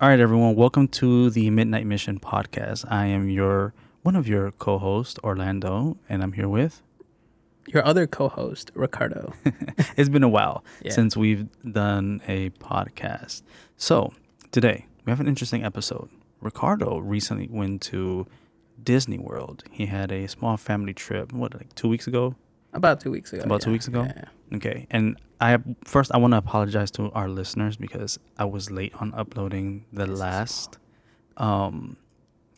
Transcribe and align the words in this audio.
All 0.00 0.08
right, 0.08 0.20
everyone. 0.20 0.54
Welcome 0.56 0.88
to 0.88 1.30
the 1.30 1.50
Midnight 1.50 1.86
Mission 1.86 2.18
podcast. 2.18 2.84
I 2.90 3.06
am 3.06 3.28
your 3.28 3.74
one 4.02 4.16
of 4.16 4.26
your 4.26 4.50
co-hosts, 4.52 5.18
Orlando, 5.22 5.98
and 6.08 6.22
I'm 6.22 6.32
here 6.32 6.48
with. 6.48 6.82
Your 7.68 7.84
other 7.84 8.06
co-host, 8.06 8.70
Ricardo. 8.74 9.34
it's 9.96 10.08
been 10.08 10.22
a 10.22 10.28
while 10.28 10.64
Yeah. 10.82 10.92
since 10.92 11.16
we've 11.16 11.46
done 11.70 12.22
a 12.26 12.50
podcast. 12.50 13.42
So 13.76 14.12
today 14.50 14.86
we 15.04 15.10
have 15.10 15.20
an 15.20 15.28
interesting 15.28 15.64
episode. 15.64 16.08
Ricardo 16.40 16.98
recently 16.98 17.48
went 17.50 17.82
to 17.82 18.26
Disney 18.82 19.18
World. 19.18 19.64
He 19.70 19.86
had 19.86 20.10
a 20.10 20.26
small 20.28 20.56
family 20.56 20.94
trip. 20.94 21.32
What, 21.32 21.54
like 21.54 21.74
two 21.74 21.88
weeks 21.88 22.06
ago? 22.06 22.34
About 22.72 23.00
two 23.00 23.10
weeks 23.10 23.32
ago. 23.34 23.42
About 23.42 23.60
two 23.60 23.70
weeks 23.72 23.86
ago? 23.86 24.04
Yeah. 24.04 24.24
Okay, 24.56 24.86
and 24.90 25.18
I 25.40 25.58
first 25.84 26.12
I 26.12 26.18
want 26.18 26.32
to 26.32 26.38
apologize 26.38 26.90
to 26.92 27.10
our 27.12 27.28
listeners 27.28 27.76
because 27.76 28.18
I 28.38 28.44
was 28.44 28.70
late 28.70 28.92
on 29.00 29.12
uploading 29.14 29.84
the 29.92 30.06
This 30.06 30.18
last 30.18 30.78
um 31.36 31.96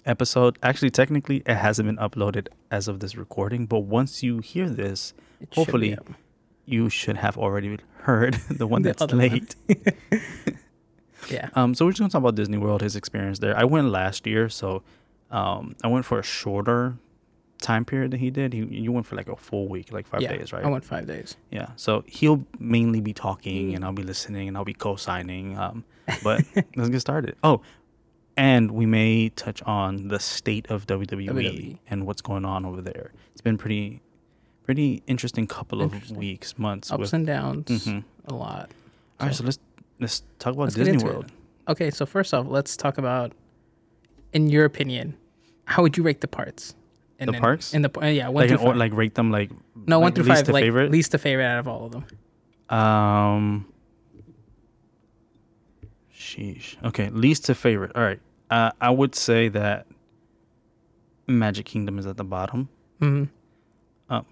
episode. 0.05 0.59
Actually, 0.63 0.91
technically, 0.91 1.43
it 1.47 1.55
hasn't 1.57 1.87
been 1.87 1.97
uploaded 1.97 2.49
as 2.71 2.89
of 2.89 2.99
this 3.01 3.17
recording, 3.17 3.67
but 3.67 3.81
once 3.81 4.23
you 4.23 4.39
hear 4.41 4.69
this, 4.69 5.15
It 5.41 5.55
Hopefully 5.55 5.97
up. 5.97 6.09
you 6.67 6.89
should 6.89 7.19
have 7.19 7.39
already 7.39 7.79
heard 8.03 8.35
the 8.51 8.67
one 8.67 8.83
The 8.83 8.89
that's 8.93 9.13
one. 9.13 9.19
late. 9.19 9.55
Yeah. 11.31 11.51
Um, 11.55 11.75
so 11.75 11.85
we're 11.85 11.93
just 11.93 12.01
gonna 12.01 12.11
talk 12.11 12.19
about 12.19 12.35
Disney 12.35 12.59
World, 12.59 12.83
his 12.83 12.97
experience 12.97 13.39
there. 13.39 13.57
I 13.57 13.63
went 13.65 13.89
last 13.91 14.27
year, 14.27 14.49
so 14.49 14.83
um, 15.31 15.77
I 15.85 15.87
went 15.87 16.05
for 16.05 16.19
a 16.19 16.23
shorter 16.23 16.97
time 17.63 17.85
period 17.85 18.11
that 18.11 18.21
he 18.21 18.31
did. 18.31 18.53
He 18.53 18.61
you 18.65 18.93
went 18.93 19.07
for 19.07 19.17
like 19.17 19.29
a 19.29 19.37
full 19.37 19.69
week, 19.69 19.93
like 19.93 20.07
five 20.07 20.21
yeah. 20.21 20.37
days, 20.37 20.53
right? 20.53 20.65
I 20.65 20.69
went 20.69 20.85
five 20.85 21.07
days. 21.07 21.37
Yeah. 21.51 21.71
So 21.77 22.05
he'll 22.07 22.45
mainly 22.59 23.01
be 23.01 23.13
talking 23.13 23.75
and 23.75 23.85
I'll 23.85 23.93
be 23.93 24.03
listening 24.03 24.49
and 24.49 24.57
I'll 24.57 24.65
be 24.65 24.75
co-signing. 24.75 25.57
Um, 25.57 25.85
but 26.23 26.45
let's 26.77 26.91
get 26.91 27.01
started. 27.01 27.37
Oh, 27.43 27.63
and 28.37 28.73
we 28.73 28.87
may 28.87 29.29
touch 29.31 29.63
on 29.63 30.09
the 30.09 30.19
state 30.19 30.71
of 30.71 30.87
WWE, 30.87 31.29
WWE. 31.29 31.79
and 31.89 32.07
what's 32.07 32.23
going 32.23 32.45
on 32.45 32.65
over 32.65 32.81
there. 32.81 33.13
It's 33.33 33.41
been 33.41 33.59
pretty, 33.59 34.01
pretty 34.65 35.03
interesting 35.07 35.47
couple 35.47 35.83
of 35.83 36.11
weeks, 36.11 36.59
months. 36.59 36.91
Ups 36.91 37.01
with, 37.01 37.13
and 37.13 37.27
downs. 37.27 37.67
Mhm. 37.67 38.05
A 38.27 38.35
lot. 38.35 38.71
All 39.21 39.27
right, 39.27 39.37
so 39.37 39.45
let's 39.45 39.59
let's 40.01 40.23
talk 40.39 40.55
about 40.55 40.65
Let's 40.65 40.75
Disney 40.75 40.95
into 40.95 41.07
it. 41.07 41.13
World. 41.13 41.33
Okay, 41.69 41.91
so 41.91 42.07
first 42.07 42.35
off, 42.35 42.47
let's 42.49 42.77
talk 42.77 42.99
about, 42.99 43.33
in 44.33 44.49
your 44.49 44.65
opinion, 44.65 45.17
how 45.67 45.83
would 45.83 45.97
you 45.97 46.03
rate 46.03 46.21
the 46.21 46.29
parts? 46.29 46.75
And 47.23 47.35
The 47.35 47.41
parks? 47.41 47.75
In 47.75 47.83
the 47.83 47.91
uh, 48.01 48.07
yeah, 48.07 48.29
one 48.29 48.43
Like, 48.43 48.49
through 48.49 48.59
an 48.59 48.65
or, 48.65 48.71
five. 48.71 48.77
like 48.79 48.93
rate 48.95 49.15
them 49.15 49.31
like 49.31 49.51
no, 49.87 49.99
one 49.99 50.07
like 50.09 50.15
through 50.15 50.25
least 50.25 50.39
five. 50.39 50.47
to 50.47 50.53
like 50.53 50.65
favorite. 50.65 50.91
least 50.91 51.11
to 51.13 51.19
favorite 51.19 51.47
out 51.47 51.59
of 51.59 51.69
all 51.69 51.87
of 51.87 51.93
them. 51.93 52.05
Um. 52.79 53.67
Sheesh. 56.15 56.77
Okay, 56.85 57.09
least 57.11 57.47
to 57.47 57.55
favorite. 57.55 57.93
All 57.95 58.03
right. 58.03 58.21
Uh, 58.51 58.71
I 58.81 58.91
would 58.91 59.15
say 59.15 59.49
that 59.49 59.87
Magic 61.27 61.67
Kingdom 61.67 61.99
is 61.99 62.07
at 62.07 62.17
the 62.17 62.25
bottom. 62.25 62.69
Mm-hmm. 63.01 64.13
Um, 64.15 64.27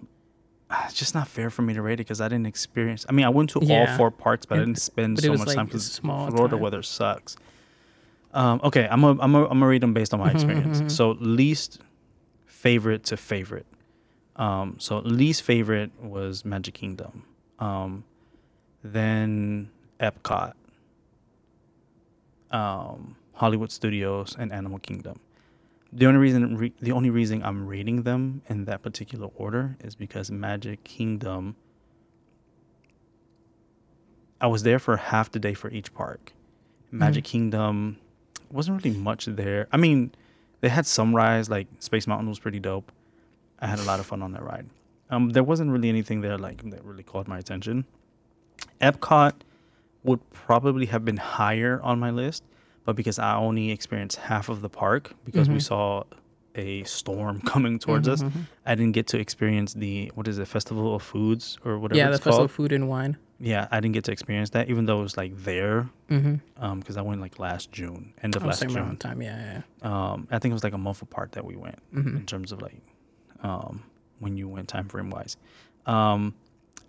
It's 0.85 0.93
just 0.93 1.13
not 1.15 1.27
fair 1.27 1.49
for 1.49 1.63
me 1.63 1.73
to 1.73 1.81
rate 1.81 1.93
it 1.93 1.97
because 2.05 2.21
I 2.21 2.27
didn't 2.27 2.45
experience. 2.47 3.05
I 3.09 3.11
mean, 3.13 3.25
I 3.25 3.29
went 3.29 3.49
to 3.51 3.59
all 3.59 3.87
four 3.97 4.11
parks, 4.11 4.45
but 4.45 4.55
I 4.57 4.59
didn't 4.59 4.79
spend 4.79 5.19
so 5.19 5.33
much 5.33 5.47
like, 5.47 5.55
time 5.55 5.65
because 5.65 5.97
Florida 5.99 6.49
time. 6.49 6.59
weather 6.59 6.81
sucks. 6.83 7.35
Um, 8.33 8.61
okay, 8.63 8.87
I'm 8.89 9.01
gonna 9.01 9.21
I'm 9.21 9.31
gonna 9.33 9.45
I'm 9.45 9.59
gonna 9.59 9.67
rate 9.67 9.81
them 9.81 9.93
based 9.93 10.13
on 10.13 10.19
my 10.21 10.29
Mhm, 10.29 10.35
experience. 10.35 10.81
mhm. 10.81 10.91
So 10.91 11.11
least 11.19 11.81
favorite 12.61 13.03
to 13.05 13.17
favorite. 13.17 13.65
Um, 14.35 14.75
so 14.77 14.99
least 14.99 15.41
favorite 15.41 15.91
was 16.01 16.45
Magic 16.45 16.75
Kingdom. 16.75 17.23
Um, 17.57 18.03
then 18.83 19.71
Epcot, 19.99 20.53
um, 22.51 23.15
Hollywood 23.33 23.71
Studios, 23.71 24.35
and 24.37 24.51
Animal 24.51 24.79
Kingdom. 24.79 25.19
The 25.91 26.05
only 26.05 26.19
reason 26.19 26.57
re- 26.57 26.73
the 26.79 26.91
only 26.91 27.09
reason 27.09 27.43
I'm 27.43 27.67
rating 27.67 28.03
them 28.03 28.41
in 28.47 28.65
that 28.65 28.81
particular 28.81 29.27
order 29.35 29.75
is 29.83 29.95
because 29.95 30.31
Magic 30.31 30.83
Kingdom. 30.83 31.55
I 34.39 34.47
was 34.47 34.63
there 34.63 34.79
for 34.79 34.97
half 34.97 35.31
the 35.31 35.39
day 35.39 35.53
for 35.53 35.69
each 35.69 35.93
park. 35.93 36.33
Magic 36.91 37.23
Kingdom 37.23 37.97
wasn't 38.49 38.83
really 38.83 38.97
much 38.97 39.25
there. 39.25 39.67
I 39.71 39.77
mean, 39.77 40.11
they 40.61 40.69
had 40.69 40.85
some 40.85 41.15
rides 41.15 41.49
like 41.49 41.67
Space 41.79 42.07
Mountain 42.07 42.29
was 42.29 42.39
pretty 42.39 42.59
dope. 42.59 42.91
I 43.59 43.67
had 43.67 43.79
a 43.79 43.83
lot 43.83 43.99
of 43.99 44.05
fun 44.05 44.21
on 44.21 44.31
that 44.31 44.43
ride. 44.43 44.67
Um, 45.09 45.29
there 45.31 45.43
wasn't 45.43 45.71
really 45.71 45.89
anything 45.89 46.21
there 46.21 46.37
like 46.37 46.67
that 46.71 46.83
really 46.85 47.03
caught 47.03 47.27
my 47.27 47.37
attention. 47.37 47.85
Epcot 48.79 49.33
would 50.03 50.19
probably 50.31 50.85
have 50.87 51.05
been 51.05 51.17
higher 51.17 51.79
on 51.83 51.99
my 51.99 52.09
list, 52.09 52.43
but 52.85 52.95
because 52.95 53.19
I 53.19 53.35
only 53.35 53.69
experienced 53.71 54.17
half 54.17 54.49
of 54.49 54.61
the 54.61 54.69
park 54.69 55.13
because 55.25 55.49
we 55.49 55.57
Mhm. 55.57 55.61
saw 55.61 56.03
a 56.55 56.83
storm 56.83 57.41
coming 57.45 57.77
towards 57.79 58.07
us, 58.07 58.23
Mhm, 58.23 58.31
mhm. 58.31 58.45
I 58.65 58.75
didn't 58.75 58.93
get 58.93 59.07
to 59.07 59.19
experience 59.19 59.73
the 59.73 60.11
what 60.15 60.27
is 60.27 60.39
it, 60.39 60.47
Festival 60.47 60.95
of 60.95 61.03
Foods 61.03 61.57
or 61.63 61.77
whatever 61.77 61.97
Yeah, 61.97 62.07
the 62.09 62.13
festival 62.17 62.37
called. 62.39 62.45
of 62.45 62.51
food 62.51 62.71
and 62.71 62.89
wine. 62.89 63.17
Yeah, 63.43 63.67
I 63.71 63.79
didn't 63.79 63.93
get 63.95 64.03
to 64.05 64.11
experience 64.11 64.51
that, 64.51 64.69
even 64.69 64.85
though 64.85 64.99
it 64.99 65.03
was 65.03 65.17
like 65.17 65.35
there, 65.43 65.89
Mm-hmm. 66.09 66.35
um, 66.63 66.79
because 66.79 66.95
I 66.97 67.01
went 67.01 67.21
like 67.21 67.39
last 67.39 67.71
June, 67.71 68.13
end 68.21 68.35
of 68.35 68.43
Oh, 68.43 68.47
last 68.47 68.59
same 68.59 68.69
June. 68.69 68.97
time. 68.97 69.21
Yeah, 69.21 69.61
Um, 69.81 70.27
I 70.29 70.37
think 70.39 70.51
it 70.51 70.53
was 70.53 70.63
like 70.63 70.73
a 70.73 70.77
month 70.77 71.01
apart 71.01 71.31
that 71.33 71.43
we 71.45 71.55
went 71.55 71.79
yeah. 71.93 72.01
hmm 72.01 72.17
in 72.17 72.25
terms 72.25 72.51
of 72.51 72.61
like, 72.61 72.81
um, 73.43 73.83
when 74.19 74.37
you 74.37 74.47
went 74.47 74.67
time 74.67 74.87
frame 74.87 75.09
wise, 75.09 75.37
um, 75.85 76.35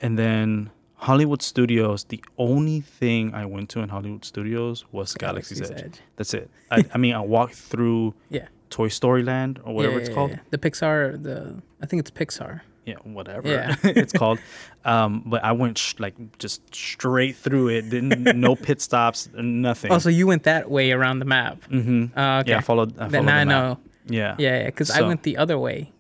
and 0.01 0.19
then 0.19 0.71
Hollywood 0.97 1.43
Studios. 1.43 2.05
The 2.05 2.23
only 2.39 2.81
thing 2.81 3.34
I 3.34 3.45
went 3.47 3.69
to 3.71 3.81
in 3.81 3.89
Hollywood 3.89 4.25
Studios 4.25 4.84
was 4.93 5.15
Galaxy's, 5.15 5.69
Edge. 5.71 5.99
That's 6.17 6.33
it. 6.34 6.49
I, 6.71 6.84
I 6.95 6.99
mean, 6.99 7.15
I 7.15 7.21
walked 7.21 7.55
through 7.57 8.15
Yeah. 8.31 8.47
Toy 8.71 8.89
Story 8.89 9.23
Land 9.25 9.59
or 9.65 9.75
whatever 9.75 9.95
Yeah, 9.95 10.01
it's 10.01 10.09
yeah, 10.11 10.15
called. 10.15 10.31
yeah. 10.31 10.39
The 10.51 10.59
Pixar. 10.59 11.23
The 11.23 11.61
I 11.83 11.87
think 11.87 12.01
it's 12.01 12.11
Pixar. 12.11 12.61
Yeah, 12.84 12.97
whatever 13.04 13.48
Yeah. 13.48 13.76
it's 13.84 14.12
called. 14.12 14.38
Um, 14.84 15.22
but 15.26 15.44
I 15.44 15.53
went 15.53 15.78
sh- 15.78 15.94
like 15.98 16.15
just 16.38 16.75
straight 16.75 17.37
through 17.37 17.69
it. 17.69 17.91
Didn't 17.91 18.25
no 18.38 18.56
pit 18.66 18.81
stops, 18.81 19.28
nothing. 19.34 19.93
Oh, 19.93 19.98
so 19.98 20.09
you 20.09 20.26
went 20.26 20.43
that 20.44 20.70
way 20.70 20.92
around 20.92 21.21
the 21.21 21.25
map. 21.25 21.60
mm-hmm. 21.71 22.19
Uh, 22.19 22.41
okay. 22.41 22.50
Yeah, 22.50 22.59
I 22.59 22.60
followed. 22.60 22.98
I 22.98 23.09
then 23.09 23.25
followed 23.26 23.34
I 23.37 23.41
the 23.41 23.47
map. 23.47 23.48
know. 23.48 23.78
Yeah. 24.09 24.34
Yeah, 24.38 24.59
yeah. 24.60 24.66
Because 24.66 24.91
I 24.91 24.98
So- 24.98 25.06
went 25.09 25.22
the 25.22 25.37
other 25.37 25.59
way, 25.59 25.92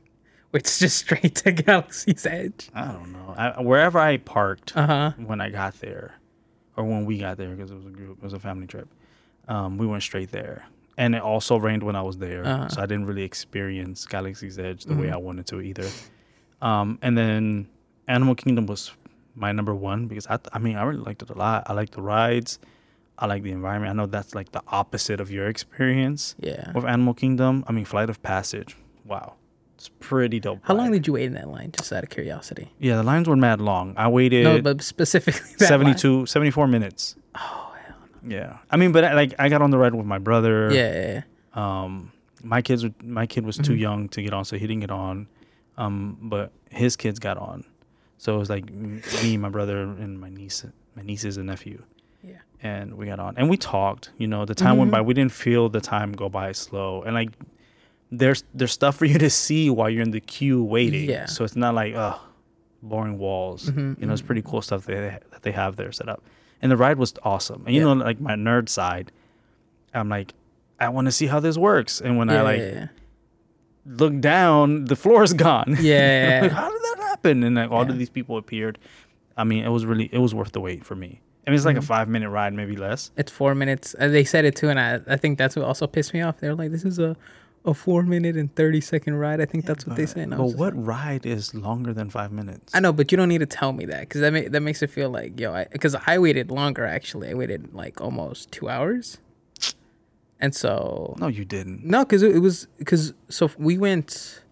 which 0.50 0.66
is 0.66 0.78
just 0.80 0.96
straight 1.04 1.34
to 1.36 1.52
Galaxy's 1.52 2.26
Edge. 2.26 2.68
I 2.74 2.86
don't 2.92 3.12
know. 3.12 3.34
I, 3.36 3.60
wherever 3.62 3.98
I 4.00 4.16
parked 4.16 4.76
Uh 4.76 4.86
huh. 4.86 5.12
when 5.24 5.40
I 5.40 5.50
got 5.50 5.74
there, 5.80 6.14
or 6.76 6.84
when 6.84 7.04
we 7.06 7.18
got 7.18 7.36
there, 7.36 7.50
because 7.54 7.70
it 7.70 7.76
was 7.76 7.86
a 7.86 7.90
group, 7.90 8.18
it 8.18 8.24
was 8.24 8.32
a 8.32 8.40
family 8.40 8.66
trip. 8.66 8.88
Um, 9.46 9.78
we 9.78 9.86
went 9.86 10.02
straight 10.02 10.30
there, 10.32 10.66
and 10.98 11.14
it 11.14 11.22
also 11.22 11.56
rained 11.58 11.82
when 11.84 11.94
I 11.96 12.02
was 12.02 12.18
there, 12.18 12.44
Uh-huh. 12.44 12.68
so 12.68 12.82
I 12.82 12.86
didn't 12.86 13.06
really 13.06 13.22
experience 13.22 14.04
Galaxy's 14.06 14.58
Edge 14.58 14.84
the 14.84 14.94
way 14.94 15.06
Mhm. 15.06 15.12
I 15.12 15.16
wanted 15.18 15.46
to 15.48 15.60
either. 15.60 15.88
Um, 16.62 16.98
and 17.02 17.18
then 17.18 17.68
Animal 18.08 18.34
Kingdom 18.34 18.66
was 18.66 18.92
my 19.34 19.52
number 19.52 19.74
one 19.74 20.06
because 20.06 20.26
I, 20.28 20.38
I 20.52 20.58
mean, 20.58 20.76
I 20.76 20.82
really 20.84 21.02
liked 21.02 21.20
it 21.22 21.28
a 21.30 21.34
lot. 21.36 21.64
I 21.66 21.72
like 21.74 21.90
the 21.90 22.00
rides. 22.02 22.58
I 23.18 23.26
like 23.26 23.42
the 23.42 23.50
environment. 23.52 23.90
I 23.90 23.94
know 23.94 24.06
that's 24.06 24.34
like 24.34 24.52
the 24.52 24.62
opposite 24.68 25.20
of 25.20 25.30
your 25.30 25.46
experience 25.48 26.34
Yeah. 26.40 26.72
with 26.72 26.84
Animal 26.84 27.14
Kingdom. 27.14 27.64
I 27.68 27.72
mean, 27.72 27.84
Flight 27.84 28.08
of 28.10 28.22
Passage. 28.22 28.76
Wow, 29.04 29.34
it's 29.74 29.90
pretty 30.00 30.38
dope. 30.40 30.60
How 30.62 30.74
long 30.74 30.92
did 30.92 31.06
you 31.06 31.12
wait 31.14 31.24
in 31.26 31.34
that 31.34 31.48
line? 31.48 31.72
Just 31.72 31.92
out 31.92 32.04
of 32.04 32.10
curiosity. 32.10 32.70
Yeah, 32.78 32.96
the 32.96 33.02
lines 33.02 33.28
were 33.28 33.36
mad 33.36 33.60
long. 33.60 33.94
I 33.96 34.08
waited 34.08 34.44
no, 34.44 34.62
but 34.62 34.80
specifically 34.82 35.40
that 35.58 35.70
line. 35.70 35.96
72, 35.96 36.26
74 36.26 36.66
minutes. 36.68 37.16
Oh 37.34 37.72
hell. 37.86 37.96
Yeah, 38.26 38.58
I 38.70 38.76
mean, 38.76 38.92
but 38.92 39.04
I, 39.04 39.14
like 39.14 39.34
I 39.38 39.48
got 39.48 39.60
on 39.62 39.70
the 39.70 39.78
ride 39.78 39.94
with 39.94 40.06
my 40.06 40.18
brother. 40.18 40.72
Yeah, 40.72 40.92
yeah, 40.92 41.12
yeah. 41.12 41.22
Um, 41.82 42.12
my 42.42 42.62
kids, 42.62 42.84
were, 42.84 42.92
my 43.02 43.26
kid 43.26 43.44
was 43.44 43.56
too 43.58 43.72
Mhm. 43.74 43.78
young 43.80 44.08
to 44.10 44.22
get 44.22 44.32
on, 44.32 44.44
so 44.44 44.56
he 44.56 44.66
didn't 44.66 44.80
get 44.80 44.90
on. 44.92 45.26
Um, 45.82 46.16
but 46.22 46.52
his 46.70 46.96
kids 46.96 47.18
got 47.18 47.36
on, 47.38 47.64
so 48.18 48.34
it 48.34 48.38
was 48.38 48.50
like 48.50 48.70
me, 48.70 49.36
my 49.36 49.48
brother, 49.48 49.82
and 49.82 50.20
my 50.20 50.28
niece, 50.30 50.64
my 50.96 51.02
nieces 51.02 51.36
and 51.36 51.46
nephew. 51.46 51.82
Yeah. 52.22 52.36
And 52.62 52.94
we 52.94 53.06
got 53.06 53.18
on, 53.18 53.34
and 53.36 53.48
we 53.50 53.56
talked. 53.56 54.10
You 54.18 54.28
know, 54.28 54.44
the 54.44 54.54
time 54.54 54.76
went 54.78 54.88
Mhm. 54.90 54.92
by. 54.92 55.00
We 55.00 55.14
didn't 55.14 55.32
feel 55.32 55.68
the 55.68 55.80
time 55.80 56.12
go 56.12 56.28
by 56.28 56.52
slow, 56.52 57.02
and 57.02 57.14
like. 57.14 57.30
There's 58.14 58.44
there's 58.52 58.72
stuff 58.72 58.96
for 58.96 59.06
you 59.06 59.18
to 59.18 59.30
see 59.30 59.70
while 59.70 59.88
you're 59.88 60.02
in 60.02 60.10
the 60.10 60.20
queue 60.20 60.62
waiting. 60.62 61.08
Yeah. 61.08 61.24
So 61.24 61.44
it's 61.44 61.56
not 61.56 61.74
like 61.74 61.94
ugh, 61.96 62.20
boring 62.82 63.16
walls. 63.16 63.70
Mhm, 63.70 63.98
You 63.98 64.06
know, 64.06 64.12
it's 64.12 64.20
mhm. 64.20 64.26
pretty 64.26 64.42
cool 64.42 64.60
stuff 64.60 64.84
that 64.84 64.92
they, 64.92 65.18
that 65.30 65.42
they 65.42 65.52
have 65.52 65.76
there 65.76 65.90
set 65.92 66.10
up. 66.10 66.22
And 66.60 66.70
the 66.70 66.76
ride 66.76 66.98
was 66.98 67.14
awesome. 67.24 67.62
And 67.64 67.74
you 67.74 67.80
Yeah. 67.80 67.94
know, 67.94 68.04
like 68.04 68.20
my 68.20 68.34
nerd 68.34 68.68
side, 68.68 69.12
I'm 69.94 70.10
like, 70.10 70.34
I 70.78 70.90
want 70.90 71.06
to 71.06 71.10
see 71.12 71.26
how 71.26 71.40
this 71.40 71.56
works. 71.56 72.02
And 72.02 72.18
when 72.18 72.28
I 72.28 72.34
Yeah, 72.34 72.42
like 72.42 72.60
yeah, 72.60 72.86
look 73.86 74.20
down, 74.20 74.84
the 74.86 74.96
floor 74.96 75.22
is 75.22 75.32
gone. 75.32 75.76
Yeah. 75.80 76.40
Like, 76.42 76.52
how 76.52 76.70
did 76.70 76.82
that 76.82 76.96
happen? 77.08 77.42
And 77.42 77.56
like 77.56 77.70
all 77.70 77.84
Yeah. 77.84 77.90
of 77.92 77.98
these 77.98 78.10
people 78.10 78.36
appeared. 78.36 78.78
I 79.36 79.44
mean, 79.44 79.64
it 79.64 79.68
was 79.70 79.84
really 79.86 80.08
it 80.12 80.18
was 80.18 80.34
worth 80.34 80.52
the 80.52 80.60
wait 80.60 80.84
for 80.84 80.94
me. 80.94 81.20
I 81.46 81.50
mean, 81.50 81.56
it's 81.56 81.64
like 81.66 81.76
a 81.76 81.80
Mhm. 81.80 81.84
five 81.84 82.08
minute 82.08 82.30
ride, 82.30 82.52
maybe 82.54 82.76
less. 82.76 83.10
It's 83.16 83.32
four 83.32 83.54
minutes. 83.54 83.96
Uh, 83.98 84.08
they 84.08 84.22
said 84.24 84.44
it 84.44 84.54
too, 84.54 84.68
and 84.68 84.78
I, 84.78 85.00
I 85.08 85.16
think 85.16 85.38
that's 85.38 85.56
what 85.56 85.64
also 85.64 85.86
pissed 85.88 86.14
me 86.14 86.20
off. 86.20 86.38
They 86.38 86.48
were 86.48 86.54
like, 86.54 86.70
"This 86.70 86.84
is 86.84 87.00
a, 87.00 87.16
a 87.64 87.74
four 87.74 88.04
minute 88.04 88.36
and 88.36 88.54
thirty 88.54 88.80
second 88.80 89.14
ride." 89.16 89.40
I 89.40 89.46
think 89.46 89.64
that's 89.66 89.84
what 89.84 89.96
they 89.96 90.06
said. 90.06 90.30
But 90.30 90.38
what 90.54 90.76
like- 90.76 90.86
ride 90.86 91.26
is 91.26 91.52
longer 91.52 91.92
than 91.92 92.10
five 92.10 92.30
minutes? 92.30 92.72
I 92.76 92.78
know, 92.80 92.92
but 92.92 93.10
you 93.10 93.16
don't 93.18 93.28
need 93.28 93.38
to 93.40 93.46
tell 93.46 93.72
me 93.72 93.84
that 93.86 94.00
because 94.02 94.20
that 94.20 94.32
ma- 94.32 94.48
that 94.48 94.60
makes 94.60 94.82
it 94.82 94.90
feel 94.90 95.10
like 95.10 95.40
yo. 95.40 95.64
Because 95.72 95.96
I, 96.06 96.18
waited 96.18 96.52
longer. 96.52 96.84
Actually, 96.86 97.30
I 97.30 97.34
waited 97.34 97.74
like 97.74 98.00
almost 98.00 98.52
two 98.52 98.68
hours. 98.68 99.18
And 100.42 100.54
so 100.54 101.14
No, 101.18 101.28
you 101.28 101.44
didn't. 101.46 101.84
no, 101.84 102.04
because 102.04 102.22
it, 102.22 102.34
it 102.36 102.40
was 102.40 102.66
because 102.76 103.14
so 103.30 103.48
we 103.56 103.78
went 103.78 104.42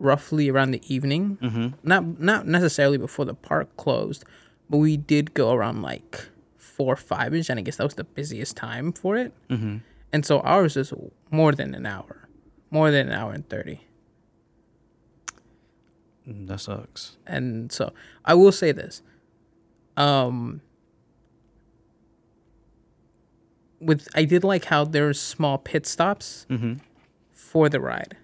roughly 0.00 0.48
around 0.50 0.72
the 0.72 0.82
evening. 0.94 1.38
Mm-hmm. 1.40 1.66
Not 1.82 2.18
not 2.20 2.46
necessarily 2.46 2.98
before 2.98 3.24
the 3.24 3.34
park 3.34 3.68
closed, 3.76 4.24
but 4.68 4.78
we 4.78 4.96
did 4.96 5.32
go 5.32 5.52
around 5.52 5.80
like 5.82 6.28
four 6.56 6.92
or 6.94 6.96
five 6.96 7.34
ish, 7.34 7.48
and 7.48 7.58
I 7.58 7.62
guess 7.62 7.76
that 7.76 7.84
was 7.84 7.94
the 7.94 8.04
busiest 8.04 8.56
time 8.56 8.92
for 8.92 9.16
it. 9.16 9.32
Mm-hmm. 9.48 9.76
And 10.12 10.26
so 10.26 10.40
ours 10.40 10.76
is 10.76 10.92
more 11.30 11.52
than 11.52 11.74
an 11.74 11.86
hour, 11.86 12.28
more 12.70 12.90
than 12.90 13.08
an 13.08 13.12
hour 13.14 13.32
and 13.32 13.48
thirty. 13.48 13.80
Mm, 16.28 16.46
That 16.48 16.60
sucks. 16.60 17.16
And 17.26 17.70
so 17.72 17.92
I 18.24 18.34
will 18.34 18.52
say 18.52 18.72
this. 18.72 19.02
Um 19.96 20.60
with 23.80 24.08
I 24.14 24.24
did 24.24 24.44
like 24.44 24.64
how 24.66 24.84
there's 24.84 25.20
small 25.20 25.58
pit 25.58 25.86
stops 25.86 26.46
Mm-hmm. 26.50 26.74
for 27.32 27.68
the 27.68 27.80
ride. 27.80 28.16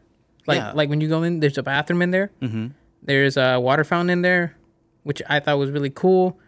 Like 0.46 0.58
Yeah. 0.58 0.72
like 0.72 0.88
when 0.90 1.00
you 1.00 1.08
go 1.08 1.22
in, 1.22 1.40
there's 1.40 1.58
a 1.58 1.62
bathroom 1.62 2.02
in 2.02 2.10
there. 2.10 2.30
Mm-hmm. 2.42 2.68
There's 3.02 3.36
a 3.36 3.58
water 3.60 3.84
fountain 3.84 4.10
in 4.10 4.22
there, 4.22 4.56
which 5.02 5.22
I 5.28 5.40
thought 5.40 5.58
was 5.58 5.70
really 5.70 5.90
cool. 5.90 6.38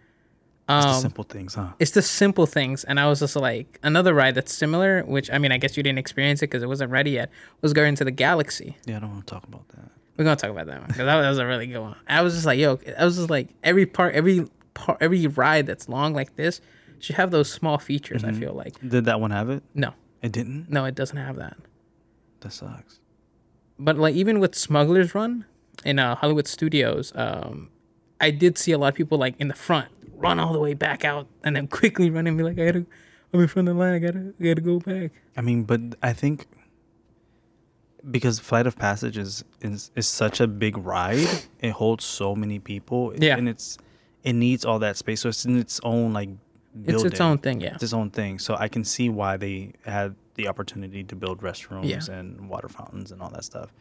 It's 0.69 0.85
the 0.85 0.91
Um, 0.93 1.01
simple 1.01 1.25
things, 1.25 1.55
huh? 1.55 1.69
it's 1.79 1.93
the 1.93 2.03
simple 2.03 2.45
things, 2.45 2.83
and 2.83 2.99
I 2.99 3.07
was 3.07 3.21
just 3.21 3.37
like 3.37 3.79
another 3.85 4.13
ride 4.13 4.35
that's 4.35 4.53
similar, 4.53 5.03
which 5.05 5.31
I 5.31 5.39
mean 5.39 5.53
I 5.53 5.59
guess 5.59 5.77
you 5.77 5.83
didn't 5.85 5.99
experience 6.01 6.43
it 6.43 6.49
because 6.51 6.63
it 6.65 6.67
wasn't 6.67 6.91
ready 6.91 7.13
yet. 7.13 7.31
Was 7.63 7.73
going 7.73 7.95
to 7.97 8.05
the 8.05 8.11
Galaxy. 8.11 8.77
Yeah, 8.85 8.97
I 8.97 9.01
don't 9.01 9.13
want 9.13 9.27
to 9.29 9.33
talk 9.33 9.45
about 9.45 9.69
that. 9.69 9.91
We're 10.17 10.25
gonna 10.25 10.35
talk 10.37 10.51
about 10.51 10.67
that 10.67 10.79
one 10.81 10.89
because 10.89 11.07
that, 11.07 11.21
that 11.21 11.29
was 11.29 11.39
a 11.39 11.47
really 11.47 11.69
good 11.69 11.79
one. 11.81 11.95
I 12.09 12.23
was 12.23 12.35
just 12.35 12.47
like, 12.47 12.59
yo, 12.59 12.81
I 12.99 13.05
was 13.05 13.17
just 13.17 13.31
like 13.31 13.51
every 13.63 13.87
part, 13.87 14.15
every 14.17 14.47
part, 14.75 14.99
every 15.01 15.27
ride 15.29 15.67
that's 15.67 15.89
long 15.89 16.15
like 16.15 16.35
this 16.35 16.61
should 17.01 17.17
have 17.17 17.31
those 17.31 17.51
small 17.51 17.79
features. 17.79 18.25
I 18.25 18.33
feel 18.33 18.53
like 18.53 18.75
Did 18.87 19.05
that 19.07 19.21
one 19.21 19.31
have 19.31 19.51
it? 19.51 19.63
no, 19.75 19.93
It 20.23 20.33
didn't. 20.33 20.71
no, 20.71 20.85
it 20.85 20.95
doesn't 20.95 21.17
have 21.17 21.37
that. 21.37 21.57
That 22.41 22.53
sucks. 22.53 23.01
But 23.79 23.99
like 23.99 24.15
even 24.15 24.41
with 24.41 24.55
Smuggler's 24.55 25.15
Run 25.15 25.45
in 25.85 25.99
uh, 25.99 26.15
Hollywood 26.17 26.47
Studios, 26.47 27.13
um, 27.15 27.71
I 28.21 28.31
did 28.31 28.57
see 28.59 28.73
a 28.73 28.79
lot 28.79 28.89
of 28.89 28.95
people 28.95 29.19
like 29.19 29.35
in 29.39 29.49
the 29.49 29.55
front 29.55 29.89
run 30.15 30.39
all 30.41 30.53
the 30.53 30.59
way 30.61 30.73
back 30.75 31.05
out 31.05 31.27
and 31.45 31.55
then 31.57 31.67
quickly 31.69 32.09
run 32.11 32.27
and 32.27 32.37
be 32.39 32.43
like, 32.45 32.59
I 32.59 32.65
gotta, 32.67 32.87
I'm 33.33 33.41
in 33.41 33.49
front 33.49 33.69
of 33.69 33.75
the 33.75 33.79
line, 33.81 33.93
I 33.95 33.99
gotta, 33.99 34.33
I 34.41 34.43
gotta 34.45 34.61
go 34.63 34.79
back. 34.81 35.11
I 35.37 35.43
mean, 35.43 35.65
but 35.65 35.81
I 36.03 36.13
think 36.15 36.47
because 38.11 38.39
Flight 38.39 38.67
of 38.67 38.77
Passage 38.79 39.19
is 39.19 39.45
is, 39.61 39.91
is 39.97 40.07
such 40.07 40.41
a 40.41 40.47
big 40.47 40.79
ride, 40.79 41.27
it 41.61 41.71
holds 41.73 42.05
so 42.05 42.35
many 42.35 42.59
people. 42.59 43.13
Yeah. 43.19 43.37
and 43.37 43.49
it's 43.49 43.79
it 44.23 44.33
needs 44.33 44.65
all 44.65 44.79
that 44.81 44.97
space, 44.97 45.21
so 45.21 45.29
it's 45.29 45.45
in 45.45 45.59
its 45.59 45.81
own 45.83 46.13
like. 46.13 46.31
Building. 46.85 47.07
It's 47.07 47.15
its 47.15 47.21
own 47.21 47.39
thing, 47.39 47.61
yeah. 47.61 47.75
It's 47.75 47.83
its 47.83 47.93
own 47.93 48.11
thing. 48.11 48.39
So 48.39 48.55
I 48.59 48.69
can 48.69 48.85
see 48.85 49.09
why 49.09 49.37
they 49.37 49.73
had 49.85 50.15
the 50.35 50.49
opportunity 50.49 51.03
to 51.05 51.17
build 51.17 51.41
restrooms 51.41 51.89
Yeah. 51.89 52.15
and 52.15 52.49
water 52.49 52.69
fountains 52.69 53.13
and 53.13 53.23
all 53.23 53.31
that 53.31 53.45
stuff. 53.45 53.73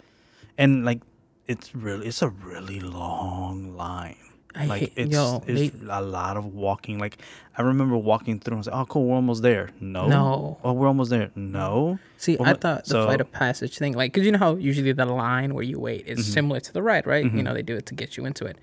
And 0.58 0.86
like, 0.86 1.02
it's 1.48 1.76
really 1.76 2.08
it's 2.08 2.22
a 2.22 2.30
really 2.30 2.80
long 2.80 3.76
line. 3.76 4.18
I 4.58 4.66
like 4.68 4.80
hate- 4.80 4.94
it's, 4.96 5.12
yo, 5.12 5.44
it's 5.46 5.76
a 5.90 6.02
lot 6.02 6.38
of 6.38 6.46
walking. 6.54 6.98
Like 6.98 7.18
I 7.58 7.62
remember 7.62 7.98
walking 7.98 8.40
through 8.40 8.54
and 8.54 8.58
I 8.58 8.60
was 8.60 8.68
like, 8.68 8.76
"Oh, 8.76 8.86
cool, 8.86 9.06
we're 9.08 9.16
almost 9.16 9.42
there." 9.44 9.72
No, 9.82 10.08
No. 10.08 10.58
Oh, 10.64 10.74
we're 10.74 10.88
almost 10.88 11.10
there. 11.10 11.30
No. 11.36 12.00
See, 12.18 12.38
Well, 12.38 12.50
I 12.50 12.54
thought 12.54 12.86
the 12.86 12.90
so- 12.92 13.06
flight 13.06 13.20
of 13.22 13.32
passage 13.32 13.78
thing, 13.78 13.94
like, 13.94 14.14
because 14.14 14.26
you 14.26 14.32
know 14.32 14.40
how 14.40 14.56
usually 14.56 14.94
the 14.94 15.06
line 15.06 15.54
where 15.54 15.64
you 15.64 15.80
wait 15.80 16.08
is 16.08 16.20
mm-hmm. 16.20 16.32
similar 16.32 16.60
to 16.62 16.74
the 16.74 16.82
ride, 16.82 17.06
right? 17.06 17.24
You 17.24 17.30
mm-hmm. 17.30 17.42
know, 17.42 17.54
they 17.54 17.64
do 17.64 17.76
it 17.76 17.86
to 17.88 17.94
get 17.94 18.16
you 18.16 18.26
into 18.26 18.46
it. 18.46 18.58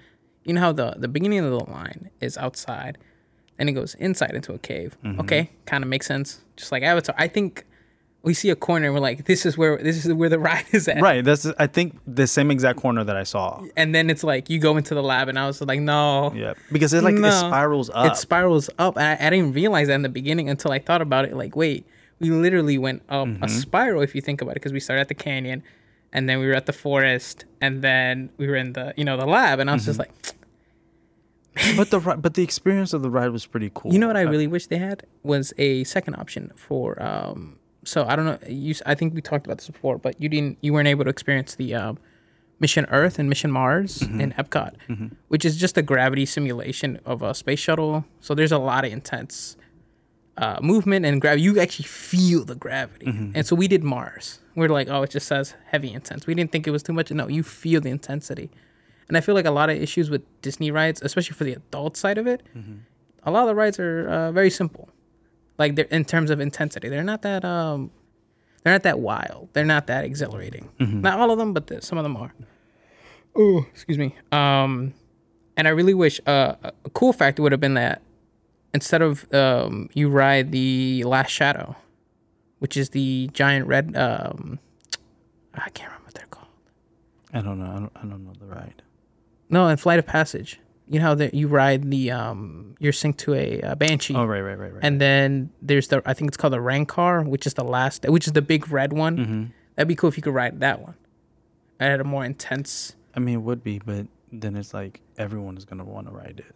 You 0.45 0.55
know 0.55 0.61
how 0.63 0.73
the 0.73 0.95
the 0.97 1.09
beginning 1.09 1.41
of 1.41 1.51
the 1.51 1.71
line 1.71 2.11
is 2.21 2.39
outside, 2.39 2.97
and 3.63 3.69
it 3.71 3.73
goes 3.73 3.95
inside 3.95 4.33
into 4.35 4.53
a 4.53 4.59
cave. 4.59 4.97
Okay, 5.21 5.51
kind 5.67 5.85
of 5.85 5.89
makes 5.89 6.07
sense. 6.07 6.41
Just 6.57 6.73
like 6.73 6.83
Avatar, 6.83 7.15
I 7.17 7.29
think 7.29 7.65
we 8.25 8.35
see 8.35 8.51
a 8.51 8.57
corner 8.57 8.87
and 8.87 8.95
we're 8.95 9.01
like, 9.01 9.25
this 9.25 9.45
is 9.47 9.57
where 9.59 9.77
this 9.79 10.05
is 10.05 10.13
where 10.13 10.29
the 10.29 10.39
ride 10.49 10.65
is 10.73 10.87
at. 10.89 11.01
Right. 11.01 11.25
That's 11.25 11.47
I 11.59 11.67
think 11.67 11.99
the 12.07 12.27
same 12.27 12.51
exact 12.51 12.79
corner 12.79 13.03
that 13.05 13.17
I 13.17 13.23
saw. 13.25 13.65
And 13.77 13.95
then 13.95 14.11
it's 14.11 14.23
like 14.25 14.49
you 14.51 14.59
go 14.59 14.77
into 14.77 14.95
the 14.95 15.03
lab, 15.03 15.29
and 15.29 15.39
I 15.39 15.47
was 15.47 15.61
like, 15.61 15.81
no, 15.81 16.33
Yeah, 16.35 16.55
because 16.71 16.93
it 16.93 17.03
like 17.03 17.15
No. 17.15 17.29
it 17.29 17.33
spirals 17.33 17.89
up. 17.95 18.07
it 18.13 18.17
spirals 18.17 18.69
up. 18.79 18.97
And 18.97 19.07
I, 19.23 19.27
I 19.27 19.31
didn't 19.31 19.53
realize 19.55 19.87
that 19.89 19.95
in 19.95 20.03
the 20.03 20.09
beginning 20.21 20.49
until 20.51 20.71
I 20.73 20.79
thought 20.81 21.03
about 21.03 21.25
it. 21.25 21.35
Like, 21.37 21.55
wait, 21.57 21.87
we 22.21 22.31
literally 22.31 22.79
went 22.79 23.03
up 23.09 23.27
Mm-hmm. 23.29 23.45
a 23.45 23.49
spiral 23.49 24.03
if 24.03 24.15
you 24.15 24.21
think 24.21 24.41
about 24.43 24.53
it, 24.53 24.61
because 24.63 24.73
we 24.73 24.81
started 24.81 25.01
at 25.03 25.09
the 25.09 25.15
canyon, 25.29 25.63
and 26.13 26.29
then 26.29 26.39
we 26.41 26.47
were 26.47 26.55
at 26.55 26.67
the 26.67 26.73
forest, 26.73 27.45
and 27.61 27.83
then 27.83 28.31
we 28.39 28.47
were 28.47 28.57
in 28.57 28.73
the 28.75 28.95
you 28.97 29.05
know 29.05 29.17
the 29.17 29.27
lab, 29.27 29.59
and 29.61 29.69
I 29.71 29.75
was 29.75 29.85
just 29.85 29.99
Mm-hmm. 29.99 30.11
like, 30.13 30.37
but 31.77 31.91
the 31.91 31.99
but 32.01 32.35
the 32.35 32.43
experience 32.43 32.93
of 32.93 33.03
the 33.03 33.11
ride 33.11 33.31
was 33.31 33.45
pretty 33.47 33.71
cool. 33.75 33.93
you 33.93 33.99
know 33.99 34.07
what 34.07 34.17
I 34.17 34.23
really 34.23 34.47
wish 34.47 34.67
they 34.69 34.79
had 34.79 35.05
was 35.23 35.53
a 35.59 35.85
second 35.85 36.15
option 36.17 36.51
for. 36.57 37.01
um 37.03 37.59
So 37.85 38.05
I 38.07 38.15
don't 38.17 38.25
know. 38.31 38.39
You, 38.49 38.75
I 38.87 38.95
think 38.95 39.13
we 39.15 39.21
talked 39.21 39.45
about 39.47 39.59
this 39.59 39.69
before, 39.69 39.99
but 39.99 40.15
you 40.23 40.29
didn't. 40.29 40.57
You 40.65 40.73
weren't 40.73 40.89
able 40.89 41.05
to 41.05 41.11
experience 41.11 41.55
the. 41.57 41.75
Um, 41.75 41.99
Mission 42.61 42.87
Earth 42.91 43.19
and 43.19 43.29
Mission 43.29 43.51
Mars 43.51 43.99
Mm-hmm. 43.99 44.21
in 44.21 44.33
Epcot, 44.35 44.73
which 45.33 45.45
is 45.45 45.57
just 45.57 45.77
a 45.77 45.83
gravity 45.83 46.25
simulation 46.25 47.01
of 47.05 47.21
a 47.21 47.35
space 47.35 47.59
shuttle. 47.59 48.05
So 48.21 48.37
there's 48.37 48.53
a 48.53 48.59
lot 48.71 48.85
of 48.85 48.93
intense 48.93 49.57
uh, 50.37 50.59
movement 50.63 51.05
and 51.05 51.21
gravity. 51.21 51.43
You 51.43 51.59
actually 51.59 51.87
feel 51.87 52.45
the 52.45 52.55
gravity. 52.55 53.07
Mm-hmm. 53.07 53.33
And 53.35 53.45
so 53.49 53.57
we 53.57 53.67
did 53.67 53.83
Mars. 53.83 54.39
We're 54.55 54.69
like, 54.69 54.89
oh, 54.89 55.03
it 55.03 55.11
just 55.11 55.27
says 55.27 55.55
heavy 55.73 55.93
intense. 55.93 56.29
We 56.29 56.35
didn't 56.35 56.53
think 56.53 56.69
it 56.69 56.71
was 56.71 56.85
too 56.85 56.93
much. 56.93 57.11
No, 57.11 57.27
you 57.27 57.43
feel 57.43 57.81
the 57.81 57.91
intensity. 57.91 58.49
And 59.13 59.17
I 59.19 59.21
feel 59.21 59.35
like 59.35 59.45
a 59.45 59.51
lot 59.51 59.69
of 59.69 59.77
issues 59.77 60.09
with 60.09 60.23
Disney 60.41 60.71
rides, 60.71 61.03
especially 61.03 61.35
for 61.35 61.45
the 61.45 61.53
adult 61.53 61.99
side 61.99 62.17
of 62.17 62.27
it, 62.27 62.41
Mm-hmm. 62.57 62.77
a 63.25 63.31
lot 63.31 63.43
of 63.43 63.49
the 63.49 63.55
rides 63.55 63.79
are 63.79 64.09
uh, 64.09 64.33
very 64.33 64.49
simple. 64.49 64.89
Like 65.59 65.75
they're 65.77 65.85
in 65.91 66.07
terms 66.07 66.31
of 66.31 66.41
intensity, 66.41 66.89
they're 66.89 67.05
not 67.05 67.21
that 67.23 67.45
um, 67.45 67.91
they're 68.63 68.73
not 68.73 68.85
that 68.85 69.01
wild. 69.01 69.51
They're 69.53 69.67
not 69.67 69.87
that 69.89 70.05
exhilarating. 70.05 70.71
Mm-hmm. 70.81 71.03
Not 71.03 71.21
all 71.21 71.31
of 71.31 71.37
them, 71.39 71.53
but 71.53 71.67
the, 71.67 71.83
some 71.83 71.99
of 71.99 72.05
them 72.05 72.17
are. 72.17 72.33
Oh, 73.37 73.67
excuse 73.71 73.99
me. 73.99 74.17
Um, 74.33 74.95
and 75.59 75.69
I 75.69 75.73
really 75.73 75.95
wish 75.95 76.19
uh, 76.27 76.55
a 76.63 76.73
a 76.87 76.91
cool 76.91 77.13
factor 77.13 77.43
would 77.43 77.53
have 77.53 77.61
been 77.61 77.75
that 77.75 78.01
instead 78.73 79.03
of 79.03 79.27
um, 79.35 79.91
you 79.93 80.09
ride 80.09 80.53
the 80.53 81.05
Last 81.05 81.31
Shadow, 81.31 81.77
which 82.61 82.77
is 82.79 82.89
the 82.91 83.29
giant 83.35 83.67
red. 83.67 83.95
Um, 83.97 84.59
I 85.55 85.69
can't 85.71 85.91
remember 85.91 86.07
what 86.07 86.15
they're 86.15 86.27
called. 86.31 86.49
I 87.35 87.41
don't 87.43 87.59
know. 87.59 87.67
I 87.71 87.75
don't, 87.75 87.93
I 87.97 88.01
don't 88.01 88.25
know 88.25 88.33
the 88.41 88.47
ride. 88.47 88.82
No, 89.53 89.69
in 89.69 89.77
Flight 89.77 89.99
of 89.99 90.07
Passage, 90.07 90.59
you 90.89 90.99
know 90.99 91.07
how 91.07 91.15
that 91.15 91.35
you 91.35 91.47
ride 91.47 91.89
the 91.91 92.11
um, 92.11 92.75
you're 92.81 92.93
synced 92.93 93.19
to 93.19 93.35
a, 93.35 93.61
uh 93.61 93.75
banshee. 93.77 94.15
Oh 94.15 94.25
right, 94.25 94.41
right, 94.41 94.59
right, 94.59 94.73
right. 94.73 94.83
And 94.83 95.01
then 95.01 95.51
there's 95.61 95.89
the 95.89 96.03
I 96.05 96.15
think 96.15 96.29
it's 96.29 96.37
called 96.37 96.55
the 96.55 96.61
Rancor, 96.61 97.23
which 97.23 97.47
is 97.47 97.55
the 97.55 97.63
last, 97.63 98.05
which 98.09 98.27
is 98.27 98.33
the 98.33 98.43
big 98.43 98.71
red 98.73 98.93
one. 98.93 99.17
Mm-hmm. 99.17 99.45
That'd 99.77 99.89
be 99.89 99.95
cool 99.95 100.09
if 100.09 100.17
you 100.17 100.23
could 100.23 100.35
ride 100.35 100.59
that 100.61 100.81
one. 100.81 100.95
I 101.79 101.85
had 101.85 102.01
a 102.01 102.05
more 102.05 102.25
intense. 102.25 102.97
I 103.15 103.21
mean, 103.21 103.35
it 103.37 103.43
would 103.43 103.63
be, 103.63 103.79
but 103.79 104.07
then 104.33 104.57
it's 104.57 104.73
like 104.73 105.01
everyone 105.19 105.57
is 105.57 105.65
gonna 105.65 105.85
want 105.85 106.07
to 106.09 106.13
ride 106.13 106.43
it. 106.47 106.55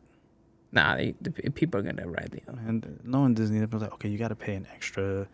Nah, 0.73 0.97
they, 0.97 1.15
the 1.21 1.31
people 1.31 1.81
are 1.81 1.83
gonna 1.83 2.07
ride 2.07 2.31
the. 2.33 2.41
And 2.67 3.01
no 3.05 3.21
one 3.21 3.35
Disney 3.35 3.65
they're 3.65 3.81
like, 3.81 3.93
okay, 3.95 4.09
you 4.09 4.19
got 4.19 4.29
to 4.29 4.35
pay 4.35 4.55
an 4.55 4.67
extra 4.75 5.27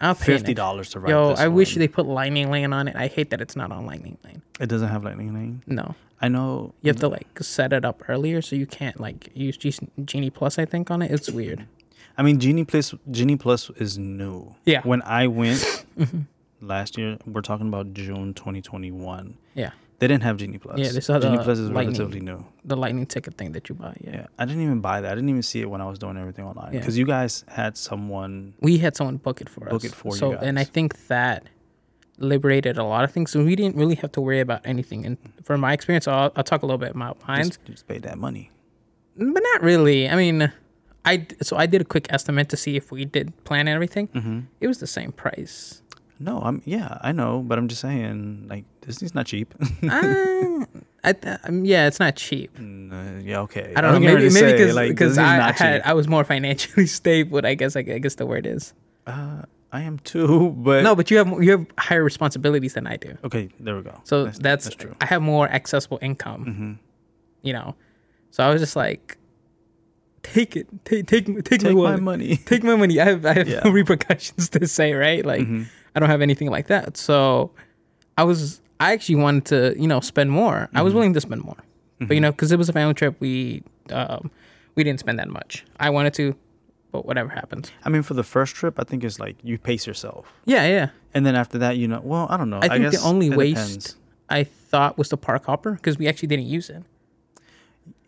I'll 0.00 0.14
pay 0.14 0.24
fifty 0.24 0.52
dollars 0.52 0.90
to 0.90 1.00
ride. 1.00 1.10
Yo, 1.10 1.30
I 1.32 1.48
wish 1.48 1.74
they 1.74 1.88
put 1.88 2.06
Lightning 2.06 2.50
Lane 2.50 2.72
on 2.72 2.88
it. 2.88 2.96
I 2.96 3.06
hate 3.06 3.30
that 3.30 3.40
it's 3.40 3.56
not 3.56 3.72
on 3.72 3.86
Lightning 3.86 4.18
Lane. 4.24 4.42
It 4.60 4.68
doesn't 4.68 4.88
have 4.88 5.04
lightning 5.04 5.34
lane. 5.34 5.62
No, 5.66 5.94
I 6.20 6.28
know. 6.28 6.74
you 6.82 6.88
have 6.88 7.00
to 7.00 7.08
like 7.08 7.26
set 7.40 7.72
it 7.72 7.84
up 7.84 8.08
earlier 8.08 8.40
so 8.40 8.56
you 8.56 8.66
can't 8.66 9.00
like 9.00 9.30
use 9.34 9.56
G- 9.56 9.74
Genie 10.04 10.30
Plus. 10.30 10.58
I 10.58 10.64
think 10.64 10.90
on 10.90 11.02
it. 11.02 11.10
It's 11.10 11.30
weird. 11.30 11.66
I 12.16 12.22
mean, 12.22 12.38
Genie 12.38 12.64
Plus. 12.64 12.94
Genie 13.10 13.36
Plus 13.36 13.70
is 13.70 13.98
new. 13.98 14.54
Yeah. 14.64 14.82
When 14.82 15.02
I 15.02 15.26
went 15.26 15.58
mm-hmm. 15.98 16.20
last 16.60 16.96
year, 16.96 17.18
we're 17.26 17.40
talking 17.40 17.68
about 17.68 17.94
June 17.94 18.34
2021. 18.34 19.36
Yeah, 19.54 19.70
They 20.00 20.08
didn't 20.08 20.24
have 20.24 20.36
Genie 20.36 20.58
Plus. 20.58 20.78
Yeah, 20.78 20.90
they 20.90 21.00
still 21.00 21.14
had 21.14 21.22
Genie 21.22 21.36
the 21.38 21.44
Plus 21.44 21.58
is 21.58 21.70
Lightning. 21.70 21.94
relatively 21.96 22.20
new. 22.20 22.44
the 22.64 22.76
Lightning 22.76 23.06
ticket 23.06 23.34
thing 23.38 23.52
that 23.52 23.68
you 23.68 23.74
buy. 23.76 23.96
Yeah. 24.00 24.10
Yeah, 24.12 24.26
I 24.38 24.44
didn't 24.44 24.62
even 24.62 24.80
buy 24.80 25.00
that. 25.00 25.12
I 25.12 25.14
didn't 25.14 25.30
even 25.30 25.42
see 25.42 25.60
it 25.60 25.70
when 25.70 25.80
I 25.80 25.86
was 25.88 25.98
doing 25.98 26.16
everything 26.16 26.44
online 26.44 26.72
Yeah. 26.72 26.80
because 26.80 26.98
you 26.98 27.06
guys 27.06 27.44
had 27.48 27.76
someone. 27.76 28.54
we 28.60 28.78
had 28.78 28.96
someone 28.96 29.18
book 29.18 29.40
it 29.40 29.48
for 29.48 29.64
us. 29.66 29.70
Book 29.70 29.84
it 29.84 29.94
for 29.94 30.12
you 30.14 30.18
so, 30.18 30.32
and 30.32 30.58
I 30.58 30.64
think 30.64 31.06
that 31.06 31.44
liberated 32.18 32.76
a 32.78 32.84
lot 32.84 33.04
of 33.04 33.10
things. 33.12 33.30
So 33.30 33.44
we 33.44 33.56
didn't 33.56 33.76
really 33.76 33.94
have 33.96 34.12
to 34.12 34.20
worry 34.20 34.40
about 34.40 34.60
anything. 34.64 35.04
And 35.06 35.16
from 35.42 35.60
my 35.60 35.72
experience, 35.72 36.06
I'll, 36.06 36.32
I'll 36.36 36.44
talk 36.44 36.62
a 36.62 36.66
little 36.66 36.78
bit 36.78 36.90
about 36.94 37.26
mine, 37.26 37.44
Just, 37.44 37.64
just 37.64 37.88
pay 37.88 37.98
that 37.98 38.18
money. 38.18 38.50
but 39.16 39.42
not 39.52 39.62
really. 39.62 40.08
I 40.08 40.16
mean, 40.16 40.52
I 41.04 41.26
so 41.42 41.56
I 41.56 41.66
did 41.66 41.80
a 41.82 41.84
quick 41.84 42.06
estimate 42.10 42.48
to 42.50 42.56
see 42.56 42.76
if 42.76 42.90
we 42.90 43.04
did 43.04 43.32
plan 43.44 43.68
everything. 43.68 44.08
Mm-hmm. 44.08 44.40
It 44.60 44.66
was 44.68 44.78
the 44.78 44.86
same 44.86 45.12
price. 45.12 45.82
No, 46.20 46.40
I'm 46.40 46.62
yeah, 46.64 46.98
I 47.00 47.12
know, 47.12 47.42
but 47.46 47.58
I'm 47.58 47.68
just 47.68 47.80
saying, 47.80 48.46
like 48.48 48.64
Disney's 48.80 49.14
not 49.14 49.26
cheap. 49.26 49.52
uh, 49.82 50.64
I, 51.02 51.12
th- 51.12 51.38
um, 51.44 51.64
yeah, 51.64 51.86
it's 51.86 51.98
not 52.00 52.14
cheap. 52.16 52.56
Mm, 52.56 52.92
uh, 52.92 53.20
yeah, 53.22 53.40
okay. 53.40 53.72
I 53.76 53.80
don't 53.80 54.00
know. 54.02 54.14
was 54.14 54.32
getting 54.32 54.32
Maybe 54.32 54.46
maybe 54.46 54.52
because 54.58 54.74
like, 54.76 54.96
Disney's 54.96 55.18
I, 55.18 55.48
I 55.48 55.52
had. 55.52 55.82
I 55.84 55.92
was 55.92 56.06
more 56.08 56.24
financially 56.24 56.86
stable. 57.00 57.44
I 57.44 57.54
guess 57.54 57.74
I, 57.76 57.80
I 57.80 57.98
guess 57.98 58.14
the 58.14 58.26
word 58.26 58.46
is 58.46 58.72
Uh, 59.06 59.42
I 59.72 59.82
am 59.82 59.98
too, 59.98 60.50
but 60.58 60.84
no, 60.84 60.94
but 60.94 61.10
you 61.10 61.18
have 61.18 61.28
you 61.42 61.50
have 61.50 61.66
higher 61.78 62.04
responsibilities 62.04 62.74
than 62.74 62.86
I 62.86 62.96
do. 62.96 63.18
Okay, 63.24 63.50
there 63.58 63.74
we 63.76 63.82
go. 63.82 64.00
So 64.04 64.26
that's, 64.26 64.70
true. 64.74 64.94
I 65.00 65.06
have 65.06 65.20
more 65.20 65.48
accessible 65.48 65.98
income. 66.00 66.44
Mm-hmm. 66.46 66.72
You 67.42 67.52
know, 67.54 67.74
so 68.30 68.44
I 68.46 68.50
was 68.50 68.62
just 68.62 68.76
like, 68.76 69.18
take 70.22 70.54
it, 70.56 70.68
take 70.84 71.06
take 71.06 71.26
take, 71.26 71.28
my 71.28 71.40
Take 71.42 71.62
my 71.64 71.74
wallet, 71.74 72.02
money. 72.02 72.36
take 72.36 72.62
my 72.62 72.76
money. 72.76 73.00
I 73.00 73.04
have 73.06 73.26
I 73.26 73.32
have 73.34 73.48
Yeah. 73.48 73.60
no 73.64 73.70
repercussions 73.72 74.48
to 74.50 74.66
say, 74.68 74.92
right? 74.94 75.24
Like 75.26 75.42
Mhm. 75.42 75.66
I 75.94 76.00
don't 76.00 76.08
have 76.10 76.22
anything 76.22 76.50
like 76.50 76.66
that. 76.68 76.96
So 76.96 77.50
I 78.18 78.24
was 78.24 78.60
I 78.80 78.92
actually 78.92 79.16
wanted 79.16 79.44
to 79.46 79.74
you 79.80 79.86
know 79.88 80.00
spend 80.00 80.30
more. 80.30 80.68
I 80.74 80.82
was 80.82 80.90
Mm-hmm. 80.90 80.96
willing 80.98 81.14
to 81.14 81.20
spend 81.20 81.42
more, 81.44 81.56
but 82.00 82.14
you 82.14 82.20
know 82.20 82.32
because 82.32 82.52
it 82.52 82.58
was 82.58 82.68
a 82.68 82.72
family 82.72 82.94
trip, 82.94 83.16
we 83.20 83.62
um 83.90 84.30
we 84.74 84.82
didn't 84.84 85.00
spend 85.00 85.18
that 85.18 85.28
much. 85.28 85.64
I 85.78 85.90
wanted 85.90 86.14
to, 86.14 86.34
but 86.90 87.06
whatever 87.06 87.28
happens. 87.28 87.70
I 87.84 87.88
mean, 87.90 88.02
for 88.02 88.14
the 88.14 88.24
first 88.24 88.54
trip, 88.56 88.78
I 88.80 88.84
think 88.84 89.04
it's 89.04 89.18
like 89.20 89.36
you 89.42 89.56
pace 89.58 89.86
yourself, 89.86 90.32
Yeah, 90.46 90.66
yeah. 90.66 90.88
and 91.14 91.24
then 91.24 91.36
after 91.36 91.58
that, 91.58 91.76
you 91.76 91.86
know, 91.88 92.00
well, 92.02 92.26
I 92.30 92.36
don't 92.36 92.50
know. 92.50 92.58
I 92.60 92.68
think 92.68 92.90
guess 92.90 93.00
the 93.00 93.06
only 93.08 93.30
waste 93.30 93.54
depends. 93.56 93.96
I 94.28 94.42
thought 94.44 94.98
was 94.98 95.10
the 95.10 95.16
park 95.16 95.44
hopper 95.46 95.72
because 95.72 95.96
we 95.98 96.08
actually 96.08 96.28
didn't 96.28 96.46
use 96.46 96.68
it. 96.70 96.82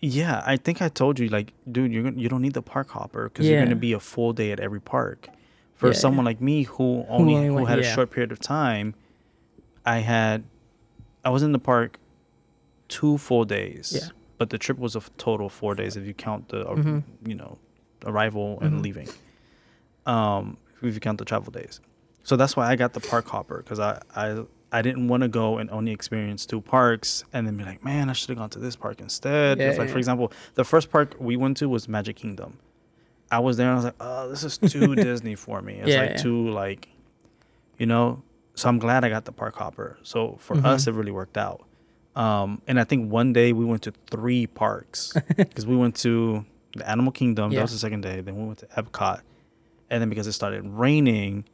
Yeah, 0.01 0.43
I 0.47 0.57
think 0.57 0.81
I 0.83 0.89
told 0.89 1.19
you, 1.19 1.29
like, 1.29 1.53
dude, 1.71 1.93
you're 1.93 2.03
gonna, 2.03 2.17
you 2.21 2.29
don't 2.29 2.43
need 2.43 2.55
the 2.55 2.63
park 2.63 2.91
hopper 2.91 3.25
because 3.29 3.49
you're 3.49 3.61
gonna 3.63 3.77
be 3.77 3.93
a 3.93 4.01
full 4.01 4.33
day 4.33 4.51
at 4.53 4.61
every 4.61 4.81
park. 4.81 5.29
For 5.77 5.89
Yeah, 5.89 5.93
someone 5.93 6.25
like 6.25 6.41
me 6.41 6.65
who 6.65 7.05
only 7.09 7.35
only 7.37 7.47
who 7.49 7.55
went- 7.55 7.69
had 7.69 7.79
a 7.79 7.85
short 7.85 8.11
period 8.11 8.33
of 8.33 8.41
time, 8.41 8.95
I 9.85 9.99
had, 9.99 10.45
I 11.25 11.31
was 11.31 11.43
in 11.43 11.53
the 11.53 11.59
park 11.59 11.99
two 12.89 13.19
full 13.19 13.45
days. 13.45 13.93
Yeah. 13.95 14.09
But 14.39 14.51
the 14.51 14.59
trip 14.59 14.79
was 14.79 14.97
a 14.97 15.01
total 15.19 15.47
of 15.47 15.53
four 15.53 15.75
days 15.75 15.97
if 15.97 16.07
you 16.07 16.13
count 16.15 16.49
the, 16.49 16.67
uh, 16.67 16.75
Mhm. 16.75 17.03
you 17.27 17.35
know, 17.35 17.59
arrival 18.05 18.59
and 18.61 18.81
Mhm. 18.81 18.83
leaving. 18.83 19.09
Um, 20.07 20.57
if 20.83 20.95
you 20.95 21.01
count 21.01 21.19
the 21.19 21.25
travel 21.25 21.51
days, 21.51 21.81
so 22.23 22.37
that's 22.37 22.55
why 22.57 22.69
I 22.69 22.77
got 22.77 22.93
the 22.93 23.01
park 23.01 23.27
hopper 23.29 23.59
because 23.59 23.81
I 23.81 24.01
I 24.15 24.45
I 24.73 24.83
didn't 24.83 25.09
want 25.09 25.23
to 25.23 25.29
go 25.29 25.59
and 25.59 25.71
only 25.71 25.93
experience 25.93 26.45
two 26.45 26.61
parks 26.61 27.25
and 27.33 27.47
then 27.47 27.57
be 27.57 27.65
like, 27.65 27.85
man, 27.85 28.11
I 28.11 28.13
should 28.13 28.29
have 28.31 28.39
gone 28.39 28.51
to 28.51 28.59
this 28.59 28.77
park 28.77 29.01
instead. 29.01 29.59
Yeah, 29.59 29.71
like, 29.71 29.79
yeah. 29.79 29.87
for 29.87 29.99
example, 29.99 30.33
the 30.55 30.65
first 30.65 30.91
park 30.91 31.15
we 31.19 31.37
went 31.37 31.57
to 31.59 31.69
was 31.69 31.89
Magic 31.89 32.17
Kingdom. 32.17 32.59
I 33.31 33.41
was 33.41 33.57
there 33.57 33.67
and 33.67 33.73
I 33.73 33.77
was 33.77 33.85
like, 33.85 33.95
oh, 34.01 34.29
this 34.29 34.45
is 34.45 34.59
too 34.59 34.95
Disney 34.95 35.35
for 35.35 35.61
me. 35.63 35.75
It's 35.75 35.89
Yeah, 35.89 36.01
like 36.03 36.11
yeah. 36.11 36.17
too 36.17 36.49
like, 36.51 36.89
you 37.79 37.87
know. 37.87 38.23
So 38.55 38.69
I'm 38.69 38.79
glad 38.79 39.05
I 39.05 39.09
got 39.09 39.25
the 39.25 39.33
park 39.33 39.57
hopper. 39.57 39.99
So 40.03 40.37
for 40.41 40.57
Mhm. 40.57 40.65
us, 40.65 40.87
it 40.87 40.93
really 40.93 41.11
worked 41.13 41.37
out. 41.37 41.65
Um, 42.15 42.63
and 42.67 42.81
I 42.81 42.85
think 42.85 43.11
one 43.13 43.33
day 43.35 43.53
we 43.53 43.65
went 43.65 43.83
to 43.83 43.93
three 44.11 44.47
parks 44.47 45.13
because 45.37 45.67
we 45.67 45.77
went 45.77 45.97
to 45.97 46.45
the 46.77 46.89
Animal 46.89 47.13
Kingdom. 47.13 47.53
Yeah. 47.53 47.59
That 47.59 47.63
was 47.65 47.73
the 47.73 47.79
second 47.79 48.01
day. 48.03 48.21
Then 48.23 48.37
we 48.37 48.45
went 48.45 48.59
to 48.61 48.67
Epcot, 48.67 49.21
and 49.91 50.01
then 50.01 50.09
because 50.09 50.27
it 50.27 50.33
started 50.33 50.65
raining, 50.65 51.45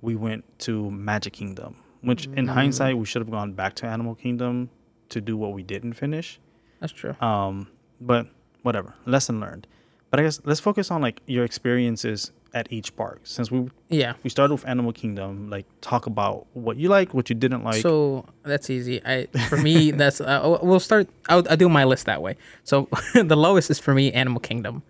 we 0.00 0.14
went 0.14 0.44
to 0.60 0.90
Magic 0.90 1.32
Kingdom. 1.32 1.76
Which, 2.00 2.26
in 2.26 2.46
Mm. 2.46 2.50
hindsight, 2.50 2.96
we 2.96 3.04
should 3.06 3.22
have 3.22 3.30
gone 3.30 3.54
back 3.54 3.74
to 3.76 3.86
Animal 3.86 4.14
Kingdom 4.14 4.70
to 5.08 5.20
do 5.20 5.36
what 5.36 5.52
we 5.52 5.64
didn't 5.64 5.94
finish. 5.94 6.38
That's 6.78 6.92
true. 6.92 7.16
Um, 7.20 7.66
but 8.00 8.28
whatever, 8.62 8.94
lesson 9.04 9.40
learned. 9.40 9.66
But 10.10 10.20
I 10.20 10.22
guess 10.22 10.40
let's 10.44 10.60
focus 10.60 10.90
on 10.90 11.02
like 11.02 11.20
your 11.26 11.44
experiences 11.44 12.32
at 12.54 12.66
each 12.72 12.96
park. 12.96 13.20
Since 13.24 13.50
we 13.50 13.68
Yeah. 13.90 14.14
we 14.22 14.30
started 14.30 14.54
with 14.54 14.66
Animal 14.66 14.92
Kingdom, 14.92 15.50
like 15.50 15.66
talk 15.82 16.06
about 16.06 16.46
what 16.54 16.78
you 16.78 16.88
like, 16.88 17.12
what 17.12 17.28
you 17.28 17.34
didn't 17.36 17.62
like. 17.62 17.82
so 17.82 18.24
that's 18.42 18.70
easy. 18.70 19.02
I 19.04 19.26
for 19.48 19.58
me 19.58 19.90
that's 20.00 20.20
uh, 20.20 20.58
we'll 20.62 20.80
start. 20.80 21.08
I'll, 21.28 21.44
I'll 21.50 21.56
do 21.58 21.68
my 21.68 21.84
list 21.84 22.06
that 22.06 22.22
way. 22.22 22.36
So 22.64 22.88
the 23.14 23.36
lowest 23.36 23.70
is 23.70 23.78
for 23.78 23.92
me 23.92 24.10
Animal 24.12 24.40
Kingdom. 24.40 24.82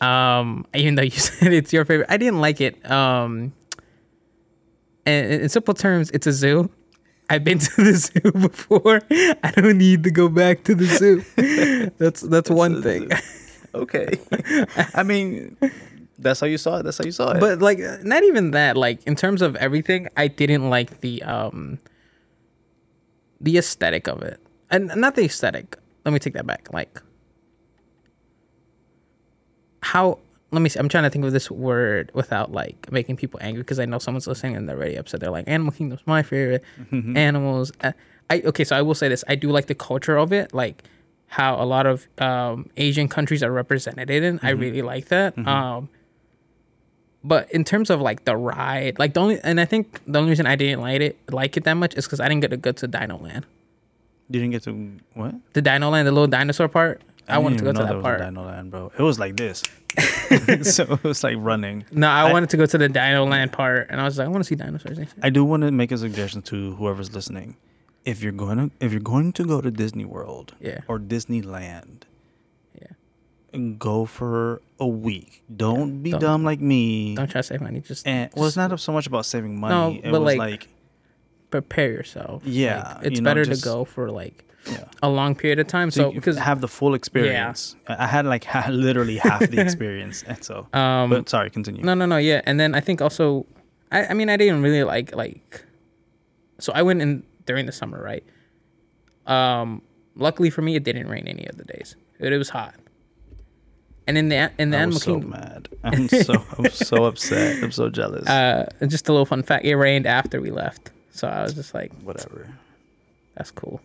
Um, 0.00 0.66
even 0.74 0.94
though 0.94 1.02
you 1.02 1.10
said 1.28 1.52
it's 1.52 1.72
your 1.72 1.84
favorite, 1.84 2.06
I 2.10 2.16
didn't 2.16 2.40
like 2.40 2.60
it. 2.60 2.78
Um, 2.88 3.52
and 5.06 5.42
in 5.42 5.48
simple 5.48 5.74
terms, 5.74 6.10
it's 6.12 6.26
a 6.26 6.32
zoo. 6.32 6.70
I've 7.28 7.42
been 7.44 7.58
to 7.58 7.82
the 7.82 7.94
zoo 7.94 8.32
before. 8.32 9.00
I 9.10 9.50
don't 9.56 9.78
need 9.78 10.04
to 10.04 10.10
go 10.10 10.28
back 10.28 10.62
to 10.64 10.74
the 10.74 10.84
zoo. 10.86 11.90
that's 11.98 12.20
that's 12.20 12.50
one 12.50 12.76
a 12.76 12.82
thing. 12.82 13.10
Okay, 13.74 14.18
I 14.94 15.02
mean, 15.02 15.56
that's 16.18 16.40
how 16.40 16.46
you 16.46 16.58
saw 16.58 16.78
it. 16.78 16.82
That's 16.84 16.98
how 16.98 17.04
you 17.04 17.12
saw 17.12 17.32
it. 17.32 17.40
but 17.40 17.60
like 17.60 17.78
not 18.02 18.22
even 18.24 18.52
that. 18.52 18.76
Like 18.76 19.02
in 19.04 19.14
terms 19.16 19.42
of 19.42 19.56
everything 19.56 20.08
i 20.16 20.28
didn't 20.28 20.70
like 20.70 21.00
the 21.00 21.22
um 21.22 21.78
the 23.40 23.58
aesthetic 23.58 24.08
of 24.08 24.22
it. 24.22 24.40
And 24.70 24.90
not 24.96 25.14
the 25.16 25.24
aesthetic. 25.24 25.76
Let 26.04 26.12
me 26.12 26.18
take 26.18 26.34
that 26.34 26.46
back. 26.46 26.72
Like 26.72 27.00
how 29.82 30.18
let 30.50 30.62
me 30.62 30.68
see. 30.68 30.78
I'm 30.78 30.88
trying 30.88 31.02
to 31.04 31.10
think 31.10 31.24
of 31.24 31.32
this 31.32 31.50
word 31.50 32.10
without 32.14 32.52
like 32.52 32.90
making 32.92 33.16
people 33.16 33.40
angry 33.42 33.62
because 33.62 33.80
i 33.80 33.84
know 33.84 33.98
someone's 33.98 34.26
listening 34.26 34.56
and 34.56 34.68
they're 34.68 34.76
already 34.76 34.96
upset. 34.96 35.20
They're 35.20 35.30
like 35.30 35.48
animal 35.48 35.72
kingdom's 35.72 36.02
my 36.06 36.22
favorite 36.22 36.62
animals. 36.92 37.72
Uh, 37.82 37.92
i 38.30 38.40
okay 38.42 38.64
so 38.64 38.76
i 38.76 38.82
will 38.82 38.94
say 38.94 39.08
this. 39.08 39.24
I 39.28 39.34
do 39.34 39.50
like 39.50 39.66
the 39.66 39.74
culture 39.74 40.16
of 40.16 40.32
it. 40.32 40.54
Like 40.54 40.84
how 41.38 41.52
a 41.60 41.66
lot 41.74 41.84
of 41.92 42.06
um 42.18 42.56
asian 42.76 43.08
countries 43.08 43.42
are 43.42 43.52
represented 43.62 44.08
in 44.10 44.38
i 44.42 44.50
really 44.50 44.82
like 44.82 45.06
that 45.08 45.36
um 45.54 45.88
but 47.24 47.50
in 47.50 47.64
terms 47.64 47.88
of 47.88 48.00
like 48.02 48.24
the 48.26 48.36
ride, 48.36 48.98
like 48.98 49.14
the 49.14 49.20
only 49.20 49.40
and 49.42 49.58
I 49.58 49.64
think 49.64 50.00
the 50.06 50.18
only 50.18 50.28
reason 50.28 50.46
I 50.46 50.56
didn't 50.56 50.82
like 50.82 51.00
it 51.00 51.16
like 51.32 51.56
it 51.56 51.64
that 51.64 51.74
much 51.74 51.94
is 51.94 52.04
because 52.04 52.20
I 52.20 52.28
didn't 52.28 52.42
get 52.42 52.50
to 52.50 52.58
go 52.58 52.72
to 52.72 52.86
Dino 52.86 53.16
Land. 53.16 53.46
you 54.28 54.40
didn't 54.40 54.52
get 54.52 54.62
to 54.64 54.98
what? 55.14 55.34
The 55.54 55.62
Dino 55.62 55.88
Land, 55.88 56.06
the 56.06 56.12
little 56.12 56.28
dinosaur 56.28 56.68
part. 56.68 57.00
I, 57.26 57.38
wanted 57.38 57.58
to 57.60 57.64
go 57.64 57.72
to 57.72 57.82
that 57.82 58.02
part. 58.02 58.20
Dino 58.20 58.44
Land, 58.44 58.70
bro. 58.70 58.92
It 58.98 59.02
was 59.02 59.18
like 59.18 59.36
this. 59.38 59.62
so 60.62 60.82
it 60.84 61.02
was 61.02 61.24
like 61.24 61.36
running. 61.38 61.86
no, 61.90 62.08
I, 62.08 62.28
I- 62.28 62.32
wanted 62.32 62.50
to 62.50 62.58
go 62.58 62.66
to 62.66 62.76
the 62.76 62.90
Dino 62.90 63.24
Land 63.24 63.52
part, 63.52 63.88
and 63.88 63.98
I 64.00 64.04
was 64.04 64.18
like, 64.18 64.26
I 64.26 64.28
want 64.28 64.44
to 64.44 64.48
see 64.48 64.54
dinosaurs. 64.54 64.98
I 65.22 65.30
do 65.30 65.44
want 65.44 65.62
to 65.62 65.70
make 65.70 65.92
a 65.92 65.96
suggestion 65.96 66.42
to 66.42 66.74
whoever's 66.74 67.14
listening. 67.14 67.56
If 68.04 68.22
you're 68.22 68.32
going 68.32 68.58
to 68.58 68.70
if 68.84 68.92
you're 68.92 69.00
going 69.00 69.32
to 69.32 69.44
go 69.44 69.60
to 69.60 69.70
Disney 69.70 70.04
World 70.04 70.54
Yeah. 70.60 70.80
or 70.88 70.98
Disneyland, 70.98 72.02
Yeah. 72.78 73.58
go 73.78 74.04
for 74.04 74.60
a 74.78 74.86
week. 74.86 75.42
Don't 75.54 76.02
be 76.02 76.10
Don't- 76.10 76.20
dumb 76.20 76.44
like 76.44 76.60
me. 76.60 77.14
Don't 77.14 77.30
try 77.30 77.40
to 77.40 77.42
save 77.46 77.60
money. 77.62 77.80
Just 77.80 78.06
and 78.06 78.30
well, 78.36 78.46
it's 78.46 78.56
not 78.56 78.78
so 78.80 78.92
much 78.92 79.06
about 79.06 79.24
saving 79.26 79.58
money. 79.58 80.00
it 80.04 80.10
but 80.12 80.20
was 80.20 80.36
like, 80.36 80.38
like, 80.50 80.68
prepare 81.50 81.90
yourself. 81.90 82.42
Yeah, 82.44 82.94
Like, 82.96 83.06
it's 83.06 83.16
you 83.16 83.22
know, 83.22 83.30
better 83.30 83.44
just- 83.44 83.62
to 83.62 83.68
go 83.68 83.84
for 83.84 84.10
like 84.10 84.44
yeah. 84.70 84.84
a 85.02 85.08
long 85.08 85.34
period 85.34 85.58
of 85.60 85.66
time. 85.66 85.90
So, 85.90 86.02
So 86.02 86.08
you 86.10 86.14
because 86.16 86.36
have 86.38 86.60
the 86.60 86.68
full 86.68 86.94
experience. 86.94 87.76
I 87.88 88.04
I 88.04 88.06
had 88.06 88.26
like 88.26 88.44
ha- 88.52 88.68
literally 88.70 89.16
half 89.16 89.40
the 89.48 89.60
experience, 89.66 90.22
and 90.26 90.42
so. 90.44 90.66
um, 90.74 91.08
but 91.10 91.28
sorry, 91.30 91.48
continue. 91.50 91.82
No, 91.82 91.94
no, 91.94 92.04
no. 92.06 92.16
Yeah, 92.18 92.42
and 92.44 92.58
then 92.60 92.74
I 92.74 92.80
think 92.80 93.00
also, 93.00 93.46
I, 93.92 94.06
I 94.08 94.14
mean, 94.14 94.28
I 94.28 94.36
didn't 94.36 94.60
really 94.62 94.84
like 94.84 95.14
like, 95.14 95.64
so 96.58 96.72
I 96.74 96.82
went 96.82 97.00
in 97.02 97.22
during 97.46 97.66
the 97.66 97.72
summer, 97.72 98.02
right? 98.02 98.24
Um, 99.26 99.82
luckily 100.16 100.50
for 100.50 100.62
me, 100.62 100.76
it 100.76 100.84
didn't 100.84 101.08
rain 101.08 101.26
any 101.28 101.46
of 101.46 101.56
the 101.56 101.64
days. 101.64 101.96
It, 102.18 102.32
it 102.32 102.38
was 102.38 102.50
hot. 102.50 102.74
And 104.06 104.18
in 104.18 104.28
the 104.28 104.50
in 104.58 104.68
the 104.70 104.76
I 104.76 104.80
Animal 104.80 104.94
was 104.96 105.02
so 105.02 105.12
Kingdom, 105.14 105.30
mad. 105.30 105.68
I'm 105.82 106.08
so 106.08 106.34
I'm 106.58 106.70
so 106.70 107.04
upset. 107.06 107.62
I'm 107.64 107.72
so 107.72 107.88
jealous. 107.88 108.28
uh, 108.28 108.68
just 108.86 109.08
a 109.08 109.12
little 109.12 109.24
fun 109.24 109.42
fact: 109.42 109.64
it 109.64 109.76
rained 109.76 110.06
after 110.06 110.40
we 110.42 110.50
left, 110.50 110.90
so 111.10 111.26
I 111.26 111.42
was 111.42 111.54
just 111.54 111.72
like, 111.72 111.90
Whatever. 112.02 112.50
"That's 113.34 113.50
cool." 113.50 113.80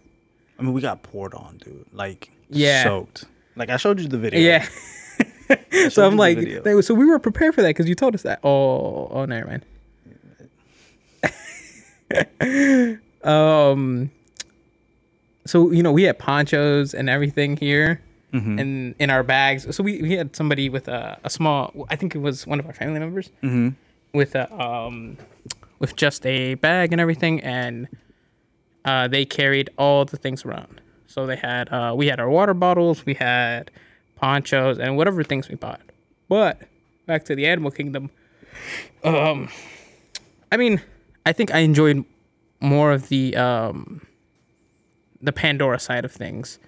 I 0.59 0.63
mean, 0.63 0.73
we 0.73 0.81
got 0.81 1.03
poured 1.03 1.33
on, 1.33 1.57
dude. 1.63 1.85
Like 1.93 2.31
Yeah. 2.49 2.83
soaked. 2.83 3.23
Like 3.55 3.69
I 3.69 3.77
showed 3.77 4.01
you 4.01 4.07
the 4.09 4.17
video. 4.17 4.39
Yeah. 4.41 4.67
So 5.89 6.05
I'm 6.05 6.15
like, 6.17 6.37
they- 6.63 6.81
so 6.81 6.93
we 6.93 7.05
were 7.07 7.17
prepared 7.17 7.55
for 7.55 7.61
that 7.63 7.69
because 7.69 7.87
you 7.89 7.95
told 7.95 8.13
us 8.13 8.21
that. 8.23 8.39
Oh, 8.43 9.07
oh, 9.07 9.25
never 9.25 9.47
mind. 9.47 9.65
Um, 13.23 14.11
so 15.45 15.71
you 15.71 15.83
know 15.83 15.91
we 15.91 16.03
had 16.03 16.19
ponchos 16.19 16.93
and 16.93 17.09
everything 17.09 17.57
here, 17.57 18.01
Mhm. 18.33 18.59
and 18.59 18.95
in 18.99 19.09
our 19.09 19.23
bags. 19.23 19.73
So 19.75 19.83
we, 19.83 20.01
we 20.01 20.13
had 20.13 20.35
somebody 20.35 20.69
with 20.69 20.87
a, 20.87 21.17
a 21.23 21.29
small. 21.29 21.73
I 21.89 21.95
think 21.95 22.15
it 22.15 22.19
was 22.19 22.45
one 22.45 22.59
of 22.59 22.65
our 22.67 22.73
family 22.73 22.99
members 22.99 23.31
Mhm. 23.43 23.75
with 24.13 24.35
a 24.35 24.51
um, 24.53 25.17
with 25.79 25.95
just 25.95 26.25
a 26.25 26.53
bag 26.55 26.91
and 26.91 27.01
everything, 27.01 27.39
and 27.41 27.87
uh, 28.85 29.07
they 29.07 29.25
carried 29.25 29.69
all 29.77 30.05
the 30.05 30.17
things 30.17 30.45
around. 30.45 30.81
So 31.07 31.25
they 31.25 31.35
had 31.37 31.69
uh, 31.73 31.93
we 31.97 32.07
had 32.07 32.19
our 32.19 32.29
water 32.29 32.53
bottles, 32.53 33.05
we 33.05 33.15
had 33.15 33.71
ponchos, 34.15 34.77
and 34.77 34.95
whatever 34.97 35.23
things 35.23 35.49
we 35.49 35.55
bought. 35.55 35.81
But 36.27 36.61
back 37.07 37.25
to 37.25 37.35
the 37.35 37.47
animal 37.47 37.71
kingdom. 37.71 38.11
Um, 39.03 39.49
I 40.51 40.57
mean, 40.57 40.81
I 41.25 41.31
think 41.33 41.51
I 41.53 41.59
enjoyed 41.59 42.03
more 42.61 42.91
of 42.91 43.09
the 43.09 43.35
um, 43.35 44.05
the 45.21 45.31
Pandora 45.31 45.79
side 45.79 46.05
of 46.05 46.11
things. 46.11 46.59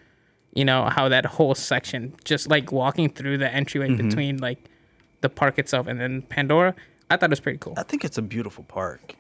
You 0.54 0.66
know 0.66 0.90
how 0.90 1.08
that 1.10 1.26
whole 1.26 1.56
section, 1.56 2.14
just 2.26 2.50
like 2.50 2.72
walking 2.72 3.10
through 3.10 3.38
the 3.38 3.50
entryway 3.54 3.96
between 3.96 4.38
like 4.38 4.70
the 5.22 5.30
park 5.30 5.58
itself 5.58 5.88
and 5.88 6.00
then 6.00 6.24
Pandora. 6.24 6.76
I 7.10 7.16
thought 7.18 7.30
it 7.30 7.32
was 7.32 7.40
pretty 7.40 7.58
cool. 7.60 7.74
I 7.78 7.84
think 7.84 8.04
it's 8.04 8.18
a 8.18 8.22
beautiful 8.22 8.64
park. 8.66 9.16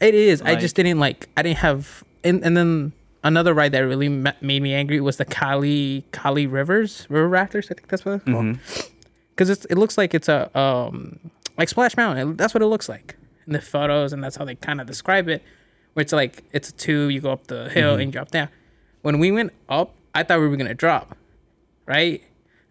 It 0.00 0.14
is. 0.14 0.42
I 0.42 0.56
just 0.56 0.76
didn't 0.76 0.98
like. 0.98 1.28
I 1.36 1.42
didn't 1.42 1.58
have. 1.58 2.04
And 2.22 2.44
and 2.44 2.56
then 2.56 2.92
another 3.22 3.54
ride 3.54 3.72
that 3.72 3.80
really 3.80 4.08
ma- 4.10 4.32
made 4.42 4.62
me 4.62 4.74
angry 4.74 5.00
was 5.00 5.16
the 5.16 5.24
Kali 5.24 6.04
Kali 6.12 6.46
Rivers 6.46 7.06
River 7.08 7.28
Rafters. 7.28 7.66
I 7.70 7.74
think 7.74 7.88
that's 7.88 8.04
what 8.04 8.16
it's 8.16 8.24
called. 8.24 8.58
Because 9.30 9.48
it's 9.50 9.64
it 9.66 9.76
looks 9.76 9.96
like 9.96 10.12
it's 10.14 10.28
a 10.28 10.56
um 10.58 11.18
like 11.56 11.68
Splash 11.70 11.96
Mountain. 11.96 12.36
That's 12.36 12.52
what 12.52 12.62
it 12.62 12.66
looks 12.66 12.88
like 12.88 13.16
in 13.46 13.54
the 13.54 13.60
photos, 13.60 14.12
and 14.12 14.22
that's 14.22 14.36
how 14.36 14.44
they 14.44 14.54
kind 14.56 14.80
of 14.80 14.86
describe 14.86 15.28
it. 15.28 15.42
Where 15.94 16.02
it's 16.02 16.12
like 16.12 16.44
it's 16.52 16.68
a 16.68 16.72
two, 16.72 17.08
You 17.08 17.20
go 17.20 17.32
up 17.32 17.46
the 17.46 17.68
hill 17.70 17.94
and 17.94 18.02
you 18.04 18.10
drop 18.12 18.30
down. 18.30 18.48
When 19.02 19.18
we 19.18 19.32
went 19.32 19.52
up, 19.68 19.94
I 20.14 20.22
thought 20.22 20.40
we 20.40 20.48
were 20.48 20.56
gonna 20.56 20.74
drop, 20.74 21.16
right? 21.86 22.22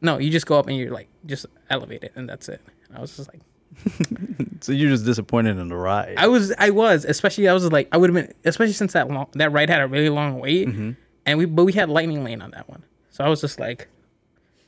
No, 0.02 0.18
you 0.20 0.30
just 0.30 0.46
go 0.46 0.60
up 0.60 0.68
and 0.68 0.78
you're 0.78 0.92
like 0.92 1.08
just 1.26 1.46
elevate 1.70 2.04
it, 2.04 2.12
and 2.16 2.28
that's 2.30 2.50
it. 2.50 2.62
I 2.96 3.00
was 3.02 3.16
just 3.18 3.30
like, 3.34 3.42
So 4.62 4.72
you're 4.72 4.90
just 4.90 5.06
disappointed 5.06 5.58
in 5.58 5.68
the 5.70 5.76
ride. 5.76 6.16
I 6.18 6.28
was, 6.28 6.54
I 6.60 6.70
was, 6.70 7.06
especially 7.06 7.48
I 7.48 7.54
was 7.54 7.70
like, 7.72 7.88
I 7.92 7.98
would 7.98 8.10
have 8.14 8.28
been, 8.28 8.34
especially 8.46 8.74
since 8.74 8.94
that 8.94 9.10
long, 9.10 9.28
that 9.34 9.52
ride 9.52 9.70
had 9.70 9.82
a 9.82 9.88
really 9.88 10.10
long 10.10 10.40
wait, 10.40 10.68
Mm-hmm. 10.68 10.92
and 11.26 11.38
we, 11.40 11.46
but 11.46 11.64
we 11.66 11.74
had 11.74 11.90
lightning 11.90 12.24
lane 12.24 12.42
on 12.42 12.52
that 12.52 12.68
one, 12.70 12.84
so 13.10 13.24
I 13.24 13.30
was 13.30 13.42
just 13.42 13.60
like, 13.60 13.88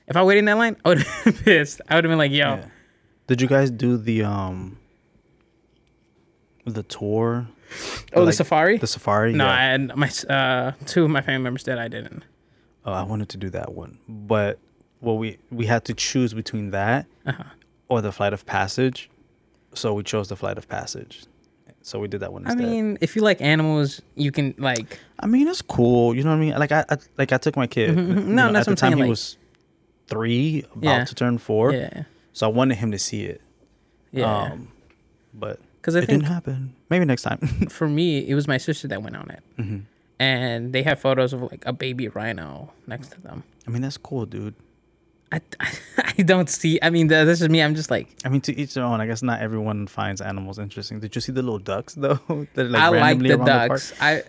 if 0.07 0.15
I 0.15 0.23
waited 0.23 0.39
in 0.39 0.45
that 0.45 0.57
line, 0.57 0.77
I 0.85 0.89
would 0.89 0.99
have 1.03 1.23
been 1.25 1.33
pissed. 1.33 1.81
I 1.89 1.95
would 1.95 2.03
have 2.03 2.11
been 2.11 2.17
like, 2.17 2.31
yo, 2.31 2.37
Yeah. 2.37 2.65
Did 3.27 3.41
you 3.41 3.47
guys 3.47 3.69
do 3.71 3.97
the 3.97 4.23
um 4.23 4.77
the 6.65 6.83
tour? 6.83 7.47
Oh, 8.13 8.19
the 8.21 8.25
Like, 8.27 8.33
safari. 8.35 8.77
The 8.77 8.87
safari? 8.87 9.33
no, 9.33 9.45
yeah. 9.45 9.51
I 9.51 9.61
had 9.63 9.95
my 9.95 10.09
uh, 10.29 10.71
two 10.85 11.03
of 11.05 11.09
my 11.09 11.21
family 11.21 11.43
members 11.43 11.63
did. 11.63 11.77
I 11.77 11.87
didn't. 11.87 12.23
Oh, 12.85 12.93
I 12.93 13.03
wanted 13.03 13.29
to 13.29 13.37
do 13.37 13.49
that 13.51 13.73
one, 13.73 13.97
but 14.07 14.59
well, 15.01 15.17
we 15.17 15.37
we 15.51 15.65
had 15.65 15.85
to 15.85 15.93
choose 15.93 16.33
between 16.33 16.71
that 16.71 17.05
Uh-huh. 17.25 17.43
or 17.89 18.01
the 18.01 18.11
flight 18.11 18.33
of 18.33 18.45
passage. 18.45 19.09
So 19.73 19.93
we 19.93 20.03
chose 20.03 20.29
the 20.29 20.35
flight 20.35 20.57
of 20.57 20.67
passage. 20.67 21.25
So 21.81 21.99
we 21.99 22.07
did 22.07 22.21
that 22.21 22.33
one 22.33 22.47
I 22.47 22.55
mean, 22.55 22.97
if 23.01 23.15
you 23.15 23.21
like 23.21 23.41
animals, 23.41 24.01
you 24.15 24.31
can 24.31 24.55
like. 24.57 24.99
I 25.19 25.27
mean, 25.27 25.47
it's 25.47 25.61
cool. 25.61 26.15
You 26.15 26.23
know 26.23 26.31
what 26.31 26.37
I 26.37 26.39
mean? 26.39 26.55
Like 26.57 26.71
I, 26.71 26.83
I 26.89 26.97
like 27.17 27.31
I 27.33 27.37
took 27.37 27.55
my 27.55 27.67
kid. 27.67 27.91
Mhm, 27.95 28.07
mhm. 28.07 28.15
you 28.15 28.33
No, 28.33 28.47
know, 28.47 28.53
that's 28.53 28.61
at 28.61 28.65
the 28.65 28.71
I'm 28.71 28.75
time 28.77 28.91
saying, 28.91 28.97
he 28.97 29.03
like- 29.03 29.09
was 29.09 29.37
three, 30.07 30.63
about 30.75 30.83
Yeah. 30.83 31.03
to 31.05 31.15
turn 31.15 31.37
four. 31.37 31.73
Yeah, 31.73 32.03
So 32.33 32.47
I 32.47 32.49
wanted 32.51 32.77
him 32.77 32.91
to 32.91 32.99
see 32.99 33.23
it. 33.25 33.41
yeah. 34.11 34.43
Um, 34.53 34.69
but 35.33 35.59
Because 35.85 35.93
it 35.93 36.07
didn't 36.07 36.23
happen. 36.23 36.73
Maybe 36.89 37.05
next 37.05 37.21
time. 37.21 37.37
for 37.69 37.87
me, 37.87 38.27
it 38.27 38.33
was 38.33 38.47
my 38.47 38.57
sister 38.57 38.87
that 38.87 39.03
went 39.03 39.15
on 39.15 39.29
it, 39.29 39.43
hmm 39.55 39.77
and 40.17 40.73
they 40.73 40.81
have 40.81 40.99
photos 40.99 41.33
of 41.33 41.41
like 41.43 41.61
a 41.67 41.73
baby 41.73 42.07
rhino 42.07 42.71
next 42.87 43.11
to 43.11 43.21
them. 43.21 43.43
I 43.67 43.69
mean, 43.69 43.81
that's 43.81 43.97
cool, 43.97 44.25
dude. 44.25 44.55
I, 45.31 45.41
I 45.97 46.23
don't 46.23 46.49
see. 46.49 46.79
I 46.81 46.89
mean, 46.89 47.09
th- 47.09 47.25
this 47.25 47.41
is 47.41 47.49
me. 47.49 47.61
I'm 47.61 47.75
just 47.75 47.91
like 47.91 48.07
I 48.23 48.29
mean, 48.29 48.41
to 48.41 48.57
each 48.57 48.73
their 48.73 48.83
own. 48.83 48.99
I 49.01 49.05
guess 49.07 49.21
not 49.21 49.41
everyone 49.41 49.85
finds 49.87 50.21
animals 50.21 50.57
interesting. 50.57 51.01
Did 51.01 51.13
you 51.13 51.21
see 51.21 51.33
the 51.33 51.43
little 51.43 51.59
ducks 51.59 51.93
though? 52.03 52.19
That 52.55 52.73
are, 52.73 52.77
I 52.77 52.89
like 52.89 53.19
the 53.19 53.37
ducks. 53.37 53.93
I 53.99 54.23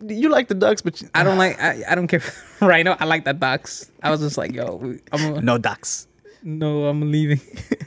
You 0.00 0.30
like 0.30 0.48
the 0.48 0.54
ducks, 0.54 0.80
but 0.80 1.02
you, 1.02 1.08
I 1.14 1.24
don't 1.24 1.36
like. 1.36 1.60
I, 1.60 1.82
I 1.88 1.94
don't 1.94 2.06
care. 2.06 2.22
Rhino. 2.60 2.96
I 2.98 3.04
like 3.04 3.24
the 3.24 3.34
ducks. 3.34 3.90
I 4.02 4.10
was 4.10 4.20
just 4.20 4.38
like, 4.38 4.54
yo, 4.54 4.96
I'm 5.12 5.44
no 5.44 5.58
ducks. 5.58 6.06
No, 6.44 6.86
I'm 6.86 7.10
leaving. 7.12 7.40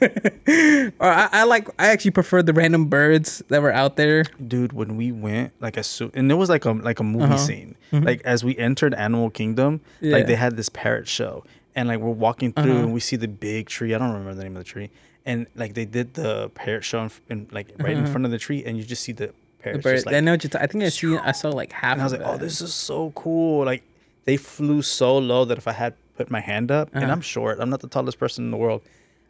or 1.00 1.08
I, 1.08 1.28
I 1.32 1.44
like. 1.44 1.68
I 1.78 1.88
actually 1.88 2.10
prefer 2.12 2.42
the 2.42 2.52
random 2.52 2.86
birds 2.86 3.42
that 3.48 3.62
were 3.62 3.72
out 3.72 3.96
there. 3.96 4.24
Dude, 4.46 4.72
when 4.72 4.96
we 4.96 5.12
went, 5.12 5.52
like 5.60 5.76
as 5.76 5.86
soon, 5.86 6.10
and 6.14 6.30
it 6.30 6.34
was 6.34 6.48
like 6.48 6.64
a 6.64 6.72
like 6.72 7.00
a 7.00 7.04
movie 7.04 7.24
Uh-huh. 7.24 7.36
scene. 7.38 7.76
Like 7.92 8.20
as 8.24 8.44
we 8.44 8.56
entered 8.58 8.94
Animal 8.94 9.30
Kingdom, 9.30 9.80
Yeah. 10.00 10.12
like 10.16 10.26
they 10.26 10.34
had 10.36 10.56
this 10.56 10.68
parrot 10.68 11.08
show, 11.08 11.44
and 11.74 11.88
like 11.88 12.00
we're 12.00 12.10
walking 12.10 12.52
through, 12.52 12.72
Uh-huh. 12.72 12.82
and 12.84 12.92
we 12.94 13.00
see 13.00 13.16
the 13.16 13.28
big 13.28 13.68
tree. 13.68 13.94
I 13.94 13.98
don't 13.98 14.10
remember 14.10 14.34
the 14.34 14.42
name 14.44 14.56
of 14.56 14.64
the 14.64 14.70
tree, 14.70 14.90
and 15.24 15.46
like 15.54 15.74
they 15.74 15.84
did 15.84 16.14
the 16.14 16.50
parrot 16.50 16.84
show 16.84 17.02
in, 17.02 17.10
in 17.30 17.48
like 17.52 17.68
right 17.78 17.96
in 17.96 18.06
front 18.06 18.24
of 18.24 18.30
the 18.30 18.38
tree, 18.38 18.64
and 18.64 18.76
you 18.78 18.84
just 18.84 19.02
see 19.02 19.12
the 19.12 19.28
Uh-huh. 19.28 19.72
The 19.72 19.78
bird. 19.80 20.06
like, 20.06 20.14
I 20.14 20.20
know 20.20 20.32
what 20.32 20.44
you're. 20.44 20.50
ta- 20.50 20.60
I 20.62 20.66
think 20.68 20.84
I 20.84 20.90
see. 20.90 21.16
I 21.16 21.32
saw 21.40 21.48
like 21.50 21.72
half. 21.72 21.92
and 21.94 22.02
I 22.02 22.04
was 22.04 22.12
like, 22.12 22.22
oh, 22.24 22.36
this 22.38 22.60
is 22.60 22.72
so 22.72 23.10
cool. 23.16 23.64
Like 23.64 23.82
they 24.24 24.36
flew 24.36 24.80
so 24.82 25.18
low 25.18 25.44
that 25.44 25.58
if 25.58 25.66
I 25.66 25.72
had 25.72 25.94
put 26.16 26.30
my 26.30 26.40
hand 26.40 26.70
up, 26.70 26.88
and 26.94 27.04
Uh-huh. 27.04 27.12
I'm 27.12 27.20
short, 27.20 27.58
I'm 27.60 27.70
not 27.70 27.80
the 27.80 27.88
tallest 27.88 28.18
person 28.18 28.44
in 28.46 28.50
the 28.50 28.56
world, 28.56 28.82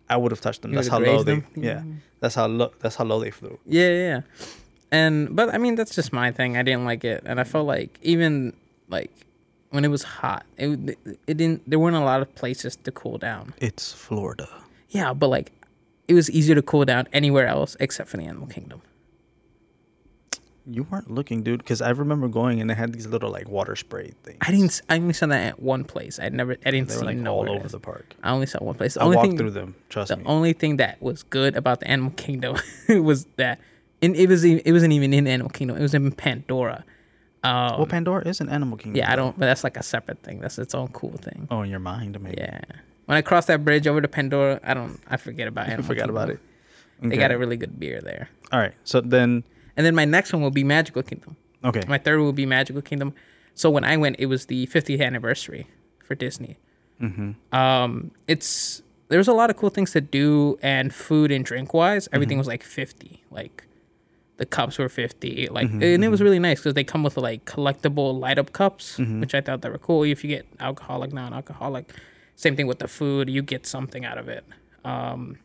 I 0.08 0.16
would 0.16 0.30
have 0.32 0.40
touched 0.40 0.62
them. 0.62 0.70
You 0.72 0.76
That's 0.76 0.88
how 0.88 1.00
low 1.00 1.22
they. 1.22 1.34
them? 1.40 1.44
Yeah, 1.56 1.82
that's 2.20 2.34
how 2.36 2.46
low. 2.46 2.70
That's 2.80 2.96
how 2.96 3.04
low 3.04 3.18
they 3.20 3.30
flew. 3.32 3.58
Yeah, 3.66 3.88
yeah, 3.88 4.08
yeah. 4.12 4.20
And 4.92 5.34
but 5.34 5.52
I 5.54 5.58
mean 5.58 5.74
that's 5.74 5.94
just 5.96 6.12
my 6.12 6.30
thing. 6.30 6.56
I 6.56 6.62
didn't 6.62 6.84
like 6.84 7.04
it, 7.04 7.22
and 7.26 7.40
I 7.40 7.44
felt 7.44 7.66
like 7.66 7.98
even 8.02 8.52
like 8.88 9.10
when 9.70 9.84
it 9.84 9.88
was 9.90 10.04
hot, 10.04 10.46
it 10.56 10.96
it 11.26 11.36
didn't. 11.36 11.68
There 11.68 11.78
weren't 11.78 11.96
a 11.96 12.04
lot 12.12 12.22
of 12.22 12.32
places 12.36 12.76
to 12.76 12.92
cool 12.92 13.18
down. 13.18 13.52
It's 13.58 13.92
Florida. 13.92 14.48
Yeah, 14.90 15.12
but 15.12 15.28
like 15.28 15.50
it 16.06 16.14
was 16.14 16.30
easier 16.30 16.54
to 16.54 16.62
cool 16.62 16.84
down 16.84 17.08
anywhere 17.12 17.48
else 17.48 17.76
except 17.80 18.08
for 18.08 18.16
the 18.16 18.22
Animal 18.24 18.46
Kingdom. 18.46 18.80
You 20.68 20.82
weren't 20.90 21.10
looking, 21.10 21.42
dude, 21.42 21.58
because 21.60 21.80
I 21.80 21.90
remember 21.90 22.26
going 22.28 22.60
and 22.60 22.68
they 22.68 22.74
had 22.74 22.92
these 22.92 23.06
little 23.06 23.30
like 23.30 23.48
water 23.48 23.76
spray 23.76 24.12
things. 24.24 24.38
I 24.40 24.50
didn't. 24.50 24.80
I 24.88 24.96
only 24.96 25.12
saw 25.14 25.26
that 25.26 25.46
at 25.46 25.60
one 25.62 25.84
place. 25.84 26.18
I 26.18 26.28
never. 26.28 26.56
I 26.64 26.70
didn't 26.72 26.88
They 26.88 26.94
see 26.94 27.00
were 27.00 27.06
like 27.06 27.26
all 27.26 27.48
over 27.48 27.68
the 27.68 27.78
park. 27.78 28.14
I 28.22 28.30
only 28.32 28.46
saw 28.46 28.58
one 28.64 28.74
place. 28.74 28.94
The 28.94 29.00
I 29.02 29.04
only 29.04 29.16
walked 29.16 29.28
thing. 29.28 29.38
through 29.38 29.50
them. 29.52 29.76
Trust 29.88 30.08
the 30.08 30.16
me. 30.16 30.24
The 30.24 30.28
only 30.28 30.52
thing 30.54 30.78
that 30.78 31.00
was 31.00 31.22
good 31.22 31.56
about 31.56 31.80
the 31.80 31.88
Animal 31.88 32.10
Kingdom 32.16 32.56
was 32.88 33.26
that, 33.36 33.60
and 34.02 34.16
it 34.16 34.28
was 34.28 34.44
it 34.44 34.70
wasn't 34.72 34.92
even 34.92 35.14
in 35.14 35.26
Animal 35.28 35.50
Kingdom. 35.50 35.76
It 35.76 35.82
was 35.82 35.94
in 35.94 36.10
Pandora. 36.12 36.84
Um, 37.44 37.76
well, 37.76 37.86
Pandora 37.86 38.26
is 38.26 38.40
an 38.40 38.48
animal 38.48 38.76
kingdom. 38.76 38.96
yeah, 38.96 39.12
I 39.12 39.14
don't. 39.14 39.38
But 39.38 39.46
that's 39.46 39.62
like 39.62 39.76
a 39.76 39.82
separate 39.84 40.20
thing. 40.24 40.40
That's 40.40 40.58
its 40.58 40.74
own 40.74 40.88
cool 40.88 41.12
thing. 41.12 41.46
Oh, 41.48 41.62
in 41.62 41.70
your 41.70 41.78
mind, 41.78 42.20
maybe. 42.20 42.38
Yeah. 42.38 42.60
When 43.04 43.16
I 43.16 43.22
crossed 43.22 43.46
that 43.46 43.64
bridge 43.64 43.86
over 43.86 44.00
to 44.00 44.08
Pandora, 44.08 44.58
I 44.64 44.74
don't. 44.74 44.98
I 45.08 45.16
forget 45.16 45.46
about 45.46 45.66
I 45.68 45.72
Animal 45.72 45.86
forgot 45.86 46.10
about 46.10 46.30
it. 46.30 46.40
Kingdom. 47.00 47.10
They 47.10 47.16
got 47.18 47.30
a 47.30 47.38
really 47.38 47.56
good 47.56 47.78
beer 47.78 48.00
there. 48.00 48.30
All 48.50 48.58
right. 48.58 48.72
So 48.82 49.00
then, 49.00 49.44
And 49.76 49.84
then 49.84 49.94
my 49.94 50.04
next 50.04 50.32
one 50.32 50.42
will 50.42 50.50
be 50.50 50.64
Magical 50.64 51.02
Kingdom. 51.02 51.36
okay. 51.64 51.82
My 51.86 51.98
third 51.98 52.20
will 52.20 52.32
be 52.32 52.46
Magical 52.46 52.82
Kingdom. 52.82 53.14
So 53.54 53.70
when 53.70 53.84
I 53.84 53.96
went, 53.96 54.16
it 54.18 54.26
was 54.26 54.46
the 54.46 54.66
50th 54.66 55.02
anniversary 55.04 55.66
for 56.04 56.14
Disney. 56.14 56.58
mm-hmm. 57.00 57.32
Um, 57.54 58.10
it's 58.26 58.82
there's 59.08 59.28
a 59.28 59.32
lot 59.32 59.50
of 59.50 59.56
cool 59.56 59.70
things 59.70 59.92
to 59.92 60.00
do 60.00 60.58
and 60.62 60.92
food 60.92 61.30
and 61.30 61.44
drink 61.44 61.72
wise. 61.72 62.08
Everything 62.12 62.38
was 62.38 62.46
like 62.46 62.62
50. 62.62 63.22
Like 63.30 63.64
the 64.38 64.46
cups 64.46 64.78
were 64.78 64.88
50. 64.88 65.48
Like 65.50 65.70
and 65.70 66.04
it 66.04 66.08
was 66.08 66.20
really 66.20 66.38
nice 66.38 66.58
because 66.58 66.74
they 66.74 66.84
come 66.84 67.02
with 67.02 67.16
like 67.16 67.44
collectible 67.44 68.18
light 68.18 68.38
up 68.38 68.52
cups, 68.52 68.98
which 68.98 69.34
I 69.34 69.40
thought 69.40 69.62
that 69.62 69.70
were 69.72 69.78
cool. 69.78 70.02
If 70.02 70.24
you 70.24 70.28
get 70.28 70.46
alcoholic, 70.60 71.12
non-alcoholic, 71.12 71.92
same 72.34 72.56
thing 72.56 72.66
with 72.66 72.80
the 72.80 72.88
food. 72.88 73.30
You 73.30 73.42
get 73.42 73.64
something 73.66 74.04
out 74.04 74.18
of 74.18 74.28
it. 74.28 74.44
Um, 74.84 75.38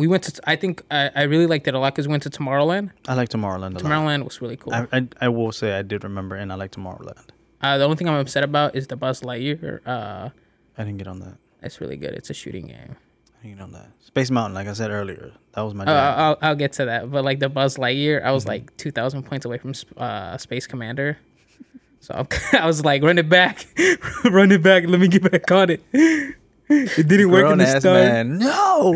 we 0.00 0.06
went 0.08 0.22
to. 0.24 0.32
I 0.52 0.56
think 0.56 0.82
I, 0.90 1.10
I 1.14 1.22
really 1.32 1.46
liked 1.46 1.68
it 1.68 1.74
a 1.74 1.78
lot 1.78 1.94
because 1.94 2.08
we 2.08 2.12
went 2.12 2.22
to 2.24 2.30
Tomorrowland. 2.30 2.90
I 3.06 3.14
like 3.14 3.28
Tomorrowland 3.28 3.72
a 3.72 3.78
lot. 3.78 3.82
Tomorrowland 3.84 4.24
was 4.24 4.40
really 4.42 4.56
cool. 4.56 4.72
I, 4.74 4.86
I 4.92 5.08
I 5.26 5.28
will 5.28 5.52
say 5.52 5.68
I 5.78 5.82
did 5.82 6.02
remember, 6.04 6.34
and 6.36 6.50
I 6.52 6.56
like 6.56 6.72
Tomorrowland. 6.72 7.26
Uh, 7.62 7.76
the 7.78 7.84
only 7.84 7.96
thing 7.96 8.08
I'm 8.08 8.14
upset 8.26 8.42
about 8.42 8.74
is 8.74 8.86
the 8.86 8.96
Buzz 8.96 9.20
Lightyear. 9.20 9.80
Uh, 9.86 10.30
I 10.78 10.84
didn't 10.84 10.98
get 10.98 11.06
on 11.08 11.20
that. 11.20 11.36
it's 11.62 11.80
really 11.80 11.96
good. 11.96 12.14
It's 12.14 12.30
a 12.30 12.34
shooting 12.34 12.66
game. 12.68 12.96
I 13.38 13.42
didn't 13.46 13.56
get 13.58 13.62
on 13.62 13.72
that. 13.72 13.88
Space 14.00 14.30
Mountain, 14.30 14.54
like 14.54 14.66
I 14.66 14.72
said 14.72 14.90
earlier, 14.90 15.32
that 15.54 15.60
was 15.62 15.74
my. 15.74 15.84
Uh. 15.84 16.14
I'll, 16.24 16.38
I'll 16.42 16.56
get 16.56 16.72
to 16.80 16.84
that. 16.86 17.10
But 17.10 17.22
like 17.24 17.38
the 17.38 17.48
Buzz 17.48 17.76
Lightyear, 17.76 18.22
I 18.24 18.32
was 18.32 18.44
Mm-hmm. 18.44 18.66
like 18.66 18.76
2,000 18.78 19.22
points 19.24 19.44
away 19.46 19.58
from 19.58 19.72
uh, 19.96 20.36
Space 20.38 20.66
Commander. 20.66 21.18
So 22.00 22.14
I'm, 22.14 22.26
was 22.66 22.82
like, 22.84 23.02
run 23.02 23.18
it 23.18 23.28
back, 23.28 23.66
run 24.24 24.50
it 24.52 24.62
back. 24.62 24.86
Let 24.86 24.98
me 25.00 25.08
get 25.08 25.30
back 25.30 25.50
on 25.52 25.70
it. 25.70 25.82
It 26.72 27.08
didn't 27.08 27.30
work 27.32 27.50
in 27.50 27.58
the 27.58 27.66
start 27.80 28.04
man. 28.04 28.38
No. 28.38 28.94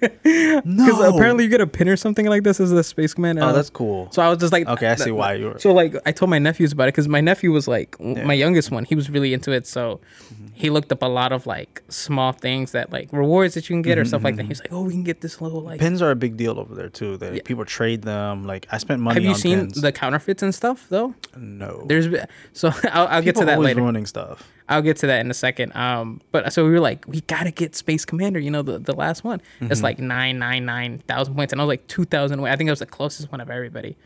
because 0.22 1.00
apparently 1.00 1.44
you 1.44 1.50
get 1.50 1.60
a 1.60 1.66
pin 1.66 1.88
or 1.88 1.96
something 1.96 2.26
like 2.26 2.42
this 2.42 2.60
as 2.60 2.70
the 2.70 2.82
Space 2.82 3.14
Commander. 3.14 3.42
Oh, 3.42 3.48
uh, 3.48 3.52
that's 3.52 3.70
cool. 3.70 4.08
so 4.10 4.22
I 4.22 4.28
was 4.28 4.38
just 4.38 4.52
like, 4.52 4.66
Okay, 4.66 4.86
I 4.86 4.92
uh, 4.92 4.96
see 4.96 5.10
why 5.10 5.34
you 5.34 5.46
were. 5.46 5.58
So 5.58 5.72
like 5.72 5.94
I 6.06 6.12
told 6.12 6.30
my 6.30 6.38
nephews 6.38 6.72
about 6.72 6.84
it 6.84 6.94
because 6.94 7.08
my 7.08 7.20
nephew 7.20 7.52
was 7.52 7.68
like 7.68 7.96
Yeah. 8.00 8.24
my 8.24 8.34
youngest 8.34 8.70
one. 8.70 8.84
He 8.84 8.94
was 8.94 9.10
really 9.10 9.34
into 9.34 9.52
it, 9.52 9.66
so 9.66 10.00
mm-hmm. 10.32 10.48
he 10.54 10.70
looked 10.70 10.90
up 10.92 11.02
a 11.02 11.06
lot 11.06 11.32
of 11.32 11.46
like 11.46 11.82
small 11.88 12.32
things 12.32 12.72
that 12.72 12.90
like 12.92 13.08
rewards 13.12 13.54
that 13.54 13.68
you 13.68 13.74
can 13.74 13.82
get 13.82 13.98
or 13.98 14.04
stuff 14.04 14.24
like 14.24 14.36
that. 14.36 14.42
Mm-hmm. 14.42 14.48
He 14.48 14.52
was 14.52 14.60
like, 14.60 14.72
"Oh, 14.72 14.82
we 14.82 14.92
can 14.92 15.04
get 15.04 15.20
this 15.20 15.40
little 15.40 15.60
like." 15.60 15.80
Pins 15.80 16.00
are 16.00 16.10
a 16.10 16.16
big 16.16 16.36
deal 16.36 16.58
over 16.58 16.74
there 16.74 16.88
too. 16.88 17.16
That 17.18 17.34
Yeah. 17.34 17.42
people 17.44 17.64
trade 17.64 18.02
them. 18.02 18.46
Like 18.46 18.66
I 18.70 18.78
spent 18.78 19.00
money. 19.00 19.14
Have 19.14 19.24
you 19.24 19.30
on 19.30 19.36
seen 19.36 19.58
pins. 19.60 19.80
the 19.80 19.92
counterfeits 19.92 20.42
and 20.42 20.54
stuff 20.54 20.86
though? 20.88 21.14
No. 21.36 21.84
There's 21.86 22.08
so 22.52 22.72
I'll, 22.92 23.08
I'll 23.08 23.22
get 23.22 23.36
to 23.36 23.44
that 23.44 23.60
later. 23.60 23.80
ruining 23.80 24.06
stuff. 24.06 24.48
I'll 24.70 24.82
get 24.82 24.96
to 24.98 25.08
that 25.08 25.20
in 25.20 25.30
a 25.30 25.34
second. 25.34 25.74
Um, 25.76 26.20
but 26.30 26.52
so 26.52 26.64
we 26.64 26.70
were 26.70 26.80
like, 26.80 27.04
we 27.08 27.20
gotta 27.22 27.50
get 27.50 27.74
Space 27.74 28.04
Commander. 28.04 28.38
You 28.38 28.50
know, 28.52 28.62
the 28.62 28.78
the 28.78 28.94
last 28.94 29.24
one. 29.24 29.40
Mm-hmm. 29.60 29.72
It's 29.72 29.82
like 29.82 29.98
nine 29.98 30.38
nine 30.38 30.64
nine 30.64 31.02
thousand 31.08 31.34
points, 31.34 31.52
and 31.52 31.60
I 31.60 31.64
was 31.64 31.68
like 31.68 31.86
two 31.88 32.04
thousand 32.04 32.38
away. 32.38 32.50
I 32.52 32.56
think 32.56 32.70
I 32.70 32.72
was 32.72 32.78
the 32.78 32.86
closest 32.86 33.30
one 33.32 33.40
of 33.40 33.50
everybody 33.50 33.96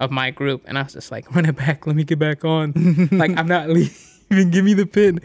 of 0.00 0.10
my 0.10 0.30
group, 0.30 0.62
and 0.66 0.76
I 0.76 0.82
was 0.82 0.94
just 0.94 1.10
like, 1.12 1.30
run 1.34 1.46
it 1.46 1.56
back, 1.56 1.86
let 1.86 1.94
me 1.94 2.04
get 2.04 2.18
back 2.18 2.44
on. 2.44 3.08
like 3.12 3.36
I'm 3.38 3.46
not 3.46 3.68
leaving. 3.70 4.50
Give 4.50 4.64
me 4.64 4.74
the 4.74 4.86
pin. 4.86 5.20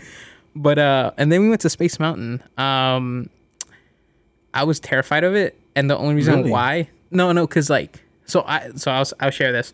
But 0.56 0.78
uh, 0.80 1.12
and 1.18 1.32
then 1.32 1.42
we 1.42 1.50
went 1.50 1.62
to 1.62 1.70
Space 1.70 2.00
Mountain. 2.00 2.44
Um, 2.58 3.30
I 4.54 4.64
was 4.64 4.80
terrified 4.80 5.24
of 5.24 5.36
it, 5.36 5.60
and 5.76 5.90
the 5.90 5.98
only 5.98 6.16
reason 6.16 6.36
Really? 6.38 6.52
why, 6.52 6.90
no, 7.12 7.32
no, 7.32 7.48
because 7.48 7.70
like, 7.70 8.04
so 8.26 8.44
I, 8.46 8.70
so 8.76 8.92
I'll 8.92 9.06
I'll 9.20 9.32
share 9.32 9.52
this. 9.52 9.74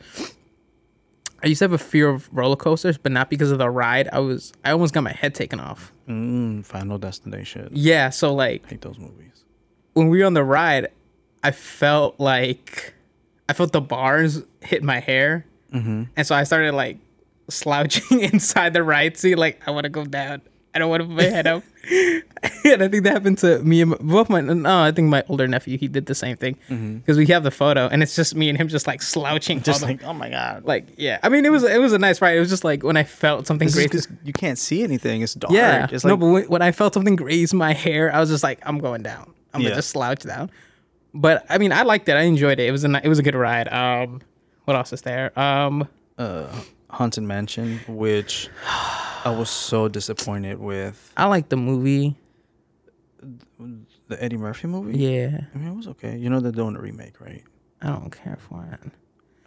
I 1.44 1.48
used 1.48 1.60
to 1.60 1.66
have 1.66 1.74
a 1.74 1.78
fear 1.78 2.08
of 2.10 2.30
roller 2.32 2.56
coasters, 2.56 2.98
but 2.98 3.12
not 3.12 3.30
because 3.30 3.52
of 3.52 3.58
the 3.58 3.70
ride. 3.70 4.08
I 4.14 4.20
was 4.20 4.54
I 4.64 4.72
almost 4.72 4.94
got 4.94 5.04
my 5.04 5.12
head 5.14 5.34
taken 5.36 5.60
off. 5.60 5.92
Mm, 6.08 6.66
Final 6.66 6.98
Destination. 6.98 7.70
Yeah, 7.74 8.10
so 8.10 8.34
like 8.34 8.68
hate 8.70 8.82
those 8.82 9.00
movies. 9.00 9.44
when 9.94 10.10
we 10.10 10.20
were 10.20 10.26
on 10.26 10.34
the 10.34 10.44
ride, 10.44 10.90
I 11.44 11.52
felt 11.52 12.20
like 12.20 12.94
I 13.50 13.54
felt 13.54 13.72
the 13.72 13.82
bars 13.82 14.44
hit 14.62 14.84
my 14.84 15.00
hair, 15.00 15.46
Mm-hmm. 15.74 16.04
and 16.18 16.28
so 16.28 16.36
I 16.36 16.44
started 16.44 16.74
like 16.74 16.98
slouching 17.50 18.20
inside 18.34 18.74
the 18.74 18.84
ride 18.84 19.18
seat, 19.18 19.36
like 19.36 19.62
I 19.68 19.72
want 19.72 19.86
to 19.86 19.90
go 19.90 20.06
down. 20.06 20.42
I 20.74 20.80
don't 20.80 20.90
want 20.90 21.02
to 21.02 21.08
put 21.08 21.16
my 21.18 21.24
head 21.24 21.48
up. 21.48 21.64
and 21.92 22.82
I 22.82 22.88
think 22.88 23.04
that 23.04 23.12
happened 23.14 23.40
to 23.40 23.60
me 23.60 23.82
and 23.82 23.92
my, 23.92 23.98
both 24.00 24.30
my. 24.30 24.40
No, 24.40 24.84
I 24.84 24.92
think 24.92 25.10
my 25.10 25.24
older 25.28 25.48
nephew 25.48 25.78
he 25.78 25.88
did 25.90 26.06
the 26.06 26.16
same 26.16 26.38
thing 26.38 26.58
because 26.70 27.18
we 27.18 27.26
have 27.28 27.44
the 27.44 27.52
photo 27.52 27.88
and 27.88 28.02
it's 28.02 28.16
just 28.16 28.36
me 28.36 28.48
and 28.50 28.58
him 28.58 28.68
just 28.70 28.88
like 28.88 29.02
slouching. 29.02 29.58
all 29.60 29.64
Just 29.64 29.82
the- 29.82 29.88
like, 29.88 30.04
oh 30.04 30.14
my 30.14 30.30
god, 30.30 30.64
like 30.64 30.88
yeah. 30.98 31.20
I 31.24 31.30
mean, 31.30 31.44
it 31.46 31.50
was 31.52 31.64
it 31.64 31.80
was 31.82 31.92
a 31.92 31.98
nice 32.00 32.22
ride. 32.22 32.38
It 32.38 32.40
was 32.40 32.50
just 32.50 32.64
like 32.64 32.84
when 32.84 32.96
I 32.96 33.04
felt 33.04 33.48
something 33.48 33.68
this 33.68 33.76
is 33.78 34.08
you 34.24 34.32
can't 34.32 34.58
see 34.58 34.84
anything. 34.84 35.22
It's 35.22 35.34
dark. 35.34 35.52
Yeah, 35.52 35.88
it's 35.92 36.06
no, 36.06 36.16
but 36.16 36.28
when, 36.28 36.44
when 36.46 36.62
I 36.62 36.72
felt 36.72 36.94
something 36.94 37.16
graze 37.18 37.54
my 37.54 37.74
hair, 37.74 38.14
I 38.14 38.20
was 38.20 38.30
just 38.30 38.44
like, 38.44 38.60
I'm 38.64 38.78
going 38.80 39.04
down. 39.04 39.34
I'm 39.54 39.62
Yeah. 39.62 39.70
gonna 39.70 39.76
just 39.78 39.90
slouch 39.90 40.22
down. 40.24 40.50
But 41.14 41.46
I 41.50 41.58
mean, 41.58 41.74
I 41.74 41.82
liked 41.82 42.08
it. 42.08 42.14
I 42.14 42.22
enjoyed 42.22 42.60
it. 42.60 42.68
It 42.68 42.72
was 42.72 42.86
a 42.86 42.88
ni- 42.88 43.02
it 43.04 43.10
was 43.10 43.20
a 43.20 43.24
good 43.24 43.36
ride. 43.36 43.68
Um, 43.68 44.22
what 44.66 44.78
else 44.78 44.94
is 44.94 45.02
there? 45.02 45.38
Um, 45.38 45.86
uh, 46.18 46.48
Haunted 46.92 47.24
Mansion, 47.24 47.82
which 47.90 48.48
I 49.24 49.30
was 49.32 49.50
so 49.50 49.88
disappointed 49.88 50.60
with 50.60 51.12
I 51.16 51.26
like 51.26 51.50
the 51.50 51.58
movie. 51.58 52.16
the 54.08 54.24
Eddie 54.24 54.38
Murphy 54.38 54.68
movie. 54.68 54.98
Yeah, 54.98 55.42
I 55.54 55.58
mean, 55.58 55.68
it 55.68 55.76
was 55.76 55.88
okay. 55.90 56.18
You 56.18 56.30
know 56.30 56.40
they're 56.40 56.52
doing 56.52 56.76
a 56.76 56.82
remake, 56.82 57.22
right? 57.22 57.44
I 57.82 57.88
don't 57.88 58.10
care 58.12 58.38
for 58.40 58.68
it. 58.72 58.92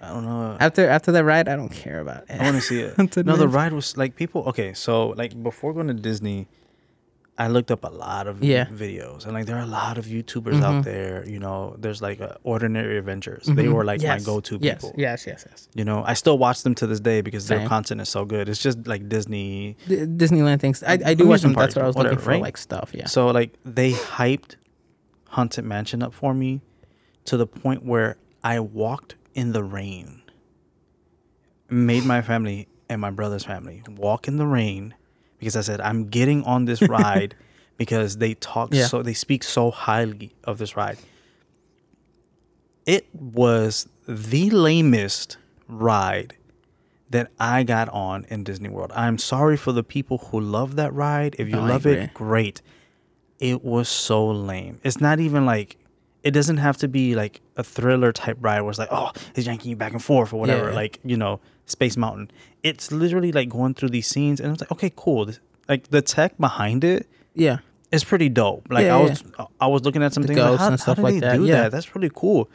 I 0.00 0.08
don't 0.08 0.24
know. 0.24 0.56
After 0.60 0.88
after 0.88 1.12
that 1.12 1.24
ride, 1.24 1.48
I 1.48 1.56
don't 1.56 1.70
care 1.72 2.00
about 2.00 2.24
it. 2.28 2.40
I 2.40 2.44
want 2.44 2.56
to 2.56 2.62
see 2.62 2.80
it. 2.80 3.16
No, 3.26 3.37
the 3.37 3.48
ride 3.48 3.72
was 3.72 3.96
like 3.96 4.16
people. 4.16 4.44
Okay, 4.44 4.74
so 4.74 5.08
like 5.10 5.40
before 5.42 5.72
going 5.72 5.88
to 5.88 5.94
Disney, 5.94 6.46
I 7.36 7.48
looked 7.48 7.72
up 7.72 7.82
a 7.82 7.88
lot 7.88 8.28
of 8.28 8.44
Yeah. 8.44 8.66
videos, 8.66 9.24
and 9.24 9.32
like 9.34 9.46
there 9.46 9.56
are 9.56 9.62
a 9.62 9.66
lot 9.66 9.98
of 9.98 10.06
YouTubers 10.06 10.54
Mhm. 10.54 10.62
out 10.62 10.84
there. 10.84 11.28
You 11.28 11.40
know, 11.40 11.74
there's 11.80 12.00
like 12.00 12.20
uh, 12.20 12.34
Ordinary 12.44 12.96
Adventures. 12.96 13.46
They 13.46 13.64
Mhm. 13.64 13.72
were 13.72 13.84
like 13.84 14.00
Yes, 14.00 14.20
my 14.20 14.24
go-to 14.24 14.58
yes, 14.60 14.74
people. 14.76 14.94
Yes, 14.96 15.26
yes, 15.26 15.44
yes. 15.50 15.68
You 15.74 15.84
know, 15.84 16.04
I 16.06 16.14
still 16.14 16.38
watch 16.38 16.62
them 16.62 16.76
to 16.76 16.86
this 16.86 17.00
day 17.00 17.22
because 17.22 17.48
their 17.48 17.66
content 17.66 18.00
is 18.00 18.08
so 18.08 18.24
good. 18.24 18.48
It's 18.48 18.62
just 18.62 18.86
like 18.86 19.08
Disney. 19.08 19.76
D- 19.88 19.96
Disneyland 20.06 20.60
things. 20.60 20.84
I, 20.84 20.98
I 21.04 21.14
do 21.14 21.26
watch 21.26 21.42
them. 21.42 21.54
That's 21.54 21.74
what 21.74 21.84
I 21.84 21.88
was 21.88 21.96
whatever, 21.96 22.14
looking 22.14 22.24
for, 22.24 22.30
right? 22.30 22.40
like 22.42 22.56
stuff. 22.56 22.92
Yeah. 22.94 23.06
So 23.06 23.26
like 23.28 23.50
they 23.64 23.90
hyped 23.92 24.54
Haunted 25.30 25.64
Mansion 25.64 26.04
up 26.04 26.14
for 26.14 26.34
me 26.34 26.60
to 27.24 27.36
the 27.36 27.48
point 27.48 27.84
where 27.84 28.16
I 28.44 28.60
walked 28.60 29.16
in 29.34 29.50
the 29.50 29.64
rain. 29.64 30.20
Made 31.68 32.04
my 32.04 32.22
family 32.22 32.68
and 32.88 33.00
my 33.00 33.10
brother's 33.10 33.44
family 33.44 33.82
walk 33.96 34.28
in 34.28 34.36
the 34.36 34.46
rain 34.46 34.94
because 35.44 35.57
I 35.57 35.61
said 35.61 35.80
I'm 35.80 36.07
getting 36.09 36.42
on 36.44 36.64
this 36.64 36.80
ride 36.98 37.35
because 37.76 38.16
they 38.18 38.35
talk 38.35 38.72
Yeah. 38.72 38.87
so 38.87 39.02
they 39.02 39.14
speak 39.14 39.42
so 39.44 39.70
highly 39.70 40.33
of 40.44 40.59
this 40.59 40.76
ride. 40.76 40.98
It 42.87 43.07
was 43.14 43.88
the 44.07 44.50
lamest 44.50 45.38
ride 45.68 46.37
that 47.11 47.30
I 47.38 47.62
got 47.62 47.88
on 47.90 48.26
in 48.28 48.44
Disney 48.44 48.68
World. 48.68 48.92
I'm 48.94 49.18
sorry 49.18 49.57
for 49.57 49.72
the 49.72 49.83
people 49.83 50.18
who 50.18 50.40
love 50.40 50.76
that 50.76 50.92
ride. 50.92 51.37
If 51.38 51.48
you 51.48 51.59
I 51.59 51.66
love 51.68 51.87
it, 51.87 52.12
great. 52.14 52.61
It 53.38 53.64
was 53.64 53.88
so 53.88 54.26
lame. 54.26 54.80
It's 54.83 55.00
not 55.00 55.20
even 55.20 55.46
like 55.46 55.76
it 56.22 56.30
doesn't 56.33 56.57
have 56.57 56.76
to 56.78 56.88
be 56.88 57.14
like 57.14 57.40
a 57.57 57.62
thriller 57.64 58.11
type 58.12 58.38
ride 58.40 58.62
where 58.62 58.70
it's 58.70 58.78
like, 58.78 58.88
oh, 58.90 59.12
it's 59.35 59.46
yanking 59.46 59.70
you 59.70 59.76
back 59.76 59.92
and 59.92 60.02
forth 60.02 60.33
or 60.33 60.40
whatever, 60.40 60.70
Yeah. 60.70 60.74
like, 60.74 60.98
you 61.04 61.16
know, 61.18 61.38
Space 61.66 61.96
Mountain. 61.96 62.31
It's 62.62 62.92
literally 62.92 63.33
like 63.33 63.48
going 63.48 63.74
through 63.74 63.90
these 63.90 64.07
scenes 64.07 64.40
and 64.40 64.53
it's 64.53 64.61
like, 64.61 64.72
okay, 64.72 64.92
cool. 64.96 65.27
This- 65.27 65.40
Like 65.68 65.88
the 65.88 66.03
tech 66.03 66.37
behind 66.38 66.85
it 66.85 67.09
yeah. 67.35 67.59
it's 67.90 68.05
pretty 68.05 68.29
dope. 68.29 68.66
Like 68.70 68.85
Yeah, 68.85 68.96
I 68.96 69.03
yeah. 69.03 69.09
was 69.11 69.24
I 69.61 69.66
was 69.66 69.83
looking 69.83 70.03
at 70.03 70.12
something 70.12 70.37
like, 70.37 70.44
ghosts 70.46 70.62
how, 70.62 70.68
and 70.68 70.81
stuff 70.81 70.96
how 70.98 71.03
like 71.05 71.14
they 71.14 71.20
that, 71.20 71.37
do 71.38 71.46
yeah. 71.46 71.62
that? 71.62 71.72
That's 71.72 71.94
really 71.96 72.11
cool. 72.14 72.50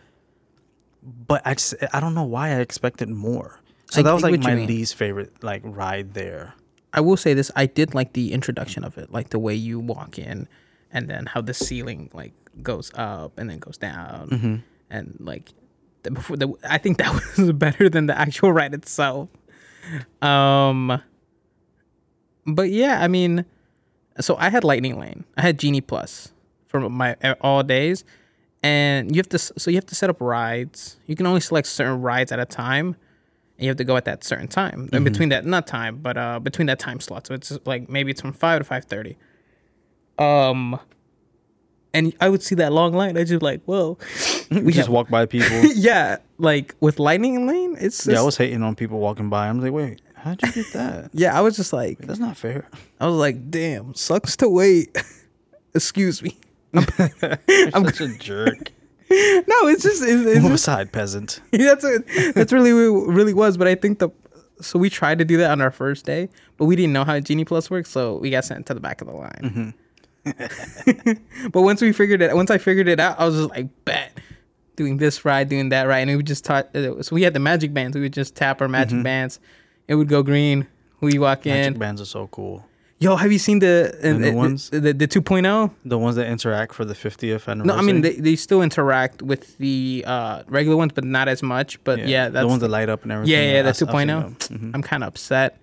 But 1.28 1.42
I 1.46 1.54
just 1.54 1.76
I 1.94 2.00
don't 2.00 2.14
know 2.14 2.24
why 2.24 2.50
I 2.50 2.60
expected 2.60 3.10
more. 3.10 3.60
So 3.92 4.02
I 4.02 4.04
that 4.04 4.14
was 4.14 4.24
like 4.24 4.40
my 4.42 4.56
least 4.56 4.96
favorite 4.96 5.44
like 5.44 5.62
ride 5.66 6.14
there. 6.14 6.54
I 6.94 7.02
will 7.02 7.18
say 7.18 7.34
this: 7.34 7.52
I 7.56 7.66
did 7.68 7.94
like 7.96 8.14
the 8.14 8.34
introduction 8.34 8.84
of 8.84 8.98
it, 8.98 9.12
like 9.12 9.30
the 9.30 9.40
way 9.40 9.54
you 9.56 9.80
walk 9.80 10.20
in, 10.20 10.48
and 10.92 11.08
then 11.10 11.26
how 11.28 11.42
the 11.42 11.54
ceiling 11.54 12.10
like 12.14 12.34
goes 12.62 12.92
up 12.96 13.38
and 13.40 13.50
then 13.50 13.60
goes 13.60 13.78
down, 13.78 14.30
Mm-hmm. 14.30 14.56
and 14.90 15.16
like 15.20 15.54
before 16.04 16.38
the 16.38 16.54
I 16.68 16.78
think 16.78 16.98
that 16.98 17.14
was 17.38 17.52
better 17.54 17.90
than 17.90 18.08
the 18.08 18.18
actual 18.18 18.52
ride 18.52 18.74
itself. 18.74 19.30
Um, 20.22 21.02
but 22.46 22.70
yeah, 22.70 23.02
I 23.02 23.08
mean, 23.08 23.46
so 24.20 24.36
I 24.38 24.50
had 24.50 24.64
Lightning 24.64 25.00
Lane, 25.00 25.26
I 25.38 25.42
had 25.42 25.60
Genie 25.60 25.82
Plus 25.82 26.32
for 26.68 26.90
my 26.90 27.16
all 27.42 27.64
days, 27.64 28.04
and 28.64 29.16
you 29.16 29.20
have 29.20 29.30
to 29.30 29.40
so 29.40 29.70
you 29.72 29.78
have 29.78 29.86
to 29.88 29.96
set 29.96 30.10
up 30.10 30.22
rides. 30.22 30.98
You 31.06 31.16
can 31.16 31.26
only 31.26 31.42
select 31.42 31.68
certain 31.68 32.02
rides 32.02 32.32
at 32.32 32.40
a 32.40 32.46
time 32.46 32.96
and 33.60 33.66
you 33.66 33.70
have 33.70 33.78
to 33.78 33.84
go 33.84 33.98
at 33.98 34.06
that 34.06 34.24
certain 34.24 34.48
time. 34.48 34.86
Mm-hmm. 34.86 34.96
And 34.96 35.06
between 35.06 35.30
that, 35.30 35.46
not 35.46 35.68
time, 35.68 35.98
but 35.98 36.18
uh, 36.18 36.40
between 36.40 36.68
that 36.68 36.80
time 36.80 37.02
slot. 37.02 37.28
So 37.28 37.34
it's 37.34 37.58
like 37.66 37.90
maybe 37.90 38.10
it's 38.10 38.22
from 38.22 38.32
five 38.32 38.62
to 38.62 38.64
five 38.64 38.86
thirty. 38.86 39.18
Um, 40.18 40.80
and 41.94 42.14
I 42.22 42.30
would 42.30 42.44
see 42.44 42.56
that 42.56 42.72
long 42.72 42.94
line. 42.94 43.18
I 43.18 43.24
just 43.24 43.42
like, 43.42 43.62
whoa, 43.66 43.98
We 44.52 44.74
just 44.74 44.90
walk 44.90 45.10
by 45.10 45.26
people. 45.26 45.66
yeah. 45.76 46.18
Like 46.38 46.76
with 46.80 47.00
Lightning 47.00 47.48
Lane, 47.48 47.76
it's 47.80 47.98
just, 47.98 48.10
yeah, 48.10 48.20
I 48.20 48.24
was 48.24 48.38
hating 48.38 48.64
on 48.64 48.76
people 48.76 49.00
walking 49.00 49.30
by. 49.30 49.48
I'm 49.48 49.60
like, 49.60 49.72
wait, 49.72 50.02
how'd 50.16 50.42
you 50.44 50.52
get 50.52 50.74
that? 50.74 51.10
yeah. 51.14 51.38
I 51.38 51.42
was 51.42 51.56
just 51.56 51.74
like, 51.74 51.98
That's 52.00 52.20
not 52.20 52.38
fair. 52.38 52.68
I 53.00 53.08
was 53.08 53.16
like, 53.16 53.50
damn, 53.50 53.94
sucks 53.96 54.38
to 54.38 54.50
wait. 54.50 54.96
Excuse 55.76 56.22
me. 56.24 56.38
I'm 56.74 57.86
such 57.86 58.02
a 58.02 58.18
jerk. 58.18 58.72
No, 59.12 59.68
it's 59.68 59.82
just 59.82 60.04
it's, 60.04 60.24
it's 60.24 60.40
Move 60.42 60.52
just 60.52 60.64
aside, 60.68 60.92
peasant. 60.92 61.42
that's 61.52 61.84
what 61.84 62.04
that's 62.36 62.54
really 62.54 62.72
what 62.74 63.10
it 63.10 63.12
really 63.12 63.34
was. 63.34 63.58
But 63.58 63.68
I 63.68 63.74
think 63.74 63.98
the 63.98 64.10
so 64.62 64.78
we 64.78 64.90
tried 64.90 65.18
to 65.20 65.26
do 65.26 65.38
that 65.38 65.50
on 65.50 65.62
our 65.62 65.72
first 65.72 66.06
day, 66.06 66.30
but 66.58 66.66
we 66.66 66.76
didn't 66.76 66.94
know 66.94 67.04
how 67.04 67.20
Genie 67.20 67.46
Plus 67.46 67.72
works, 67.72 67.90
so 67.90 68.18
we 68.18 68.30
got 68.30 68.46
sent 68.46 68.68
to 68.68 68.74
the 68.76 68.80
back 68.80 69.02
of 69.02 69.08
the 69.08 69.14
line. 69.14 69.42
Mm-hmm. 69.42 69.70
but 71.52 71.62
once 71.62 71.82
we 71.82 71.92
figured 71.94 72.22
it, 72.22 72.36
once 72.36 72.52
I 72.52 72.58
figured 72.58 72.88
it 72.88 73.00
out, 73.00 73.20
I 73.20 73.26
was 73.26 73.36
just 73.36 73.50
like, 73.50 73.68
bet 73.86 74.18
doing 74.76 74.98
this 74.98 75.26
right, 75.26 75.48
doing 75.48 75.70
that 75.70 75.84
right, 75.84 76.00
and 76.00 76.10
we 76.10 76.16
would 76.16 76.28
just 76.28 76.46
taught. 76.46 76.70
So 76.74 77.10
we 77.12 77.24
had 77.24 77.34
the 77.34 77.40
magic 77.40 77.74
bands. 77.74 77.96
We 77.96 78.02
would 78.02 78.14
just 78.14 78.36
tap 78.36 78.62
our 78.62 78.68
magic 78.68 79.04
bands. 79.04 79.40
It 79.88 79.96
would 79.96 80.08
go 80.08 80.24
green. 80.24 80.68
We 81.02 81.20
walk 81.20 81.46
in. 81.46 81.54
Magic 81.54 81.80
bands 81.80 82.02
are 82.02 82.06
so 82.06 82.28
cool. 82.28 82.66
Yo, 83.02 83.16
have 83.16 83.32
you 83.32 83.40
seen 83.40 83.60
the 83.60 83.98
uh, 84.04 84.08
new 84.12 84.20
the, 84.20 84.32
ones? 84.34 84.70
the, 84.72 84.80
the, 84.82 84.94
the 84.94 85.08
2.0? 85.08 85.72
The 85.86 85.98
ones 85.98 86.18
that 86.18 86.28
interact 86.28 86.74
for 86.74 86.84
the 86.84 86.94
50th 86.94 87.48
anniversary. 87.48 87.64
No, 87.66 87.76
I 87.76 87.82
mean 87.82 88.02
they, 88.02 88.16
they 88.16 88.36
still 88.36 88.62
interact 88.62 89.22
with 89.22 89.58
the 89.58 90.04
uh, 90.06 90.44
regular 90.48 90.76
ones, 90.76 90.92
but 90.94 91.06
not 91.06 91.30
as 91.30 91.42
much. 91.42 91.82
But 91.86 92.06
yeah, 92.06 92.28
that's 92.28 92.44
the 92.44 92.48
ones 92.48 92.60
that 92.60 92.68
light 92.68 92.90
up 92.90 93.04
and 93.04 93.12
everything. 93.14 93.34
yeah, 93.34 93.54
yeah, 93.54 93.62
the 93.62 93.70
I've- 93.70 93.86
I've 93.86 94.08
2.0. 94.08 94.08
them. 94.08 94.36
Mhm. 94.60 94.72
I'm 94.76 94.82
kind 94.82 95.04
of 95.04 95.08
upset. 95.08 95.58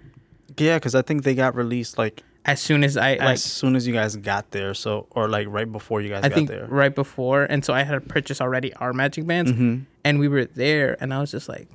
Yeah, 0.56 0.76
because 0.76 0.94
I 0.94 1.02
think 1.02 1.24
they 1.24 1.34
got 1.34 1.54
released 1.54 1.98
like 1.98 2.22
As 2.46 2.60
soon 2.60 2.84
as 2.84 2.96
I 2.96 3.14
like, 3.16 3.20
as 3.34 3.42
soon 3.42 3.74
as 3.76 3.86
you 3.86 3.92
guys 3.92 4.14
got 4.16 4.50
there, 4.52 4.72
so 4.72 5.06
or 5.10 5.28
like 5.28 5.46
right 5.50 5.70
before 5.70 6.00
you 6.00 6.08
guys 6.08 6.22
I 6.24 6.28
got 6.28 6.34
think 6.36 6.48
there. 6.48 6.66
right 6.68 6.94
before, 6.94 7.42
and 7.44 7.64
so 7.64 7.74
I 7.74 7.82
had 7.82 8.08
purchased 8.08 8.40
already 8.40 8.72
our 8.74 8.92
magic 8.92 9.26
bands, 9.26 9.50
Mhm. 9.52 9.84
and 10.04 10.18
we 10.20 10.28
were 10.28 10.44
there, 10.44 10.96
and 11.00 11.12
I 11.12 11.20
was 11.20 11.30
just 11.32 11.48
like, 11.48 11.68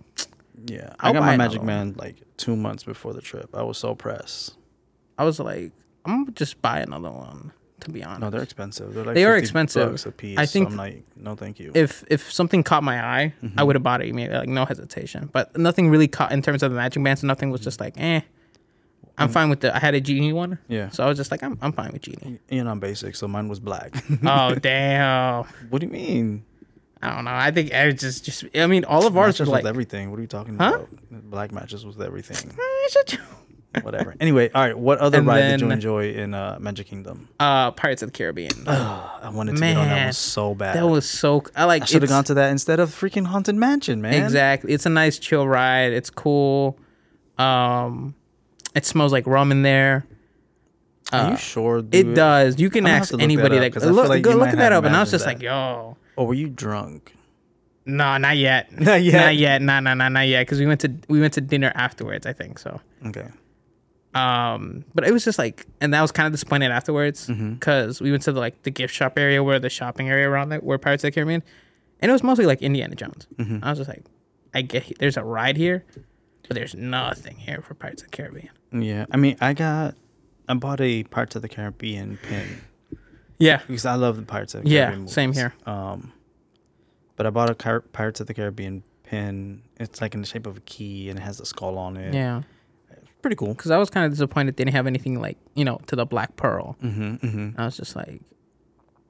Yeah, 0.65 0.93
I'll 0.99 1.09
I 1.09 1.13
got 1.13 1.21
my 1.23 1.37
Magic. 1.37 1.63
Man 1.63 1.93
like 1.97 2.17
two 2.37 2.55
months 2.55 2.83
before 2.83 3.13
the 3.13 3.21
trip. 3.21 3.49
I 3.53 3.63
was 3.63 3.77
so 3.77 3.95
pressed. 3.95 4.55
I 5.17 5.23
was 5.25 5.39
like, 5.39 5.71
I'm 6.05 6.23
gonna 6.23 6.31
just 6.33 6.61
buy 6.61 6.79
another 6.79 7.11
one. 7.11 7.51
To 7.81 7.89
be 7.89 8.03
honest, 8.03 8.21
No, 8.21 8.29
they're 8.29 8.43
expensive. 8.43 8.93
They're 8.93 9.03
like 9.03 9.15
They 9.15 9.25
are 9.25 9.35
expensive. 9.35 9.89
bucks 9.89 10.05
a 10.05 10.11
piece. 10.11 10.37
I 10.37 10.45
think 10.45 10.67
so 10.67 10.73
I'm 10.73 10.77
like, 10.77 11.03
no, 11.15 11.33
thank 11.35 11.59
you. 11.59 11.71
if 11.73 12.03
if 12.11 12.31
something 12.31 12.61
caught 12.63 12.83
my 12.83 13.03
eye, 13.03 13.33
Mm-hmm. 13.43 13.59
I 13.59 13.63
would 13.63 13.75
have 13.75 13.81
bought 13.81 14.01
it 14.03 14.07
immediately, 14.07 14.37
like 14.37 14.49
no 14.49 14.65
hesitation. 14.65 15.29
But 15.33 15.57
nothing 15.57 15.89
really 15.89 16.07
caught 16.07 16.31
in 16.31 16.43
terms 16.43 16.61
of 16.61 16.69
the 16.71 16.77
magic 16.77 17.03
bands. 17.03 17.23
Nothing 17.23 17.49
was 17.49 17.61
just 17.61 17.79
like, 17.79 17.95
eh. 17.97 18.21
I'm 19.21 19.29
fine 19.29 19.49
with 19.49 19.61
the. 19.61 19.75
I 19.75 19.79
had 19.79 19.93
a 19.95 20.01
genie 20.01 20.33
one, 20.33 20.51
Mm. 20.53 20.57
yeah, 20.67 20.89
so 20.89 21.03
I 21.03 21.07
was 21.07 21.17
just 21.17 21.31
like, 21.31 21.43
I'm 21.43 21.57
I'm 21.61 21.71
fine 21.73 21.91
with 21.93 22.01
genie. 22.01 22.39
you 22.49 22.63
know 22.63 22.71
I'm 22.71 22.79
basic, 22.79 23.15
so 23.15 23.27
mine 23.27 23.47
was 23.47 23.59
black. 23.59 23.95
oh 24.25 24.55
damn! 24.55 25.43
what 25.69 25.79
do 25.81 25.87
you 25.87 25.91
mean? 25.93 26.43
I 27.01 27.15
don't 27.15 27.25
know. 27.25 27.31
I 27.33 27.49
think 27.51 27.73
I 27.73 27.91
just 27.91 28.25
just. 28.25 28.45
I 28.55 28.67
mean, 28.67 28.85
all 28.85 29.07
of 29.07 29.17
ours 29.17 29.35
Matches 29.39 29.47
were 29.47 29.53
like. 29.55 29.65
everything. 29.65 30.11
What 30.11 30.19
are 30.19 30.21
you 30.21 30.27
talking 30.27 30.57
Huh? 30.57 30.73
about? 31.09 31.29
Black 31.31 31.51
matches 31.51 31.85
with 31.85 31.99
everything. 32.01 32.51
"Eh, 32.59 32.89
shut 32.89 33.13
your-" 33.13 33.21
Whatever. 33.83 34.13
anyway, 34.19 34.51
all 34.53 34.61
right. 34.65 34.77
What 34.77 34.97
other 34.99 35.19
And 35.19 35.25
ride 35.27 35.41
did 35.49 35.61
you 35.61 35.67
then- 35.67 35.71
enjoy 35.77 36.11
in 36.13 36.33
uh, 36.33 36.57
Magic 36.59 36.87
Kingdom? 36.87 37.29
Uh, 37.39 37.71
Pirates 37.71 38.01
of 38.03 38.11
the 38.11 38.17
Caribbean. 38.17 38.51
I 38.67 39.31
wanted 39.33 39.55
to 39.55 39.61
get 39.61 39.77
on 39.77 39.85
that 39.87 39.95
Man, 39.95 40.03
one 40.07 40.13
so 40.13 40.53
bad. 40.53 40.75
That 40.75 40.85
was 40.87 41.09
so. 41.09 41.41
I 41.55 41.63
like. 41.65 41.81
I 41.83 41.85
should 41.85 41.95
have 42.01 42.03
it's- 42.03 42.15
gone 42.17 42.25
to 42.25 42.33
that 42.35 42.51
instead 42.51 42.79
of 42.79 42.89
freaking 42.89 43.25
Haunted 43.25 43.55
Mansion, 43.55 44.01
man. 44.01 44.13
Exactly. 44.23 44.71
It's 44.73 44.85
a 44.85 44.89
nice 44.89 45.17
chill 45.17 45.47
ride. 45.47 45.93
It's 45.93 46.09
cool. 46.11 46.77
Um, 47.39 48.13
it 48.75 48.85
smells 48.85 49.11
like 49.11 49.25
rum 49.27 49.51
in 49.51 49.61
there. 49.63 50.05
Are 51.11 51.19
Uh, 51.27 51.31
you 51.31 51.37
sure? 51.37 51.83
It 51.91 52.13
does. 52.13 52.59
You 52.59 52.69
can 52.69 52.79
I'm 52.79 52.83
gonna 52.85 52.93
have 52.93 53.01
ask 53.03 53.11
look 53.11 53.19
that 53.21 53.25
up, 53.65 53.73
that 53.73 53.91
look, 53.91 54.09
like 54.09 54.21
go 54.23 54.35
look 54.35 54.51
that 54.51 54.71
up, 54.71 54.83
and 54.85 54.95
I 54.95 54.99
was 55.01 55.11
just 55.11 55.25
like, 55.25 55.41
yo, 55.41 55.97
Or 56.15 56.27
were 56.27 56.33
you 56.33 56.47
drunk? 56.49 57.13
no, 57.85 58.17
not 58.17 58.37
yet, 58.37 58.71
Not 58.79 59.01
yet. 59.01 59.25
not 59.25 59.35
yet, 59.35 59.61
nah, 59.61 59.79
nah, 59.79 59.93
nah, 59.95 60.07
not 60.07 60.27
yet, 60.27 60.45
because 60.45 60.59
we 60.59 60.67
went 60.67 60.81
to 60.81 60.91
we 61.09 61.19
went 61.19 61.33
to 61.33 61.41
dinner 61.41 61.71
afterwards, 61.75 62.25
I 62.25 62.33
think 62.33 62.59
so. 62.59 62.79
Okay. 63.07 63.27
Um, 64.13 64.83
but 64.93 65.07
it 65.07 65.13
was 65.13 65.23
just 65.23 65.39
like, 65.39 65.65
and 65.79 65.93
that 65.93 66.01
was 66.01 66.11
kind 66.11 66.27
of 66.27 66.33
disappointed 66.33 66.69
afterwards 66.71 67.27
Mm-hmm. 67.27 67.53
because 67.53 68.01
we 68.01 68.11
went 68.11 68.23
to 68.23 68.31
the, 68.33 68.39
like 68.39 68.61
the 68.63 68.69
gift 68.71 68.93
shop 68.93 69.17
area 69.17 69.41
where 69.43 69.57
the 69.59 69.69
shopping 69.69 70.09
area 70.09 70.29
around 70.29 70.49
that 70.49 70.63
where 70.63 70.77
Pirates 70.77 71.03
of 71.03 71.07
the 71.09 71.11
Caribbean, 71.15 71.41
and 72.01 72.09
it 72.09 72.13
was 72.13 72.21
mostly 72.23 72.45
like 72.45 72.61
Indiana 72.61 72.95
Jones. 72.95 73.27
Mm-hmm. 73.37 73.59
I 73.63 73.69
was 73.69 73.79
just 73.79 73.89
like, 73.89 74.03
I 74.53 74.61
get 74.63 74.99
there's 74.99 75.17
a 75.17 75.23
ride 75.23 75.55
here, 75.57 75.83
but 76.47 76.55
there's 76.55 76.75
nothing 76.75 77.37
here 77.37 77.61
for 77.61 77.73
Pirates 77.73 78.03
of 78.03 78.11
the 78.11 78.15
Caribbean. 78.17 78.49
Yeah. 78.71 79.05
I 79.11 79.17
mean, 79.17 79.37
I 79.41 79.53
got 79.53 79.95
I 80.47 80.53
bought 80.53 80.81
a 80.81 81.03
Pirates 81.03 81.35
of 81.35 81.41
the 81.41 81.49
Caribbean 81.49 82.17
pin 82.21 82.61
Yeah. 83.37 83.61
because 83.67 83.85
I 83.85 83.95
love 83.95 84.15
the 84.17 84.23
Pirates 84.23 84.53
of 84.55 84.63
the 84.63 84.69
Yeah, 84.69 84.85
Caribbean. 84.87 85.07
same 85.07 85.33
here. 85.33 85.53
Um, 85.65 86.11
but 87.15 87.25
I 87.25 87.29
bought 87.29 87.49
a 87.49 87.55
Car- 87.55 87.81
Pirates 87.81 88.19
of 88.19 88.27
the 88.27 88.33
Caribbean 88.33 88.83
pin. 89.03 89.61
It's 89.79 90.01
like 90.01 90.13
in 90.13 90.21
the 90.21 90.27
shape 90.27 90.47
of 90.47 90.57
a 90.57 90.61
key 90.61 91.09
and 91.09 91.19
it 91.19 91.21
has 91.21 91.39
a 91.39 91.45
skull 91.45 91.77
on 91.77 91.97
it. 91.97 92.13
Yeah. 92.13 92.41
pretty 93.21 93.35
cool. 93.35 93.53
Because 93.53 93.69
I 93.69 93.77
was 93.77 93.89
kind 93.91 94.03
of 94.05 94.11
disappointed 94.11 94.57
they 94.57 94.63
didn't 94.63 94.75
have 94.75 94.87
anything 94.87 95.21
like 95.21 95.37
you 95.53 95.63
know 95.63 95.79
to 95.87 95.95
the 95.95 96.05
Black 96.05 96.35
Pearl. 96.37 96.75
Mm-hmm, 96.81 97.15
mm-hmm. 97.25 97.61
I 97.61 97.65
was 97.65 97.77
just 97.77 97.95
like, 97.95 98.19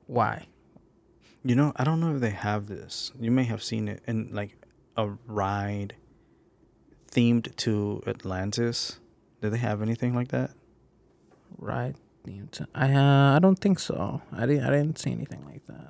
why? 0.08 0.48
You 1.44 1.56
know, 1.56 1.72
I 1.78 1.84
don't 1.86 2.00
know 2.02 2.14
if 2.14 2.20
they 2.22 2.30
have 2.32 2.68
this. 2.68 3.12
You 3.20 3.32
may 3.32 3.46
have 3.46 3.64
seen 3.64 3.88
it 3.88 4.04
in 4.08 4.30
like 4.34 4.58
a 4.98 5.08
ride 5.28 5.96
themed 7.12 7.56
to 7.58 8.04
Atlantis. 8.06 9.00
Do 9.42 9.50
they 9.50 9.58
have 9.58 9.82
anything 9.82 10.14
like 10.14 10.30
that? 10.30 10.52
Right. 11.58 11.96
I 12.76 12.94
uh, 12.94 13.36
I 13.36 13.40
don't 13.40 13.56
think 13.58 13.80
so. 13.80 14.22
I 14.32 14.46
didn't 14.46 14.64
I 14.66 14.70
didn't 14.70 15.00
see 15.00 15.12
anything 15.12 15.44
like 15.46 15.66
that. 15.66 15.90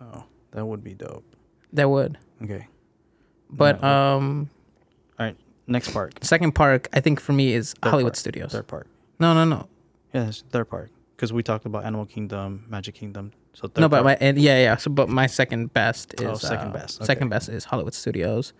Oh, 0.00 0.24
that 0.50 0.66
would 0.66 0.82
be 0.82 0.94
dope. 0.94 1.24
That 1.72 1.88
would. 1.88 2.18
Okay. 2.42 2.66
But 3.48 3.78
Yeah, 3.80 4.14
um, 4.14 4.50
All 5.20 5.26
right. 5.26 5.36
Next 5.68 5.92
park. 5.92 6.14
second 6.22 6.52
park 6.56 6.88
I 6.92 6.98
think 7.00 7.20
for 7.20 7.32
me 7.32 7.52
is 7.54 7.74
Third 7.74 7.90
Hollywood 7.90 8.12
park. 8.14 8.16
Studios. 8.16 8.50
Third 8.52 8.66
park. 8.66 8.88
No, 9.20 9.34
no, 9.34 9.44
no, 9.44 9.68
Yeah, 10.12 10.26
it's 10.28 10.42
third 10.50 10.68
park. 10.68 10.90
Because 11.14 11.32
we 11.32 11.44
talked 11.44 11.64
about 11.66 11.84
Animal 11.84 12.06
Kingdom, 12.06 12.64
Magic 12.68 12.96
Kingdom. 12.96 13.30
So 13.54 13.68
third 13.68 13.82
no. 13.82 13.88
But 13.88 14.02
my 14.02 14.16
and 14.20 14.36
yeah, 14.38 14.60
yeah. 14.60 14.76
So, 14.76 14.90
but 14.90 15.08
my 15.08 15.28
second 15.28 15.72
best 15.72 16.14
is 16.20 16.26
Oh, 16.26 16.34
second 16.34 16.70
uh, 16.70 16.72
best, 16.72 17.04
Second 17.04 17.28
best 17.28 17.48
is 17.48 17.64
Hollywood 17.64 17.94
Studios. 17.94 18.52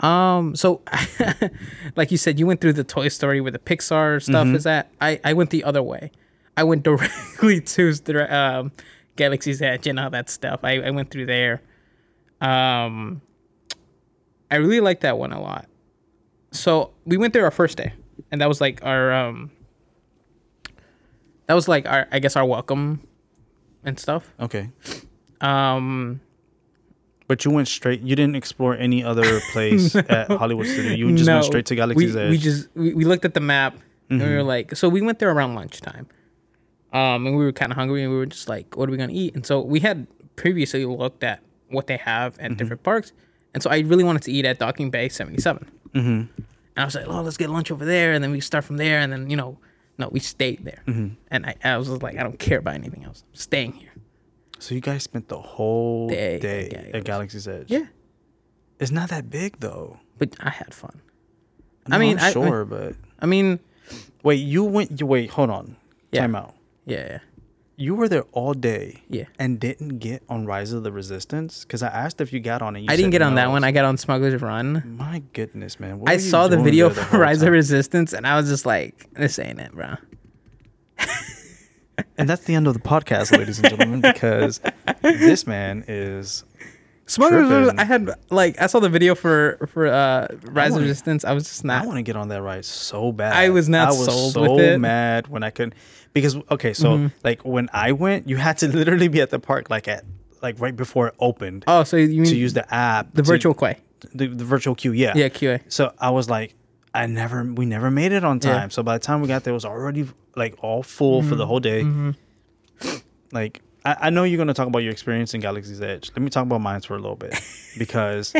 Um. 0.00 0.54
So, 0.56 0.82
like 1.96 2.10
you 2.10 2.18
said, 2.18 2.38
you 2.38 2.46
went 2.46 2.60
through 2.60 2.74
the 2.74 2.84
Toy 2.84 3.08
Story 3.08 3.40
where 3.40 3.50
the 3.52 3.58
Pixar 3.58 4.22
stuff 4.22 4.46
Mhm. 4.46 4.54
is 4.54 4.66
at. 4.66 4.90
I 5.00 5.20
I 5.24 5.32
went 5.32 5.50
the 5.50 5.64
other 5.64 5.82
way. 5.82 6.10
I 6.56 6.64
went 6.64 6.82
directly 6.90 7.60
to 7.60 7.92
the, 7.94 8.34
um, 8.36 8.72
Galaxy's 9.16 9.62
Edge 9.62 9.86
and 9.86 9.98
all 9.98 10.10
that 10.10 10.28
stuff. 10.28 10.60
I 10.62 10.80
I 10.80 10.90
went 10.90 11.10
through 11.10 11.26
there. 11.26 11.62
Um. 12.40 13.22
I 14.50 14.56
really 14.56 14.80
like 14.80 15.00
that 15.00 15.18
one 15.18 15.32
a 15.32 15.40
lot. 15.40 15.66
So 16.52 16.92
we 17.04 17.16
went 17.16 17.32
there 17.32 17.44
our 17.44 17.50
first 17.50 17.76
day, 17.78 17.92
and 18.30 18.40
that 18.40 18.48
was 18.48 18.60
like 18.60 18.80
our 18.84 19.12
um. 19.12 19.50
That 21.46 21.54
was 21.54 21.68
like 21.68 21.86
our 21.88 22.06
I 22.12 22.18
guess 22.18 22.36
our 22.36 22.44
welcome, 22.44 23.00
and 23.84 23.98
stuff. 23.98 24.30
okay. 24.40 24.70
Um. 25.40 26.20
But 27.28 27.44
you 27.44 27.50
went 27.50 27.66
straight. 27.68 28.00
You 28.02 28.14
didn't 28.14 28.36
explore 28.36 28.76
any 28.76 29.02
other 29.02 29.40
place 29.52 29.94
at 29.96 30.28
Hollywood 30.30 30.66
Studio. 30.66 30.92
You 30.92 31.16
just 31.16 31.28
went 31.28 31.44
straight 31.44 31.66
to 31.66 31.74
Galaxy's 31.74 32.14
we, 32.14 32.20
Edge. 32.20 32.30
We 32.30 32.38
just 32.38 32.68
we, 32.74 32.94
we 32.94 33.04
looked 33.04 33.24
at 33.24 33.34
the 33.34 33.40
map 33.40 33.76
and 34.08 34.22
we 34.22 34.28
were 34.28 34.42
Mhm. 34.42 34.46
like, 34.46 34.76
so 34.76 34.88
we 34.88 35.00
went 35.02 35.18
there 35.18 35.30
around 35.30 35.54
lunchtime. 35.56 36.06
Um, 36.92 37.26
and 37.26 37.36
we 37.36 37.44
were 37.44 37.52
kind 37.52 37.72
of 37.72 37.76
hungry 37.76 38.02
and 38.04 38.12
we 38.12 38.16
were 38.18 38.26
just 38.26 38.48
like, 38.48 38.76
what 38.76 38.88
are 38.88 38.92
we 38.92 38.98
gonna 38.98 39.12
eat? 39.12 39.34
And 39.34 39.44
so 39.44 39.60
we 39.60 39.80
had 39.80 40.06
previously 40.36 40.84
looked 40.84 41.24
at 41.24 41.40
what 41.68 41.88
they 41.88 41.96
have 41.96 42.38
at 42.38 42.56
different 42.56 42.82
parks, 42.84 43.12
and 43.52 43.62
so 43.62 43.70
I 43.70 43.80
really 43.80 44.04
wanted 44.04 44.22
to 44.22 44.32
eat 44.32 44.44
at 44.44 44.58
Docking 44.60 44.90
Bay 44.90 45.08
77. 45.08 45.68
mm-hmm. 45.94 46.08
And 46.08 46.28
I 46.76 46.84
was 46.84 46.94
like, 46.94 47.06
oh, 47.08 47.22
let's 47.22 47.36
get 47.36 47.50
lunch 47.50 47.70
over 47.72 47.84
there, 47.84 48.12
and 48.12 48.22
then 48.22 48.30
we 48.30 48.40
start 48.40 48.64
from 48.64 48.76
there, 48.76 49.00
and 49.00 49.12
then 49.12 49.28
you 49.28 49.36
know, 49.36 49.58
no, 49.98 50.08
we 50.10 50.20
stayed 50.20 50.64
there. 50.64 50.82
Mm-hmm. 50.86 51.14
And 51.32 51.46
I, 51.46 51.54
I 51.64 51.76
was 51.76 51.88
like, 51.88 52.16
I 52.18 52.22
don't 52.22 52.38
care 52.38 52.58
about 52.58 52.74
anything 52.74 53.02
else. 53.04 53.24
I'm 53.28 53.34
staying 53.34 53.72
here. 53.72 53.90
So 54.58 54.74
you 54.74 54.80
guys 54.80 55.02
spent 55.02 55.28
the 55.28 55.38
whole 55.38 56.08
Day 56.08 56.38
day, 56.38 56.62
at 56.64 56.70
Galaxy's 56.70 56.94
at 56.94 57.04
Galaxy's 57.04 57.48
Edge. 57.48 57.70
Yeah, 57.70 57.86
It's 58.80 58.90
not 58.90 59.10
that 59.10 59.28
big 59.30 59.58
though. 59.60 59.98
but 60.18 60.30
I 60.40 60.50
had 60.50 60.72
fun. 60.74 61.00
No, 61.88 61.98
mean, 61.98 62.18
I'm 62.18 62.24
I- 62.24 62.32
sure, 62.32 62.64
but 62.64 62.94
I 63.20 63.26
mean, 63.26 63.60
wait, 64.22 64.36
you 64.36 64.64
went. 64.64 64.98
You 65.00 65.06
wait. 65.06 65.30
Hold 65.30 65.50
on. 65.50 65.76
Yeah. 66.12 66.22
Time 66.22 66.34
out. 66.36 66.54
yeah, 66.84 67.18
You 67.76 67.94
were 67.94 68.08
there 68.08 68.22
all 68.32 68.54
day 68.54 69.02
yeah. 69.08 69.24
and 69.38 69.60
didn't 69.60 69.98
get 69.98 70.22
on 70.28 70.46
Rise 70.46 70.72
of 70.72 70.82
the 70.84 70.90
Resistance 70.92 71.62
because 71.64 71.82
I 71.82 71.88
asked 71.88 72.20
if 72.20 72.32
you 72.32 72.40
got 72.40 72.62
on 72.62 72.74
it. 72.76 72.80
You 72.80 72.86
I 72.88 72.96
didn't 72.96 73.10
get 73.10 73.22
on 73.22 73.34
that 73.34 73.50
one. 73.50 73.64
I 73.64 73.70
got 73.72 73.84
on 73.84 73.96
Smuggler's 73.98 74.40
Run. 74.40 74.96
My 74.96 75.22
goodness, 75.32 75.78
man. 75.78 75.98
What 76.00 76.10
I 76.10 76.16
saw 76.16 76.48
the 76.48 76.56
video 76.58 76.88
the 76.88 76.94
for 77.04 77.18
Rise 77.18 77.38
of 77.42 77.46
time? 77.46 77.52
Resistance, 77.52 78.12
and 78.14 78.26
I 78.26 78.36
was 78.36 78.48
just 78.48 78.64
like, 78.66 79.06
"This 79.12 79.38
ain't 79.38 79.60
it, 79.60 79.72
bro." 79.72 79.96
And 82.18 82.28
that's 82.28 82.44
the 82.44 82.54
end 82.54 82.66
of 82.66 82.74
the 82.74 82.80
podcast, 82.80 83.36
ladies 83.36 83.58
and 83.58 83.68
gentlemen, 83.70 84.00
because 84.00 84.60
this 85.02 85.46
man 85.46 85.84
is. 85.88 86.44
Smuggler's 87.08 87.48
Tripping. 87.48 87.78
I 87.78 87.84
had 87.84 88.10
like 88.30 88.60
I 88.60 88.66
saw 88.66 88.80
the 88.80 88.88
video 88.88 89.14
for 89.14 89.68
for 89.72 89.86
uh, 89.86 90.26
Rise 90.42 90.74
of 90.74 90.82
Resistance. 90.82 91.24
I 91.24 91.32
was 91.34 91.44
just 91.44 91.64
not. 91.64 91.84
I 91.84 91.86
want 91.86 91.98
to 91.98 92.02
get 92.02 92.16
on 92.16 92.28
that 92.28 92.42
ride 92.42 92.64
so 92.64 93.12
bad. 93.12 93.32
I 93.32 93.50
was 93.50 93.68
not 93.68 93.88
I 93.88 93.90
was 93.92 94.06
sold 94.06 94.32
so 94.32 94.78
mad 94.78 95.28
when 95.28 95.44
I 95.44 95.50
couldn't 95.50 95.74
because 96.12 96.36
okay, 96.50 96.72
so 96.74 96.98
Mhm. 96.98 97.12
like 97.22 97.44
when 97.44 97.68
I 97.72 97.92
went, 97.92 98.28
you 98.28 98.36
had 98.36 98.58
to 98.58 98.68
literally 98.76 99.06
be 99.06 99.20
at 99.20 99.30
the 99.30 99.38
park 99.38 99.70
like 99.70 99.86
at 99.86 100.04
like 100.42 100.58
right 100.60 100.74
before 100.74 101.06
it 101.08 101.14
opened 101.20 101.62
Oh, 101.68 101.84
so 101.84 101.96
you 101.96 102.08
mean 102.22 102.24
to 102.30 102.36
use 102.36 102.54
the 102.54 102.74
app, 102.74 103.14
the 103.14 103.22
to- 103.22 103.26
virtual 103.26 103.54
quay? 103.54 103.78
the, 104.12 104.26
the 104.26 104.44
virtual 104.44 104.74
queue. 104.74 104.92
Yeah. 104.92 105.12
Yeah, 105.14 105.28
QA. 105.28 105.60
So 105.68 105.92
I 105.98 106.10
was 106.10 106.28
like, 106.28 106.54
I 106.92 107.06
never, 107.06 107.42
we 107.44 107.66
never 107.66 107.90
made 107.90 108.12
it 108.12 108.24
on 108.24 108.40
Yeah. 108.42 108.52
time. 108.52 108.70
So 108.70 108.82
by 108.82 108.98
the 108.98 109.04
time 109.04 109.20
we 109.22 109.28
got 109.28 109.44
there, 109.44 109.52
it 109.52 109.54
was 109.54 109.64
already 109.64 110.06
like 110.36 110.54
all 110.62 110.82
full 110.82 111.22
for 111.22 111.34
the 111.34 111.46
whole 111.46 111.60
day. 111.60 111.82
hmm 111.82 112.10
Like, 113.32 113.60
I, 113.84 113.96
I 114.02 114.10
know 114.10 114.24
you're 114.24 114.38
gonna 114.38 114.54
talk 114.54 114.68
about 114.68 114.80
your 114.80 114.92
experience 114.92 115.34
in 115.34 115.40
Galaxy's 115.40 115.80
Edge. 115.80 116.10
Let 116.10 116.22
me 116.22 116.30
talk 116.30 116.44
about 116.44 116.60
mine 116.60 116.80
for 116.82 116.94
a 116.94 116.98
little 116.98 117.16
bit 117.16 117.34
because 117.78 118.32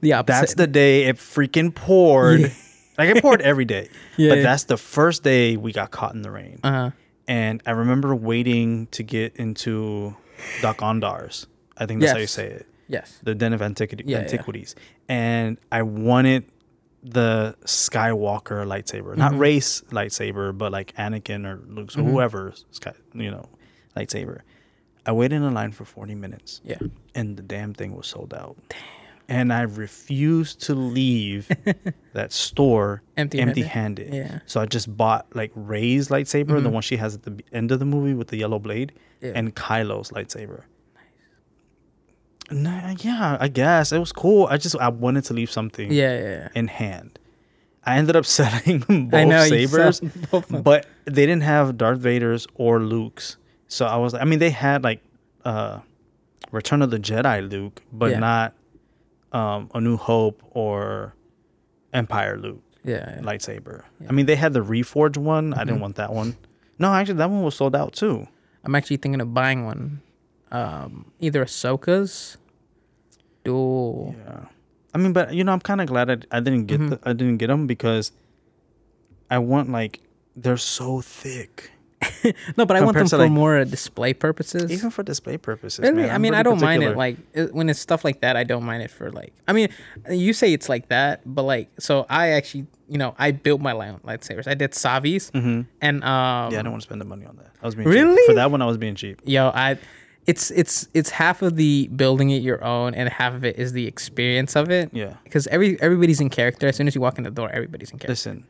The 0.00 0.12
opposite. 0.12 0.40
that's 0.40 0.54
the 0.54 0.66
day 0.66 1.04
it 1.04 1.16
freaking 1.16 1.74
poured. 1.74 2.40
Yeah. 2.40 2.48
Like 2.98 3.16
it 3.16 3.22
poured 3.22 3.40
every 3.40 3.64
day, 3.64 3.88
Yeah, 4.18 4.28
but 4.28 4.36
yeah. 4.36 4.42
that's 4.42 4.64
the 4.64 4.76
first 4.76 5.22
day 5.22 5.56
we 5.56 5.72
got 5.72 5.90
caught 5.90 6.14
in 6.14 6.20
the 6.20 6.30
rain. 6.30 6.60
uh 6.62 6.70
huh. 6.70 6.90
And 7.26 7.62
I 7.64 7.70
remember 7.70 8.14
waiting 8.14 8.86
to 8.88 9.02
get 9.02 9.34
into 9.36 10.14
Dok-Ondar's. 10.60 11.46
I 11.78 11.86
think 11.86 12.00
that's 12.02 12.12
how 12.12 12.18
you 12.18 12.26
say 12.26 12.48
it. 12.48 12.66
Yes. 12.88 13.18
the 13.22 13.34
Den 13.34 13.54
of 13.54 13.60
yeah. 13.62 14.18
Antiquities, 14.18 14.74
and 15.08 15.56
I 15.72 15.82
wanted 15.84 16.44
the 17.02 17.56
Skywalker 17.64 18.64
lightsaber, 18.66 19.16
not 19.16 19.32
Mhm. 19.32 19.38
Rey's 19.40 19.82
lightsaber, 19.90 20.56
but 20.56 20.72
like 20.72 20.94
Anakin 20.96 21.44
or 21.46 21.60
Luke, 21.68 21.90
so 21.90 22.00
Mhm. 22.00 22.10
whoever's 22.10 22.64
sky, 22.70 22.92
you 23.14 23.30
know, 23.30 23.48
lightsaber. 23.96 24.40
I 25.04 25.12
waited 25.12 25.36
in 25.36 25.42
a 25.42 25.50
line 25.50 25.72
for 25.72 25.84
forty 25.84 26.14
minutes, 26.14 26.60
Yeah. 26.64 26.78
and 27.14 27.36
the 27.36 27.42
damn 27.42 27.74
thing 27.74 27.96
was 27.96 28.06
sold 28.06 28.32
out. 28.32 28.56
Damn. 28.68 28.78
And 29.28 29.52
I 29.52 29.62
refused 29.62 30.60
to 30.62 30.74
leave 30.74 31.48
that 32.12 32.32
store 32.32 33.02
Empty-handed? 33.16 33.50
empty-handed. 33.58 34.14
Yeah. 34.14 34.38
So 34.46 34.60
I 34.60 34.66
just 34.66 34.94
bought 34.96 35.26
like 35.34 35.50
Rey's 35.54 36.08
lightsaber, 36.08 36.62
the 36.62 36.68
Mhm. 36.68 36.72
one 36.72 36.82
she 36.82 36.96
has 36.98 37.14
at 37.14 37.22
the 37.22 37.40
end 37.52 37.72
of 37.72 37.78
the 37.78 37.84
movie 37.86 38.14
with 38.14 38.28
the 38.28 38.36
yellow 38.36 38.58
blade, 38.58 38.92
Yeah. 39.20 39.32
and 39.34 39.54
Kylo's 39.56 40.10
lightsaber. 40.10 40.62
Nah, 42.52 42.94
yeah, 43.00 43.36
I 43.40 43.48
guess 43.48 43.92
it 43.92 43.98
was 43.98 44.12
cool. 44.12 44.46
I 44.46 44.56
just 44.58 44.76
I 44.78 44.88
wanted 44.88 45.24
to 45.24 45.34
leave 45.34 45.50
something 45.50 45.90
yeah, 45.90 46.16
yeah, 46.18 46.24
yeah. 46.24 46.48
in 46.54 46.68
hand. 46.68 47.18
I 47.84 47.96
ended 47.98 48.14
up 48.16 48.24
selling 48.38 48.78
both 49.10 49.28
know 49.28 49.44
sabers, 49.46 50.00
both 50.30 50.46
but 50.62 50.86
they 51.04 51.26
didn't 51.26 51.42
have 51.42 51.76
Darth 51.76 51.98
Vader's 51.98 52.46
or 52.54 52.80
Luke's. 52.80 53.36
So 53.68 53.86
I 53.86 53.96
was, 53.96 54.14
I 54.14 54.24
mean, 54.24 54.38
they 54.38 54.50
had 54.50 54.84
like 54.84 55.00
uh, 55.44 55.80
Return 56.50 56.82
of 56.82 56.90
the 56.90 56.98
Jedi 56.98 57.48
Luke, 57.50 57.82
but 57.92 58.10
Yeah. 58.12 58.18
not 58.20 58.54
um, 59.32 59.70
A 59.74 59.80
New 59.80 59.96
Hope 59.96 60.42
or 60.50 61.14
Empire 61.94 62.36
Luke 62.38 62.62
yeah, 62.84 63.18
lightsaber. 63.22 63.82
I 64.08 64.12
mean, 64.12 64.26
they 64.26 64.36
had 64.36 64.52
the 64.52 64.60
Reforged 64.60 65.16
one. 65.16 65.54
I 65.54 65.64
didn't 65.64 65.78
Mhm. 65.78 65.80
want 65.82 65.96
that 65.96 66.12
one. 66.12 66.36
No, 66.78 66.92
actually, 66.92 67.14
that 67.14 67.30
one 67.30 67.42
was 67.42 67.54
sold 67.54 67.74
out 67.76 67.92
too. 67.94 68.26
I'm 68.64 68.74
actually 68.74 68.96
thinking 68.98 69.20
of 69.20 69.32
buying 69.34 69.64
one. 69.64 70.02
Um, 70.50 71.12
either 71.18 71.44
Ahsoka's 71.44 72.36
Yeah. 73.44 74.44
I 74.94 74.98
mean, 74.98 75.12
but 75.12 75.32
you 75.34 75.42
know, 75.44 75.52
I'm 75.52 75.60
kind 75.60 75.80
of 75.80 75.86
glad 75.88 76.10
I, 76.10 76.36
I 76.36 76.40
didn't 76.40 76.66
get 76.66 76.80
Mhm. 76.80 76.90
the, 76.90 77.00
I 77.02 77.12
didn't 77.12 77.38
get 77.38 77.46
them 77.48 77.66
because 77.66 78.12
I 79.30 79.38
want 79.38 79.70
like 79.70 80.00
they're 80.36 80.56
so 80.58 81.00
thick, 81.00 81.70
No, 82.56 82.66
but 82.66 82.76
I 82.76 82.80
want 82.82 82.96
them 82.96 83.06
for 83.08 83.18
like- 83.18 83.30
more 83.30 83.64
display 83.64 84.12
purposes. 84.12 84.70
even 84.70 84.90
for 84.90 85.02
display 85.02 85.36
purposes. 85.38 85.80
Really? 85.80 86.02
man. 86.02 86.10
I 86.10 86.18
mean, 86.18 86.34
I 86.34 86.42
don't 86.42 86.60
mind 86.60 86.82
it. 86.82 86.96
Like 86.96 87.16
it, 87.32 87.54
when 87.54 87.68
it's 87.70 87.78
stuff 87.80 88.04
like 88.04 88.20
that, 88.20 88.36
I 88.36 88.44
don't 88.44 88.64
mind 88.64 88.82
it 88.82 88.90
for 88.90 89.10
like. 89.10 89.32
I 89.48 89.52
mean, 89.52 89.68
you 90.10 90.32
say 90.32 90.52
it's 90.52 90.68
like 90.68 90.88
that, 90.88 91.20
but 91.24 91.44
like, 91.44 91.68
so 91.78 92.04
I 92.10 92.30
actually, 92.30 92.66
you 92.88 92.98
know, 92.98 93.14
I 93.18 93.30
built 93.30 93.60
my 93.60 93.72
own 93.72 94.00
lightsabers. 94.04 94.46
I 94.46 94.54
did 94.54 94.72
Savi's, 94.72 95.30
Mhm. 95.30 95.66
and 95.80 96.02
um, 96.04 96.52
yeah, 96.52 96.58
I 96.58 96.62
don't 96.62 96.72
want 96.72 96.82
to 96.82 96.86
spend 96.86 97.00
the 97.00 97.04
money 97.06 97.24
on 97.24 97.36
that. 97.36 97.50
I 97.62 97.66
was 97.66 97.74
being 97.74 97.88
Really? 97.88 98.16
cheap. 98.16 98.26
for 98.26 98.34
that 98.34 98.50
one. 98.50 98.60
I 98.60 98.66
was 98.66 98.76
being 98.78 98.94
cheap. 98.94 99.20
yo, 99.24 99.48
I, 99.54 99.78
it's 100.26 100.50
it's 100.52 100.88
it's 100.94 101.10
half 101.10 101.42
of 101.42 101.56
the 101.56 101.88
building 101.88 102.30
it 102.30 102.42
your 102.42 102.62
own, 102.64 102.94
and 102.94 103.08
half 103.08 103.34
of 103.34 103.44
it 103.44 103.58
is 103.58 103.72
the 103.72 103.86
experience 103.86 104.56
of 104.56 104.70
it. 104.70 104.90
Yeah. 104.92 105.16
Because 105.24 105.46
every 105.48 105.80
everybody's 105.80 106.20
in 106.20 106.30
character. 106.30 106.68
As 106.68 106.76
soon 106.76 106.86
as 106.88 106.94
you 106.94 107.00
walk 107.00 107.18
in 107.18 107.24
the 107.24 107.30
door, 107.30 107.50
everybody's 107.50 107.90
in 107.90 107.98
character. 107.98 108.12
Listen, 108.12 108.46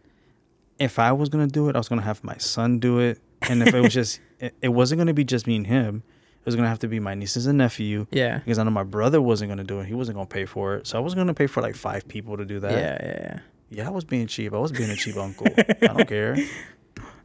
if 0.78 0.98
I 0.98 1.12
was 1.12 1.28
gonna 1.28 1.46
do 1.46 1.68
it, 1.68 1.76
I 1.76 1.78
was 1.78 1.88
gonna 1.88 2.02
have 2.02 2.22
my 2.22 2.36
son 2.36 2.78
do 2.78 2.98
it, 2.98 3.20
and 3.42 3.62
if 3.62 3.74
it 3.74 3.80
was 3.80 3.94
just, 4.00 4.20
it, 4.38 4.54
it 4.60 4.68
wasn't 4.68 4.98
gonna 4.98 5.14
be 5.14 5.24
just 5.24 5.46
me 5.46 5.56
and 5.56 5.66
him. 5.66 6.02
It 6.40 6.46
was 6.46 6.56
gonna 6.56 6.68
have 6.68 6.80
to 6.80 6.88
be 6.88 6.98
my 6.98 7.14
nieces 7.14 7.46
and 7.46 7.58
nephew. 7.58 8.06
Yeah. 8.10 8.38
Because 8.38 8.58
I 8.58 8.64
know 8.64 8.70
my 8.70 8.82
brother 8.82 9.22
wasn't 9.22 9.50
gonna 9.50 9.64
do 9.64 9.78
it. 9.80 9.86
He 9.86 9.94
wasn't 9.94 10.16
gonna 10.16 10.26
pay 10.26 10.44
for 10.44 10.74
it. 10.74 10.86
So 10.88 10.98
I 10.98 11.00
was 11.00 11.14
gonna 11.14 11.34
pay 11.34 11.46
for 11.46 11.62
like 11.62 11.76
five 11.76 12.06
people 12.08 12.36
to 12.36 12.44
do 12.44 12.58
that. 12.60 12.72
Yeah, 12.72 12.98
yeah, 13.00 13.18
yeah. 13.20 13.38
Yeah, 13.70 13.86
I 13.86 13.90
was 13.90 14.04
being 14.04 14.26
cheap. 14.26 14.52
I 14.52 14.58
was 14.58 14.72
being 14.72 14.90
a 14.90 14.96
cheap 14.96 15.16
uncle. 15.28 15.46
I 15.56 15.86
don't 15.86 16.06
care. 16.08 16.36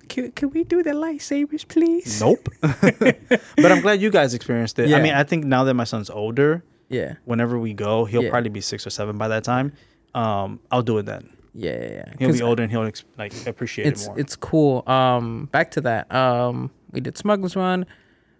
Can, 0.09 0.31
can 0.31 0.49
we 0.51 0.63
do 0.63 0.81
the 0.83 0.91
lightsabers, 0.91 1.67
please? 1.67 2.19
Nope. 2.21 2.49
but 2.61 3.71
I'm 3.71 3.81
glad 3.81 4.01
you 4.01 4.09
guys 4.09 4.33
experienced 4.33 4.79
it. 4.79 4.89
Yeah. 4.89 4.97
I 4.97 5.01
mean, 5.01 5.13
I 5.13 5.23
think 5.23 5.45
now 5.45 5.63
that 5.63 5.73
my 5.73 5.83
son's 5.83 6.09
older, 6.09 6.63
Yeah. 6.89 7.15
whenever 7.25 7.57
we 7.59 7.73
go, 7.73 8.05
he'll 8.05 8.23
Yeah. 8.23 8.29
probably 8.29 8.49
be 8.49 8.61
six 8.61 8.85
or 8.87 8.89
seven 8.89 9.17
by 9.17 9.27
that 9.27 9.43
time. 9.43 9.73
Um, 10.15 10.59
I'll 10.71 10.81
do 10.81 10.97
it 10.97 11.05
then. 11.05 11.29
Yeah, 11.53 11.71
yeah, 11.71 11.89
yeah. 11.91 12.13
He'll 12.19 12.31
be 12.33 12.41
older 12.41 12.63
and 12.63 12.71
he'll 12.71 12.89
like 13.17 13.33
appreciate 13.47 13.87
it's 13.87 14.05
it 14.05 14.07
more. 14.09 14.19
it's 14.19 14.35
cool. 14.35 14.83
Um, 14.87 15.45
back 15.51 15.71
to 15.71 15.81
that. 15.81 16.11
Um, 16.13 16.69
we 16.91 17.01
did 17.01 17.17
Smuggler's 17.17 17.55
Run. 17.55 17.85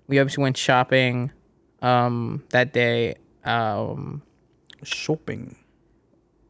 We 0.08 0.20
obviously 0.20 0.44
went 0.44 0.56
shopping. 0.58 1.32
Um, 1.82 2.44
that 2.50 2.74
day. 2.74 3.16
Um, 3.44 4.22
Shopping. 4.84 5.56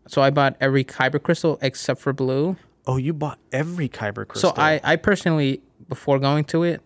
so 0.07 0.21
I 0.21 0.29
bought 0.29 0.57
every 0.59 0.83
kyber 0.83 1.21
crystal 1.21 1.57
except 1.61 2.01
for 2.01 2.11
blue. 2.13 2.57
Oh, 2.87 2.95
you 2.97 3.13
bought 3.13 3.37
every 3.51 3.89
kyber 3.89 4.27
crystal. 4.27 4.55
So 4.55 4.61
I 4.61 4.79
I 4.83 4.95
personally 4.95 5.61
before 5.89 6.19
going 6.19 6.45
to 6.45 6.63
it, 6.63 6.81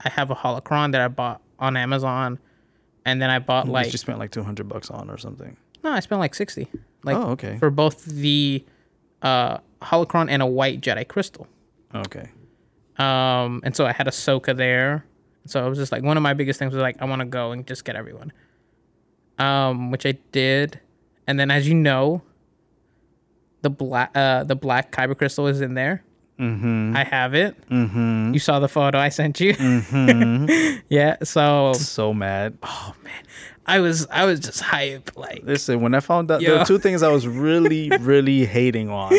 I 0.00 0.08
have 0.08 0.30
a 0.30 0.34
holocron 0.34 0.92
that 0.92 1.00
I 1.00 1.08
bought 1.08 1.42
on 1.58 1.76
Amazon, 1.76 2.38
and 3.04 3.20
then 3.20 3.30
I 3.30 3.38
bought 3.38 3.68
like 3.68 3.84
like 3.84 3.92
you 3.92 3.98
spent 3.98 4.18
like 4.18 4.30
two 4.30 4.42
hundred 4.42 4.68
bucks 4.68 4.90
on 4.90 5.10
or 5.10 5.18
something. 5.18 5.56
no, 5.84 5.92
I 5.92 6.00
spent 6.00 6.20
like 6.20 6.34
sixty. 6.34 6.68
Like 7.04 7.16
oh, 7.16 7.30
okay. 7.30 7.58
for 7.58 7.70
both 7.70 8.04
the 8.04 8.64
uh 9.20 9.58
holocron 9.82 10.30
and 10.30 10.42
a 10.42 10.46
white 10.46 10.80
Jedi 10.80 11.06
crystal. 11.06 11.46
okay. 11.94 12.30
Um, 12.98 13.62
and 13.64 13.74
so 13.74 13.86
I 13.86 13.92
had 13.92 14.06
Ahsoka 14.06 14.56
there. 14.56 15.04
So 15.46 15.64
it 15.66 15.68
was 15.68 15.78
just 15.78 15.92
like 15.92 16.02
one 16.02 16.16
of 16.16 16.22
my 16.22 16.34
biggest 16.34 16.58
things 16.58 16.72
was 16.72 16.82
like 16.82 17.00
I 17.00 17.04
want 17.04 17.20
to 17.20 17.26
go 17.26 17.52
and 17.52 17.66
just 17.66 17.84
get 17.84 17.96
everyone. 17.96 18.32
Um, 19.38 19.90
which 19.90 20.06
I 20.06 20.12
did, 20.30 20.78
and 21.26 21.38
then 21.38 21.50
as 21.50 21.66
you 21.68 21.74
know, 21.74 22.22
the 23.62 23.70
black 23.70 24.10
uh 24.14 24.44
the 24.44 24.56
black 24.56 24.92
kyber 24.92 25.16
crystal 25.16 25.46
is 25.46 25.60
in 25.60 25.74
there. 25.74 26.04
Mm-hmm. 26.38 26.96
I 26.96 27.04
have 27.04 27.34
it. 27.34 27.56
Mm-hmm. 27.68 28.32
You 28.34 28.40
saw 28.40 28.58
the 28.58 28.68
photo 28.68 28.98
I 28.98 29.08
sent 29.10 29.38
you. 29.40 29.54
Mm-hmm. 29.54 30.80
yeah. 30.88 31.16
So 31.22 31.72
so 31.74 32.12
mad. 32.12 32.58
oh 32.62 32.94
man, 33.04 33.22
I 33.66 33.78
was 33.80 34.06
I 34.10 34.24
was 34.24 34.40
just 34.40 34.60
hype 34.60 35.16
like 35.16 35.42
Listen, 35.44 35.80
when 35.80 35.94
I 35.94 36.00
found 36.00 36.30
out, 36.30 36.40
there 36.40 36.58
were 36.58 36.64
two 36.64 36.78
things 36.78 37.02
I 37.02 37.08
was 37.08 37.26
really, 37.26 37.90
really 38.00 38.44
hating 38.44 38.90
on. 38.90 39.12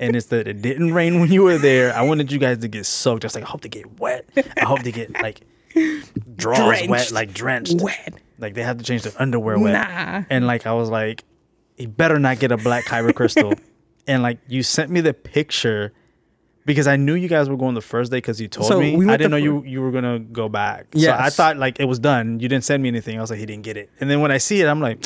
And 0.00 0.16
it's 0.16 0.26
that 0.26 0.48
it 0.48 0.60
didn't 0.62 0.92
rain 0.92 1.20
when 1.20 1.30
you 1.30 1.42
were 1.44 1.58
there. 1.58 1.94
I 1.94 2.02
wanted 2.02 2.32
you 2.32 2.38
guys 2.38 2.58
to 2.58 2.68
get 2.68 2.84
soaked. 2.86 3.24
I 3.24 3.26
was 3.26 3.34
like, 3.34 3.44
I 3.44 3.46
hope 3.48 3.60
they 3.60 3.68
get 3.68 4.00
wet. 4.00 4.28
I 4.56 4.64
hope 4.64 4.82
they 4.82 4.90
get 4.92 5.12
like 5.22 5.42
draws 6.36 6.58
wet, 6.58 6.86
Drenched. 6.88 7.12
like 7.12 7.32
drenched. 7.34 7.80
wet. 7.80 8.14
Like 8.38 8.54
they 8.54 8.62
have 8.62 8.78
to 8.78 8.84
change 8.84 9.02
their 9.02 9.12
underwear 9.20 9.58
wet. 9.58 9.72
Nah. 9.72 10.24
And 10.30 10.46
like 10.46 10.66
I 10.66 10.72
was 10.72 10.88
like, 10.90 11.24
you 11.76 11.88
better 11.88 12.18
not 12.18 12.38
get 12.38 12.52
a 12.52 12.56
black 12.56 12.84
kyber 12.84 13.14
crystal. 13.14 13.54
And 14.06 14.22
like 14.22 14.38
you 14.48 14.62
sent 14.62 14.90
me 14.90 15.00
the 15.00 15.14
picture 15.14 15.92
because 16.66 16.86
I 16.86 16.96
knew 16.96 17.14
you 17.14 17.28
guys 17.28 17.48
were 17.48 17.56
going 17.56 17.74
the 17.74 17.80
first 17.82 18.10
day 18.10 18.18
because 18.18 18.40
you 18.40 18.48
told 18.48 18.68
So 18.68 18.80
me. 18.80 18.96
we 18.96 19.06
I 19.08 19.16
didn't 19.16 19.30
know 19.32 19.36
you 19.36 19.62
you 19.64 19.80
were 19.82 19.90
gonna 19.90 20.18
go 20.18 20.48
back. 20.48 20.86
So 20.96 21.10
I 21.12 21.30
thought 21.30 21.56
like 21.58 21.78
it 21.80 21.84
was 21.86 21.98
done. 21.98 22.40
You 22.40 22.48
didn't 22.48 22.64
send 22.64 22.82
me 22.82 22.88
anything. 22.88 23.18
I 23.18 23.20
was 23.20 23.30
like, 23.30 23.38
he 23.40 23.46
didn't 23.46 23.64
get 23.64 23.76
it. 23.76 23.90
And 24.00 24.10
then 24.10 24.20
when 24.20 24.30
I 24.30 24.38
see 24.38 24.60
it, 24.60 24.66
I'm 24.66 24.80
like, 24.80 25.04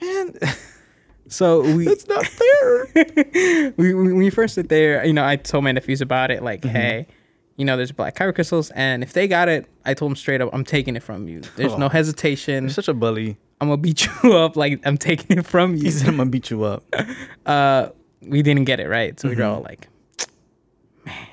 man, 0.00 0.34
So 1.28 1.60
we 1.62 1.86
it's 1.86 2.08
not 2.08 2.26
fair. 2.26 3.72
we, 3.76 3.94
we 3.94 3.94
when 3.94 4.16
we 4.16 4.30
first 4.30 4.54
sit 4.56 4.68
there, 4.68 5.04
you 5.04 5.12
know, 5.12 5.24
I 5.24 5.36
told 5.36 5.62
my 5.62 5.70
nephews 5.72 6.00
about 6.00 6.30
it, 6.32 6.42
like, 6.42 6.62
Mm-hmm. 6.62 6.74
hey, 6.76 7.06
you 7.56 7.64
know, 7.64 7.76
there's 7.76 7.92
black 7.92 8.16
kyber 8.16 8.34
crystals, 8.34 8.70
and 8.70 9.02
if 9.04 9.12
they 9.12 9.28
got 9.28 9.48
it, 9.48 9.66
I 9.84 9.94
told 9.94 10.10
them 10.10 10.16
straight 10.16 10.40
up, 10.40 10.50
I'm 10.52 10.64
taking 10.64 10.96
it 10.96 11.02
from 11.04 11.28
you. 11.28 11.42
There's 11.56 11.76
no 11.78 11.86
Oh. 11.86 11.88
hesitation. 11.90 12.64
You're 12.64 12.70
such 12.70 12.88
a 12.88 12.94
bully. 12.94 13.36
I'm 13.60 13.68
gonna 13.68 13.76
beat 13.80 14.08
you 14.24 14.32
up, 14.32 14.56
like 14.56 14.80
I'm 14.84 14.96
taking 14.98 15.38
it 15.38 15.46
from 15.46 15.76
He 15.76 15.84
you. 15.84 15.90
said 15.92 16.08
I'm 16.08 16.16
gonna 16.16 16.30
beat 16.30 16.50
you 16.50 16.64
up. 16.64 16.82
Uh, 17.46 17.90
we 18.22 18.42
didn't 18.42 18.64
get 18.64 18.80
it 18.80 18.88
right, 18.88 19.18
so 19.18 19.28
we 19.28 19.34
were 19.34 19.42
Mm-hmm. 19.42 19.54
all 19.54 19.62
like, 19.62 19.88
man. 21.06 21.26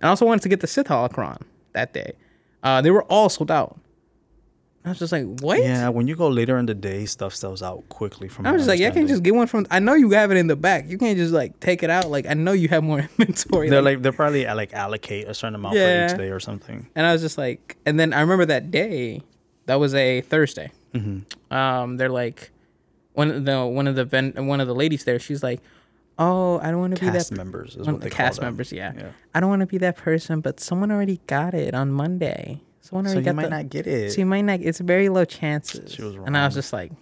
And 0.00 0.04
I 0.04 0.08
also 0.08 0.24
wanted 0.26 0.42
to 0.42 0.48
get 0.48 0.60
the 0.60 0.66
Sith 0.66 0.86
holocron 0.88 1.40
that 1.72 1.92
day. 1.92 2.12
Uh, 2.62 2.80
they 2.82 2.90
were 2.90 3.04
all 3.04 3.28
sold 3.28 3.50
out. 3.50 3.78
I 4.84 4.90
was 4.90 4.98
just 5.00 5.12
like, 5.12 5.24
what? 5.40 5.58
Yeah, 5.58 5.88
when 5.90 6.06
you 6.06 6.16
go 6.16 6.28
later 6.28 6.56
in 6.56 6.64
the 6.66 6.74
day, 6.74 7.04
stuff 7.04 7.34
sells 7.34 7.62
out 7.62 7.86
quickly. 7.90 8.28
From 8.28 8.46
I 8.46 8.52
was 8.52 8.60
just 8.60 8.68
like, 8.68 8.78
yeah, 8.80 8.88
I 8.88 8.90
can't 8.92 9.08
just 9.08 9.22
get 9.22 9.34
one 9.34 9.46
from. 9.46 9.66
I 9.70 9.80
know 9.80 9.92
you 9.94 10.10
have 10.12 10.30
it 10.30 10.36
in 10.38 10.46
the 10.46 10.56
back. 10.56 10.88
You 10.88 10.96
can't 10.96 11.18
just 11.18 11.32
like 11.34 11.58
take 11.60 11.82
it 11.82 11.90
out. 11.90 12.10
Like 12.10 12.26
I 12.26 12.34
know 12.34 12.52
you 12.52 12.68
have 12.68 12.82
more 12.84 13.00
inventory. 13.18 13.68
They're 13.68 13.82
like- 13.82 13.96
like 13.96 14.02
they're 14.02 14.12
probably 14.12 14.46
uh, 14.46 14.54
like 14.54 14.72
allocate 14.72 15.28
a 15.28 15.34
certain 15.34 15.56
amount 15.56 15.74
for 15.74 15.80
Yeah. 15.80 16.10
each 16.10 16.16
day 16.16 16.30
or 16.30 16.40
something. 16.40 16.86
And 16.94 17.04
I 17.06 17.12
was 17.12 17.20
just 17.20 17.36
like, 17.36 17.76
and 17.84 17.98
then 18.00 18.12
I 18.14 18.20
remember 18.20 18.46
that 18.46 18.70
day, 18.70 19.20
that 19.66 19.74
was 19.74 19.94
a 19.94 20.22
Thursday. 20.22 20.70
Mm-hmm. 20.94 21.52
Um, 21.54 21.96
they're 21.98 22.08
like, 22.08 22.50
one 23.12 23.30
of 23.30 23.44
the 23.44 23.66
one 23.66 23.88
of 23.88 23.94
the 23.96 24.04
ven- 24.06 24.46
one 24.46 24.60
of 24.60 24.68
the 24.68 24.74
ladies 24.76 25.04
there, 25.04 25.18
she's 25.18 25.42
like, 25.42 25.60
oh, 26.18 26.58
I 26.60 26.70
don't 26.70 26.80
want 26.80 26.96
to 26.96 27.00
be 27.00 27.10
Cast 27.10 27.30
that 27.30 27.36
members 27.36 27.76
is 27.76 27.86
one 27.86 27.86
what 27.86 27.94
of 27.94 28.00
they 28.02 28.08
the 28.08 28.14
call 28.14 28.26
cast 28.26 28.40
them. 28.40 28.46
members. 28.46 28.72
Yeah. 28.72 28.92
Yeah. 28.96 29.10
I 29.34 29.40
don't 29.40 29.48
want 29.50 29.60
to 29.60 29.66
be 29.66 29.78
that 29.78 29.96
person, 29.96 30.40
but 30.40 30.58
someone 30.60 30.90
already 30.90 31.20
got 31.26 31.54
it 31.54 31.74
on 31.74 31.90
Monday. 31.92 32.60
Someone 32.80 33.04
So 33.04 33.10
already 33.12 33.20
you 33.20 33.24
got 33.26 33.36
might 33.36 33.42
the, 33.44 33.50
not 33.50 33.68
get 33.70 33.86
it. 33.86 34.12
So 34.12 34.18
you 34.20 34.26
might 34.26 34.42
not. 34.42 34.60
It's 34.60 34.80
very 34.80 35.08
low 35.08 35.24
chances. 35.24 35.92
She 35.94 36.02
was 36.02 36.14
And 36.16 36.36
I 36.36 36.44
was 36.46 36.54
wrong. 36.54 36.58
just 36.58 36.72
like, 36.72 36.92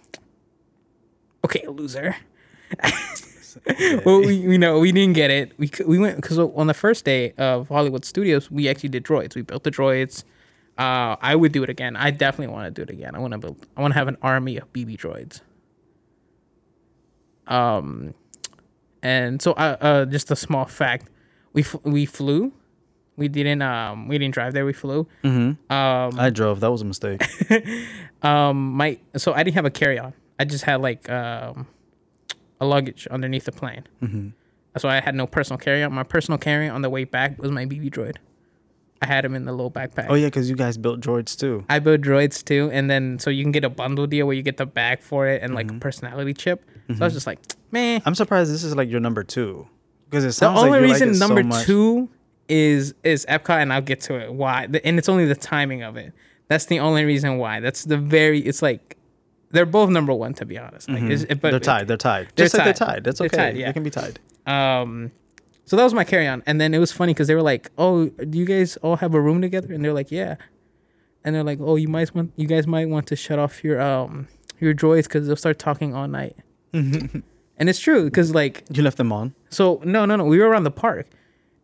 okay, 1.45 1.65
loser. 1.67 2.15
Well, 4.05 4.19
we 4.19 4.35
you 4.35 4.59
know 4.59 4.77
we 4.79 4.91
didn't 4.91 5.15
get 5.15 5.31
it. 5.31 5.51
We 5.57 5.65
c- 5.67 5.83
we 5.83 5.97
went 5.97 6.17
because 6.17 6.37
on 6.37 6.67
the 6.67 6.75
first 6.75 7.05
day 7.05 7.31
of 7.39 7.69
Hollywood 7.69 8.05
Studios, 8.05 8.51
we 8.51 8.69
actually 8.69 8.89
did 8.89 9.03
droids. 9.03 9.33
We 9.33 9.41
built 9.41 9.63
the 9.63 9.71
droids. 9.71 10.23
Uh, 10.77 11.15
I 11.19 11.35
would 11.35 11.53
do 11.53 11.63
it 11.63 11.69
again. 11.69 11.95
I 11.95 12.11
definitely 12.11 12.53
want 12.53 12.67
to 12.67 12.71
do 12.71 12.83
it 12.83 12.93
again. 12.93 13.15
I 13.15 13.19
want 13.19 13.31
to 13.31 13.39
build. 13.39 13.65
I 13.75 13.81
want 13.81 13.93
to 13.93 13.97
have 13.97 14.07
an 14.07 14.17
army 14.21 14.57
of 14.57 14.71
BB 14.73 14.97
droids. 14.99 15.41
Um, 17.47 18.13
and 19.03 19.41
so 19.41 19.51
uh, 19.53 19.77
uh, 19.81 20.05
just 20.05 20.31
a 20.31 20.35
small 20.35 20.65
fact, 20.65 21.09
we 21.53 21.61
f- 21.63 21.75
we 21.83 22.05
flew. 22.05 22.51
We 23.15 23.27
didn't 23.27 23.61
um 23.63 24.07
we 24.07 24.17
didn't 24.17 24.33
drive 24.35 24.53
there. 24.53 24.65
We 24.65 24.73
flew. 24.73 25.07
Mhm. 25.23 25.57
Um, 25.71 26.19
I 26.19 26.29
drove. 26.29 26.59
That 26.59 26.71
was 26.71 26.81
a 26.81 26.85
mistake. 26.85 27.23
um 28.23 28.73
my 28.73 28.97
so 29.15 29.33
I 29.33 29.43
didn't 29.43 29.55
have 29.55 29.65
a 29.65 29.71
carry 29.71 29.99
on. 29.99 30.13
I 30.39 30.45
just 30.45 30.63
had 30.63 30.81
like 30.81 31.09
um 31.09 31.67
a 32.61 32.65
luggage 32.65 33.07
underneath 33.07 33.45
the 33.45 33.51
plane. 33.51 33.83
hmm 33.99 34.29
So 34.77 34.87
I 34.87 34.99
had 35.01 35.15
no 35.15 35.25
personal 35.27 35.57
carry 35.57 35.83
on. 35.83 35.93
My 35.93 36.03
personal 36.03 36.37
carry 36.37 36.69
on 36.69 36.81
the 36.81 36.89
way 36.89 37.03
back 37.05 37.41
was 37.41 37.51
my 37.51 37.65
BB 37.65 37.89
droid. 37.91 38.17
I 39.01 39.05
had 39.05 39.23
him 39.25 39.35
in 39.35 39.45
the 39.45 39.51
little 39.51 39.69
backpack. 39.71 40.07
Oh 40.09 40.15
yeah, 40.15 40.25
because 40.27 40.49
you 40.49 40.55
guys 40.55 40.77
built 40.77 40.99
droids 40.99 41.37
too. 41.37 41.65
I 41.69 41.77
built 41.79 42.01
droids 42.01 42.43
too, 42.43 42.69
and 42.73 42.89
then 42.89 43.19
so 43.19 43.29
you 43.29 43.43
can 43.43 43.51
get 43.51 43.63
a 43.63 43.69
bundle 43.69 44.07
deal 44.07 44.25
where 44.27 44.35
you 44.35 44.41
get 44.43 44.57
the 44.57 44.65
bag 44.65 45.01
for 45.01 45.27
it 45.27 45.41
and 45.43 45.53
like 45.53 45.69
a 45.71 45.75
personality 45.75 46.33
chip. 46.33 46.63
So 46.95 47.01
I 47.01 47.05
was 47.05 47.13
just 47.13 47.27
like, 47.27 47.39
man. 47.71 48.01
I'm 48.05 48.15
surprised 48.15 48.51
this 48.53 48.63
is 48.63 48.75
like 48.75 48.89
your 48.89 48.99
number 49.01 49.23
two, 49.23 49.67
because 50.09 50.23
it 50.23 50.27
The 50.27 50.33
sounds 50.33 50.59
only 50.59 50.71
like 50.71 50.81
you 50.81 50.87
reason 50.93 51.07
like 51.09 51.15
it 51.17 51.19
number 51.19 51.41
so 51.43 51.47
much. 51.47 51.65
two 51.65 52.09
is 52.47 52.93
is 53.03 53.25
Epcot, 53.27 53.61
and 53.61 53.73
I'll 53.73 53.81
get 53.81 53.99
to 54.01 54.15
it. 54.15 54.33
Why? 54.33 54.67
And 54.83 54.97
it's 54.97 55.09
only 55.09 55.25
the 55.25 55.35
timing 55.35 55.83
of 55.83 55.97
it. 55.97 56.13
That's 56.47 56.65
the 56.67 56.79
only 56.79 57.03
reason 57.03 57.37
why. 57.39 57.59
That's 57.59 57.83
the 57.83 57.97
very. 57.97 58.39
It's 58.39 58.61
like 58.61 58.95
they're 59.51 59.65
both 59.65 59.89
number 59.89 60.13
one 60.13 60.33
to 60.35 60.45
be 60.45 60.57
honest. 60.57 60.89
Like, 60.89 61.03
it's, 61.03 61.23
it- 61.23 61.41
but 61.41 61.47
Mm-hmm. 61.47 61.51
they're 61.51 61.59
tied. 61.59 61.87
They're 61.87 61.97
tied. 61.97 62.27
they're 62.35 62.45
Just 62.45 62.55
say 62.55 62.63
they're 62.63 62.73
tied. 62.73 62.87
tied. 62.87 63.03
That's 63.03 63.19
okay. 63.21 63.35
tied, 63.37 63.57
yeah. 63.57 63.67
They 63.67 63.73
can 63.73 63.83
be 63.83 63.89
tied. 63.89 64.19
Um, 64.45 65.11
so 65.65 65.75
that 65.75 65.83
was 65.83 65.93
my 65.93 66.05
carry 66.05 66.25
on, 66.27 66.41
and 66.45 66.61
then 66.61 66.73
it 66.73 66.79
was 66.79 66.93
funny 66.93 67.13
because 67.13 67.27
they 67.27 67.35
were 67.35 67.41
like, 67.41 67.69
"Oh, 67.77 68.05
do 68.07 68.37
you 68.37 68.45
guys 68.45 68.77
all 68.77 68.95
have 68.95 69.13
a 69.13 69.19
room 69.19 69.41
together?" 69.41 69.73
And 69.73 69.83
they're 69.83 69.91
like, 69.93 70.09
"Yeah," 70.11 70.35
and 71.25 71.35
they're 71.35 71.43
like, 71.43 71.59
"Oh, 71.61 71.75
you 71.75 71.89
might 71.89 72.15
want 72.15 72.31
you 72.37 72.47
guys 72.47 72.65
might 72.65 72.87
want 72.87 73.07
to 73.07 73.17
shut 73.17 73.39
off 73.39 73.61
your 73.65 73.81
um 73.81 74.29
your 74.61 74.73
droids 74.73 75.03
because 75.03 75.27
they'll 75.27 75.35
start 75.35 75.59
talking 75.59 75.93
all 75.93 76.07
night." 76.07 76.37
and 76.73 77.23
it's 77.69 77.79
true 77.79 78.05
because 78.05 78.33
like 78.33 78.63
You 78.71 78.83
left 78.83 78.97
them 78.97 79.11
on. 79.11 79.33
so 79.49 79.81
no 79.83 80.05
no 80.05 80.15
no 80.15 80.25
we 80.25 80.37
were 80.39 80.47
around 80.49 80.63
the 80.63 80.71
park, 80.71 81.07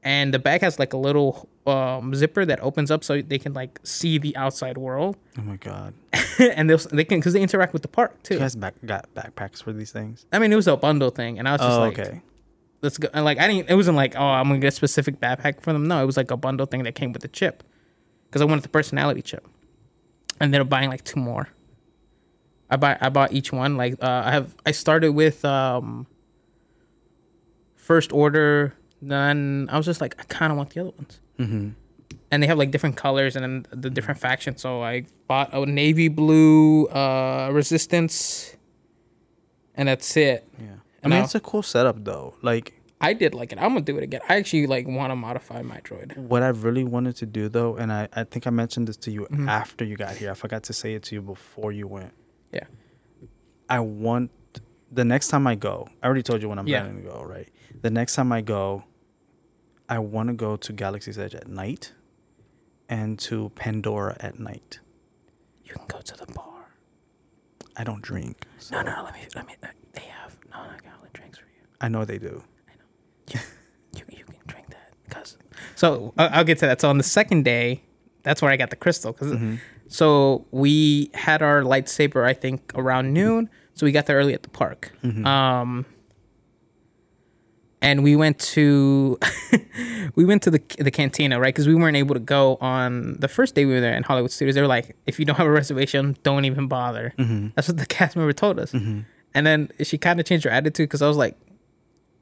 and 0.03 0.33
the 0.33 0.39
bag 0.39 0.61
has 0.61 0.79
like 0.79 0.93
a 0.93 0.97
little 0.97 1.47
um 1.65 2.13
zipper 2.13 2.45
that 2.45 2.59
opens 2.61 2.91
up 2.91 3.03
so 3.03 3.21
they 3.21 3.39
can 3.39 3.53
like 3.53 3.79
see 3.83 4.17
the 4.17 4.35
outside 4.35 4.77
world, 4.77 5.15
Oh 5.37 5.41
my 5.43 5.57
god. 5.57 5.93
and 6.39 6.69
they'll 6.69 6.77
they 6.77 7.03
can 7.05 7.19
because 7.19 7.33
they 7.33 7.41
interact 7.41 7.73
with 7.73 7.81
the 7.83 7.87
park 7.87 8.21
too. 8.23 8.35
You 8.35 8.39
guys 8.41 8.55
back, 8.55 8.75
got 8.85 9.07
backpacks 9.15 9.61
for 9.63 9.71
these 9.73 9.91
things. 9.91 10.25
I 10.33 10.39
mean, 10.39 10.51
it 10.51 10.55
was 10.55 10.67
a 10.67 10.75
bundle 10.77 11.09
thing, 11.09 11.39
and 11.39 11.47
I 11.47 11.53
was 11.53 11.61
just 11.61 11.77
Oh, 11.77 11.79
like, 11.79 11.99
okay. 11.99 12.21
let's 12.81 12.97
go. 12.97 13.07
And 13.13 13.23
like, 13.23 13.39
I 13.39 13.47
didn't. 13.47 13.69
It 13.69 13.75
wasn't 13.75 13.95
like, 13.97 14.15
oh, 14.17 14.23
I'm 14.23 14.47
gonna 14.47 14.59
get 14.59 14.73
a 14.73 14.75
specific 14.75 15.19
backpack 15.21 15.61
for 15.61 15.71
them. 15.73 15.87
No, 15.87 16.01
it 16.03 16.05
was 16.05 16.17
like 16.17 16.31
a 16.31 16.37
bundle 16.37 16.65
thing 16.65 16.83
that 16.83 16.95
came 16.95 17.13
with 17.13 17.21
the 17.21 17.27
chip, 17.29 17.63
because 18.27 18.41
I 18.41 18.45
wanted 18.45 18.63
the 18.63 18.69
personality 18.69 19.21
chip, 19.21 19.47
and 20.41 20.53
they're 20.53 20.63
buying 20.65 20.89
like 20.89 21.03
two 21.05 21.19
more. 21.19 21.47
I 22.69 22.75
buy. 22.77 22.97
I 23.01 23.09
bought 23.09 23.33
each 23.33 23.51
one. 23.51 23.77
Like, 23.77 23.93
uh, 24.01 24.23
I 24.25 24.31
have. 24.31 24.55
I 24.65 24.71
started 24.71 25.11
with 25.11 25.43
um. 25.45 26.07
First 27.75 28.11
order. 28.13 28.73
Then 29.01 29.67
I 29.69 29.75
was 29.77 29.85
just 29.85 29.99
like, 29.99 30.15
I 30.19 30.23
kind 30.23 30.51
of 30.51 30.57
want 30.57 30.69
the 30.69 30.79
other 30.81 30.91
ones. 30.91 31.19
Mm-hmm. 31.37 31.69
And 32.31 32.41
they 32.43 32.47
have 32.47 32.57
like 32.57 32.71
different 32.71 32.95
colors 32.95 33.35
and 33.35 33.43
then 33.43 33.81
the 33.81 33.89
different 33.89 34.19
factions. 34.19 34.61
So 34.61 34.81
I 34.81 35.05
bought 35.27 35.53
a 35.53 35.65
navy 35.65 36.07
blue 36.07 36.85
uh 36.87 37.49
resistance, 37.51 38.55
and 39.75 39.89
that's 39.89 40.15
it. 40.15 40.47
Yeah. 40.57 40.65
I 40.65 40.69
And 41.03 41.13
mean, 41.13 41.23
it's 41.23 41.35
a 41.35 41.41
cool 41.41 41.61
setup 41.61 42.03
though. 42.05 42.33
Like 42.41 42.73
I 43.01 43.11
did 43.13 43.35
like 43.35 43.51
it. 43.51 43.57
I'm 43.59 43.69
gonna 43.73 43.81
do 43.81 43.97
it 43.97 44.03
again. 44.03 44.21
I 44.29 44.37
actually 44.37 44.65
like 44.65 44.87
want 44.87 45.11
to 45.11 45.15
modify 45.17 45.61
my 45.61 45.79
droid. 45.81 46.15
what 46.17 46.41
I 46.41 46.47
really 46.47 46.85
wanted 46.85 47.17
to 47.17 47.25
do 47.25 47.49
though, 47.49 47.75
and 47.75 47.91
I, 47.91 48.07
I 48.13 48.23
think 48.23 48.47
I 48.47 48.49
mentioned 48.51 48.87
this 48.87 48.97
to 48.97 49.11
you 49.11 49.27
Mhm. 49.29 49.49
after 49.49 49.83
you 49.83 49.97
got 49.97 50.15
here. 50.15 50.31
I 50.31 50.35
forgot 50.35 50.63
to 50.63 50.73
say 50.73 50.93
it 50.93 51.03
to 51.03 51.15
you 51.15 51.21
before 51.21 51.73
you 51.73 51.87
went. 51.87 52.13
Yeah. 52.53 52.65
I 53.69 53.79
want 53.79 54.31
the 54.91 55.03
next 55.05 55.29
time 55.29 55.47
I 55.47 55.55
go. 55.55 55.87
I 56.01 56.05
already 56.05 56.23
told 56.23 56.41
you 56.41 56.49
when 56.49 56.59
I'm 56.59 56.67
Yeah. 56.67 56.81
planning 56.81 57.03
to 57.03 57.09
go. 57.09 57.23
Right. 57.23 57.49
The 57.81 57.89
next 57.89 58.15
time 58.15 58.31
I 58.31 58.41
go, 58.41 58.83
I 59.89 59.99
want 59.99 60.27
to 60.29 60.33
go 60.33 60.55
to 60.55 60.73
Galaxy's 60.73 61.17
Edge 61.17 61.35
at 61.35 61.47
night, 61.47 61.93
and 62.89 63.17
to 63.19 63.49
Pandora 63.55 64.15
at 64.19 64.39
night. 64.39 64.79
You 65.65 65.73
can 65.73 65.85
go 65.87 65.99
to 65.99 66.15
the 66.15 66.25
bar. 66.33 66.67
I 67.75 67.83
don't 67.83 68.01
drink. 68.01 68.45
No, 68.71 68.81
no, 68.81 69.01
let 69.03 69.13
me, 69.13 69.21
let 69.35 69.47
me. 69.47 69.55
Uh, 69.63 69.67
they 69.93 70.01
have 70.03 70.37
non-alcoholic 70.51 71.11
drinks 71.13 71.39
for 71.39 71.45
you. 71.45 71.65
I 71.81 71.87
know 71.87 72.05
they 72.05 72.19
do. 72.19 72.43
I 72.69 72.73
know. 73.35 73.41
You, 73.95 74.03
you 74.09 74.23
can 74.25 74.35
drink 74.47 74.69
that. 74.71 74.91
Cause 75.11 75.37
so 75.75 76.13
I'll 76.17 76.43
get 76.43 76.57
to 76.59 76.65
that. 76.65 76.81
So 76.81 76.89
on 76.89 76.97
the 76.97 77.03
second 77.03 77.45
day, 77.45 77.83
that's 78.23 78.41
where 78.41 78.51
I 78.51 78.57
got 78.57 78.71
the 78.71 78.75
crystal. 78.75 79.11
because 79.11 79.33
mm-hmm. 79.33 79.55
So 79.93 80.47
we 80.49 81.11
had 81.13 81.43
our 81.43 81.61
lightsaber, 81.61 82.25
I 82.25 82.33
think, 82.33 82.71
around 82.73 83.13
noon. 83.13 83.47
So 83.75 83.85
we 83.85 83.91
got 83.91 84.07
there 84.07 84.17
early 84.17 84.33
at 84.33 84.41
the 84.41 84.49
park. 84.49 84.91
Mm-hmm. 85.03 85.23
Um, 85.23 85.85
and 87.79 88.03
we 88.03 88.15
went 88.15 88.39
to 88.39 89.19
we 90.15 90.25
went 90.25 90.41
to 90.43 90.49
the 90.49 90.63
the 90.79 90.89
cantina, 90.89 91.39
right? 91.39 91.53
Because 91.53 91.67
we 91.67 91.75
weren't 91.75 91.95
able 91.95 92.15
to 92.15 92.19
go 92.19 92.57
on 92.59 93.17
the 93.19 93.27
first 93.27 93.53
day 93.53 93.65
we 93.65 93.73
were 93.73 93.81
there 93.81 93.93
in 93.93 94.01
Hollywood 94.01 94.31
Studios. 94.31 94.55
They 94.55 94.61
were 94.61 94.67
like, 94.67 94.95
if 95.05 95.19
you 95.19 95.25
don't 95.25 95.35
have 95.35 95.45
a 95.45 95.51
reservation, 95.51 96.17
don't 96.23 96.45
even 96.45 96.67
bother. 96.67 97.13
Mm-hmm. 97.19 97.49
That's 97.53 97.67
what 97.67 97.77
the 97.77 97.85
cast 97.97 98.15
member 98.15 98.33
told 98.33 98.59
us. 98.59 98.71
Mm-hmm. 98.71 99.01
And 99.35 99.45
then 99.45 99.69
she 99.83 99.99
kind 99.99 100.19
of 100.19 100.25
changed 100.25 100.45
her 100.45 100.51
attitude 100.51 100.89
because 100.89 101.03
I 101.03 101.07
was 101.07 101.17
like, 101.17 101.37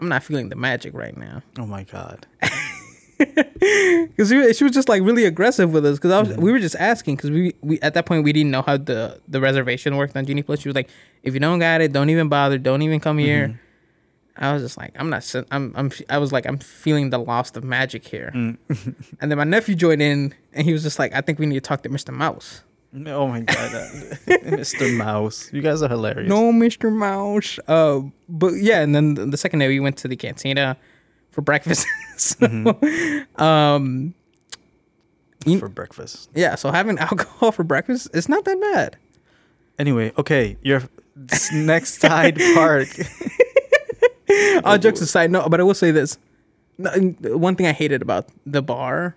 I'm 0.02 0.10
not 0.10 0.24
feeling 0.24 0.50
the 0.50 0.58
magic 0.58 0.94
right 0.94 1.16
now. 1.16 1.42
Oh 1.58 1.66
my 1.66 1.84
god. 1.84 2.28
Because 3.26 4.30
she, 4.30 4.54
she 4.54 4.64
was 4.64 4.74
just 4.74 4.90
like 4.90 5.02
really 5.04 5.26
aggressive 5.26 5.72
with 5.72 5.86
us. 5.86 5.98
Because 5.98 6.12
I 6.12 6.20
was, 6.20 6.30
mm-hmm. 6.30 6.42
we 6.42 6.52
were 6.52 6.60
just 6.60 6.76
asking. 6.76 7.16
Because 7.16 7.32
we, 7.32 7.54
we 7.62 7.80
at 7.82 7.94
that 7.94 8.06
point 8.06 8.24
we 8.24 8.34
didn't 8.34 8.52
know 8.52 8.62
how 8.62 8.78
the 8.78 9.20
the 9.28 9.40
reservation 9.40 9.98
worked 9.98 10.16
on 10.16 10.26
Genie 10.26 10.44
Plus. 10.44 10.60
She 10.60 10.70
was 10.70 10.76
like, 10.76 10.90
if 11.24 11.34
you 11.34 11.40
don't 11.40 11.60
got 11.60 11.82
it, 11.82 11.92
don't 11.92 12.10
even 12.10 12.30
bother. 12.30 12.58
Don't 12.58 12.82
even 12.82 13.00
come 13.00 13.18
here. 13.18 13.50
Mm-hmm. 13.50 13.58
I 14.38 14.54
was 14.54 14.64
just 14.64 14.78
like, 14.78 14.94
I'm 14.98 15.10
not. 15.10 15.36
I'm. 15.52 15.74
I'm. 15.76 15.92
I 16.10 16.18
was 16.18 16.32
like, 16.32 16.46
I'm 16.48 16.58
feeling 16.58 17.10
the 17.10 17.20
loss 17.20 17.56
of 17.56 17.64
magic 17.64 18.08
here. 18.08 18.32
Mm. 18.34 18.58
and 19.22 19.32
then 19.32 19.38
my 19.38 19.44
nephew 19.44 19.76
joined 19.76 20.02
in, 20.02 20.34
and 20.54 20.66
he 20.66 20.74
was 20.74 20.84
just 20.84 21.00
like, 21.00 21.14
I 21.14 21.22
think 21.22 21.38
we 21.38 21.46
need 21.46 21.56
to 21.56 21.62
talk 21.62 21.84
to 21.84 21.90
Mr. 21.90 22.14
Mouse. 22.14 22.64
Oh 22.94 23.28
my 23.28 23.42
god, 23.42 23.74
uh, 23.74 23.88
Mr. 24.28 24.94
Mouse, 24.98 25.52
you 25.54 25.62
guys 25.62 25.82
are 25.82 25.88
hilarious. 25.88 26.28
No, 26.28 26.52
Mr. 26.52 26.92
Mouse. 26.92 27.58
Uh, 27.68 28.02
but 28.28 28.54
yeah, 28.56 28.82
and 28.82 28.94
then 28.94 29.14
the- 29.14 29.26
the 29.28 29.38
second 29.38 29.60
day 29.60 29.70
we 29.70 29.80
went 29.80 29.96
to 29.98 30.10
the 30.10 30.18
cantina 30.18 30.76
for 31.32 31.42
breakfast. 31.42 31.88
so, 32.18 32.36
mm-hmm. 32.40 33.42
um, 33.42 34.14
for 35.60 35.70
breakfast. 35.70 36.30
yeah, 36.36 36.56
so 36.56 36.72
having 36.72 36.98
alcohol 37.00 37.52
for 37.52 37.64
breakfast, 37.64 38.10
it's 38.14 38.30
not 38.30 38.46
that 38.46 38.60
bad. 38.62 38.98
Anyway, 39.80 40.12
okay, 40.18 40.58
your 40.62 40.84
next 41.54 42.00
Tide 42.00 42.40
Park. 42.54 42.90
All 44.64 44.78
jokes 44.78 45.02
oh, 45.02 45.04
aside, 45.04 45.32
no, 45.32 45.48
but 45.50 45.60
I 45.60 45.64
will 45.64 45.74
say 45.74 45.92
this: 45.92 46.18
one 46.78 47.56
thing 47.56 47.66
I 47.66 47.72
hated 47.72 48.02
about 48.02 48.30
the 48.46 48.62
bar 48.62 49.16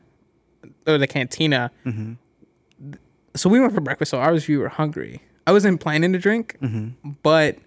or 0.87 0.99
the 0.99 1.07
cantina. 1.07 1.71
Mm-hmm. 1.85 2.95
So 3.37 3.49
we 3.49 3.61
went 3.61 3.75
for 3.75 3.81
breakfast, 3.81 4.11
so 4.11 4.19
obviously 4.19 4.57
we 4.57 4.63
were 4.63 4.69
hungry. 4.69 5.21
I 5.47 5.53
wasn't 5.53 5.81
planning 5.81 6.13
to 6.13 6.19
drink, 6.19 6.57
mm-hmm. 6.63 7.11
but 7.23 7.59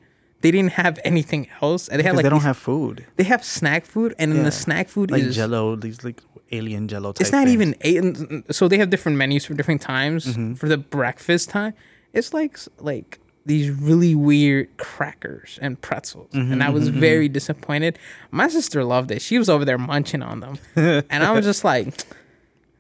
they 0.41 0.51
didn't 0.51 0.73
have 0.73 0.99
anything 1.03 1.47
else, 1.61 1.87
and 1.87 1.99
they 1.99 2.03
had 2.03 2.15
like 2.15 2.23
they 2.23 2.29
don't 2.29 2.39
these- 2.39 2.45
have 2.45 2.57
food. 2.57 3.05
they 3.15 3.23
have 3.23 3.43
snack 3.43 3.85
food, 3.85 4.13
and 4.19 4.31
then 4.31 4.39
Yeah. 4.39 4.45
the 4.45 4.51
snack 4.51 4.87
food 4.89 5.11
Like 5.11 5.23
is 5.23 5.35
Jello, 5.35 5.75
these 5.75 6.03
like 6.03 6.21
alien 6.51 6.87
Jello. 6.87 7.11
Type 7.11 7.21
it's 7.21 7.31
not 7.31 7.47
things. 7.47 8.21
even 8.21 8.43
So 8.51 8.67
they 8.67 8.77
have 8.77 8.89
different 8.89 9.17
menus 9.17 9.45
for 9.45 9.53
different 9.53 9.81
times 9.81 10.25
Mm-hmm. 10.25 10.53
for 10.53 10.67
the 10.69 10.77
breakfast 10.77 11.49
time. 11.49 11.73
It's 12.13 12.33
like 12.33 12.57
like 12.79 13.19
these 13.45 13.69
really 13.69 14.13
weird 14.13 14.75
crackers 14.77 15.57
and 15.61 15.79
pretzels, 15.81 16.29
Mm-hmm, 16.33 16.51
and 16.53 16.63
I 16.63 16.69
was 16.69 16.89
very 16.89 17.29
disappointed. 17.29 17.97
My 18.29 18.47
sister 18.49 18.83
loved 18.83 19.09
it. 19.11 19.21
She 19.21 19.37
was 19.37 19.49
over 19.49 19.63
there 19.65 19.77
munching 19.77 20.21
on 20.21 20.39
them, 20.41 20.57
and 20.75 21.23
I 21.23 21.31
was 21.31 21.45
just 21.45 21.63
like, 21.63 21.87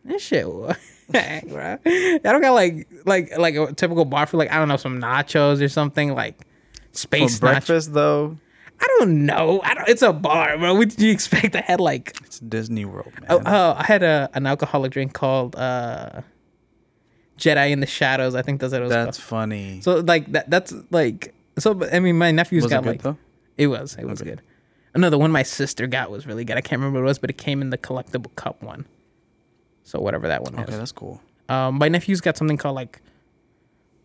"This 0.05 0.21
shit." 0.21 0.47
what?" 0.47 0.77
I 1.13 2.19
don't 2.23 2.41
got 2.41 2.51
like 2.51 2.87
like 3.05 3.37
like 3.37 3.55
a 3.55 3.71
typical 3.73 4.03
bar 4.05 4.25
for 4.25 4.35
like 4.37 4.51
I 4.51 4.57
don't 4.57 4.67
know 4.67 4.75
some 4.77 4.99
nachos 5.01 5.61
or 5.61 5.69
something 5.69 6.13
like 6.13 6.35
space 6.97 7.37
nachos. 7.37 7.39
breakfast 7.39 7.93
though. 7.93 8.37
I 8.79 8.85
don't 8.99 9.25
know. 9.25 9.59
I 9.63 9.73
don't. 9.73 9.89
It's 9.89 10.01
a 10.03 10.13
bar, 10.13 10.57
bro. 10.57 10.75
What 10.75 10.89
did 10.89 11.01
you 11.01 11.11
expect? 11.11 11.55
I 11.55 11.61
had 11.61 11.79
like 11.79 12.15
It's 12.23 12.39
Disney 12.39 12.85
World, 12.85 13.11
man. 13.19 13.25
Oh, 13.31 13.41
oh, 13.45 13.75
I 13.77 13.83
had 13.83 14.03
a 14.03 14.29
an 14.33 14.45
alcoholic 14.45 14.91
drink 14.91 15.13
called 15.13 15.55
uh, 15.55 16.21
Jedi 17.37 17.71
in 17.71 17.79
the 17.79 17.87
Shadows. 17.87 18.35
I 18.35 18.41
think 18.41 18.61
that's 18.61 18.73
what 18.73 18.81
it 18.81 18.85
was 18.85 18.91
That's 18.93 19.17
called. 19.17 19.25
funny. 19.27 19.81
So 19.81 19.99
like 20.01 20.31
that. 20.31 20.49
That's 20.49 20.73
like 20.91 21.33
so. 21.57 21.79
I 21.91 21.99
mean, 21.99 22.17
my 22.17 22.31
nephew's 22.31 22.63
was 22.63 22.71
it 22.71 22.75
got 22.75 22.83
good 22.83 22.89
like 22.89 23.01
though? 23.01 23.17
it 23.57 23.67
was. 23.67 23.95
It 23.99 24.05
was 24.05 24.21
Okay. 24.21 24.31
good. 24.31 24.41
No, 24.95 25.09
the 25.11 25.17
one 25.17 25.31
my 25.31 25.43
sister 25.43 25.85
got 25.85 26.09
was 26.09 26.25
really 26.25 26.43
good. 26.45 26.57
I 26.57 26.61
can't 26.61 26.79
remember 26.79 26.99
what 26.99 27.05
it 27.05 27.09
was, 27.09 27.19
but 27.19 27.29
it 27.29 27.37
came 27.37 27.61
in 27.61 27.69
the 27.69 27.77
collectible 27.77 28.33
cup 28.35 28.63
one. 28.63 28.85
So 29.83 29.99
whatever 29.99 30.27
that 30.27 30.41
one 30.43 30.53
was. 30.55 30.63
Okay, 30.63 30.73
is. 30.73 30.77
that's 30.79 30.91
cool. 30.91 31.21
Um, 31.49 31.75
my 31.77 31.87
nephew's 31.87 32.19
got 32.21 32.35
something 32.35 32.57
called 32.57 32.75
like 32.75 32.99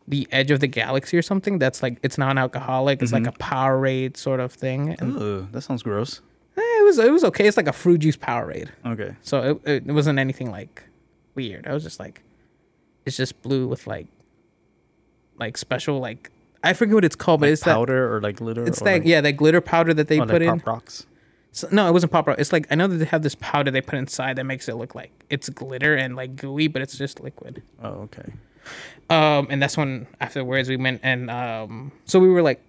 the 0.09 0.27
Edge 0.33 0.51
of 0.51 0.61
the 0.61 0.67
Galaxy 0.67 1.17
or 1.17 1.23
something. 1.23 1.59
That's 1.59 1.83
like 1.83 1.99
it's 2.03 2.19
non-alcoholic. 2.19 3.03
It's 3.03 3.13
like 3.13 3.27
a 3.27 3.33
Powerade 3.33 4.17
sort 4.17 4.41
of 4.41 4.53
thing. 4.53 4.97
And 5.01 5.21
Ooh, 5.21 5.49
that 5.53 5.63
sounds 5.63 5.83
gross. 5.83 6.21
eh, 6.57 6.61
it 6.61 6.85
was 6.85 6.99
it 6.99 7.13
was 7.13 7.25
okay. 7.25 7.47
It's 7.47 7.57
like 7.57 7.69
a 7.69 7.73
fruit 7.73 7.99
juice 7.99 8.17
Powerade. 8.17 8.69
Okay. 8.85 9.15
So 9.23 9.61
it, 9.65 9.69
it, 9.69 9.83
it 9.87 9.93
wasn't 9.93 10.19
anything 10.19 10.51
like 10.51 10.83
weird. 11.35 11.67
I 11.67 11.73
was 11.73 11.83
just 11.83 11.99
like, 12.01 12.23
it's 13.07 13.17
just 13.17 13.41
blue 13.43 13.67
with 13.69 13.87
like, 13.87 14.07
like 15.39 15.57
special 15.57 15.99
like 15.99 16.31
I 16.65 16.73
forget 16.75 16.95
what 16.95 17.05
it's 17.05 17.17
called, 17.17 17.41
but 17.41 17.47
Like 17.47 17.53
it's 17.55 17.65
that 17.65 17.75
powder 17.75 18.15
or 18.15 18.21
like 18.21 18.37
glitter. 18.37 18.65
it's 18.65 18.79
that 18.81 18.85
like, 18.85 19.03
yeah 19.05 19.21
that 19.21 19.33
glitter 19.33 19.61
powder 19.61 19.93
that 19.95 20.09
they 20.09 20.19
or 20.19 20.27
put 20.27 20.35
like 20.35 20.43
in. 20.43 20.59
Pop 20.61 20.67
rocks. 20.67 21.07
So, 21.55 21.69
no, 21.71 21.87
it 21.87 21.93
wasn't 21.93 22.13
pop 22.13 22.27
rock. 22.27 22.39
It's 22.39 22.53
like 22.53 22.67
I 22.71 22.77
know 22.77 22.87
that 22.87 22.97
they 22.97 23.05
have 23.05 23.23
this 23.23 23.35
powder 23.35 23.71
they 23.71 23.81
put 23.83 23.99
inside 23.99 24.37
that 24.37 24.45
makes 24.45 24.69
it 24.69 24.77
look 24.77 24.95
like 24.95 25.11
it's 25.29 25.49
glitter 25.49 25.95
and 25.95 26.17
like 26.17 26.37
gooey, 26.37 26.67
but 26.69 26.81
it's 26.83 26.97
just 26.97 27.21
liquid. 27.21 27.63
Oh, 27.83 27.89
okay. 28.09 28.33
Um, 29.11 29.49
and 29.51 29.63
that's 29.63 29.77
when 29.77 30.07
afterwards 30.21 30.69
we 30.69 30.77
went 30.77 31.01
and 31.03 31.31
um, 31.31 31.93
so 32.05 32.19
we 32.19 32.29
were 32.29 32.43
like, 32.43 32.63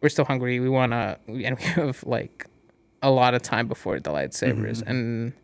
we're 0.00 0.08
still 0.08 0.24
hungry. 0.24 0.60
We 0.60 0.68
wanna 0.68 1.18
and 1.26 1.58
we 1.58 1.64
have 1.64 2.02
like 2.04 2.46
a 3.02 3.10
lot 3.10 3.34
of 3.34 3.42
time 3.42 3.68
before 3.68 4.00
the 4.00 4.10
lightsabers 4.10 4.82
and 4.86 5.34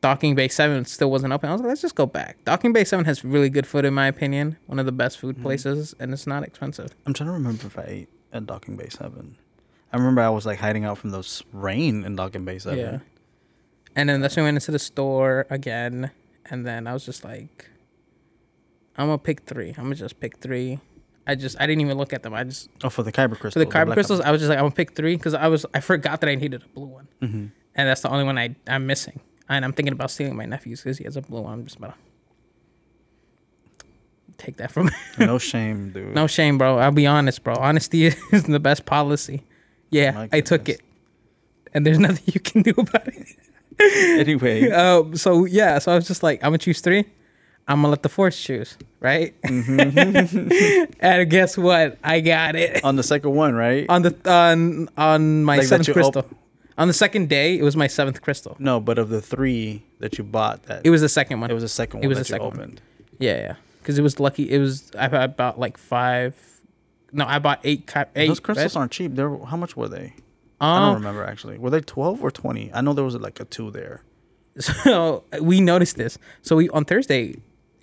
Docking 0.00 0.34
Bay 0.34 0.48
Seven 0.48 0.84
still 0.84 1.10
wasn't 1.10 1.32
open. 1.32 1.48
I 1.48 1.52
was 1.52 1.60
like, 1.60 1.68
let's 1.68 1.82
just 1.82 1.94
go 1.94 2.06
back. 2.06 2.36
Docking 2.44 2.72
Bay 2.72 2.84
Seven 2.84 3.04
has 3.06 3.24
really 3.24 3.48
good 3.48 3.66
food 3.66 3.84
in 3.84 3.94
my 3.94 4.06
opinion. 4.06 4.56
One 4.66 4.78
of 4.78 4.86
the 4.86 4.92
best 4.92 5.18
food 5.18 5.40
places, 5.42 5.94
and 5.98 6.12
it's 6.12 6.26
not 6.26 6.42
expensive. 6.42 6.94
I'm 7.06 7.12
trying 7.12 7.28
to 7.28 7.32
remember 7.32 7.66
if 7.66 7.78
I 7.78 7.84
ate 7.86 8.08
at 8.32 8.46
Docking 8.46 8.76
Bay 8.76 8.88
Seven. 8.88 9.36
I 9.92 9.96
remember 9.96 10.20
I 10.20 10.28
was 10.28 10.46
like 10.46 10.58
hiding 10.58 10.84
out 10.84 10.98
from 10.98 11.10
those 11.10 11.42
rain 11.52 12.04
in 12.04 12.16
Docking 12.16 12.44
Bay 12.44 12.58
Seven. 12.58 12.78
Yeah. 12.78 12.98
And 13.94 14.08
then 14.08 14.20
that's 14.20 14.36
when 14.36 14.44
we 14.44 14.48
went 14.48 14.58
into 14.58 14.72
the 14.72 14.78
store 14.78 15.46
again, 15.48 16.10
and 16.50 16.66
then 16.66 16.86
I 16.86 16.92
was 16.92 17.04
just 17.04 17.24
like, 17.24 17.68
I'm 18.96 19.06
gonna 19.08 19.18
pick 19.18 19.40
three. 19.42 19.70
I'm 19.76 19.84
gonna 19.84 19.94
just 19.94 20.18
pick 20.20 20.38
three. 20.38 20.78
I 21.26 21.34
just 21.34 21.60
I 21.60 21.66
didn't 21.66 21.80
even 21.82 21.98
look 21.98 22.12
at 22.12 22.22
them. 22.22 22.34
I 22.34 22.44
just 22.44 22.68
Oh, 22.84 22.88
for 22.90 23.02
the 23.02 23.12
kyber 23.12 23.38
crystal. 23.38 23.50
for 23.50 23.58
the 23.58 23.66
kyber 23.66 23.86
black 23.86 23.96
crystals. 23.96 24.20
I 24.20 24.30
was 24.30 24.40
just 24.40 24.48
like, 24.48 24.58
I'm 24.58 24.64
gonna 24.66 24.74
pick 24.74 24.94
three 24.94 25.16
because 25.16 25.34
I 25.34 25.48
was 25.48 25.66
I 25.74 25.80
forgot 25.80 26.20
that 26.20 26.30
I 26.30 26.34
needed 26.36 26.62
a 26.62 26.68
blue 26.68 26.86
one, 26.86 27.08
Mhm. 27.22 27.50
and 27.74 27.88
that's 27.88 28.00
the 28.02 28.08
only 28.10 28.24
one 28.24 28.38
I 28.38 28.54
I'm 28.66 28.86
missing. 28.86 29.20
And 29.48 29.64
I'm 29.64 29.72
thinking 29.72 29.92
about 29.92 30.10
stealing 30.10 30.36
my 30.36 30.44
nephew's 30.46 30.82
because 30.82 30.98
he 30.98 31.04
has 31.04 31.16
a 31.16 31.22
blue 31.22 31.42
one. 31.42 31.52
I'm 31.52 31.64
just 31.64 31.76
about 31.76 31.90
to 31.90 31.96
take 34.38 34.56
that 34.58 34.70
from. 34.72 34.88
Him. 34.88 34.94
no 35.26 35.38
shame, 35.38 35.90
dude. 35.94 36.14
no 36.14 36.26
shame, 36.26 36.58
bro. 36.58 36.78
I'll 36.78 36.90
be 36.92 37.06
honest, 37.06 37.42
bro. 37.44 37.54
Honesty 37.54 38.06
is 38.32 38.44
the 38.44 38.60
best 38.60 38.86
policy. 38.86 39.42
Yeah, 39.90 40.26
I 40.32 40.40
took 40.40 40.68
it, 40.68 40.80
and 41.74 41.86
there's 41.86 41.98
nothing 42.06 42.24
you 42.34 42.40
can 42.40 42.62
do 42.62 42.72
about 42.76 43.08
it. 43.08 43.26
Anyway, 44.20 44.70
um, 44.70 45.16
so 45.16 45.44
yeah, 45.44 45.78
so 45.78 45.92
I 45.92 45.96
was 45.96 46.06
just 46.08 46.22
like, 46.22 46.42
I'm 46.42 46.48
gonna 46.48 46.58
choose 46.58 46.80
three. 46.80 47.04
I'm 47.68 47.78
gonna 47.78 47.88
let 47.88 48.02
the 48.02 48.08
force 48.08 48.40
choose, 48.40 48.76
right? 49.00 49.34
Mm-hmm. 49.42 50.92
and 51.00 51.30
guess 51.30 51.56
what? 51.58 51.98
I 52.04 52.20
got 52.20 52.54
it 52.54 52.84
on 52.84 52.96
the 52.96 53.02
second 53.02 53.34
one, 53.34 53.54
right? 53.54 53.86
on 53.88 54.02
the 54.02 54.14
on 54.30 54.88
on 54.96 55.44
my 55.44 55.58
Like 55.58 55.66
seventh 55.66 55.92
crystal. 55.92 56.18
op- 56.22 56.34
on 56.78 56.88
the 56.88 56.94
second 56.94 57.28
day, 57.28 57.58
it 57.58 57.62
was 57.62 57.74
my 57.76 57.86
seventh 57.86 58.20
crystal. 58.22 58.54
no, 58.58 58.78
but 58.80 58.98
of 58.98 59.08
the 59.08 59.20
three 59.22 59.82
that 59.98 60.18
you 60.18 60.24
bought, 60.24 60.62
that 60.64 60.82
It 60.84 60.90
was 60.90 61.00
the 61.00 61.08
second 61.08 61.40
one. 61.40 61.50
it 61.50 61.54
was 61.54 61.62
the 61.62 61.68
second 61.68 62.00
one 62.00 62.04
it 62.04 62.08
was 62.08 62.18
that 62.18 62.24
the 62.24 62.28
second 62.28 62.56
one. 62.58 62.78
yeah, 63.18 63.36
yeah, 63.36 63.54
because 63.80 63.98
it 63.98 64.02
was 64.02 64.20
lucky. 64.20 64.50
It 64.50 64.58
was 64.58 64.90
I, 64.96 65.26
bought 65.26 65.58
like 65.58 65.76
five. 65.78 66.34
No, 67.12 67.24
I 67.26 67.38
bought 67.38 67.60
eight. 67.64 67.90
eight 68.14 68.26
Those 68.28 68.40
crystals 68.40 68.74
right? 68.76 68.80
aren't 68.80 68.92
cheap. 68.92 69.14
They're 69.14 69.36
how 69.44 69.56
much 69.56 69.76
were 69.76 69.88
they? 69.88 70.14
I 70.60 70.78
don't 70.80 70.88
Um, 70.90 70.94
remember 70.96 71.24
actually. 71.24 71.58
Were 71.58 71.70
they 71.70 71.80
twelve 71.80 72.22
or 72.22 72.30
twenty? 72.30 72.70
I 72.74 72.80
know 72.80 72.92
there 72.92 73.04
was 73.04 73.16
like 73.16 73.40
a 73.40 73.44
two 73.44 73.70
there. 73.70 74.02
so 74.58 75.24
we 75.40 75.60
noticed 75.60 75.96
this. 75.96 76.18
So 76.42 76.56
we 76.56 76.68
on 76.70 76.84
Thursday, 76.84 77.36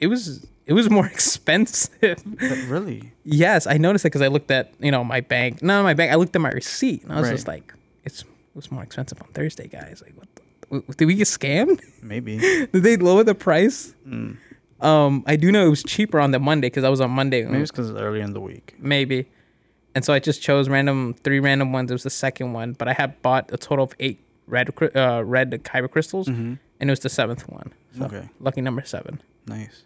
it 0.04 0.08
was 0.14 0.46
it 0.66 0.74
was 0.74 0.88
more 0.90 1.06
expensive. 1.16 2.18
But 2.26 2.58
really? 2.76 3.00
Yes, 3.24 3.68
I 3.68 3.78
noticed 3.78 4.06
it 4.06 4.10
because 4.12 4.22
I 4.28 4.32
looked 4.36 4.52
at 4.52 4.66
you 4.80 4.92
know 4.92 5.04
my 5.16 5.22
bank. 5.22 5.62
No, 5.62 5.84
my 5.84 5.94
bank. 5.94 6.12
I 6.12 6.16
looked 6.16 6.36
at 6.36 6.42
my 6.42 6.52
receipt 6.62 7.04
and 7.04 7.12
I 7.14 7.20
was 7.20 7.28
Right. 7.30 7.36
just 7.36 7.48
like, 7.48 7.74
it's 8.08 8.22
it 8.22 8.56
was 8.62 8.72
more 8.72 8.84
expensive 8.84 9.22
on 9.22 9.28
Thursday, 9.34 9.68
guys. 9.68 10.04
Like, 10.06 10.16
what? 10.20 10.28
The, 10.36 10.94
did 10.98 11.06
we 11.06 11.16
get 11.16 11.28
scammed? 11.28 11.80
Maybe. 12.02 12.38
did 12.74 12.84
they 12.88 12.98
lower 12.98 13.24
the 13.24 13.36
price? 13.36 13.94
Mm. 14.08 14.38
Um, 14.82 15.24
I 15.28 15.36
do 15.38 15.52
know 15.52 15.66
it 15.66 15.70
was 15.70 15.84
cheaper 15.84 16.20
on 16.20 16.32
the 16.32 16.40
Monday 16.40 16.68
because 16.68 16.84
I 16.84 16.90
was 16.90 17.00
on 17.02 17.12
Monday. 17.12 17.46
Maybe 17.46 17.62
it's 17.64 17.72
because 17.72 17.90
it's 17.90 18.00
earlier 18.00 18.24
in 18.24 18.34
the 18.34 18.42
week. 18.42 18.76
maybe. 18.80 19.20
And 19.96 20.04
so 20.04 20.12
I 20.12 20.20
just 20.20 20.42
chose 20.42 20.68
random 20.70 21.14
three 21.24 21.40
random 21.40 21.72
ones. 21.72 21.92
It 21.92 21.94
was 21.94 22.04
the 22.04 22.10
second 22.26 22.54
one, 22.54 22.74
but 22.74 22.88
I 22.88 22.94
had 22.94 23.22
bought 23.22 23.46
a 23.54 23.58
total 23.58 23.86
of 23.86 23.94
eight 24.00 24.20
red 24.48 24.68
uh, 24.96 25.24
red 25.24 25.52
kyber 25.64 25.90
crystals, 25.90 26.28
Mm-hmm. 26.28 26.54
and 26.80 26.90
it 26.90 26.92
was 26.92 27.00
the 27.02 27.10
seventh 27.10 27.48
one. 27.48 27.72
So 27.98 28.06
Okay. 28.06 28.28
lucky 28.40 28.62
number 28.62 28.84
seven. 28.84 29.22
Nice. 29.48 29.84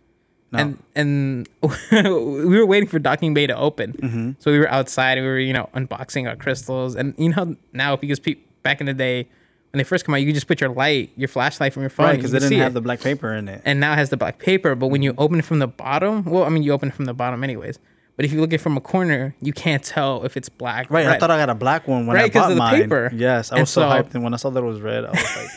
Now, 0.51 0.59
And 0.59 0.77
and 0.95 1.49
we 1.91 2.57
were 2.57 2.65
waiting 2.65 2.87
for 2.87 2.99
docking 2.99 3.33
bay 3.33 3.47
to 3.47 3.55
open, 3.57 3.93
Mhm. 3.93 4.35
so 4.39 4.51
we 4.51 4.59
were 4.59 4.69
outside. 4.71 5.17
And 5.17 5.25
we 5.27 5.31
were 5.31 5.39
you 5.39 5.53
know 5.53 5.69
unboxing 5.75 6.27
our 6.27 6.35
crystals, 6.35 6.95
and 6.95 7.13
you 7.17 7.29
know 7.29 7.55
now 7.73 7.95
because 7.97 8.19
pe- 8.19 8.35
back 8.63 8.79
in 8.79 8.85
the 8.87 8.93
day 8.93 9.27
when 9.71 9.79
they 9.79 9.83
first 9.83 10.05
come 10.05 10.15
out, 10.15 10.19
you 10.19 10.25
could 10.27 10.35
just 10.35 10.47
put 10.47 10.61
your 10.61 10.69
light, 10.69 11.11
your 11.17 11.27
flashlight 11.27 11.73
from 11.73 11.83
your 11.83 11.89
phone, 11.89 12.05
right, 12.05 12.15
because 12.15 12.31
they 12.31 12.39
didn't 12.39 12.57
have 12.59 12.71
it. 12.71 12.75
the 12.75 12.81
black 12.81 13.01
paper 13.01 13.33
in 13.33 13.49
it. 13.49 13.61
and 13.65 13.81
now 13.81 13.91
it 13.91 13.97
has 13.97 14.09
the 14.09 14.15
black 14.17 14.39
paper. 14.39 14.73
But 14.75 14.87
when 14.87 15.01
you 15.01 15.13
open 15.17 15.39
it 15.39 15.45
from 15.45 15.59
the 15.59 15.67
bottom, 15.67 16.23
well, 16.23 16.43
I 16.45 16.49
mean, 16.49 16.63
you 16.63 16.71
open 16.71 16.89
it 16.89 16.95
from 16.95 17.05
the 17.05 17.13
bottom 17.13 17.43
anyways. 17.43 17.77
But 18.15 18.23
if 18.25 18.31
you 18.31 18.39
look 18.39 18.49
at 18.51 18.55
it 18.55 18.61
from 18.61 18.77
a 18.77 18.81
corner, 18.81 19.35
you 19.41 19.51
can't 19.53 19.83
tell 19.83 20.23
if 20.23 20.37
it's 20.37 20.49
black. 20.49 20.89
or 20.89 20.93
Right, 20.95 21.05
I 21.05 21.19
thought 21.19 21.29
I 21.29 21.37
got 21.37 21.49
a 21.49 21.55
black 21.55 21.87
one 21.87 22.07
when 22.07 22.15
I 22.17 22.29
bought 22.29 22.49
of 22.51 22.55
the 22.55 22.55
mine. 22.55 22.81
paper. 22.83 23.11
Yes, 23.13 23.51
I 23.51 23.57
And 23.57 23.63
was 23.63 23.69
so, 23.69 23.81
so- 23.81 23.89
hyped, 23.89 24.15
and 24.15 24.23
when 24.23 24.33
I 24.33 24.37
saw 24.37 24.49
that 24.49 24.59
it 24.63 24.65
was 24.65 24.79
red, 24.81 25.03
I 25.05 25.11
was 25.11 25.35
like, 25.35 25.49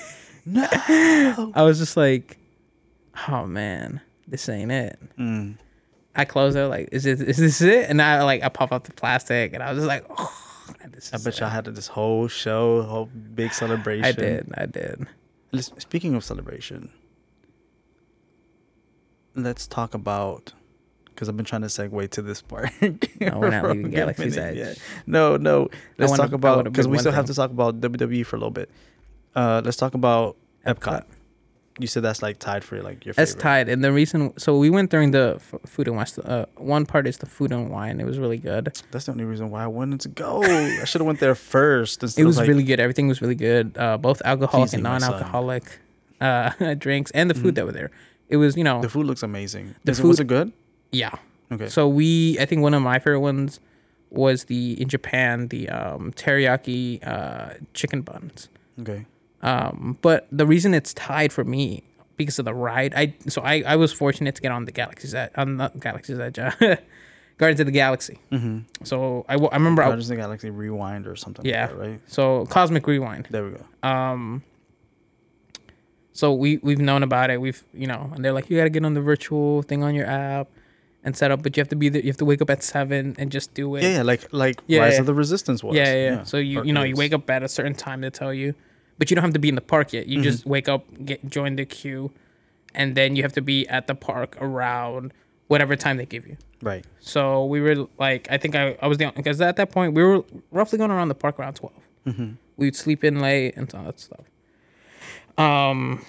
"No!" 0.47 1.53
I 1.55 1.63
was 1.63 1.79
just 1.79 1.97
like, 1.97 2.37
oh 3.29 3.47
man, 3.47 4.01
this 4.31 4.49
ain't 4.49 4.71
it. 4.73 4.99
Mm. 5.19 5.57
I 6.17 6.25
close 6.25 6.55
it 6.57 6.63
like, 6.65 6.89
is 6.93 7.07
it 7.07 7.21
is 7.21 7.37
this 7.37 7.61
it? 7.61 7.89
And 7.91 8.01
I 8.01 8.23
like 8.25 8.43
I 8.43 8.49
pop 8.49 8.73
out 8.73 8.85
the 8.85 8.93
plastic, 8.93 9.53
and 9.55 9.63
I 9.63 9.71
was 9.71 9.79
just 9.79 9.89
like, 9.89 10.05
oh, 10.09 10.35
this 10.93 11.13
I 11.13 11.19
bet 11.19 11.35
it. 11.35 11.41
y'all 11.41 11.49
had 11.51 11.65
this 11.67 11.87
whole 11.87 12.27
show, 12.29 12.83
whole 12.83 13.07
big 13.07 13.53
celebration. 13.63 14.05
I 14.05 14.13
did, 14.13 14.53
I 14.57 14.67
did. 14.67 15.07
Speaking 15.79 16.15
of 16.15 16.25
celebration, 16.25 16.91
let's 19.35 19.67
talk 19.67 19.95
about 19.95 20.53
because 21.07 21.29
I've 21.29 21.37
been 21.37 21.45
trying 21.47 21.63
to 21.63 21.69
segue 21.69 22.11
to 22.11 22.23
this 22.23 22.41
part. 22.43 22.71
No, 23.21 23.39
we're 23.39 23.51
not 23.51 23.65
leaving 23.69 23.91
Galaxy's 23.91 24.39
Edge. 24.39 24.79
No, 25.07 25.37
no. 25.37 25.69
Let's 25.99 26.11
wanna- 26.11 26.23
talk 26.23 26.33
about 26.33 26.65
because 26.65 26.89
we 26.89 26.97
still 26.99 27.13
have 27.13 27.27
to 27.27 27.35
talk 27.35 27.51
about 27.51 27.81
WWE 27.81 28.25
for 28.25 28.37
a 28.37 28.39
little 28.39 28.51
bit. 28.51 28.71
Uh, 29.37 29.61
let's 29.65 29.77
talk 29.77 29.93
about 29.95 30.37
Epcot. 30.67 31.05
You 31.81 31.87
said 31.87 32.03
that's 32.03 32.23
like 32.23 32.39
tied 32.39 32.63
for 32.63 32.83
like 32.83 33.05
your 33.07 33.15
That's 33.15 33.33
favorite. 33.33 33.43
tied, 33.43 33.69
and 33.73 33.83
the 33.83 33.93
reason 33.93 34.19
so 34.39 34.57
we 34.59 34.69
went 34.71 34.91
during 34.91 35.11
the 35.13 35.27
f- 35.37 35.61
food 35.67 35.89
and 35.89 35.97
wine. 35.97 36.07
Uh, 36.25 36.45
one 36.57 36.85
part 36.85 37.07
is 37.07 37.17
the 37.19 37.27
food 37.27 37.51
and 37.53 37.71
wine. 37.71 38.01
It 38.01 38.07
was 38.07 38.19
really 38.19 38.37
good. 38.39 38.65
That's 38.93 39.07
the 39.07 39.13
only 39.13 39.25
reason 39.25 39.51
why 39.51 39.65
I 39.65 39.67
wanted 39.67 40.01
to 40.07 40.09
go. 40.11 40.43
I 40.45 40.85
should 40.85 41.01
have 41.01 41.07
went 41.07 41.21
there 41.21 41.35
first. 41.35 42.03
It 42.19 42.25
was 42.25 42.37
like, 42.39 42.49
really 42.49 42.65
good. 42.71 42.79
Everything 42.81 43.09
was 43.09 43.23
really 43.23 43.35
good. 43.49 43.77
Uh, 43.79 43.97
both 43.97 44.21
alcoholic 44.25 44.73
and 44.75 44.83
non-alcoholic 44.83 45.65
uh, 46.21 46.75
drinks, 46.85 47.11
and 47.13 47.31
the 47.31 47.35
food 47.35 47.55
that 47.57 47.65
were 47.65 47.73
there. 47.81 47.91
It 48.29 48.37
was 48.37 48.57
you 48.57 48.65
know 48.65 48.75
Mm-hmm. 48.75 48.83
the 48.83 48.89
food 48.97 49.07
looks 49.07 49.23
amazing. 49.23 49.75
The 49.85 49.93
Is 49.93 50.01
it, 50.01 50.05
was 50.07 50.21
it 50.21 50.27
good? 50.27 50.53
yeah. 50.93 51.15
Okay. 51.53 51.69
So 51.69 51.89
we, 51.89 52.39
I 52.39 52.45
think 52.47 52.63
one 52.63 52.75
of 52.75 52.83
my 52.83 52.99
favorite 53.01 53.21
ones 53.21 53.59
was 54.11 54.45
the 54.45 54.81
in 54.81 54.89
Japan 54.89 55.49
the 55.49 55.69
um, 55.69 56.13
teriyaki 56.13 57.01
uh, 57.07 57.55
chicken 57.75 58.03
buns. 58.03 58.49
okay. 58.81 59.07
Um, 59.43 59.99
but 60.03 60.27
the 60.31 60.47
reason 60.47 60.75
it's 60.75 60.93
tied 60.95 61.33
for 61.33 61.45
me 61.45 61.83
because 62.17 62.39
of 62.39 62.45
the 62.45 62.55
ride, 62.55 62.93
I 62.95 63.15
so 63.29 63.43
I, 63.43 63.63
I 63.67 63.77
was 63.77 63.93
fortunate 63.93 64.35
to 64.35 64.43
get 64.43 64.53
on 64.53 64.65
the 64.65 64.73
Galaxy's 64.73 65.15
Edge, 65.15 65.31
on 65.37 65.57
the 65.57 65.69
Galaxy's 65.79 66.19
Edge, 66.19 66.39
uh, 66.39 66.51
Guardians 67.39 67.61
of 67.61 67.67
the 67.67 67.73
Galaxy. 67.73 68.19
Mm-hmm. 68.31 68.85
So 68.85 69.25
I, 69.29 69.37
I 69.37 69.57
remember, 69.57 69.83
I, 69.83 69.87
Guardians 69.87 70.11
of 70.11 70.17
the 70.17 70.23
Galaxy 70.23 70.51
Rewind 70.51 71.07
or 71.07 71.17
something. 71.17 71.47
Yeah. 71.47 71.67
Like 71.67 71.71
that, 71.71 71.79
right. 71.79 72.01
so 72.07 72.47
Cosmic 72.47 72.87
Rewind. 72.87 73.29
There 73.31 73.45
we 73.45 73.53
go. 73.53 73.89
Um, 73.89 74.43
so 76.13 76.35
we 76.35 76.59
we've 76.59 76.79
known 76.79 77.03
about 77.03 77.31
it. 77.31 77.41
We've 77.41 77.63
you 77.73 77.87
know, 77.87 78.11
and 78.15 78.23
they're 78.25 78.35
like, 78.35 78.51
you 78.51 78.59
got 78.59 78.65
to 78.65 78.71
get 78.71 78.85
on 78.85 78.95
the 78.95 79.01
virtual 79.01 79.63
thing 79.63 79.83
on 79.83 79.95
your 79.95 80.07
app 80.07 80.49
and 81.03 81.17
set 81.17 81.31
up, 81.31 81.43
but 81.43 81.57
you 81.57 81.61
have 81.63 81.69
to 81.69 81.77
be 81.77 81.89
there. 81.89 82.03
You 82.03 82.09
have 82.09 82.19
to 82.19 82.25
wake 82.25 82.43
up 82.43 82.51
at 82.51 82.63
seven 82.63 83.17
and 83.19 83.33
just 83.33 83.55
do 83.55 83.75
it. 83.77 83.83
Yeah, 83.83 84.03
like 84.03 84.31
like 84.33 84.61
Yeah, 84.67 84.81
Rise 84.81 84.95
yeah. 84.95 85.01
of 85.01 85.07
the 85.07 85.15
Resistance 85.15 85.65
was. 85.65 85.77
Yeah, 85.77 85.95
yeah. 85.95 86.11
yeah. 86.17 86.25
So 86.25 86.37
you 86.37 86.61
or 86.61 86.65
you 86.65 86.73
know 86.73 86.83
you 86.83 86.95
wake 86.95 87.15
up 87.15 87.29
at 87.31 87.43
a 87.43 87.49
certain 87.49 87.75
time 87.75 88.03
to 88.03 88.11
tell 88.11 88.35
you, 88.35 88.55
but 89.01 89.11
you 89.11 89.17
don't 89.17 89.25
have 89.25 89.33
to 89.33 89.41
be 89.41 89.49
in 89.49 89.57
the 89.57 89.61
park 89.61 89.93
yet. 89.93 90.07
You 90.07 90.19
Mm-hmm. 90.19 90.23
just 90.23 90.47
wake 90.47 90.69
up, 90.69 90.85
get 91.05 91.29
join 91.29 91.57
the 91.57 91.65
queue, 91.65 92.13
and 92.75 92.95
then 92.95 93.17
you 93.17 93.23
have 93.25 93.33
to 93.33 93.43
be 93.43 93.67
at 93.69 93.89
the 93.89 93.95
park 93.97 94.37
around 94.41 95.13
whatever 95.49 95.75
time 95.75 95.97
they 95.97 96.07
give 96.07 96.27
you. 96.29 96.37
Right. 96.63 96.85
So 97.01 97.45
we 97.47 97.61
were 97.61 97.89
like, 97.99 98.29
I 98.31 98.37
think 98.39 98.55
I, 98.55 98.77
I 98.81 98.87
was 98.87 98.99
the 98.99 99.11
because 99.17 99.41
at 99.41 99.57
that 99.57 99.71
point 99.73 99.95
we 99.95 100.05
were 100.05 100.23
roughly 100.53 100.79
going 100.79 100.91
around 100.93 101.09
the 101.09 101.15
park 101.17 101.41
around 101.41 101.55
12 101.55 101.75
Mm-hmm. 102.07 102.31
We'd 102.57 102.77
sleep 102.77 103.03
in 103.03 103.19
late 103.21 103.57
and 103.57 103.75
all 103.75 103.85
that 103.85 103.99
stuff. 103.99 104.25
Um. 105.39 106.05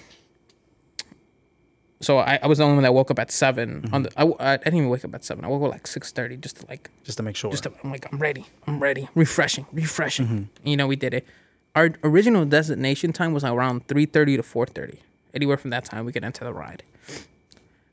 So 2.00 2.18
I, 2.18 2.40
I 2.42 2.46
was 2.48 2.58
the 2.58 2.64
only 2.64 2.74
one 2.74 2.82
that 2.82 2.92
woke 2.94 3.10
up 3.12 3.18
at 3.20 3.30
7 3.30 3.82
Mm-hmm. 3.82 3.94
On 3.94 4.02
the 4.02 4.10
I, 4.20 4.52
I 4.52 4.56
didn't 4.56 4.74
even 4.76 4.88
wake 4.88 5.04
up 5.04 5.14
at 5.14 5.24
seven. 5.24 5.44
I 5.44 5.48
woke 5.48 5.62
up 5.62 5.70
like 5.70 5.86
six 5.86 6.10
thirty 6.12 6.36
just 6.36 6.56
to 6.58 6.66
like 6.66 6.90
Just 7.04 7.16
to 7.18 7.22
make 7.22 7.36
sure. 7.36 7.50
just 7.50 7.62
to, 7.64 7.72
I'm 7.84 7.90
like 7.90 8.06
I'm 8.12 8.18
ready. 8.18 8.44
I'm 8.66 8.80
ready. 8.80 9.08
Refreshing. 9.14 9.66
Refreshing. 9.72 10.26
Mm-hmm. 10.26 10.68
You 10.68 10.76
know 10.76 10.86
we 10.86 10.96
did 10.96 11.14
it. 11.14 11.26
Our 11.74 11.90
original 12.04 12.44
destination 12.44 13.12
time 13.12 13.32
was 13.32 13.44
around 13.44 13.88
three 13.88 14.06
thirty 14.06 14.36
to 14.36 14.42
four 14.42 14.66
thirty. 14.66 15.00
Anywhere 15.34 15.56
from 15.56 15.70
that 15.70 15.84
time 15.84 16.04
we 16.04 16.12
could 16.12 16.24
enter 16.24 16.44
the 16.44 16.52
ride. 16.52 16.82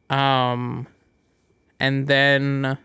Um, 0.09 0.87
and 1.79 2.07
then, 2.07 2.77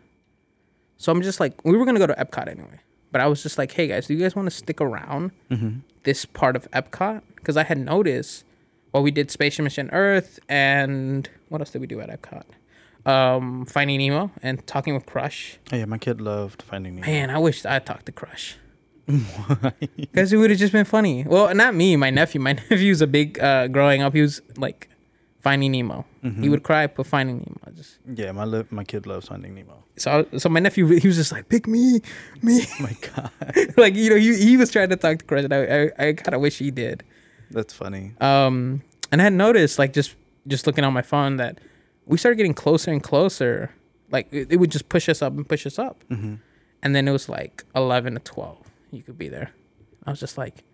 so 0.97 1.11
I'm 1.11 1.23
just 1.23 1.41
like 1.41 1.65
we 1.65 1.77
were 1.77 1.85
gonna 1.85 1.99
go 1.99 2.07
to 2.07 2.15
Epcot 2.15 2.49
anyway, 2.49 2.81
but 3.11 3.21
I 3.21 3.27
was 3.27 3.43
just 3.43 3.59
like, 3.59 3.73
hey 3.73 3.89
guys, 3.89 4.07
do 4.07 4.15
you 4.15 4.21
guys 4.21 4.37
want 4.37 4.47
to 4.47 4.55
stick 4.55 4.81
around 4.81 5.33
mm-hmm. 5.51 5.79
this 6.05 6.25
part 6.25 6.55
of 6.55 6.71
Epcot? 6.71 7.23
Because 7.37 7.57
I 7.57 7.65
had 7.65 7.79
noticed, 7.79 8.45
well, 8.93 9.03
we 9.03 9.11
did 9.11 9.31
Space 9.31 9.59
Mission 9.59 9.91
Earth, 9.93 10.39
and 10.49 11.29
what 11.49 11.61
else 11.61 11.71
did 11.71 11.81
we 11.81 11.87
do 11.87 12.01
at 12.01 12.09
Epcot? 12.09 12.45
Um, 13.07 13.67
Finding 13.67 13.99
Nemo 13.99 14.31
and 14.43 14.67
talking 14.67 14.95
with 14.95 15.05
Crush. 15.05 15.59
Oh, 15.73 15.77
yeah, 15.77 15.85
my 15.85 15.99
kid 15.99 16.23
loved 16.23 16.63
Finding 16.63 16.95
Nemo. 16.95 17.07
Man, 17.07 17.29
I 17.31 17.39
wish 17.39 17.67
I 17.67 17.79
talked 17.79 18.07
to 18.07 18.13
Crush. 18.13 18.57
Because 19.97 20.33
it 20.33 20.37
would 20.37 20.51
have 20.51 20.59
just 20.59 20.73
been 20.73 20.85
funny. 20.85 21.25
Well, 21.27 21.55
not 21.55 21.75
me, 21.75 21.97
my 21.97 22.11
nephew. 22.11 22.41
My 22.41 22.53
nephew's 22.71 23.01
a 23.03 23.07
big, 23.07 23.39
uh, 23.39 23.69
growing 23.69 24.03
up, 24.03 24.15
he 24.15 24.21
was 24.23 24.41
like 24.57 24.89
Finding 25.41 25.73
Nemo. 25.73 26.07
He 26.41 26.49
would 26.49 26.63
cry, 26.63 26.87
but 26.87 27.07
Finding 27.07 27.37
Nemo. 27.39 27.77
Just 27.77 27.99
Yeah, 28.15 28.33
my 28.33 28.45
li- 28.45 28.65
my 28.71 28.83
kid 28.85 29.07
loves 29.07 29.29
Finding 29.29 29.55
Nemo. 29.55 29.85
so, 29.97 30.27
I- 30.33 30.39
so 30.39 30.49
my 30.49 30.61
nephew, 30.61 30.87
he 30.87 31.07
was 31.07 31.17
just 31.17 31.33
like, 31.33 31.49
pick 31.51 31.67
me, 31.67 32.01
me. 32.43 32.63
Oh 32.63 32.83
my 32.83 32.97
god, 33.15 33.31
like, 33.77 33.95
you 33.95 34.09
know, 34.11 34.17
he, 34.17 34.35
he 34.37 34.57
was 34.57 34.71
trying 34.71 34.89
to 34.89 34.97
talk 34.97 35.19
to 35.19 35.25
Crush, 35.25 35.45
and 35.45 35.53
I, 35.53 35.91
I, 35.99 36.09
I 36.09 36.13
kind 36.15 36.35
of 36.35 36.41
wish 36.41 36.59
he 36.59 36.71
did. 36.71 37.05
that's 37.51 37.75
funny. 37.75 38.15
Um, 38.23 38.83
and 39.13 39.21
I 39.21 39.25
had 39.25 39.35
noticed, 39.35 39.79
like, 39.79 39.93
just 39.93 40.17
just 40.47 40.67
looking 40.67 40.85
on 40.85 40.93
my 40.95 41.03
phone, 41.03 41.37
that 41.37 41.59
we 42.07 42.17
started 42.19 42.37
getting 42.37 42.55
closer 42.55 42.91
and 42.91 43.03
closer. 43.03 43.71
Like, 44.11 44.29
it, 44.33 44.49
it 44.53 44.57
would 44.57 44.71
just 44.71 44.89
push 44.89 45.09
us 45.09 45.21
up 45.23 45.33
and 45.35 45.47
push 45.49 45.67
us 45.67 45.79
up. 45.79 46.05
Mm-hmm. 46.11 46.35
And 46.83 46.95
then 46.95 47.09
it 47.09 47.13
was 47.13 47.29
like 47.29 47.65
11 47.75 48.15
to 48.15 48.21
12. 48.21 48.64
You 48.95 49.03
could 49.03 49.19
be 49.19 49.29
there. 49.29 49.51
I 50.07 50.11
was 50.11 50.21
just 50.21 50.37
like, 50.39 50.65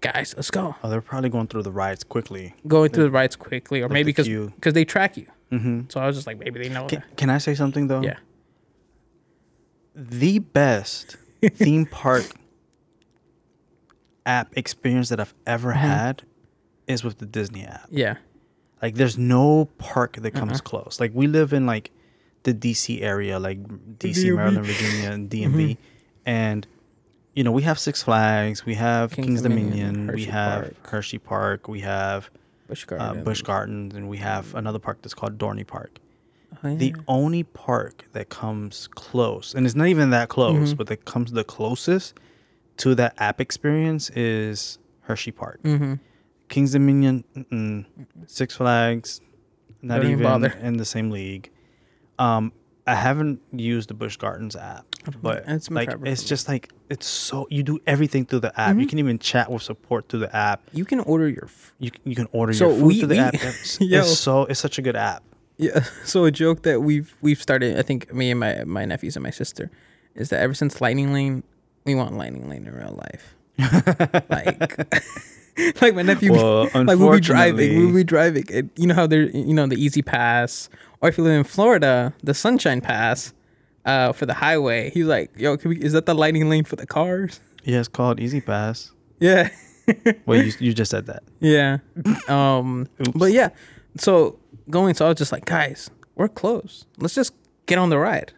guys, 0.00 0.34
let's 0.36 0.50
go. 0.50 0.74
Oh, 0.82 0.90
they're 0.90 1.00
probably 1.00 1.30
going 1.30 1.46
through 1.48 1.62
the 1.62 1.72
rides 1.72 2.04
quickly. 2.04 2.54
Going 2.66 2.90
through 2.90 3.04
the 3.04 3.10
rides 3.10 3.36
quickly, 3.36 3.80
or 3.80 3.84
Like 3.84 3.92
maybe 3.92 4.12
because 4.12 4.28
because 4.28 4.74
they 4.74 4.84
track 4.84 5.16
you. 5.16 5.26
Mm-hmm. 5.52 5.82
So 5.88 6.00
I 6.00 6.06
was 6.06 6.16
just 6.16 6.26
like, 6.26 6.38
maybe 6.38 6.60
they 6.62 6.68
know. 6.68 6.86
Can, 6.86 7.02
can 7.16 7.30
I 7.30 7.38
say 7.38 7.54
something 7.54 7.86
though? 7.86 8.02
Yeah. 8.02 8.16
The 9.94 10.40
best 10.40 11.16
theme 11.54 11.86
park 11.86 12.24
app 14.26 14.56
experience 14.56 15.08
that 15.10 15.20
I've 15.20 15.34
ever 15.46 15.70
Mm-hmm. 15.70 15.78
had 15.80 16.22
is 16.86 17.04
with 17.04 17.18
the 17.18 17.26
Disney 17.26 17.64
app. 17.64 17.86
Yeah. 17.90 18.16
Like, 18.82 18.96
there's 18.96 19.16
no 19.16 19.66
park 19.78 20.16
that 20.16 20.32
comes 20.32 20.52
Uh-uh. 20.54 20.60
close. 20.60 20.98
Like, 21.00 21.12
we 21.14 21.26
live 21.26 21.52
in 21.52 21.64
like 21.66 21.90
the 22.42 22.52
DC 22.52 23.00
area, 23.02 23.38
like 23.38 23.62
DC, 23.98 24.24
DMV. 24.24 24.36
Maryland, 24.36 24.66
Virginia, 24.66 25.10
and 25.12 25.30
DMV, 25.30 25.54
Mm-hmm. 25.54 25.82
and 26.26 26.66
you 27.34 27.44
know 27.44 27.52
we 27.52 27.62
have 27.62 27.78
Six 27.78 28.02
Flags, 28.02 28.64
we 28.64 28.74
have 28.74 29.10
King's 29.12 29.26
King's, 29.26 29.42
Dominion, 29.42 29.92
Dominion, 29.94 30.14
we 30.14 30.24
have 30.26 30.62
Park. 30.64 30.86
Hershey 30.88 31.18
Park, 31.18 31.68
we 31.68 31.80
have 31.80 32.30
Busch 32.68 32.84
uh, 32.90 32.96
Gardens. 33.14 33.42
Gardens, 33.42 33.94
and 33.94 34.08
we 34.08 34.16
have 34.18 34.54
another 34.54 34.78
park 34.78 34.98
that's 35.02 35.14
called 35.14 35.38
Dorney 35.38 35.66
Park. 35.66 35.98
Oh, 36.62 36.68
yeah. 36.68 36.76
The 36.76 36.94
only 37.08 37.42
park 37.42 38.04
that 38.12 38.28
comes 38.28 38.88
close, 38.94 39.54
and 39.54 39.66
it's 39.66 39.74
not 39.74 39.88
even 39.88 40.10
that 40.10 40.28
close, 40.28 40.72
Mhm. 40.72 40.76
but 40.76 40.86
that 40.86 41.04
comes 41.04 41.32
the 41.32 41.44
closest 41.44 42.14
to 42.78 42.94
that 42.94 43.14
app 43.18 43.40
experience 43.40 44.10
is 44.10 44.78
Hershey 45.02 45.32
Park. 45.32 45.60
Mhm. 45.64 45.98
King's 46.48 46.72
Dominion, 46.72 47.24
mm-mm. 47.36 47.84
Six 48.26 48.54
Flags, 48.56 49.20
not 49.82 49.96
Don't 49.96 50.04
even 50.06 50.20
even 50.20 50.24
bother. 50.24 50.48
in 50.62 50.76
the 50.76 50.84
same 50.84 51.10
league. 51.10 51.50
Um, 52.18 52.52
I 52.86 52.94
haven't 52.94 53.40
used 53.52 53.88
the 53.90 53.94
Busch 53.94 54.16
Gardens 54.16 54.54
app, 54.56 54.84
but 55.22 55.44
It's 55.46 55.70
like 55.70 55.90
it's 56.04 56.22
just 56.24 56.48
like 56.48 56.72
it's 56.90 57.06
so 57.06 57.46
you 57.50 57.62
do 57.62 57.78
everything 57.86 58.24
through 58.26 58.40
the 58.40 58.58
app. 58.60 58.74
You 58.76 58.82
mm-hmm. 58.82 58.88
can 58.88 58.98
even 58.98 59.18
chat 59.18 59.50
with 59.50 59.62
support 59.62 60.08
through 60.08 60.20
the 60.20 60.34
app. 60.36 60.62
You 60.72 60.84
can 60.84 61.00
order 61.00 61.28
your. 61.28 61.44
F- 61.44 61.74
You 61.78 61.90
you 62.04 62.14
can 62.14 62.28
order 62.32 62.52
So 62.52 62.68
your 62.68 62.78
food 62.78 62.86
we- 62.86 62.98
through 63.00 63.08
the 63.08 63.14
we- 63.14 63.20
app. 63.20 63.34
It's, 63.42 63.78
it's 63.80 64.18
so 64.18 64.44
it's 64.44 64.60
such 64.60 64.78
a 64.78 64.82
good 64.82 64.96
app. 64.96 65.22
yeah. 65.56 65.84
So 66.04 66.24
a 66.24 66.30
joke 66.30 66.62
that 66.62 66.80
we've 66.80 67.14
we've 67.22 67.40
started. 67.40 67.78
I 67.78 67.82
think 67.82 68.12
me 68.12 68.30
and 68.30 68.40
my 68.40 68.64
my 68.64 68.84
nephews 68.84 69.16
and 69.16 69.22
my 69.22 69.30
sister 69.30 69.70
is 70.14 70.28
that 70.30 70.40
ever 70.40 70.54
since 70.54 70.80
Lightning 70.80 71.12
Lane, 71.12 71.42
we 71.84 71.94
want 71.94 72.16
Lightning 72.16 72.48
Lane 72.48 72.66
in 72.66 72.74
real 72.74 72.96
life. 73.10 73.34
like. 74.30 74.76
like 75.80 75.94
my 75.94 76.02
nephew, 76.02 76.32
Well, 76.32 76.64
like 76.74 76.98
we'll 76.98 77.12
be 77.12 77.20
driving, 77.20 77.78
we'll 77.78 77.94
be 77.94 78.02
driving. 78.04 78.44
And 78.52 78.70
you 78.76 78.86
know 78.88 78.94
how 78.94 79.06
they're, 79.06 79.30
you 79.30 79.54
know, 79.54 79.66
the 79.68 79.76
E-ZPass, 79.76 80.68
or 81.00 81.08
if 81.08 81.16
you 81.16 81.22
live 81.24 81.32
in 81.38 81.44
Florida, 81.44 82.12
the 82.24 82.34
Sunshine 82.34 82.80
Pass, 82.80 83.32
uh, 83.84 84.12
for 84.12 84.26
the 84.26 84.34
highway. 84.34 84.90
He's 84.90 85.06
like, 85.06 85.30
"Yo, 85.36 85.56
can 85.56 85.70
we, 85.70 85.78
is 85.82 85.92
that 85.92 86.06
the 86.06 86.14
lightning 86.14 86.48
lane 86.48 86.64
for 86.64 86.76
the 86.76 86.86
cars?" 86.86 87.40
Yeah, 87.64 87.78
it's 87.80 87.88
called 87.88 88.20
E-ZPass. 88.20 88.90
Yeah, 89.20 89.48
well, 90.26 90.42
you 90.42 90.52
you 90.60 90.72
just 90.74 90.90
said 90.90 91.06
that. 91.06 91.22
Yeah. 91.40 91.78
Um 92.28 92.88
but 93.14 93.32
yeah. 93.32 93.50
So 93.98 94.38
going 94.70 94.94
so 94.94 95.06
I 95.06 95.08
was 95.08 95.18
just 95.18 95.32
like, 95.32 95.44
guys, 95.44 95.90
we're 96.14 96.28
close. 96.28 96.86
Let's 96.98 97.14
just 97.14 97.32
get 97.66 97.78
on 97.78 97.90
the 97.90 97.98
ride. 97.98 98.32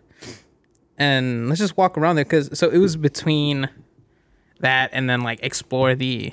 And 0.99 1.49
let's 1.49 1.61
just 1.61 1.77
walk 1.77 1.99
around 1.99 2.17
there 2.17 2.25
cuz 2.25 2.51
so 2.59 2.71
it 2.71 2.79
was 2.79 2.97
between 2.97 3.69
that 4.61 4.91
and 4.93 5.09
then 5.11 5.21
like 5.23 5.39
explore 5.43 5.95
the 5.95 6.33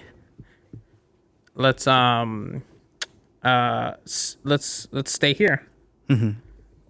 let's 1.56 1.86
um 1.88 2.64
uh 3.44 3.94
s- 4.06 4.38
let's 4.44 4.88
let's 4.92 5.12
stay 5.12 5.34
here. 5.34 5.68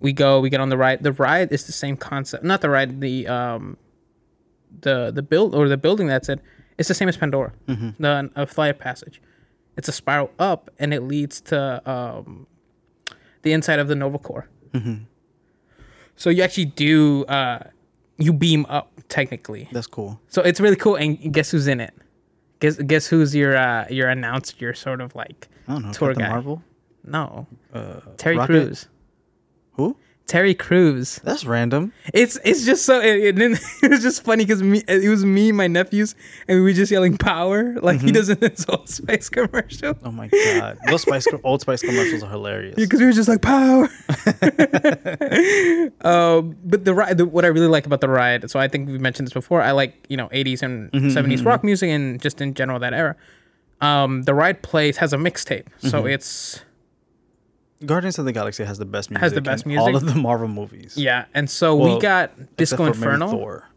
We 0.04 0.14
go, 0.14 0.39
we 0.39 0.49
get 0.51 0.60
on 0.62 0.70
the 0.70 0.78
ride. 0.78 1.01
The 1.01 1.14
ride 1.14 1.51
is 1.51 1.64
the 1.66 1.72
same 1.72 1.97
concept. 1.97 2.43
Not 2.43 2.62
the 2.62 2.70
ride, 2.70 3.01
the 3.01 3.28
um 3.28 3.78
the 4.82 5.12
the 5.12 5.24
build 5.24 5.56
or 5.56 5.68
the 5.68 5.78
building 5.78 6.08
that's 6.08 6.30
it. 6.30 6.39
It's 6.78 6.88
the 6.89 6.93
same 6.93 7.08
as 7.10 7.18
Pandora. 7.18 7.54
The 7.68 8.30
a 8.36 8.45
flight 8.45 8.72
of 8.72 8.80
passage. 8.80 9.22
It's 9.78 9.88
a 9.88 9.91
spiral 9.91 10.30
up, 10.38 10.70
and 10.78 10.93
it 10.93 11.01
leads 11.01 11.41
to 11.41 11.82
um, 11.89 12.45
the 13.41 13.54
inside 13.54 13.80
of 13.80 13.88
the 13.88 13.95
Nova 13.95 14.20
Corps. 14.20 14.47
So 16.16 16.30
you 16.30 16.43
actually 16.43 16.66
do 16.66 17.26
uh, 17.26 17.60
you 18.18 18.34
beam 18.34 18.66
up 18.70 18.91
technically. 19.10 19.68
That's 19.72 19.88
cool. 19.88 20.20
So 20.30 20.41
it's 20.41 20.60
really 20.60 20.76
cool. 20.76 20.95
And 20.95 21.34
guess 21.34 21.49
who's 21.51 21.68
in 21.68 21.80
it? 21.80 21.93
Guess 22.60 22.78
guess 22.78 23.08
who's 23.08 23.34
your 23.36 23.56
uh, 23.56 23.86
your 23.89 24.10
announced 24.10 24.62
your 24.62 24.74
sort 24.74 25.01
of 25.01 25.16
like 25.16 25.47
I 25.68 25.74
don't 25.74 25.86
know. 25.86 25.91
Tour 25.93 26.10
Captain 26.10 26.26
guy. 26.26 26.30
Marvel. 26.30 26.62
no 27.04 27.47
Uh, 27.74 27.99
Terry 28.18 28.38
Rocket? 28.38 28.47
Crews. 28.66 28.88
Who? 29.74 29.97
Terry 30.26 30.55
Crews. 30.55 31.19
That's 31.24 31.45
random. 31.45 31.91
It's 32.13 32.39
it's 32.45 32.65
just 32.65 32.86
so 32.86 32.99
it, 33.01 33.38
it, 33.38 33.59
it 33.84 33.91
was 33.91 34.01
just 34.01 34.24
funny 34.24 34.45
because 34.45 34.63
me 34.63 34.82
it 34.88 35.09
was 35.09 35.26
me 35.26 35.51
my 35.51 35.67
nephews 35.67 36.15
and 36.47 36.57
we 36.57 36.63
were 36.63 36.74
just 36.74 36.91
yelling 36.91 37.17
power 37.17 37.76
like 37.82 37.99
he 37.99 38.07
mm-hmm. 38.07 38.13
does 38.13 38.30
in 38.30 38.38
his 38.39 38.65
old 38.69 38.88
Spice 38.88 39.30
commercial 39.30 39.97
Oh 40.03 40.11
my 40.11 40.30
god, 40.30 40.78
those 40.88 41.01
Spice 41.01 41.28
Old 41.43 41.61
Spice 41.61 41.82
commercials 41.82 42.24
are 42.24 42.30
hilarious. 42.30 42.76
because 42.76 42.99
we 42.99 43.05
were 43.05 43.11
just 43.11 43.28
like 43.28 43.41
power. 43.41 43.84
um, 46.01 46.55
but 46.63 46.86
the 46.86 46.93
ride, 46.95 47.19
what 47.21 47.43
I 47.43 47.49
really 47.49 47.67
like 47.67 47.86
about 47.86 48.01
the 48.01 48.09
ride, 48.09 48.49
so 48.49 48.59
I 48.59 48.67
think 48.67 48.88
we 48.88 48.97
mentioned 48.97 49.28
this 49.28 49.34
before. 49.34 49.61
I 49.61 49.71
like 49.71 50.05
you 50.07 50.15
know 50.15 50.30
80s 50.30 50.63
and 50.63 50.91
mm-hmm, 50.91 51.07
mm-hmm, 51.09 51.32
70s 51.32 51.45
rock 51.45 51.63
music 51.63 51.89
and 51.89 52.21
just 52.21 52.39
in 52.39 52.53
general 52.53 52.80
that 52.80 52.93
era. 52.93 53.15
Um, 53.82 54.24
the 54.24 54.34
ride 54.34 54.63
plays 54.63 54.97
has 54.97 55.11
a 55.11 55.17
mixtape, 55.17 55.67
so 55.80 56.05
it's 56.05 56.61
Guardians 57.86 58.18
of 58.20 58.26
the 58.26 58.32
Galaxy 58.32 58.64
has 58.64 58.78
the 58.78 58.86
best 58.86 59.10
music. 59.12 59.22
Has 59.24 59.34
the 59.34 59.42
best 59.42 59.66
in 59.66 59.78
All 59.78 59.96
of 59.96 60.06
the 60.06 60.16
Marvel 60.16 60.48
movies. 60.48 60.96
yeah, 60.98 61.26
and 61.34 61.50
so 61.50 61.76
Well, 61.76 61.96
we 61.96 62.02
got 62.02 62.32
Disco 62.58 62.86
Inferno. 62.86 63.30
Thor, 63.30 63.70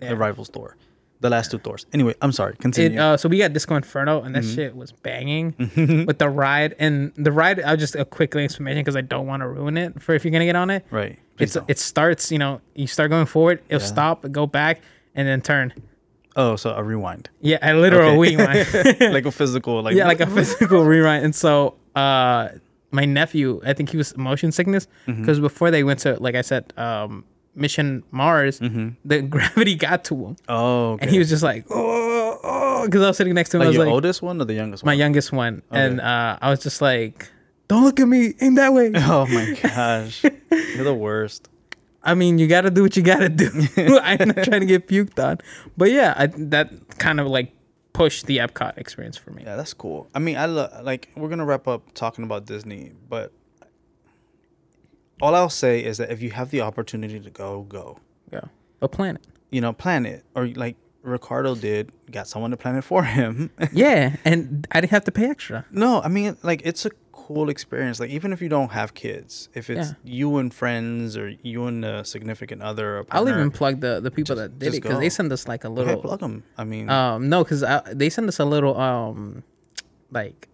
Yeah. 0.00 0.10
the 0.10 0.16
Rivals 0.16 0.48
Thor, 0.48 0.76
the 1.20 1.30
last 1.30 1.50
two 1.50 1.58
Thors. 1.58 1.86
Anyway, 1.92 2.14
I'm 2.22 2.32
sorry. 2.32 2.52
It, 2.54 2.58
Continue. 2.60 3.00
uh, 3.00 3.16
so 3.16 3.28
we 3.28 3.38
got 3.38 3.52
Disco 3.52 3.74
Inferno, 3.76 4.22
and 4.22 4.34
that 4.34 4.42
Mm-hmm. 4.44 4.54
shit 4.54 4.76
was 4.76 4.92
banging 4.92 5.54
with 6.06 6.18
the 6.18 6.28
ride. 6.28 6.74
And 6.78 7.12
the 7.16 7.32
ride, 7.32 7.60
I'll 7.62 7.76
just 7.76 7.94
a 7.94 8.04
quick 8.04 8.34
explanation 8.36 8.80
because 8.82 8.96
I 8.96 9.00
don't 9.02 9.26
want 9.26 9.40
to 9.42 9.48
ruin 9.48 9.76
it 9.78 10.00
for 10.02 10.14
if 10.14 10.24
you're 10.24 10.32
gonna 10.32 10.44
get 10.46 10.56
on 10.56 10.70
it. 10.70 10.84
right. 10.90 11.18
Please 11.36 11.44
It's 11.46 11.54
don't. 11.54 11.68
it 11.70 11.78
starts, 11.78 12.32
you 12.32 12.38
know, 12.38 12.60
you 12.74 12.86
start 12.86 13.10
going 13.10 13.26
forward, 13.26 13.60
it'll 13.68 13.80
Yeah. 13.82 13.86
stop, 13.86 14.24
go 14.32 14.46
back, 14.46 14.80
and 15.14 15.28
then 15.28 15.40
turn. 15.42 15.72
oh, 16.38 16.56
so 16.56 16.70
a 16.74 16.82
rewind, 16.82 17.28
Yeah, 17.40 17.58
a 17.62 17.72
literal 17.74 18.10
Okay. 18.20 18.36
rewind. 18.36 19.00
like 19.14 19.24
a 19.26 19.30
physical, 19.32 19.82
like 19.82 19.94
yeah, 19.96 20.06
like 20.06 20.20
a 20.20 20.26
physical 20.36 20.84
rewind. 20.84 21.24
And 21.24 21.34
so, 21.34 21.74
uh, 21.94 22.48
my 22.90 23.04
nephew, 23.04 23.60
I 23.64 23.72
think 23.72 23.90
he 23.90 23.96
was 23.96 24.16
motion 24.16 24.52
sickness 24.52 24.86
Mm-hmm. 25.06 25.20
because 25.22 25.40
before 25.40 25.70
they 25.70 25.84
went 25.84 26.00
to, 26.00 26.14
like 26.22 26.34
I 26.34 26.42
said, 26.42 26.72
um, 26.76 27.24
mission 27.54 28.02
Mars, 28.10 28.58
the 28.58 29.22
gravity 29.28 29.74
got 29.74 30.04
to 30.04 30.14
him, 30.26 30.36
Oh, 30.48 30.92
okay. 30.92 31.02
and 31.02 31.10
he 31.10 31.18
was 31.18 31.28
just 31.28 31.42
like, 31.42 31.64
oh, 31.70 32.38
oh, 32.42 32.82
because 32.86 33.02
I 33.02 33.08
was 33.08 33.16
sitting 33.16 33.34
next 33.34 33.50
to 33.50 33.56
him. 33.56 33.62
I 33.62 33.64
like 33.64 33.68
was 33.70 33.76
your 33.76 33.86
like, 33.86 33.92
oldest 33.94 34.22
one 34.22 34.40
or 34.40 34.44
the 34.44 34.54
youngest 34.54 34.82
one? 34.84 34.90
my 34.90 34.94
youngest 34.94 35.32
one, 35.32 35.62
and 35.70 36.00
uh, 36.00 36.38
I 36.40 36.50
was 36.50 36.60
just 36.62 36.80
like, 36.82 37.28
"Don't 37.68 37.82
look 37.82 37.98
at 37.98 38.06
me, 38.08 38.34
aim 38.40 38.54
that 38.56 38.72
way." 38.72 38.92
Oh 38.94 39.26
my 39.26 39.58
gosh, 39.62 40.22
you're 40.50 40.84
the 40.84 40.94
worst. 40.94 41.48
I 42.06 42.14
mean, 42.14 42.38
you 42.38 42.46
got 42.46 42.60
to 42.60 42.70
do 42.70 42.82
what 42.82 42.96
you 42.96 43.02
got 43.02 43.18
to 43.18 43.28
do. 43.28 43.50
I'm 44.00 44.28
not 44.28 44.44
trying 44.44 44.60
to 44.60 44.66
get 44.66 44.86
puked 44.86 45.18
on, 45.18 45.38
but 45.76 45.90
yeah, 45.90 46.14
I, 46.16 46.26
that 46.54 46.70
kind 46.98 47.18
of 47.18 47.26
like 47.26 47.50
pushed 47.96 48.26
the 48.26 48.38
Epcot 48.38 48.76
experience 48.78 49.16
for 49.16 49.30
me. 49.30 49.42
Yeah, 49.44 49.56
that's 49.56 49.74
cool. 49.74 50.08
I 50.14 50.18
mean, 50.18 50.36
I 50.36 50.46
lo- 50.46 50.70
like 50.82 51.10
we're 51.16 51.28
gonna 51.28 51.44
wrap 51.44 51.66
up 51.66 51.92
talking 51.94 52.24
about 52.24 52.46
Disney, 52.46 52.92
but 53.08 53.32
all 55.20 55.34
I'll 55.34 55.48
say 55.50 55.82
is 55.84 55.98
that 55.98 56.10
if 56.10 56.20
you 56.22 56.30
have 56.30 56.50
the 56.50 56.60
opportunity 56.60 57.18
to 57.20 57.30
go, 57.30 57.62
go. 57.62 57.98
Yeah, 58.32 58.42
but 58.80 58.92
plan 58.92 59.16
it. 59.16 59.26
You 59.50 59.60
know, 59.60 59.72
plan 59.72 60.04
it, 60.06 60.24
or 60.34 60.46
like 60.48 60.76
Ricardo 61.02 61.54
did, 61.54 61.90
got 62.10 62.26
someone 62.28 62.50
to 62.50 62.56
plan 62.56 62.76
it 62.76 62.82
for 62.84 63.04
him. 63.04 63.50
Yeah, 63.72 64.16
and 64.24 64.66
I 64.72 64.80
didn't 64.80 64.90
have 64.90 65.04
to 65.04 65.12
pay 65.12 65.28
extra. 65.30 65.64
no, 65.70 66.02
I 66.02 66.08
mean, 66.08 66.36
like 66.42 66.62
it's 66.64 66.84
a 66.86 66.90
cool 67.26 67.48
experience. 67.56 67.96
Like 68.02 68.10
even 68.18 68.32
if 68.34 68.40
you 68.44 68.48
don't 68.56 68.72
have 68.80 68.90
kids, 68.94 69.48
if 69.60 69.64
it's 69.74 69.88
Yeah. 69.90 69.94
you 70.18 70.28
and 70.40 70.48
friends 70.60 71.16
or 71.20 71.26
you 71.42 71.66
and 71.70 71.84
a 71.84 72.04
significant 72.04 72.60
other, 72.62 72.86
or 72.98 73.06
I'll 73.10 73.28
even 73.28 73.50
plug 73.50 73.74
the 73.80 73.92
the 74.06 74.10
people 74.16 74.34
Just- 74.36 74.42
that 74.52 74.58
did 74.58 74.68
it 74.74 74.82
because 74.82 74.98
they 75.04 75.10
send 75.18 75.30
us 75.36 75.42
like 75.52 75.64
a 75.64 75.68
okay, 75.68 75.76
little. 75.78 76.00
plug 76.08 76.20
them. 76.20 76.36
I 76.56 76.64
mean, 76.72 76.86
um, 76.98 77.28
no, 77.32 77.38
because 77.44 77.62
they 78.00 78.10
send 78.16 78.26
us 78.28 78.38
a 78.38 78.44
little 78.54 78.74
um, 78.88 79.42
like 80.20 80.48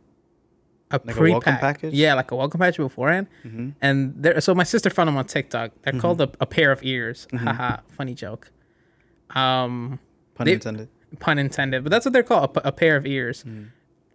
a 0.90 1.00
Like 1.04 1.16
pre 1.16 1.30
package? 1.40 1.94
Yeah, 1.94 2.12
like 2.20 2.30
a 2.34 2.36
welcome 2.36 2.58
package 2.60 2.76
beforehand. 2.88 3.26
Mm-hmm. 3.44 3.68
And 3.80 3.96
there, 4.22 4.40
so 4.40 4.54
my 4.54 4.64
sister 4.64 4.90
found 4.90 5.08
them 5.08 5.16
on 5.16 5.24
TikTok. 5.26 5.68
They're 5.82 5.98
called 6.04 6.20
a, 6.20 6.28
a 6.40 6.46
pair 6.46 6.70
of 6.72 6.80
ears. 6.84 7.26
Haha, 7.44 7.78
funny 7.98 8.14
joke. 8.14 8.50
Um, 9.34 9.98
pun 10.34 10.44
they- 10.46 10.52
intended. 10.54 10.88
pun 11.18 11.38
intended, 11.38 11.82
but 11.84 11.90
that's 11.90 12.04
what 12.06 12.12
they're 12.12 12.22
called—a 12.32 12.72
pair 12.72 12.96
of 12.96 13.06
ears. 13.06 13.44
Mm. 13.44 13.68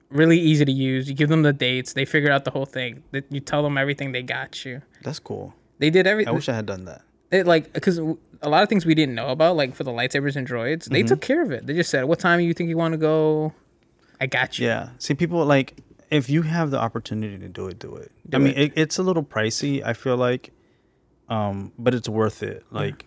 Really 0.09 0.39
easy 0.39 0.63
to 0.63 0.71
use. 0.71 1.09
You 1.09 1.15
give 1.15 1.27
them 1.29 1.41
the 1.43 1.51
dates, 1.53 1.93
they 1.93 2.05
figure 2.05 2.31
out 2.31 2.45
the 2.45 2.51
whole 2.51 2.65
thing. 2.65 3.03
You 3.29 3.39
tell 3.41 3.61
them 3.61 3.77
everything, 3.77 4.13
they 4.13 4.23
got 4.23 4.63
you. 4.63 4.81
That's 5.03 5.19
cool. 5.19 5.53
They 5.79 5.89
did 5.89 6.07
everything. 6.07 6.29
I 6.31 6.35
wish 6.35 6.47
I 6.47 6.53
had 6.55 6.65
done 6.65 6.85
that. 6.85 7.01
It 7.29 7.45
like 7.45 7.73
because 7.73 7.97
a 7.97 8.47
lot 8.49 8.63
of 8.63 8.69
things 8.69 8.85
we 8.85 8.95
didn't 8.95 9.15
know 9.15 9.27
about, 9.27 9.57
like 9.57 9.75
for 9.75 9.83
the 9.83 9.91
lightsabers 9.91 10.37
and 10.37 10.47
droids, 10.47 10.85
they 10.85 10.99
Mm-hmm. 11.01 11.07
took 11.07 11.21
care 11.21 11.41
of 11.43 11.51
it. 11.51 11.67
They 11.67 11.73
just 11.73 11.89
said, 11.89 12.05
"What 12.05 12.19
time 12.19 12.39
do 12.39 12.45
you 12.45 12.53
think 12.53 12.69
you 12.69 12.77
want 12.77 12.93
to 12.93 12.97
go? 12.97 13.53
I 14.21 14.27
got 14.27 14.57
you." 14.59 14.67
Yeah. 14.67 14.89
See, 14.97 15.13
people 15.13 15.45
like 15.45 15.75
if 16.09 16.29
you 16.29 16.43
have 16.43 16.71
the 16.71 16.79
opportunity 16.79 17.37
to 17.37 17.49
do 17.49 17.67
it, 17.67 17.77
do 17.79 17.93
it. 17.97 18.09
I 18.27 18.29
Do 18.29 18.39
mean, 18.39 18.53
it. 18.55 18.57
it, 18.57 18.73
it's 18.77 18.97
a 18.97 19.03
little 19.03 19.23
pricey. 19.23 19.83
I 19.83 19.91
feel 19.91 20.15
like, 20.15 20.51
um, 21.27 21.73
but 21.77 21.93
it's 21.93 22.07
worth 22.07 22.43
it. 22.43 22.63
Like, 22.71 23.05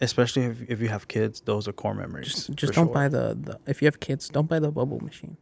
especially 0.00 0.44
if 0.44 0.62
if 0.70 0.80
you 0.80 0.88
have 0.88 1.06
kids, 1.08 1.42
those 1.42 1.68
are 1.68 1.72
core 1.72 1.94
memories. 1.94 2.28
Just, 2.32 2.54
just 2.54 2.72
don't 2.72 2.86
sure. 2.86 2.94
buy 2.94 3.08
the, 3.08 3.36
the 3.38 3.60
if 3.66 3.82
you 3.82 3.86
have 3.86 4.00
kids, 4.00 4.30
don't 4.30 4.48
buy 4.48 4.58
the 4.58 4.70
bubble 4.72 5.00
machine. 5.00 5.36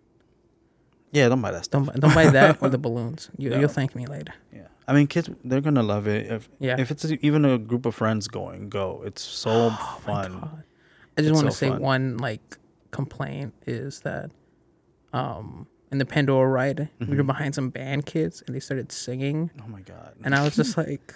Yeah, 1.12 1.28
don't 1.28 1.40
buy 1.40 1.50
that 1.52 1.64
stuff. 1.66 1.86
Don't 1.86 1.94
buy, 1.94 2.00
don't 2.00 2.14
buy 2.14 2.30
that 2.30 2.62
or 2.62 2.68
the 2.68 2.78
balloons. 2.86 3.30
You, 3.38 3.50
Yeah. 3.50 3.60
You'll 3.60 3.68
thank 3.68 3.94
me 3.94 4.06
later. 4.06 4.34
Yeah. 4.52 4.68
I 4.88 4.92
mean, 4.94 5.06
kids, 5.06 5.30
they're 5.44 5.60
gonna 5.60 5.82
love 5.82 6.08
it. 6.08 6.26
If 6.32 6.48
Yeah. 6.58 6.80
if 6.80 6.90
it's 6.90 7.04
even 7.20 7.44
a 7.44 7.58
group 7.58 7.86
of 7.86 7.94
friends 7.94 8.26
going, 8.28 8.68
go. 8.68 9.02
It's 9.04 9.22
so 9.22 9.70
fun. 10.04 10.32
God. 10.40 10.62
I 11.16 11.22
just 11.22 11.34
want 11.34 11.46
to 11.46 11.52
so 11.52 11.56
say 11.56 11.68
fun. 11.68 11.80
one 11.80 12.16
like 12.18 12.56
complaint 12.90 13.54
is 13.66 14.00
that 14.00 14.30
um 15.12 15.66
in 15.90 15.98
the 15.98 16.06
Pandora 16.06 16.48
ride 16.48 16.88
we 16.98 17.06
Mm-hmm. 17.06 17.16
were 17.18 17.22
behind 17.22 17.54
some 17.54 17.68
band 17.70 18.06
kids 18.06 18.42
and 18.46 18.54
they 18.56 18.60
started 18.60 18.90
singing 18.90 19.50
Oh 19.62 19.68
my 19.68 19.80
god. 19.82 20.14
and 20.24 20.34
I 20.34 20.42
was 20.42 20.56
just 20.56 20.76
like 20.82 21.14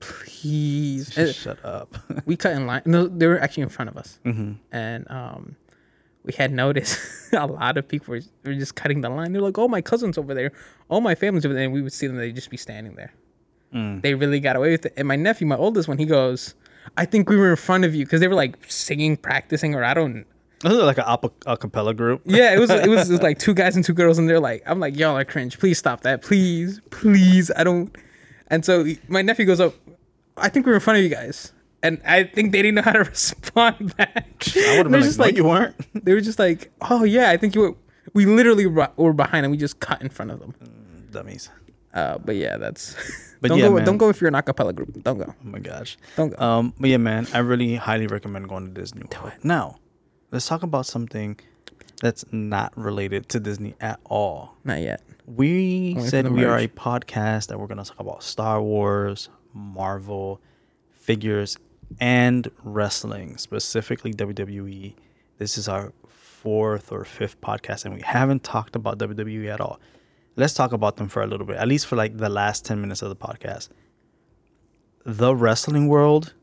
please 0.00 1.16
And 1.16 1.34
shut 1.34 1.64
up. 1.64 1.96
we 2.26 2.36
cut 2.36 2.52
in 2.52 2.66
line 2.66 2.82
no 2.84 3.06
they 3.06 3.26
were 3.26 3.38
actually 3.40 3.62
in 3.64 3.68
front 3.68 3.88
of 3.90 3.96
us 3.96 4.18
hmm 4.24 4.52
and 4.70 5.10
um 5.10 5.56
we 6.24 6.32
had 6.32 6.52
noticed 6.52 6.98
a 7.32 7.46
lot 7.46 7.76
of 7.76 7.88
people 7.88 8.12
were, 8.14 8.20
were 8.44 8.54
just 8.54 8.74
cutting 8.74 9.00
the 9.00 9.08
line 9.10 9.32
they're 9.32 9.42
like 9.42 9.58
oh 9.58 9.68
my 9.68 9.80
cousin's 9.80 10.16
over 10.18 10.34
there 10.34 10.52
oh 10.90 11.00
my 11.00 11.14
family's 11.14 11.44
over 11.44 11.54
there 11.54 11.64
and 11.64 11.72
we 11.72 11.82
would 11.82 11.92
see 11.92 12.06
them 12.06 12.16
they'd 12.16 12.34
just 12.34 12.50
be 12.50 12.56
standing 12.56 12.94
there 12.94 13.12
Mm. 13.74 14.02
they 14.02 14.12
really 14.12 14.38
got 14.38 14.54
away 14.54 14.70
with 14.72 14.84
it 14.84 14.92
and 14.98 15.08
my 15.08 15.16
nephew 15.16 15.46
my 15.46 15.56
oldest 15.56 15.88
one 15.88 15.96
he 15.96 16.04
goes 16.04 16.54
I 16.96 17.06
think 17.06 17.30
we 17.30 17.36
were 17.36 17.48
in 17.50 17.56
front 17.56 17.86
of 17.86 17.94
you 17.94 18.04
because 18.04 18.20
they 18.20 18.28
were 18.28 18.34
like 18.34 18.56
singing, 18.68 19.16
practicing, 19.16 19.74
or 19.74 19.82
I 19.82 19.94
don't 19.94 20.26
This 20.62 20.72
is 20.72 20.78
like 20.78 20.98
a, 20.98 21.04
a, 21.22 21.30
a 21.52 21.56
cappella 21.56 21.94
group. 21.94 22.20
yeah, 22.26 22.52
it 22.54 22.58
was 22.58 22.68
it 22.70 22.86
was, 22.88 23.08
it 23.08 23.12
was 23.12 23.22
like 23.28 23.38
two 23.38 23.54
guys 23.54 23.74
and 23.76 23.82
two 23.84 23.94
girls, 23.94 24.18
and 24.18 24.28
they're 24.28 24.40
like, 24.40 24.62
I'm 24.66 24.78
like, 24.78 24.94
y'all 24.98 25.16
are 25.16 25.24
cringe. 25.24 25.58
Please 25.58 25.78
stop 25.78 26.02
that, 26.02 26.20
please, 26.22 26.80
please. 26.90 27.50
I 27.56 27.64
don't. 27.64 27.96
And 28.48 28.62
so 28.64 28.84
my 29.08 29.22
nephew 29.22 29.46
goes 29.46 29.60
up. 29.60 29.74
I 30.36 30.48
think 30.50 30.66
we 30.66 30.70
were 30.72 30.76
in 30.76 30.80
front 30.82 30.98
of 30.98 31.02
you 31.04 31.08
guys, 31.08 31.52
and 31.82 32.00
I 32.04 32.24
think 32.24 32.52
they 32.52 32.62
didn't 32.62 32.76
know 32.76 32.82
how 32.82 32.92
to 32.92 32.98
respond 33.10 33.96
back. 33.96 34.44
I 34.56 34.76
would 34.78 34.86
have 34.86 34.90
been 34.90 34.92
like, 34.92 35.02
just 35.02 35.18
no, 35.18 35.24
like 35.24 35.36
you 35.36 35.44
weren't. 35.44 35.74
they 36.04 36.14
were 36.14 36.20
just 36.20 36.38
like, 36.38 36.70
oh 36.82 37.04
yeah, 37.04 37.30
I 37.30 37.36
think 37.36 37.54
you 37.54 37.60
were. 37.62 37.74
We 38.14 38.26
literally 38.26 38.66
were 38.66 39.12
behind, 39.12 39.46
and 39.46 39.52
we 39.52 39.56
just 39.56 39.80
cut 39.80 40.02
in 40.02 40.08
front 40.08 40.32
of 40.32 40.40
them. 40.40 40.54
Dummies. 41.10 41.48
Uh, 41.94 42.18
but 42.18 42.36
yeah, 42.36 42.56
that's. 42.56 42.96
But 43.42 43.48
don't 43.48 43.58
yeah, 43.58 43.68
go. 43.70 43.74
man. 43.74 43.84
Don't 43.84 43.96
go 43.96 44.08
if 44.08 44.20
you're 44.20 44.28
an 44.28 44.34
acapella 44.34 44.72
group. 44.72 45.02
Don't 45.02 45.18
go. 45.18 45.24
Oh 45.26 45.34
my 45.42 45.58
gosh. 45.58 45.98
Don't 46.14 46.28
go. 46.30 46.40
Um, 46.40 46.72
but 46.78 46.90
yeah, 46.90 46.96
man, 46.96 47.26
I 47.34 47.38
really 47.38 47.74
highly 47.74 48.06
recommend 48.06 48.48
going 48.48 48.66
to 48.66 48.70
Disney. 48.70 49.02
World. 49.20 49.32
Now, 49.42 49.80
let's 50.30 50.46
talk 50.46 50.62
about 50.62 50.86
something 50.86 51.40
that's 52.00 52.24
not 52.30 52.72
related 52.78 53.28
to 53.30 53.40
Disney 53.40 53.74
at 53.80 53.98
all. 54.04 54.54
Not 54.62 54.80
yet. 54.80 55.02
We 55.26 55.94
Only 55.96 56.08
said 56.08 56.30
we 56.30 56.44
are 56.44 56.56
a 56.56 56.68
podcast 56.68 57.48
that 57.48 57.58
we're 57.58 57.66
going 57.66 57.82
to 57.82 57.84
talk 57.84 57.98
about 57.98 58.22
Star 58.22 58.62
Wars, 58.62 59.28
Marvel, 59.52 60.40
figures, 60.92 61.56
and 62.00 62.50
wrestling, 62.62 63.36
specifically 63.38 64.12
WWE. 64.12 64.94
this 65.38 65.58
is 65.58 65.68
our 65.68 65.92
fourth 66.08 66.90
or 66.92 67.04
fifth 67.04 67.40
podcast, 67.40 67.84
and 67.84 67.94
we 67.94 68.00
haven't 68.02 68.42
talked 68.42 68.74
about 68.76 68.98
WWE 68.98 69.48
at 69.52 69.60
all. 69.60 69.78
Let's 70.36 70.54
talk 70.54 70.72
about 70.72 70.96
them 70.96 71.08
for 71.08 71.22
a 71.22 71.26
little 71.26 71.46
bit, 71.46 71.56
at 71.56 71.68
least 71.68 71.86
for 71.86 71.96
like 71.96 72.16
the 72.16 72.28
last 72.28 72.64
10 72.64 72.80
minutes 72.80 73.02
of 73.02 73.08
the 73.10 73.16
podcast. 73.16 73.68
The 75.04 75.34
wrestling 75.34 75.88
world 75.88 76.34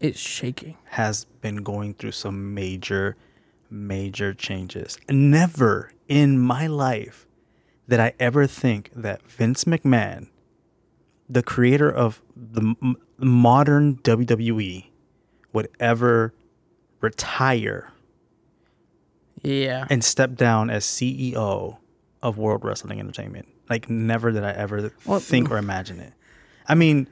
is 0.00 0.18
shaking. 0.18 0.76
has 0.90 1.24
been 1.40 1.56
going 1.62 1.94
through 1.94 2.12
some 2.12 2.54
major, 2.54 3.16
major 3.70 4.34
changes. 4.34 4.98
Never 5.08 5.92
in 6.08 6.38
my 6.38 6.66
life 6.66 7.26
did 7.88 8.00
I 8.00 8.12
ever 8.20 8.46
think 8.46 8.90
that 8.94 9.22
Vince 9.30 9.64
McMahon, 9.64 10.28
the 11.28 11.42
creator 11.42 11.90
of 11.90 12.22
the 12.36 12.74
m- 12.82 12.96
modern 13.18 13.96
WWE, 13.98 14.87
would 15.52 15.68
ever 15.80 16.32
retire 17.00 17.90
Yeah. 19.42 19.86
and 19.90 20.02
step 20.04 20.34
down 20.34 20.70
as 20.70 20.84
CEO 20.84 21.78
of 22.22 22.38
World 22.38 22.64
Wrestling 22.64 22.98
Entertainment. 23.00 23.46
Like, 23.70 23.88
never 23.88 24.32
did 24.32 24.44
I 24.44 24.52
ever 24.52 24.90
Well, 25.04 25.20
think 25.20 25.50
or 25.50 25.58
imagine 25.58 26.00
it. 26.00 26.12
I 26.66 26.74
mean, 26.74 27.08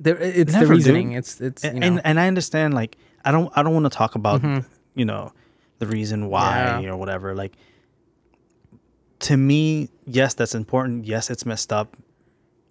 There, 0.00 0.16
it's 0.18 0.52
the 0.52 0.66
reasoning. 0.66 1.12
It's 1.12 1.40
it's 1.40 1.62
you 1.64 1.70
and, 1.70 1.80
know. 1.80 1.86
and 1.86 2.00
and 2.04 2.20
I 2.20 2.26
understand 2.26 2.74
like 2.74 2.96
I 3.24 3.30
don't 3.30 3.52
I 3.56 3.62
don't 3.62 3.72
want 3.74 3.84
to 3.86 3.96
talk 3.96 4.14
about 4.16 4.42
Mhm. 4.42 4.64
you 4.94 5.04
know 5.04 5.32
the 5.78 5.86
reason 5.86 6.28
why 6.28 6.80
Yeah. 6.82 6.90
or 6.90 6.96
whatever 6.96 7.34
like 7.34 7.52
to 9.20 9.36
me 9.36 9.90
yes 10.06 10.34
that's 10.34 10.54
important 10.56 11.04
yes 11.06 11.30
it's 11.30 11.46
messed 11.46 11.72
up 11.72 11.96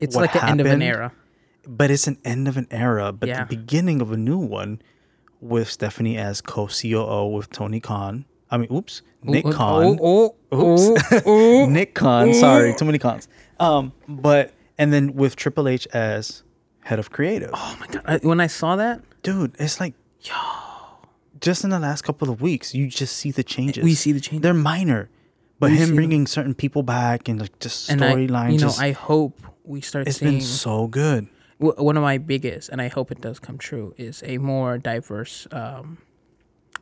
it's 0.01 0.13
what 0.15 0.23
like 0.23 0.33
the 0.33 0.43
end 0.45 0.59
of 0.59 0.67
an 0.67 0.81
era. 0.81 1.13
But 1.67 1.91
it's 1.91 2.07
an 2.07 2.17
end 2.25 2.47
of 2.47 2.57
an 2.57 2.67
era 2.71 3.11
but 3.11 3.29
Yeah. 3.29 3.43
the 3.43 3.55
beginning 3.55 4.01
of 4.01 4.11
a 4.11 4.17
new 4.17 4.37
one 4.37 4.81
with 5.39 5.69
Stephanie 5.69 6.17
as 6.17 6.41
co-COO 6.41 7.27
with 7.27 7.49
Tony 7.51 7.79
Khan 7.79 8.25
I 8.49 8.57
mean 8.57 8.69
oops 8.71 9.01
Nick 9.23 9.45
Ooh, 9.45 9.51
Khan 9.53 9.99
Oh, 10.01 10.35
oh, 10.51 10.73
Oops. 10.91 11.25
Nick 11.71 11.93
Khan 11.93 12.33
sorry 12.33 12.73
too 12.75 12.85
many 12.85 12.97
cons 12.99 13.27
um 13.59 13.93
but 14.07 14.53
and 14.77 14.91
then 14.91 15.13
with 15.13 15.35
Triple 15.35 15.67
H 15.67 15.87
as 15.93 16.43
head 16.81 16.97
of 16.99 17.11
creative 17.11 17.51
Oh 17.53 17.77
my 17.79 17.87
god! 17.87 18.01
I, 18.05 18.17
when 18.17 18.39
I 18.39 18.47
saw 18.47 18.75
that, 18.77 19.01
dude, 19.21 19.55
it's 19.59 19.79
like, 19.79 19.93
yo, 20.21 20.33
just 21.39 21.63
in 21.63 21.69
the 21.69 21.77
last 21.79 22.01
couple 22.01 22.31
of 22.31 22.41
weeks, 22.41 22.73
you 22.73 22.87
just 22.87 23.15
see 23.15 23.29
the 23.29 23.43
changes. 23.43 23.83
we 23.83 23.93
see 23.93 24.11
the 24.11 24.19
change. 24.19 24.41
They're 24.41 24.55
minor, 24.55 25.09
but 25.59 25.69
We 25.69 25.77
him 25.77 25.89
them. 25.89 25.95
bringing 25.97 26.25
certain 26.25 26.55
people 26.55 26.81
back 26.81 27.29
and 27.29 27.39
like 27.39 27.59
just 27.59 27.87
storyline, 27.91 28.53
you 28.53 28.57
know, 28.57 28.67
just 28.67 28.81
I 28.81 28.91
hope 28.93 29.39
we 29.63 29.81
start 29.81 30.07
it's 30.07 30.17
seeing 30.17 30.31
been 30.39 30.41
so 30.41 30.87
good. 30.87 31.27
W- 31.61 31.81
one 31.81 31.95
of 31.95 32.03
my 32.03 32.17
biggest, 32.17 32.69
and 32.69 32.81
I 32.81 32.89
hope 32.89 33.11
it 33.11 33.21
does 33.21 33.39
come 33.39 33.57
true, 33.57 33.93
is 33.97 34.21
a 34.25 34.37
more 34.37 34.77
diverse 34.77 35.47
um, 35.51 35.99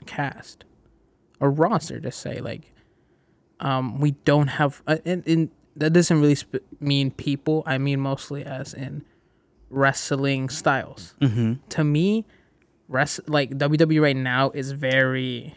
cast 0.06 0.64
or 1.40 1.52
roster. 1.52 2.00
To 2.00 2.12
say 2.12 2.40
like, 2.40 2.74
um, 3.60 4.00
we 4.00 4.12
don't 4.26 4.48
have, 4.48 4.82
uh, 4.88 4.98
and, 5.06 5.28
and 5.28 5.50
that 5.76 5.94
doesn't 5.94 6.20
really 6.20 6.36
sp- 6.40 6.66
mean 6.80 7.12
people. 7.12 7.64
I 7.66 7.78
mean 7.78 8.00
mostly 8.00 8.44
as 8.44 8.74
in 8.74 9.04
wrestling 9.70 10.50
styles. 10.50 11.14
Mm-hmm. 11.22 11.54
To 11.70 11.84
me, 11.84 12.26
rest 12.88 13.30
like 13.30 13.52
WWE 13.52 14.02
right 14.02 14.16
now 14.16 14.50
is 14.52 14.72
very 14.72 15.56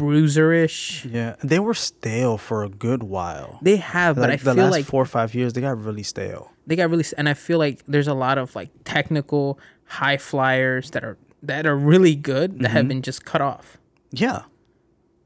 bruiserish. 0.00 1.10
Yeah, 1.12 1.36
they 1.42 1.58
were 1.58 1.74
stale 1.74 2.38
for 2.38 2.64
a 2.64 2.68
good 2.68 3.02
while. 3.02 3.58
They 3.62 3.76
have, 3.76 4.16
but 4.16 4.30
I 4.30 4.36
the 4.36 4.54
feel 4.54 4.64
last 4.64 4.70
like 4.72 4.84
four 4.86 5.02
or 5.02 5.06
five 5.06 5.34
years, 5.34 5.52
they 5.52 5.60
got 5.60 5.78
really 5.82 6.02
stale. 6.02 6.50
they 6.66 6.76
got 6.76 6.88
really 6.90 7.04
and 7.18 7.28
i 7.28 7.34
feel 7.34 7.58
like 7.58 7.80
there's 7.88 8.06
a 8.08 8.14
lot 8.14 8.38
of 8.38 8.54
like 8.54 8.70
technical 8.84 9.58
high 9.86 10.16
flyers 10.16 10.90
that 10.92 11.02
are 11.04 11.16
that 11.42 11.66
are 11.66 11.76
really 11.76 12.14
good 12.14 12.60
that 12.60 12.70
have 12.70 12.86
been 12.86 13.02
just 13.02 13.24
cut 13.24 13.40
off 13.40 13.76
Yeah, 14.12 14.42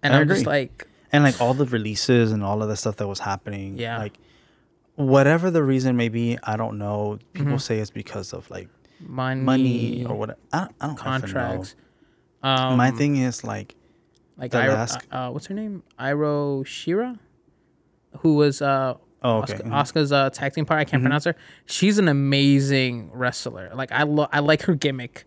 and 0.02 0.12
Mm-hmm. 0.12 0.14
I 0.14 0.20
i'm 0.20 0.28
just 0.28 0.46
like 0.46 0.88
and 1.12 1.22
like 1.24 1.40
all 1.40 1.54
the 1.54 1.66
releases 1.66 2.32
and 2.32 2.42
all 2.42 2.62
of 2.62 2.68
the 2.68 2.76
stuff 2.76 2.96
that 2.96 3.06
was 3.08 3.20
happening. 3.20 3.78
Yeah. 3.78 3.98
like 3.98 4.14
whatever 4.96 5.50
the 5.50 5.62
reason 5.62 5.96
may 5.96 6.08
be, 6.08 6.38
I 6.42 6.56
don't 6.56 6.78
know. 6.78 7.18
People 7.32 7.52
Mm-hmm. 7.52 7.58
say 7.68 7.78
it's 7.78 7.90
because 7.90 8.32
of 8.32 8.48
like 8.50 8.68
money, 9.00 9.40
money 9.40 10.06
or 10.08 10.14
what. 10.16 10.38
I, 10.52 10.68
I 10.80 10.86
don't 10.86 10.96
contracts 10.96 11.74
um 12.42 12.76
My 12.76 12.90
thing 12.90 13.16
is 13.16 13.44
like 13.44 13.74
like 14.36 14.54
Iro, 14.54 14.86
uh, 15.10 15.30
what's 15.30 15.46
her 15.46 15.54
name 15.54 15.82
iro 15.98 16.62
shira 16.64 17.18
who 18.20 18.34
was 18.36 18.60
uh 18.62 18.94
Oh, 19.26 19.38
okay. 19.38 19.54
Asuka, 19.54 19.62
mhm. 19.62 19.70
Asuka's 19.72 20.12
uh, 20.12 20.28
tag 20.28 20.52
team 20.52 20.66
partner. 20.66 20.82
I 20.82 20.84
can't 20.84 21.02
pronounce 21.02 21.24
her. 21.24 21.34
She's 21.64 21.96
an 21.98 22.08
amazing 22.08 23.10
wrestler. 23.14 23.70
Like 23.74 23.90
I, 23.90 24.02
lo- 24.02 24.28
I 24.30 24.40
like 24.40 24.60
her 24.64 24.74
gimmick 24.74 25.24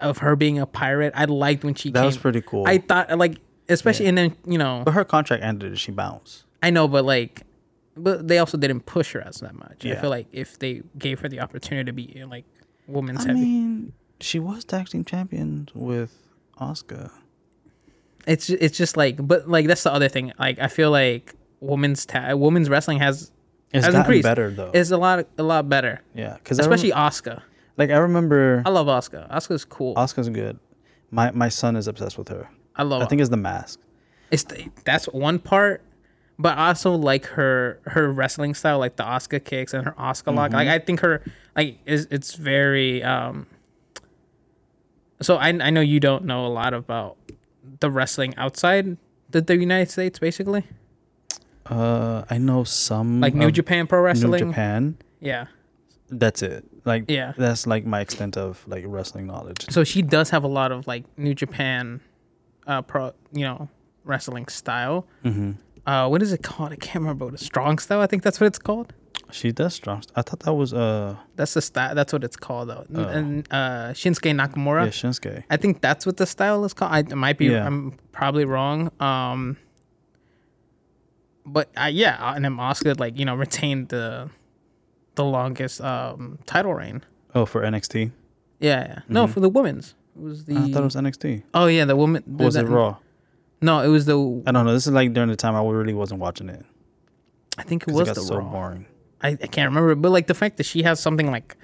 of 0.00 0.18
her 0.18 0.34
being 0.34 0.58
a 0.58 0.66
pirate. 0.66 1.12
I 1.16 1.26
liked 1.26 1.62
when 1.62 1.76
she 1.76 1.92
that 1.92 2.00
came. 2.00 2.06
was 2.06 2.18
pretty 2.18 2.40
cool. 2.40 2.64
I 2.66 2.78
thought 2.78 3.16
like, 3.16 3.38
especially 3.68 4.06
and 4.06 4.18
then 4.18 4.36
you 4.46 4.58
know, 4.58 4.82
But 4.84 4.94
her 4.94 5.04
contract 5.04 5.44
ended 5.44 5.68
and 5.70 5.78
she 5.78 5.92
bounced. 5.92 6.42
I 6.60 6.70
know, 6.70 6.88
but 6.88 7.04
like, 7.04 7.42
but 7.96 8.26
they 8.26 8.38
also 8.38 8.58
didn't 8.58 8.80
push 8.80 9.12
her 9.12 9.20
as 9.20 9.36
that 9.36 9.54
much. 9.54 9.86
I 9.86 9.94
feel 9.94 10.10
like 10.10 10.26
if 10.32 10.58
they 10.58 10.82
gave 10.98 11.20
her 11.20 11.28
the 11.28 11.38
opportunity 11.38 11.84
to 11.86 11.92
be 11.92 12.24
like 12.28 12.46
women's 12.88 13.26
I 13.26 13.28
heavy, 13.28 13.40
mean, 13.42 13.92
she 14.20 14.40
was 14.40 14.64
tag 14.64 14.88
team 14.88 15.04
champion 15.04 15.68
with 15.72 16.18
Asuka. 16.60 17.12
It's 18.26 18.50
it's 18.50 18.76
just 18.76 18.96
like, 18.96 19.24
but 19.26 19.48
like 19.48 19.66
that's 19.66 19.82
the 19.84 19.92
other 19.92 20.08
thing. 20.08 20.32
Like 20.38 20.58
I 20.58 20.68
feel 20.68 20.90
like 20.90 21.34
women's 21.60 22.04
ta- 22.06 22.34
women's 22.34 22.68
wrestling 22.68 22.98
has 22.98 23.30
It's 23.72 23.84
has 23.86 23.94
increased. 23.94 24.24
better 24.24 24.50
though. 24.50 24.70
Is 24.74 24.90
a 24.90 24.96
lot 24.98 25.26
a 25.38 25.42
lot 25.42 25.68
better, 25.68 26.02
yeah, 26.14 26.34
because 26.34 26.58
especially 26.58 26.90
Asuka. 26.90 27.42
like 27.76 27.90
I 27.90 27.98
remember 27.98 28.62
I 28.66 28.70
love 28.70 28.86
Asuka. 28.88 29.30
Asuka's 29.30 29.64
cool. 29.64 29.94
Asuka's 29.94 30.28
good. 30.28 30.58
My 31.10 31.30
my 31.30 31.48
son 31.48 31.76
is 31.76 31.86
obsessed 31.86 32.18
with 32.18 32.28
her. 32.28 32.50
I 32.74 32.82
love. 32.82 33.02
I 33.02 33.06
think 33.06 33.20
it's 33.20 33.30
the 33.30 33.36
mask. 33.36 33.78
it's 34.32 34.42
the, 34.42 34.68
that's 34.84 35.06
one 35.06 35.38
part, 35.38 35.82
but 36.36 36.58
I 36.58 36.68
also 36.68 36.92
like 36.96 37.26
her 37.26 37.78
her 37.86 38.10
wrestling 38.12 38.54
style, 38.54 38.80
like 38.80 38.96
the 38.96 39.04
Asuka 39.04 39.42
kicks 39.44 39.72
and 39.72 39.84
her 39.84 39.92
Asuka 39.92 40.34
lock. 40.34 40.48
Mm-hmm. 40.50 40.56
Like 40.56 40.68
I 40.68 40.78
think 40.80 40.98
her 41.00 41.22
like 41.54 41.78
is 41.86 42.08
it's 42.10 42.34
very. 42.34 43.04
um 43.04 43.46
So 45.20 45.36
I 45.36 45.48
I 45.48 45.70
know 45.70 45.80
you 45.80 46.00
don't 46.00 46.24
know 46.24 46.44
a 46.46 46.48
lot 46.50 46.74
about 46.74 47.16
the 47.80 47.90
wrestling 47.90 48.34
outside 48.36 48.96
the, 49.30 49.40
the 49.40 49.56
United 49.56 49.90
States, 49.90 50.18
basically, 50.18 50.64
Uh, 51.66 52.24
I 52.30 52.38
know 52.38 52.62
some 52.64 53.20
like 53.20 53.34
New 53.34 53.50
Japan 53.50 53.86
Pro 53.86 54.00
Wrestling. 54.00 54.30
New 54.30 54.38
Japan. 54.38 54.96
Yeah. 55.20 55.46
That's 56.08 56.40
it. 56.42 56.64
Like 56.84 57.04
Yeah. 57.10 57.32
that's 57.36 57.66
like 57.66 57.84
my 57.84 58.00
extent 58.00 58.36
of 58.36 58.62
like 58.68 58.84
wrestling 58.86 59.26
knowledge. 59.26 59.66
So 59.70 59.82
she 59.82 60.02
does 60.02 60.30
have 60.30 60.44
a 60.44 60.48
lot 60.48 60.70
of 60.70 60.86
like 60.86 61.04
New 61.18 61.34
Japan, 61.34 62.00
uh, 62.68 62.82
pro 62.82 63.12
you 63.32 63.44
know 63.44 63.68
wrestling 64.04 64.46
style. 64.48 65.06
hmm 65.22 65.52
Uh, 65.86 66.08
what 66.08 66.20
is 66.22 66.32
it 66.32 66.42
called? 66.42 66.72
I 66.72 66.76
can't 66.76 67.02
remember. 67.04 67.36
Strong 67.36 67.78
style. 67.78 68.00
I 68.00 68.06
think 68.06 68.22
that's 68.22 68.40
what 68.40 68.46
it's 68.48 68.58
called. 68.58 68.92
She 69.30 69.52
does 69.52 69.74
strong. 69.74 70.02
I 70.14 70.22
thought 70.22 70.40
that 70.40 70.54
was 70.54 70.72
uh 70.72 71.16
That's 71.34 71.54
the 71.54 71.62
style. 71.62 71.94
That's 71.94 72.12
what 72.12 72.24
it's 72.24 72.36
called 72.36 72.68
though. 72.68 72.86
Oh. 72.94 73.02
And 73.02 73.46
uh, 73.50 73.90
Shinsuke 73.92 74.32
Nakamura. 74.34 74.84
yeah 74.84 74.90
Shinsuke. 74.90 75.44
I 75.50 75.56
think 75.56 75.80
that's 75.80 76.06
what 76.06 76.16
the 76.16 76.26
style 76.26 76.64
is 76.64 76.72
called. 76.72 76.92
I 76.92 77.02
might 77.14 77.38
be. 77.38 77.46
Yeah. 77.46 77.66
I'm 77.66 77.92
probably 78.12 78.44
wrong. 78.44 78.90
Um. 79.00 79.56
But 81.44 81.70
uh, 81.76 81.90
yeah, 81.92 82.34
and 82.34 82.44
then 82.44 82.56
Asuka 82.56 82.98
like 82.98 83.18
you 83.18 83.24
know 83.24 83.34
retained 83.34 83.88
the, 83.90 84.30
the 85.14 85.24
longest 85.24 85.80
um 85.80 86.38
title 86.46 86.74
reign. 86.74 87.02
Oh, 87.34 87.46
for 87.46 87.62
NXT. 87.62 88.12
Yeah. 88.58 88.86
yeah. 88.88 88.98
No, 89.08 89.26
for 89.26 89.40
the 89.40 89.48
women's. 89.48 89.94
It 90.16 90.22
was 90.22 90.44
the. 90.44 90.54
Mm-hmm. 90.54 90.64
I 90.64 90.72
thought 90.72 90.80
it 90.80 90.84
was 90.84 90.96
NXT. 90.96 91.42
oh 91.54 91.66
yeah, 91.66 91.84
the 91.84 91.96
woman. 91.96 92.22
Or 92.38 92.46
was 92.46 92.54
the, 92.54 92.60
it 92.60 92.68
Raw? 92.68 92.96
No, 93.60 93.80
it 93.80 93.88
was 93.88 94.06
the. 94.06 94.42
I 94.46 94.52
don't 94.52 94.66
know. 94.66 94.72
This 94.72 94.86
is 94.86 94.92
like 94.92 95.12
during 95.12 95.28
the 95.28 95.36
time 95.36 95.54
I 95.54 95.62
really 95.62 95.94
wasn't 95.94 96.20
watching 96.20 96.48
it. 96.48 96.64
I 97.58 97.62
think 97.62 97.84
it 97.86 97.92
was 97.92 98.08
it 98.08 98.14
got 98.14 98.14
the 98.16 98.22
so 98.22 98.38
Raw. 98.38 98.44
boring. 98.44 98.86
I, 99.22 99.28
I 99.30 99.46
can't 99.46 99.68
remember, 99.70 99.94
but 99.94 100.10
like 100.12 100.26
the 100.26 100.34
fact 100.34 100.56
that 100.58 100.64
she 100.66 100.82
has 100.82 101.00
something 101.00 101.30
like, 101.30 101.56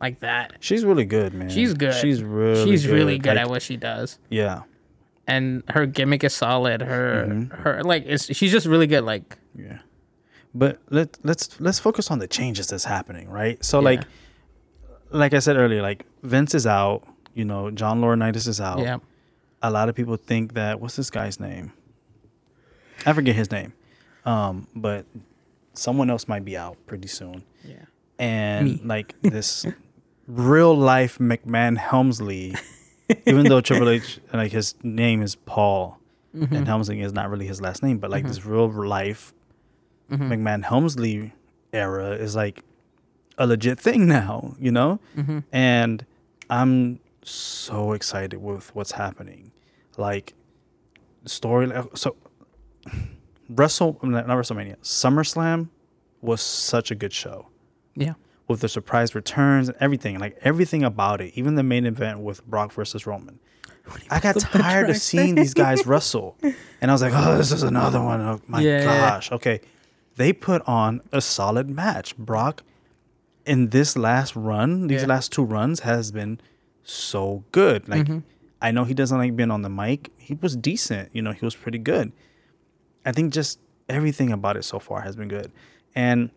like 0.00 0.20
that. 0.20 0.54
She's 0.60 0.84
really 0.84 1.04
good, 1.04 1.32
man. 1.34 1.48
She's 1.48 1.72
good. 1.74 1.94
She's 1.94 2.22
really. 2.22 2.64
She's 2.64 2.86
really 2.86 3.18
good 3.18 3.36
Like, 3.36 3.44
at 3.44 3.48
what 3.50 3.62
she 3.62 3.76
does. 3.76 4.18
Yeah, 4.28 4.62
and 5.26 5.62
her 5.68 5.86
gimmick 5.86 6.24
is 6.24 6.34
solid. 6.34 6.80
Her 6.82 7.26
Mm-hmm. 7.28 7.62
her 7.62 7.82
like 7.84 8.04
it's 8.06 8.34
she's 8.34 8.52
just 8.52 8.66
really 8.66 8.86
good. 8.86 9.04
Like 9.04 9.36
yeah. 9.54 9.78
But 10.54 10.80
let 10.90 11.16
let's 11.22 11.60
let's 11.60 11.78
focus 11.78 12.10
on 12.10 12.18
the 12.18 12.26
changes 12.28 12.66
that's 12.68 12.84
happening, 12.84 13.28
right? 13.28 13.62
So 13.64 13.78
Yeah. 13.80 13.84
like, 13.84 14.02
like 15.10 15.34
I 15.34 15.38
said 15.38 15.56
earlier, 15.56 15.82
like 15.82 16.04
Vince 16.22 16.54
is 16.54 16.66
out. 16.66 17.02
You 17.34 17.44
know, 17.44 17.70
John 17.70 18.00
Laurinaitis 18.00 18.48
is 18.48 18.60
out. 18.62 18.78
yeah, 18.78 18.96
A 19.62 19.70
lot 19.70 19.88
of 19.90 19.94
people 19.94 20.16
think 20.16 20.54
that 20.54 20.80
what's 20.80 20.96
this 20.96 21.10
guy's 21.10 21.38
name? 21.38 21.72
I 23.04 23.12
forget 23.12 23.34
his 23.36 23.50
name, 23.50 23.74
um, 24.24 24.66
but 24.74 25.04
someone 25.78 26.10
else 26.10 26.26
might 26.28 26.44
be 26.44 26.56
out 26.56 26.76
pretty 26.86 27.08
soon. 27.08 27.44
yeah. 27.64 27.84
and 28.18 28.66
Me. 28.66 28.80
like 28.84 29.14
this 29.22 29.64
real 30.26 30.74
life 30.76 31.18
McMahon 31.18 31.76
Helmsley, 31.76 32.54
even 33.26 33.44
though 33.46 33.60
Triple 33.60 33.88
H 33.90 34.18
like 34.32 34.52
his 34.52 34.74
name 34.82 35.22
is 35.22 35.34
Paul 35.34 35.98
Mm-hmm. 36.34 36.54
and 36.54 36.66
Helmsley 36.66 37.00
is 37.00 37.14
not 37.14 37.30
really 37.30 37.46
his 37.46 37.62
last 37.62 37.82
name, 37.82 37.96
but 37.96 38.10
like 38.10 38.26
this 38.26 38.44
real 38.44 38.68
life 38.70 39.32
Mm-hmm. 40.10 40.30
McMahon 40.32 40.62
Helmsley 40.64 41.32
era 41.72 42.10
is 42.10 42.36
like 42.36 42.62
a 43.38 43.46
legit 43.46 43.80
thing 43.80 44.06
now, 44.18 44.54
you 44.60 44.70
know? 44.70 45.00
Mm-hmm. 45.16 45.38
And 45.50 46.04
I'm 46.50 47.00
so 47.22 47.92
excited 47.92 48.36
with 48.40 48.72
what's 48.74 48.92
happening. 48.92 49.50
Like 49.96 50.34
story. 51.24 51.72
So, 51.94 52.14
Wrestle 53.48 53.98
not 54.02 54.26
WrestleMania, 54.26 54.76
SummerSlam 54.82 55.68
was 56.20 56.40
such 56.40 56.90
a 56.90 56.94
good 56.94 57.12
show 57.12 57.48
Yeah. 57.94 58.14
with 58.48 58.60
the 58.60 58.68
surprise 58.68 59.14
returns 59.14 59.68
and 59.68 59.76
everything, 59.80 60.18
like 60.18 60.36
everything 60.42 60.82
about 60.82 61.20
it, 61.20 61.32
even 61.34 61.54
the 61.54 61.62
main 61.62 61.86
event 61.86 62.20
with 62.20 62.44
Brock 62.46 62.72
versus 62.72 63.06
Roman. 63.06 63.38
I 64.10 64.18
got 64.18 64.38
tired 64.40 64.90
of 64.90 64.96
seeing 64.96 65.36
these 65.36 65.54
guys 65.54 65.86
wrestle, 65.86 66.36
and 66.42 66.90
I 66.90 66.94
was 66.94 67.02
like, 67.02 67.12
"Oh, 67.14 67.36
this 67.38 67.52
is 67.52 67.62
another 67.62 68.02
one. 68.02 68.20
Oh 68.20 68.40
my 68.48 68.60
Yeah, 68.60 68.80
yeah. 68.82 68.84
gosh!" 69.10 69.30
Okay, 69.30 69.60
they 70.16 70.32
put 70.32 70.60
on 70.66 71.02
a 71.12 71.20
solid 71.20 71.70
match. 71.70 72.16
Brock, 72.16 72.64
in 73.44 73.68
this 73.70 73.96
last 73.96 74.34
run, 74.34 74.88
these 74.88 75.02
Yeah. 75.02 75.06
last 75.08 75.30
two 75.30 75.44
runs, 75.44 75.80
has 75.80 76.10
been 76.10 76.40
so 76.82 77.44
good. 77.52 77.88
Like, 77.88 78.02
Mm-hmm. 78.06 78.18
I 78.60 78.72
know 78.72 78.82
he 78.84 78.94
doesn't 78.94 79.18
like 79.18 79.36
being 79.36 79.52
on 79.52 79.62
the 79.62 79.68
mic. 79.68 80.10
He 80.16 80.34
was 80.34 80.56
decent. 80.56 81.10
You 81.12 81.22
know, 81.22 81.30
he 81.32 81.44
was 81.44 81.54
pretty 81.54 81.78
good. 81.78 82.10
I 83.06 83.12
think 83.12 83.32
just 83.32 83.58
everything 83.88 84.32
about 84.32 84.56
it 84.56 84.64
so 84.64 84.78
far 84.78 85.00
has 85.00 85.16
been 85.16 85.28
good, 85.28 85.50
and 85.94 86.30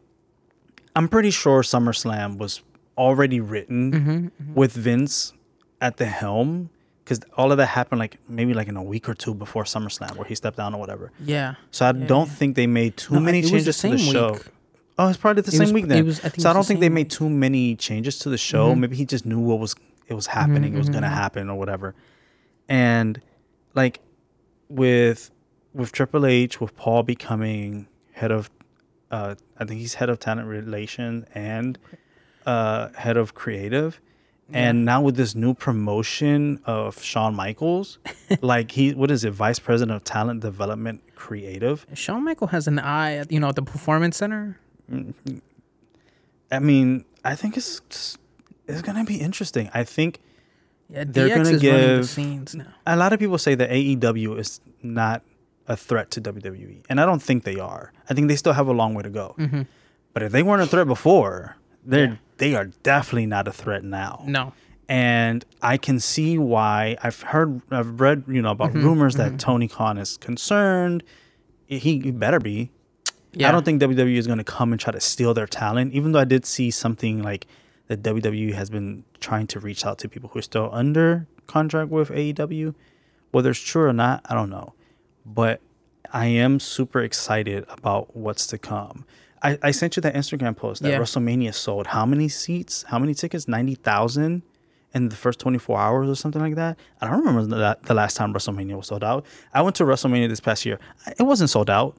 I'm 0.95 1.07
pretty 1.07 1.31
sure 1.31 1.61
SummerSlam 1.61 2.37
was 2.37 2.61
already 2.97 3.39
written 3.39 3.91
Mm-hmm, 3.91 4.53
with 4.53 4.73
Vince 4.73 5.33
at 5.81 5.97
the 5.97 6.05
helm 6.05 6.69
because 7.03 7.21
all 7.37 7.51
of 7.51 7.57
that 7.57 7.67
happened 7.67 7.99
like 7.99 8.19
maybe 8.27 8.53
like 8.53 8.67
in 8.67 8.75
a 8.77 8.83
week 8.83 9.07
or 9.09 9.13
two 9.15 9.33
before 9.33 9.63
SummerSlam 9.63 10.15
where 10.17 10.25
he 10.27 10.35
stepped 10.35 10.57
down 10.57 10.73
or 10.75 10.79
whatever. 10.79 11.11
Yeah. 11.23 11.55
So 11.71 11.85
I 11.87 11.91
don't 11.93 12.27
think 12.29 12.55
they 12.55 12.67
made 12.67 12.97
too 12.97 13.15
No, 13.15 13.19
many 13.21 13.41
was 13.41 13.49
the 13.51 13.57
changes 13.57 13.81
to 13.81 13.89
the 13.89 13.97
same 13.97 14.13
show. 14.13 14.37
Oh, 14.97 15.07
it's 15.07 15.17
probably 15.17 15.41
the 15.41 15.47
It 15.47 15.51
same 15.53 15.61
was- 15.61 15.73
week 15.73 15.87
then. 15.87 16.05
was- 16.05 16.19
I 16.23 16.29
so 16.29 16.49
I 16.49 16.53
don't 16.53 16.61
the 16.63 16.67
think 16.67 16.79
they 16.81 16.89
made. 16.89 17.09
Mm-hmm. 17.09 17.25
too 17.25 17.29
many 17.29 17.75
changes 17.77 18.19
to 18.19 18.29
the 18.29 18.37
show. 18.37 18.75
Maybe 18.75 18.95
he 18.97 19.05
just 19.05 19.25
knew 19.25 19.39
what 19.39 19.59
was 19.59 19.73
it 20.07 20.13
was 20.13 20.27
happening. 20.27 20.73
It 20.75 20.77
was 20.77 20.89
gonna 20.89 21.07
happen 21.09 21.49
or 21.49 21.57
whatever. 21.57 21.95
And 22.67 23.21
like 23.73 24.01
with 24.67 25.31
with 25.73 25.91
Triple 25.91 26.25
H, 26.25 26.59
with 26.59 26.75
Paul 26.75 27.03
becoming 27.03 27.87
head 28.13 28.31
of, 28.31 28.49
uh, 29.11 29.35
I 29.57 29.65
think 29.65 29.79
he's 29.79 29.95
head 29.95 30.09
of 30.09 30.19
talent 30.19 30.47
relations 30.47 31.25
and 31.35 31.77
uh, 32.45 32.89
head 32.95 33.17
of 33.17 33.33
creative. 33.33 33.99
And 34.51 34.83
now 34.83 34.99
with 35.03 35.15
this 35.15 35.35
new 35.35 35.53
promotion 35.53 36.59
of 36.65 37.03
Shawn 37.03 37.35
Michaels, 37.35 37.99
like 38.41 38.71
he, 38.71 38.93
what 38.95 39.11
is 39.11 39.23
it, 39.23 39.29
vice 39.31 39.59
president 39.59 39.95
of 39.95 40.03
talent 40.03 40.41
development 40.41 41.01
creative? 41.15 41.85
Shawn 41.93 42.23
Michael 42.25 42.47
has 42.47 42.67
an 42.67 42.79
eye 42.79 43.13
at 43.17 43.31
you 43.31 43.39
know 43.39 43.49
at 43.49 43.55
the 43.55 43.61
performance 43.61 44.17
center. 44.17 44.57
I 46.51 46.57
mean, 46.59 47.05
I 47.23 47.35
think 47.35 47.57
it's 47.57 48.17
it's 48.67 48.81
gonna 48.81 49.03
be 49.03 49.17
interesting. 49.21 49.69
I 49.73 49.83
think 49.83 50.19
Yeah, 50.89 51.03
They're 51.07 51.27
DX 51.29 51.35
gonna 51.35 51.41
is 51.41 51.47
running 51.47 51.59
the 51.59 51.95
give- 51.97 52.09
scenes 52.09 52.55
now. 52.55 52.73
a 52.87 52.95
lot 52.97 53.13
of 53.13 53.19
people 53.19 53.37
say 53.37 53.53
that 53.53 53.69
AEW 53.69 54.39
is 54.39 54.61
not 54.81 55.21
a 55.69 55.77
threat 55.77 56.11
to 56.11 56.21
WWE, 56.21 56.83
and 56.89 56.99
I 56.99 57.05
don't 57.05 57.21
think 57.23 57.43
they 57.45 57.59
are. 57.59 57.93
I 58.09 58.13
think 58.13 58.27
they 58.27 58.35
still 58.35 58.53
have 58.53 58.67
a 58.67 58.73
long 58.73 58.93
way 58.95 59.03
to 59.03 59.09
go. 59.09 59.35
Mm-hmm. 59.37 59.61
But 60.13 60.23
if 60.23 60.31
they 60.33 60.43
weren't 60.43 60.61
a 60.63 60.67
threat 60.67 60.87
before, 60.87 61.55
they're 61.85 62.19
they 62.37 62.55
are 62.55 62.65
definitely 62.83 63.27
not 63.27 63.47
a 63.47 63.51
threat 63.51 63.83
now. 63.83 64.23
No. 64.27 64.53
and 64.89 65.45
I 65.61 65.77
can 65.77 65.99
see 65.99 66.37
why. 66.37 66.97
I've 67.03 67.21
heard, 67.21 67.61
I've 67.71 68.01
read, 68.01 68.23
you 68.27 68.41
know, 68.41 68.53
Mm-hmm, 68.53 68.61
about 68.77 68.83
rumors 68.83 69.15
that 69.15 69.39
Tony 69.39 69.67
Khan 69.67 69.97
is 69.97 70.17
concerned. 70.17 71.03
He 71.67 71.77
he 71.79 72.11
better 72.11 72.39
be. 72.39 72.71
Yeah. 73.33 73.49
I 73.49 73.51
don't 73.51 73.63
think 73.63 73.79
WWE 73.79 74.17
is 74.17 74.25
going 74.25 74.39
to 74.39 74.43
come 74.43 74.71
and 74.71 74.81
try 74.81 74.91
to 74.91 74.99
steal 74.99 75.35
their 75.35 75.45
talent. 75.45 75.93
Even 75.93 76.13
though 76.13 76.19
I 76.19 76.25
did 76.25 76.45
see 76.47 76.71
something 76.71 77.21
like 77.21 77.45
that 77.87 78.01
WWE 78.01 78.53
has 78.55 78.71
been 78.71 79.03
trying 79.19 79.45
to 79.47 79.59
reach 79.59 79.85
out 79.85 79.99
to 79.99 80.09
people 80.09 80.29
who 80.33 80.39
are 80.39 80.47
still 80.53 80.69
under 80.73 81.27
contract 81.45 81.91
with 81.91 82.09
AEW. 82.09 82.73
Whether 83.31 83.51
it's 83.51 83.59
true 83.59 83.83
or 83.83 83.93
not, 83.93 84.25
I 84.25 84.33
don't 84.33 84.49
know. 84.49 84.73
But 85.25 85.61
I 86.11 86.27
am 86.27 86.59
super 86.59 87.01
excited 87.01 87.65
about 87.69 88.15
what's 88.15 88.47
to 88.47 88.57
come. 88.57 89.05
I, 89.41 89.57
I 89.61 89.71
sent 89.71 89.95
you 89.95 90.01
that 90.01 90.15
Instagram 90.15 90.55
post 90.55 90.81
that 90.81 90.89
Yeah. 90.89 90.99
WrestleMania 90.99 91.53
sold 91.53 91.87
how 91.87 92.05
many 92.05 92.27
seats, 92.29 92.83
how 92.83 92.99
many 92.99 93.13
tickets? 93.13 93.47
90,000 93.47 94.41
in 94.93 95.09
the 95.09 95.15
first 95.15 95.39
24 95.39 95.77
hours 95.79 96.09
or 96.09 96.15
something 96.15 96.41
like 96.41 96.55
that. 96.55 96.77
I 96.99 97.07
don't 97.07 97.19
remember 97.19 97.55
that 97.57 97.83
the 97.83 97.93
last 97.93 98.17
time 98.17 98.33
WrestleMania 98.33 98.75
was 98.75 98.87
sold 98.87 99.03
out. 99.03 99.25
I 99.53 99.61
went 99.61 99.75
to 99.77 99.83
WrestleMania 99.83 100.27
this 100.27 100.39
past 100.39 100.65
year. 100.65 100.79
It 101.17 101.23
wasn't 101.23 101.49
sold 101.49 101.69
out 101.69 101.95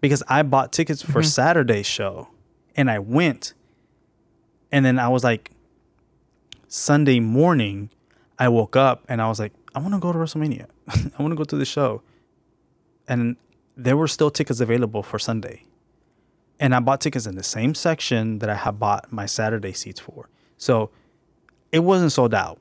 because 0.00 0.22
I 0.28 0.42
bought 0.42 0.72
tickets 0.72 1.02
for 1.02 1.20
mm-hmm. 1.20 1.22
Saturday's 1.22 1.86
show 1.86 2.28
and 2.76 2.90
I 2.90 2.98
went. 2.98 3.54
And 4.70 4.84
then 4.84 4.98
I 4.98 5.08
was 5.08 5.24
like, 5.24 5.50
Sunday 6.68 7.20
morning, 7.20 7.90
I 8.38 8.48
woke 8.48 8.76
up 8.76 9.04
and 9.08 9.20
I 9.20 9.28
was 9.28 9.38
like, 9.38 9.52
I 9.74 9.78
want 9.78 9.94
to 9.94 10.00
go 10.00 10.12
to 10.12 10.18
WrestleMania. 10.18 10.66
I 10.88 11.22
want 11.22 11.32
to 11.32 11.36
go 11.36 11.44
to 11.44 11.56
the 11.56 11.64
show. 11.64 12.02
And 13.08 13.36
there 13.76 13.96
were 13.96 14.08
still 14.08 14.30
tickets 14.30 14.60
available 14.60 15.02
for 15.02 15.18
Sunday. 15.18 15.64
And 16.60 16.74
I 16.74 16.80
bought 16.80 17.00
tickets 17.00 17.26
in 17.26 17.34
the 17.34 17.42
same 17.42 17.74
section 17.74 18.38
that 18.38 18.48
I 18.48 18.54
had 18.54 18.78
bought 18.78 19.12
my 19.12 19.26
Saturday 19.26 19.72
seats 19.72 19.98
for. 19.98 20.28
So 20.56 20.90
it 21.72 21.80
wasn't 21.80 22.12
sold 22.12 22.34
out. 22.34 22.58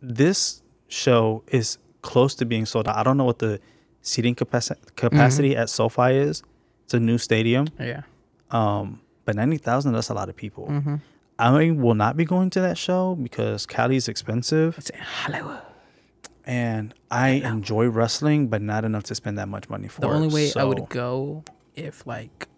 This 0.00 0.62
show 0.88 1.42
is 1.48 1.78
close 2.02 2.34
to 2.36 2.46
being 2.46 2.64
sold 2.64 2.88
out. 2.88 2.96
I 2.96 3.02
don't 3.02 3.16
know 3.16 3.24
what 3.24 3.38
the 3.38 3.60
seating 4.00 4.34
capacity 4.34 4.80
capacity 4.96 5.56
at 5.56 5.68
SoFi 5.68 6.14
is. 6.14 6.42
It's 6.84 6.94
a 6.94 7.00
new 7.00 7.18
stadium. 7.18 7.68
Yeah. 7.78 8.02
Um, 8.50 9.00
but 9.26 9.36
ninety 9.36 9.58
thousand, 9.58 9.92
that's 9.92 10.08
a 10.08 10.14
lot 10.14 10.28
of 10.28 10.36
people. 10.36 10.66
Mm-hmm. 10.68 10.96
I 11.38 11.70
will 11.70 11.94
not 11.94 12.16
be 12.16 12.24
going 12.24 12.50
to 12.50 12.60
that 12.60 12.78
show 12.78 13.14
because 13.14 13.66
Cali's 13.66 14.08
expensive 14.08 14.76
It's 14.78 14.90
in 14.90 15.00
Hollywood. 15.00 15.62
And 16.46 16.94
I 17.10 17.28
enjoy 17.30 17.88
wrestling, 17.88 18.48
but 18.48 18.62
not 18.62 18.84
enough 18.84 19.04
to 19.04 19.14
spend 19.14 19.38
that 19.38 19.48
much 19.48 19.68
money 19.68 19.88
for 19.88 20.00
The 20.00 20.08
only 20.08 20.28
way 20.28 20.52
I 20.56 20.64
would 20.64 20.88
go 20.88 21.44
if 21.74 22.06
like 22.06 22.48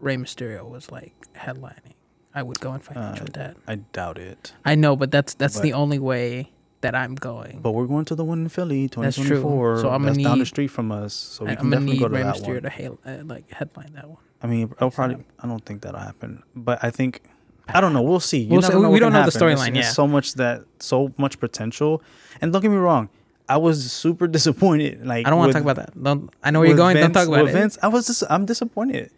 Rey 0.00 0.16
Mysterio 0.16 0.68
was 0.68 0.90
like 0.90 1.14
headlining. 1.36 1.92
I 2.34 2.42
would 2.42 2.58
go 2.60 2.74
in 2.74 2.80
financial 2.80 3.26
debt. 3.26 3.56
I 3.68 3.76
doubt 3.76 4.18
it. 4.18 4.52
I 4.64 4.74
know, 4.74 4.96
but 4.96 5.10
that's 5.10 5.34
that's 5.34 5.60
the 5.60 5.72
only 5.72 5.98
way 5.98 6.50
that 6.80 6.94
I'm 6.94 7.14
going. 7.14 7.60
But 7.62 7.70
we're 7.72 7.86
going 7.86 8.04
to 8.06 8.14
the 8.14 8.24
one 8.24 8.40
in 8.40 8.48
Philly, 8.48 8.88
That's 8.88 9.16
true. 9.16 9.40
2024. 9.40 9.78
So 9.80 9.90
I'm 9.90 10.02
gonna 10.04 10.14
down 10.22 10.32
the 10.32 10.36
need- 10.44 10.46
street 10.46 10.66
from 10.68 10.90
us, 10.92 11.14
so 11.14 11.44
we 11.44 11.50
can 11.56 11.58
I'm 11.66 11.70
gonna 11.70 11.76
definitely 11.76 11.92
need 11.94 12.00
go 12.00 12.08
to 12.08 12.14
Rey 12.14 12.22
that 12.24 12.34
Mysterio 12.36 12.54
one. 12.54 12.62
to 12.62 12.70
hail, 12.70 12.98
uh, 13.06 13.16
like 13.24 13.50
headline 13.52 13.92
that 13.94 14.08
one. 14.08 14.18
I 14.42 14.46
mean, 14.48 14.74
I'll 14.80 14.90
probably. 14.90 15.24
I 15.38 15.46
don't 15.46 15.64
think 15.64 15.82
that'll 15.82 16.00
happen, 16.00 16.42
but 16.54 16.82
I 16.82 16.90
think. 16.90 17.22
I 17.66 17.80
don't 17.80 17.94
know. 17.94 18.02
We'll 18.02 18.20
see. 18.20 18.40
You 18.40 18.50
We'll 18.50 18.60
see. 18.62 18.74
know 18.74 18.90
We 18.90 18.98
don't 19.00 19.12
know 19.14 19.24
the 19.24 19.30
happen. 19.32 19.48
It's- 19.52 19.68
storyline, 19.68 19.74
yeah. 19.74 19.88
so 19.88 20.06
much 20.06 20.34
that 20.34 20.64
so 20.80 21.14
much 21.16 21.40
potential, 21.40 22.02
and 22.42 22.52
don't 22.52 22.60
get 22.60 22.70
me 22.70 22.76
wrong. 22.76 23.08
I 23.48 23.56
was 23.58 23.92
super 23.92 24.26
disappointed. 24.38 25.04
Like 25.06 25.26
I 25.26 25.30
don't 25.30 25.38
want 25.38 25.50
to 25.52 25.54
talk 25.54 25.62
about 25.62 25.76
that. 25.76 26.02
Don't, 26.02 26.30
I 26.42 26.50
know 26.50 26.60
where 26.60 26.68
you're 26.68 26.76
going. 26.76 26.96
don't 26.96 27.12
talk 27.12 27.28
about 27.28 27.48
it. 27.48 27.52
Vince, 27.52 27.78
I 27.82 27.88
was 27.88 28.06
just 28.06 28.22
I'm 28.30 28.46
disappointed. 28.46 29.10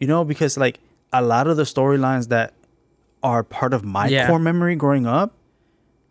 You 0.00 0.06
know, 0.08 0.24
because 0.24 0.56
like 0.56 0.80
a 1.12 1.22
lot 1.22 1.46
of 1.46 1.56
the 1.56 1.62
storylines 1.64 2.28
that 2.28 2.54
are 3.22 3.42
part 3.44 3.72
of 3.74 3.84
my 3.84 4.08
Yeah. 4.08 4.26
core 4.26 4.38
memory 4.40 4.74
growing 4.74 5.06
up 5.06 5.32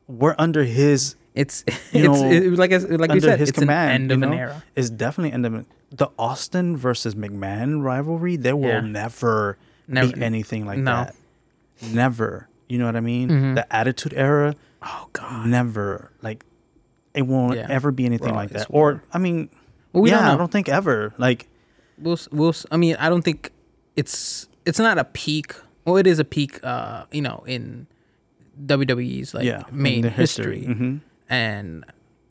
were 0.07 0.35
under 0.39 0.63
his 0.63 1.15
It's 1.35 1.63
You 1.91 2.11
it's 2.11 2.21
know, 2.21 2.29
it, 2.31 2.53
like 2.57 2.71
like 2.71 3.13
you 3.13 3.19
said, 3.21 3.39
his 3.39 3.49
it's 3.49 3.59
command. 3.59 3.89
an 3.89 4.01
end 4.01 4.11
you 4.11 4.27
of 4.27 4.31
an 4.33 4.37
era. 4.37 4.63
It's 4.75 4.89
definitely 4.89 5.33
end 5.33 5.45
of 5.45 5.53
an 5.53 5.65
the 5.91 6.07
Austin 6.17 6.77
versus 6.77 7.15
McMahon 7.15 7.83
rivalry. 7.83 8.37
There 8.37 8.55
will 8.55 8.69
Yeah. 8.69 8.79
never, 8.79 9.57
Never- 9.89 10.13
be 10.13 10.21
anything 10.23 10.65
like 10.65 10.79
no. 10.79 10.91
that. 11.03 11.15
Never. 11.81 12.47
You 12.69 12.77
know 12.77 12.85
what 12.85 12.95
I 12.95 13.01
mean? 13.01 13.29
Mhm. 13.29 13.55
The 13.55 13.73
Attitude 13.75 14.13
Era. 14.15 14.55
Oh 14.81 15.07
God. 15.11 15.47
Never. 15.47 16.11
Like 16.21 16.45
it 17.14 17.24
won't 17.24 17.55
Yeah. 17.57 17.68
ever 17.70 17.91
be 17.91 18.05
anything 18.05 18.30
Raw 18.30 18.36
like 18.36 18.51
is 18.51 18.62
that. 18.62 18.68
Or. 18.70 19.03
I 19.14 19.18
mean, 19.18 19.49
Well, 19.93 20.03
we 20.03 20.09
yeah, 20.12 20.20
don't. 20.22 20.28
I 20.30 20.38
don't 20.38 20.51
think 20.51 20.70
ever. 20.70 21.14
Like 21.18 21.47
we'll 21.97 22.14
s- 22.14 22.30
we'll 22.32 22.49
s- 22.49 22.66
I 22.72 22.78
mean, 22.78 22.95
I 22.99 23.09
don't 23.09 23.22
think 23.24 23.51
it's 23.95 24.47
it's 24.66 24.80
not 24.80 24.97
a 24.97 25.03
peak. 25.05 25.53
Well, 25.86 25.97
it 25.97 26.07
is 26.07 26.20
a 26.20 26.24
peak. 26.26 26.59
Uh, 26.64 27.05
you 27.12 27.22
know, 27.22 27.43
in 27.47 27.88
WWE's 28.66 29.34
like 29.34 29.45
yeah, 29.45 29.64
main 29.72 30.01
the 30.01 30.09
history, 30.09 30.66
hmm 30.66 30.97
and 31.30 31.84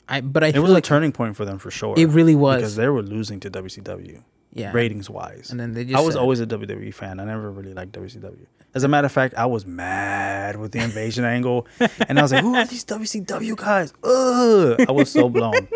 I. 0.07 0.21
But 0.21 0.43
I 0.43 0.47
It 0.47 0.53
feel 0.53 0.63
was 0.63 0.71
like 0.71 0.83
a 0.83 0.87
turning 0.87 1.11
point 1.11 1.35
for 1.35 1.45
them 1.45 1.57
for 1.57 1.71
sure. 1.71 1.95
it 1.97 2.07
really 2.09 2.35
was. 2.35 2.57
because 2.61 2.75
they 2.75 2.87
were 2.87 3.01
losing 3.01 3.39
to 3.41 3.49
WCW 3.49 4.23
yeah. 4.53 4.71
ratings 4.71 5.09
wise. 5.09 5.49
And 5.51 5.59
then 5.59 5.73
they 5.73 5.83
just. 5.85 5.97
I 5.97 6.01
was 6.01 6.13
said- 6.15 6.21
always 6.21 6.39
a 6.39 6.45
WWE 6.47 6.93
fan. 6.93 7.19
I 7.19 7.25
never 7.25 7.51
really 7.51 7.73
liked 7.73 7.91
WCW. 7.93 8.45
As 8.73 8.83
a 8.83 8.87
matter 8.87 9.05
of 9.05 9.11
fact, 9.11 9.35
I 9.35 9.45
was 9.45 9.65
mad 9.65 10.57
with 10.57 10.71
the 10.71 10.79
invasion 10.79 11.25
angle, 11.25 11.67
and 12.07 12.17
I 12.17 12.21
was 12.21 12.31
like, 12.31 12.41
"Who 12.41 12.55
are 12.55 12.65
these 12.65 12.85
WCW 12.85 13.57
guys?" 13.57 13.93
Ugh! 14.03 14.85
I 14.87 14.91
was 14.91 15.11
so 15.11 15.27
blown. 15.29 15.67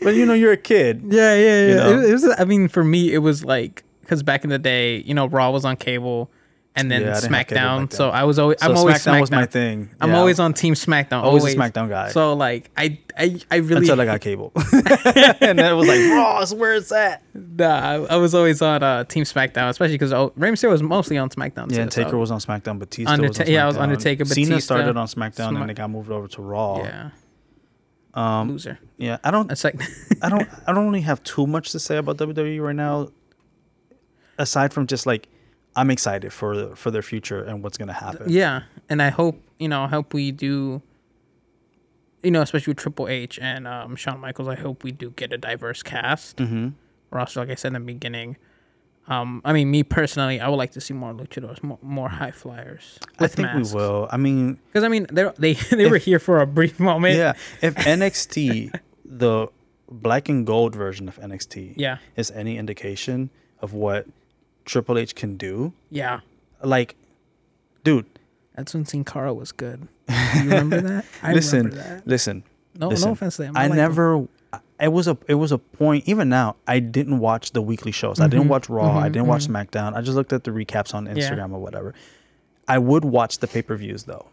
But 0.00 0.14
you 0.14 0.26
know, 0.26 0.34
you're 0.34 0.52
a 0.52 0.56
kid. 0.56 1.02
Yeah, 1.08 1.34
yeah, 1.34 1.40
yeah. 1.40 1.68
You 1.68 1.74
know? 1.74 2.00
It, 2.02 2.10
it 2.10 2.12
was. 2.12 2.34
I 2.38 2.44
mean, 2.44 2.68
for 2.68 2.84
me, 2.84 3.12
it 3.12 3.18
was 3.18 3.44
like 3.44 3.82
because 4.02 4.22
back 4.22 4.44
in 4.44 4.50
the 4.50 4.58
day, 4.58 4.98
you 4.98 5.14
know, 5.14 5.26
Raw 5.26 5.50
was 5.50 5.64
on 5.64 5.76
cable, 5.76 6.30
and 6.76 6.90
then 6.90 7.02
Yeah, 7.02 7.16
I 7.16 7.20
didn't 7.20 7.32
have 7.32 7.46
cable 7.46 7.60
SmackDown. 7.60 7.92
so 7.92 8.10
I 8.10 8.24
was 8.24 8.38
always. 8.38 8.60
So 8.60 8.66
I'm 8.70 8.76
always 8.76 8.96
SmackDown 8.96 9.20
was 9.20 9.30
my 9.30 9.42
SmackDown. 9.46 9.50
thing. 9.50 9.90
I'm 10.00 10.14
always 10.14 10.38
on 10.38 10.52
Team 10.54 10.74
SmackDown. 10.74 11.22
Always 11.22 11.42
Always, 11.42 11.54
a 11.54 11.58
SmackDown 11.58 11.88
guy. 11.88 12.10
So 12.10 12.34
like, 12.34 12.70
I, 12.76 12.98
I, 13.18 13.40
I 13.50 13.56
really. 13.56 13.80
until 13.80 14.00
I 14.00 14.04
got 14.04 14.20
cable, 14.20 14.52
and 14.72 15.58
then 15.58 15.72
it 15.72 15.74
was 15.74 15.88
like, 15.88 16.00
"Ross, 16.12 16.52
where 16.54 16.74
it's 16.74 16.92
at?" 16.92 17.22
Nah, 17.34 17.66
I, 17.66 17.94
I 17.94 18.16
was 18.16 18.34
always 18.34 18.60
on 18.62 18.82
uh, 18.82 19.04
Team 19.04 19.24
SmackDown, 19.24 19.70
especially 19.70 19.94
because 19.94 20.12
oh, 20.12 20.32
Rey 20.36 20.50
Mysterio 20.50 20.70
was 20.72 20.82
mostly 20.82 21.16
on 21.18 21.30
SmackDown. 21.30 21.70
Yeah, 21.70 21.76
too, 21.76 21.80
and 21.82 21.90
Taker 21.90 22.10
so- 22.10 22.18
was 22.18 22.30
on 22.30 22.38
SmackDown, 22.40 22.78
Batista 22.78 23.10
was 23.10 23.20
on 23.20 23.26
SmackDown. 23.44 23.48
yeah, 23.48 23.64
it 23.64 23.66
was 23.68 23.76
Undertaker, 23.78 24.24
Cena 24.26 24.60
started 24.60 24.96
on 24.96 25.06
SmackDown, 25.06 25.50
Sma- 25.50 25.60
and 25.60 25.70
they 25.70 25.74
got 25.74 25.90
moved 25.90 26.10
over 26.10 26.28
to 26.28 26.42
Raw. 26.42 26.82
Yeah. 26.84 27.10
Um, 28.14 28.50
Loser. 28.52 28.78
yeah, 28.96 29.18
I 29.24 29.30
don't, 29.30 29.50
It's 29.52 29.62
like 29.62 29.78
I 30.22 30.30
don't, 30.30 30.48
I 30.66 30.72
don't 30.72 30.86
really 30.86 31.02
have 31.02 31.22
too 31.22 31.46
much 31.46 31.72
to 31.72 31.78
say 31.78 31.98
about 31.98 32.16
WWE 32.16 32.62
right 32.62 32.74
now, 32.76 33.08
aside 34.38 34.72
from 34.72 34.86
just 34.86 35.04
like 35.06 35.28
I'm 35.76 35.90
excited 35.90 36.32
for 36.32 36.74
for 36.74 36.90
their 36.90 37.02
future 37.02 37.42
and 37.42 37.62
what's 37.62 37.76
gonna 37.78 37.92
happen. 37.92 38.30
yeah, 38.30 38.62
and 38.88 39.00
I 39.02 39.10
hope 39.10 39.40
you 39.58 39.68
know, 39.68 39.82
I 39.84 39.88
hope 39.88 40.14
we 40.14 40.32
do. 40.32 40.82
You 42.22 42.30
know, 42.32 42.42
especially 42.42 42.72
with 42.72 42.78
Triple 42.78 43.06
H 43.08 43.38
and 43.40 43.68
um, 43.68 43.94
Shawn 43.94 44.18
Michaels, 44.20 44.48
I 44.48 44.56
hope 44.56 44.82
we 44.82 44.90
do 44.90 45.10
get 45.10 45.32
a 45.32 45.38
diverse 45.38 45.82
cast 45.82 46.38
Mm-hmm. 46.38 46.68
roster. 47.10 47.40
Like 47.40 47.50
I 47.50 47.54
said 47.54 47.68
in 47.68 47.74
the 47.74 47.80
beginning, 47.80 48.36
um, 49.06 49.40
I 49.44 49.52
mean, 49.52 49.70
me 49.70 49.84
personally, 49.84 50.40
I 50.40 50.48
would 50.48 50.56
like 50.56 50.72
to 50.72 50.80
see 50.80 50.92
more 50.94 51.12
luchadors, 51.12 51.62
more, 51.62 51.78
more 51.82 52.08
high 52.08 52.32
flyers. 52.32 52.98
I 53.20 53.28
think 53.28 53.52
we 53.54 53.62
will. 53.72 54.08
I 54.10 54.16
mean, 54.16 54.58
because 54.66 54.82
I 54.82 54.88
mean, 54.88 55.06
they 55.12 55.30
they 55.38 55.52
they 55.70 55.88
were 55.88 55.98
here 55.98 56.18
for 56.18 56.40
a 56.40 56.46
brief 56.46 56.80
moment. 56.80 57.16
yeah. 57.16 57.34
If 57.62 57.74
NXT, 57.76 58.76
the 59.04 59.46
black 59.88 60.28
and 60.28 60.44
gold 60.44 60.74
version 60.74 61.06
of 61.08 61.16
NXT, 61.20 61.74
yeah, 61.76 61.98
is 62.16 62.32
any 62.32 62.58
indication 62.58 63.30
of 63.60 63.72
what 63.72 64.06
Triple 64.66 64.98
H 64.98 65.14
can 65.14 65.36
do, 65.36 65.72
yeah. 65.90 66.20
like, 66.62 66.94
dude, 67.84 68.04
That's 68.54 68.74
when 68.74 68.84
Sin 68.84 69.04
Cara 69.04 69.32
was 69.32 69.52
good. 69.52 69.88
You 70.08 70.14
remember 70.42 70.80
that? 70.82 71.04
I 71.22 71.32
listen, 71.32 71.66
remember 71.68 71.76
that. 71.82 72.06
listen. 72.06 72.42
No, 72.78 72.88
listen. 72.88 73.08
no 73.08 73.12
offense 73.12 73.36
to 73.36 73.42
them. 73.42 73.56
I 73.56 73.62
like 73.62 73.70
them. 73.70 73.76
never. 73.78 74.28
It 74.78 74.92
was 74.92 75.08
a 75.08 75.16
it 75.26 75.34
was 75.34 75.52
a 75.52 75.58
point. 75.58 76.04
Even 76.06 76.28
now, 76.28 76.56
I 76.66 76.80
didn't 76.80 77.18
watch 77.20 77.52
the 77.52 77.62
weekly 77.62 77.92
shows. 77.92 78.20
I 78.20 78.26
didn't 78.28 78.44
Mhm, 78.46 78.50
watch 78.50 78.68
Raw. 78.68 78.98
I 78.98 79.08
mhm, 79.08 79.12
didn't 79.12 79.28
watch 79.28 79.46
mhm. 79.46 79.52
SmackDown. 79.66 79.94
I 79.96 80.02
just 80.02 80.14
looked 80.16 80.34
at 80.34 80.44
the 80.44 80.50
recaps 80.50 80.94
on 80.94 81.06
Yeah. 81.06 81.12
Instagram 81.14 81.52
or 81.54 81.60
whatever. 81.60 81.94
I 82.68 82.76
would 82.78 83.04
watch 83.06 83.38
the 83.38 83.46
pay 83.46 83.62
per 83.62 83.74
views 83.76 84.04
though. 84.04 84.26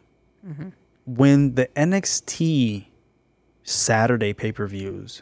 Mm-hmm. 0.46 0.70
When 1.06 1.56
the 1.56 1.68
NXT 1.78 2.88
Saturday 3.64 4.34
pay 4.34 4.52
per 4.52 4.68
views 4.68 5.22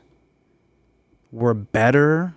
were 1.32 1.53
better 1.53 2.34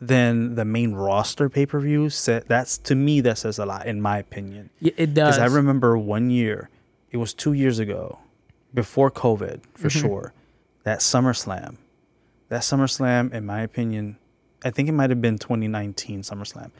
than 0.00 0.54
the 0.54 0.64
main 0.64 0.94
roster 0.94 1.48
pay 1.48 1.66
per 1.66 1.80
views, 1.80 2.24
that's 2.46 2.78
to 2.78 2.94
me 2.94 3.20
that 3.22 3.38
says 3.38 3.58
a 3.58 3.66
lot 3.66 3.86
in 3.86 4.00
my 4.00 4.18
opinion. 4.18 4.70
Yeah, 4.80 4.92
it 4.96 5.14
does. 5.14 5.36
Because 5.36 5.52
I 5.52 5.54
remember 5.56 5.96
one 5.98 6.30
year, 6.30 6.70
it 7.10 7.16
was 7.16 7.34
two 7.34 7.52
years 7.52 7.78
ago, 7.78 8.18
before 8.72 9.10
COVID 9.10 9.60
for 9.74 9.88
Mhm. 9.88 10.00
sure, 10.00 10.32
that 10.84 11.00
SummerSlam. 11.00 11.76
That 12.48 12.62
SummerSlam, 12.62 13.32
in 13.32 13.44
my 13.44 13.60
opinion, 13.60 14.16
I 14.64 14.70
think 14.70 14.88
it 14.88 14.92
might 14.92 15.10
have 15.10 15.20
been 15.20 15.38
2019 15.38 16.22
SummerSlam. 16.22 16.70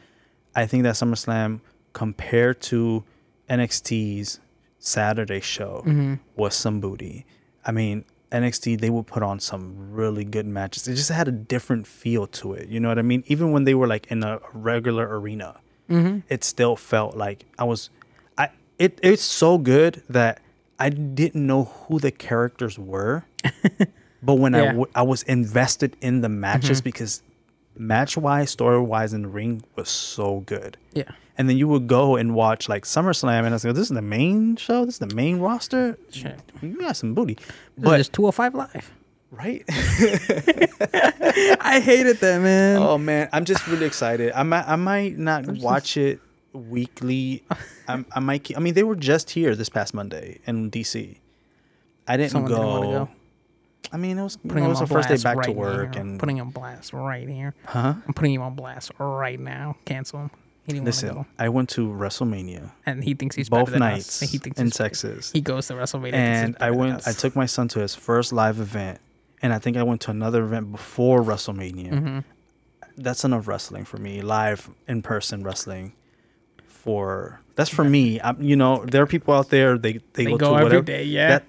I 0.55 0.65
think 0.65 0.83
that 0.83 0.95
SummerSlam 0.95 1.61
compared 1.93 2.61
to 2.61 3.03
NXT's 3.49 4.39
Saturday 4.79 5.41
show 5.41 5.81
hmm 5.83 6.15
was 6.35 6.55
some 6.55 6.79
booty. 6.79 7.25
I 7.65 7.71
mean, 7.71 8.05
NXT 8.31 8.79
they 8.79 8.89
would 8.89 9.07
put 9.07 9.23
on 9.23 9.39
some 9.39 9.91
really 9.91 10.23
good 10.23 10.45
matches. 10.45 10.87
It 10.87 10.95
just 10.95 11.09
had 11.09 11.27
a 11.27 11.31
different 11.31 11.87
feel 11.87 12.27
to 12.27 12.53
it. 12.53 12.67
You 12.69 12.79
know 12.79 12.89
what 12.89 12.99
I 12.99 13.01
mean? 13.03 13.23
Even 13.27 13.51
when 13.51 13.63
they 13.63 13.73
were 13.73 13.87
like 13.87 14.07
in 14.11 14.23
a 14.23 14.39
regular 14.53 15.07
arena 15.19 15.59
hmm 15.87 16.19
it 16.29 16.43
still 16.43 16.75
felt 16.75 17.17
like 17.17 17.45
I 17.57 17.63
was 17.63 17.89
I 18.37 18.49
it 18.77 18.99
it's 19.01 19.23
so 19.23 19.57
good 19.57 20.03
that 20.09 20.39
I 20.77 20.89
didn't 20.89 21.45
know 21.47 21.63
who 21.65 21.99
the 21.99 22.11
characters 22.11 22.77
were. 22.77 23.25
but 24.21 24.35
when 24.35 24.53
I 24.55 24.59
Yeah. 24.59 24.65
w- 24.67 24.91
I 24.93 25.01
was 25.01 25.23
invested 25.23 25.95
in 26.01 26.21
the 26.21 26.29
matches 26.29 26.81
because 26.81 27.23
match 27.75 28.15
wise, 28.17 28.51
story 28.51 28.79
wise 28.81 29.13
and 29.13 29.33
ring 29.33 29.63
was 29.75 29.89
so 29.89 30.41
good. 30.45 30.77
Yeah. 30.93 31.11
And 31.39 31.49
then 31.49 31.57
you 31.57 31.67
would 31.69 31.87
go 31.87 32.15
and 32.17 32.35
watch 32.35 32.67
like 32.69 32.83
SummerSlam 32.83 33.39
and 33.39 33.47
I 33.47 33.51
was 33.53 33.63
like, 33.65 33.73
this 33.73 33.89
is 33.89 33.95
the 33.95 34.01
main 34.01 34.57
show, 34.57 34.83
this 34.85 34.95
is 34.95 34.99
the 34.99 35.15
main 35.15 35.39
roster. 35.39 35.97
Shit. 36.11 36.39
You 36.61 36.77
got 36.77 36.97
some 36.97 37.13
booty. 37.15 37.35
But 37.77 37.85
But 37.85 37.97
just 37.97 38.13
205 38.13 38.55
live. 38.55 38.91
right? 39.31 39.63
I 41.61 41.79
hated 41.83 42.17
that, 42.17 42.41
man. 42.41 42.77
Oh 42.81 42.97
man, 42.97 43.29
I'm 43.31 43.45
just 43.45 43.65
really 43.67 43.85
excited. 43.85 44.31
I 44.35 44.43
might 44.43 44.67
I 44.67 44.75
might 44.75 45.17
not 45.17 45.47
watch 45.47 45.97
it 45.97 46.19
weekly. 46.53 47.43
I'm, 47.87 48.05
I 48.11 48.19
might. 48.19 48.43
keep- 48.43 48.57
I 48.57 48.59
mean, 48.59 48.73
they 48.73 48.83
were 48.83 48.95
just 48.95 49.29
here 49.31 49.55
this 49.55 49.69
past 49.69 49.93
Monday 49.93 50.39
in 50.45 50.69
DC. 50.71 51.17
I 52.07 52.17
didn't 52.17 52.31
Someone 52.31 52.51
go. 52.51 52.81
didn't 52.81 52.91
go. 52.91 53.09
I 53.91 53.97
mean, 53.97 54.17
it 54.19 54.23
was 54.23 54.37
Putting 54.37 54.63
it 54.65 54.67
was 54.67 54.79
the 54.79 54.87
first 54.87 55.09
day 55.09 55.17
back 55.17 55.37
right 55.37 55.45
to 55.45 55.51
work, 55.51 55.93
here. 55.95 56.01
and 56.03 56.19
putting 56.19 56.37
him 56.37 56.47
on 56.47 56.51
blast 56.51 56.91
right 56.93 57.27
here. 57.27 57.55
huh? 57.65 57.95
I'm 58.07 58.13
putting 58.13 58.33
him 58.33 58.41
on 58.41 58.55
blast 58.55 58.91
right 58.99 59.39
now. 59.39 59.77
Cancel 59.85 60.19
him. 60.23 60.31
He 60.69 60.73
didn't 60.73 60.85
Listen, 60.85 61.25
I 61.37 61.49
went 61.49 61.69
to 61.69 61.87
WrestleMania 61.87 62.71
and 62.85 63.03
he 63.03 63.13
thinks 63.15 63.35
he's 63.35 63.49
both 63.49 63.71
than 63.71 63.79
nights. 63.79 64.19
He 64.19 64.37
thinks 64.37 64.59
in 64.59 64.69
Texas, 64.69 65.31
He 65.31 65.41
goes 65.41 65.67
to 65.67 65.73
WrestleMania. 65.73 66.13
and 66.13 66.57
I 66.61 66.71
went. 66.71 67.07
I 67.07 67.11
took 67.13 67.35
my 67.35 67.45
son 67.47 67.67
to 67.69 67.79
his 67.79 67.95
first 67.95 68.31
live 68.31 68.59
event, 68.59 68.99
and 69.41 69.51
I 69.51 69.59
think 69.59 69.77
I 69.77 69.83
went 69.83 70.01
to 70.01 70.11
another 70.11 70.43
event 70.43 70.71
before 70.71 71.21
WrestleMania. 71.23 71.99
hmm 71.99 72.19
that's 73.01 73.23
enough 73.23 73.47
wrestling 73.47 73.85
for 73.85 73.95
me. 73.97 74.21
Live 74.21 74.69
in 74.87 75.01
person 75.01 75.41
wrestling 75.41 75.93
for 76.67 77.39
that's 77.55 77.69
for 77.69 77.83
me. 77.83 78.19
I'm, 78.21 78.41
you 78.41 78.55
know, 78.55 78.85
there 78.85 79.01
are 79.03 79.07
people 79.07 79.33
out 79.33 79.49
there 79.49 79.77
they 79.77 79.93
they, 80.13 80.25
They 80.25 80.31
go, 80.31 80.37
go 80.37 80.49
to 80.49 80.53
every 80.55 80.63
whatever. 80.63 80.83
day. 80.83 81.03
Yeah, 81.05 81.27
That 81.29 81.43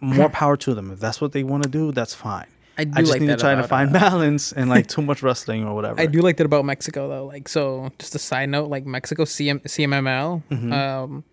more 0.00 0.28
power 0.42 0.56
to 0.58 0.74
them. 0.74 0.90
If 0.90 1.00
that's 1.00 1.20
what 1.20 1.32
they 1.32 1.44
want 1.44 1.62
to 1.64 1.68
do, 1.68 1.92
that's 1.92 2.14
fine. 2.14 2.46
I 2.78 2.84
do 2.84 2.92
I 2.96 3.00
just 3.00 3.12
like 3.12 3.20
need 3.20 3.26
to 3.28 3.32
that 3.32 3.40
try 3.40 3.54
to 3.54 3.62
find 3.68 3.90
uh, 3.94 4.00
balance 4.00 4.52
and 4.52 4.70
like 4.70 4.86
too 4.88 5.02
much 5.02 5.22
wrestling 5.22 5.64
or 5.66 5.74
whatever. 5.74 6.00
I 6.00 6.06
do 6.06 6.20
like 6.22 6.36
that 6.38 6.46
about 6.46 6.64
Mexico 6.64 7.08
though. 7.08 7.26
Like 7.26 7.48
so, 7.48 7.90
just 7.98 8.14
a 8.14 8.18
side 8.18 8.48
note, 8.48 8.68
like 8.70 8.86
Mexico 8.86 9.24
CM, 9.24 9.60
CMLL, 9.62 10.42
Mhm. 10.50 10.72
um, 10.72 11.24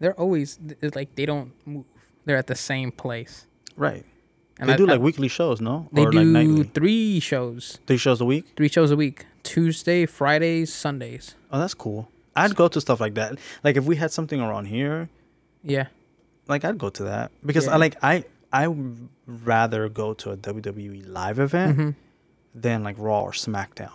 they're 0.00 0.14
always 0.14 0.58
it's 0.80 0.94
like 0.94 1.14
they 1.16 1.26
don't 1.26 1.50
move. 1.66 1.84
They're 2.24 2.36
at 2.36 2.46
the 2.46 2.54
same 2.56 2.92
place. 2.92 3.46
right. 3.76 4.04
And 4.60 4.68
they 4.68 4.74
I- 4.74 4.76
do 4.76 4.86
I- 4.88 4.92
like 4.94 5.00
weekly 5.00 5.28
shows, 5.28 5.60
no? 5.60 5.88
They 5.92 6.04
or 6.04 6.10
do 6.10 6.18
like 6.18 6.26
nightly. 6.26 6.64
three 6.74 7.20
shows, 7.20 7.78
Three 7.86 7.96
shows 7.96 8.20
a 8.20 8.24
week. 8.24 8.44
three 8.56 8.68
shows 8.68 8.90
a 8.90 8.96
week: 8.96 9.24
Tuesday, 9.44 10.04
Fridays, 10.04 10.72
Sundays. 10.72 11.36
Oh, 11.52 11.58
that's 11.60 11.74
cool. 11.74 12.08
I'd 12.36 12.54
go 12.56 12.66
to 12.68 12.80
stuff 12.80 13.00
like 13.00 13.14
that. 13.14 13.38
Like 13.64 13.76
if 13.76 13.84
we 13.84 13.96
had 13.96 14.10
something 14.12 14.40
around 14.40 14.66
here, 14.66 15.08
Yeah, 15.62 15.86
like 16.48 16.64
I'd 16.64 16.76
go 16.78 16.88
to 16.90 17.02
that 17.04 17.30
because 17.46 17.66
Yeah. 17.66 17.74
I 17.74 17.76
like 17.76 17.96
I 18.02 18.24
I 18.52 18.66
would 18.68 19.08
rather 19.26 19.88
go 19.88 20.14
to 20.14 20.30
a 20.30 20.36
WWE 20.36 21.04
live 21.06 21.38
event 21.38 21.76
hmm 21.76 21.90
than 22.54 22.82
like 22.82 22.96
Raw 22.98 23.20
or 23.22 23.32
SmackDown. 23.32 23.92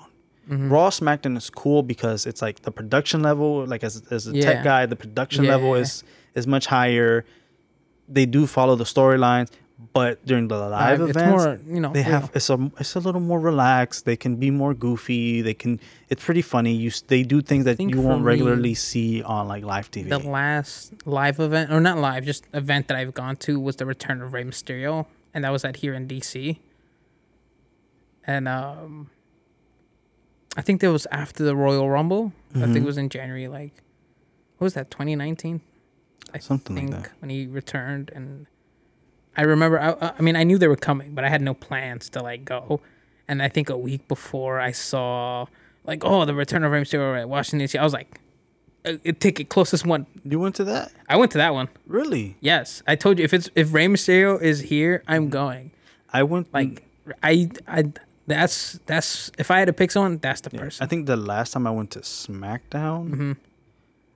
hmm 0.48 0.72
Raw 0.72 0.90
SmackDown 0.90 1.36
is 1.38 1.50
cool 1.50 1.82
because 1.84 2.26
it's 2.26 2.42
like 2.42 2.62
the 2.62 2.72
production 2.72 3.22
level, 3.22 3.66
like 3.66 3.84
as 3.84 4.04
as 4.12 4.28
a 4.28 4.32
Yeah. 4.36 4.46
tech 4.46 4.64
guy, 4.64 4.86
the 4.86 4.96
production 4.96 5.46
level 5.46 5.76
Yeah. 5.76 5.82
is 5.82 6.04
is 6.36 6.46
much 6.48 6.68
higher. 6.68 7.26
They 8.08 8.26
do 8.26 8.46
follow 8.48 8.76
the 8.76 8.84
storylines, 8.84 9.50
but 9.92 10.26
during 10.26 10.48
the 10.48 10.58
live 10.58 11.02
it's 11.02 11.10
events, 11.12 11.30
more 11.30 11.60
you 11.76 11.82
know 11.82 11.92
they 11.92 12.04
have 12.04 12.32
it's 12.34 12.50
a 12.50 12.72
it's 12.80 12.96
a 12.96 13.00
little 13.00 13.22
more 13.22 13.40
relaxed. 13.40 14.06
They 14.06 14.16
can 14.16 14.38
be 14.38 14.50
more 14.52 14.74
goofy. 14.74 15.42
They 15.42 15.54
can 15.54 15.80
it's 16.10 16.24
pretty 16.24 16.42
funny. 16.42 16.74
You 16.74 16.92
they 17.08 17.24
do 17.24 17.42
things 17.42 17.66
that 17.66 17.80
you 17.80 18.00
won't 18.02 18.22
me, 18.22 18.26
regularly 18.28 18.74
see 18.76 19.22
on 19.24 19.48
like 19.48 19.64
live 19.64 19.92
TV. 19.92 20.10
the 20.10 20.20
last 20.20 20.94
live 21.06 21.40
event 21.40 21.72
or 21.72 21.80
not 21.82 21.98
live, 21.98 22.24
just 22.26 22.46
event 22.54 22.88
that 22.88 22.98
I've 22.98 23.14
gone 23.14 23.36
to 23.38 23.60
was 23.60 23.76
the 23.76 23.86
return 23.86 24.22
of 24.22 24.34
Rey 24.34 24.44
Mysterio, 24.44 25.06
and 25.34 25.44
that 25.44 25.52
was 25.52 25.66
at 25.66 25.78
here 25.78 25.94
in 25.94 26.08
DC. 26.08 26.60
And 28.26 28.48
um, 28.48 29.10
I 30.56 30.62
think 30.62 30.80
that 30.82 30.92
was 30.92 31.06
after 31.12 31.44
the 31.44 31.56
Royal 31.56 31.90
Rumble. 31.90 32.32
I 32.56 32.60
think 32.60 32.78
it 32.78 32.84
was 32.84 32.98
in 32.98 33.10
January. 33.10 33.48
Like, 33.48 33.74
what 34.58 34.66
was 34.66 34.74
that? 34.76 34.92
2019. 34.92 35.62
I 36.34 36.40
Something 36.40 36.76
like 36.76 36.90
think 36.90 37.04
that. 37.04 37.12
when 37.20 37.30
he 37.30 37.48
returned, 37.48 38.12
and 38.16 38.48
I 39.36 39.44
remember. 39.44 39.80
I, 39.80 40.14
I 40.18 40.22
mean, 40.22 40.36
I 40.36 40.44
knew 40.44 40.58
they 40.58 40.68
were 40.68 40.76
coming, 40.76 41.14
but 41.14 41.24
I 41.24 41.30
had 41.30 41.42
no 41.42 41.54
plans 41.54 42.10
to 42.10 42.22
like 42.22 42.46
go. 42.46 42.82
And 43.28 43.42
I 43.42 43.50
think 43.50 43.70
a 43.70 43.78
week 43.78 44.08
before, 44.08 44.60
I 44.60 44.72
saw 44.72 45.46
like, 45.86 46.04
oh, 46.04 46.26
the 46.26 46.34
return 46.34 46.64
of 46.64 46.72
Rey 46.72 46.82
Mysterio 46.82 47.20
at 47.20 47.30
Washington 47.30 47.60
D.C. 47.60 47.78
I 47.78 47.84
was 47.84 47.94
like, 47.94 48.20
uh, 48.86 48.90
uh, 48.90 48.98
a, 49.06 49.10
a 49.10 49.14
ticket 49.14 49.50
closest 49.50 49.86
one. 49.86 50.06
You 50.24 50.40
went 50.40 50.56
to 50.56 50.64
that? 50.66 50.92
I 51.08 51.16
went 51.18 51.32
to 51.32 51.38
that 51.38 51.54
one. 51.54 51.70
Really? 51.88 52.36
Yes, 52.42 52.84
I 52.86 52.96
told 52.96 53.18
you 53.18 53.26
if 53.26 53.34
it's 53.34 53.50
if 53.56 53.74
Rey 53.74 53.88
Mysterio 53.88 54.42
is 54.42 54.62
here, 54.62 55.04
I'm 55.08 55.28
mm. 55.28 55.32
going. 55.32 55.72
I 56.12 56.24
went 56.24 56.54
Like, 56.54 56.84
I 57.24 57.50
I 57.68 57.92
that's 58.28 58.80
that's 58.86 59.32
if 59.38 59.52
I 59.52 59.60
had 59.60 59.66
to 59.66 59.74
pick 59.74 59.92
someone, 59.92 60.18
that's 60.18 60.42
the 60.42 60.50
Yeah, 60.54 60.62
person. 60.62 60.84
I 60.84 60.88
think 60.88 61.08
the 61.08 61.18
last 61.18 61.54
time 61.54 61.66
I 61.66 61.72
went 61.72 61.92
to 61.92 62.00
SmackDown 62.00 63.08
hmm 63.10 63.32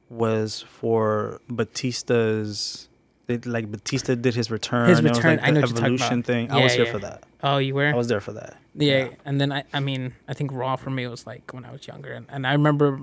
was 0.09 0.61
for 0.61 1.41
Batista's. 1.49 2.86
They, 3.27 3.37
like 3.39 3.69
Batista 3.69 4.15
did 4.15 4.33
his 4.35 4.49
return. 4.49 4.87
His 4.89 5.01
return, 5.03 5.37
like, 5.37 5.45
I 5.47 5.51
know 5.51 5.61
the 5.61 5.67
what 5.67 5.69
you're 5.69 5.75
talking 5.77 5.83
evolution 5.95 6.13
about. 6.19 6.25
thing. 6.25 6.51
I 6.51 6.57
Yeah, 6.57 6.63
was 6.63 6.73
here 6.73 6.85
for 6.85 6.99
that. 6.99 7.23
Oh, 7.43 7.57
you 7.57 7.75
were. 7.75 7.87
I 7.87 7.93
was 7.95 8.07
there 8.07 8.21
for 8.21 8.31
that. 8.33 8.55
Yeah, 8.73 9.09
and 9.25 9.39
then 9.41 9.51
I, 9.51 9.63
I 9.73 9.79
mean, 9.81 10.13
I 10.29 10.33
think 10.33 10.51
Raw 10.53 10.75
for 10.77 10.89
me 10.91 11.05
was 11.07 11.27
like 11.27 11.53
when 11.53 11.65
I 11.65 11.71
was 11.71 11.85
younger, 11.87 12.13
and, 12.13 12.25
and 12.29 12.47
I 12.47 12.53
remember 12.53 12.99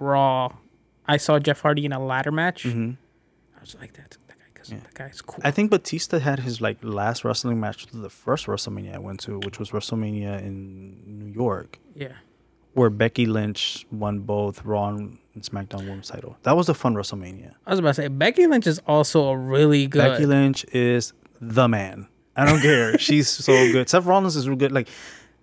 Raw. 0.00 0.52
I 1.06 1.18
saw 1.18 1.38
Jeff 1.38 1.60
Hardy 1.60 1.84
in 1.84 1.92
a 1.92 2.04
ladder 2.04 2.32
match. 2.32 2.62
hmm 2.62 2.92
I 3.56 3.60
was 3.60 3.76
like, 3.78 3.92
that 3.94 4.16
that 4.28 4.38
guy, 4.38 4.44
cause 4.54 4.70
Yeah. 4.70 4.78
that 4.78 4.94
guy's 4.94 5.20
cool. 5.20 5.40
I 5.44 5.50
think 5.50 5.70
Batista 5.70 6.18
had 6.18 6.40
his 6.40 6.60
like 6.62 6.78
last 6.82 7.24
wrestling 7.24 7.60
match 7.60 7.86
to 7.88 7.96
the 7.98 8.08
first 8.10 8.46
WrestleMania 8.46 8.94
I 8.94 8.98
went 8.98 9.20
to, 9.20 9.38
which 9.40 9.58
was 9.58 9.70
WrestleMania 9.72 10.40
in 10.42 11.18
New 11.18 11.30
York, 11.32 11.78
yeah, 11.94 12.12
where 12.72 12.88
Becky 12.90 13.26
Lynch 13.26 13.86
won 13.90 14.20
both 14.20 14.64
Raw 14.64 14.88
and 14.88 15.18
SmackDown 15.42 15.80
Women's 15.80 16.08
title. 16.08 16.36
That 16.42 16.56
was 16.56 16.68
a 16.68 16.74
fun 16.74 16.94
WrestleMania. 16.94 17.52
I 17.66 17.70
was 17.70 17.78
about 17.78 17.90
to 17.96 18.02
say 18.02 18.08
Becky 18.08 18.46
Lynch 18.46 18.66
is 18.66 18.80
also 18.86 19.28
a 19.28 19.36
really 19.36 19.86
good. 19.86 19.98
Becky 20.12 20.26
Lynch 20.26 20.64
is 20.72 21.12
the 21.40 21.68
man. 21.68 22.08
I 22.36 22.46
don't 22.46 22.60
care. 22.60 22.98
She's 23.06 23.28
so 23.28 23.52
good. 23.72 23.88
Seth 23.88 24.04
Rollins 24.06 24.36
is 24.36 24.48
real 24.48 24.56
good. 24.58 24.72
Like, 24.72 24.88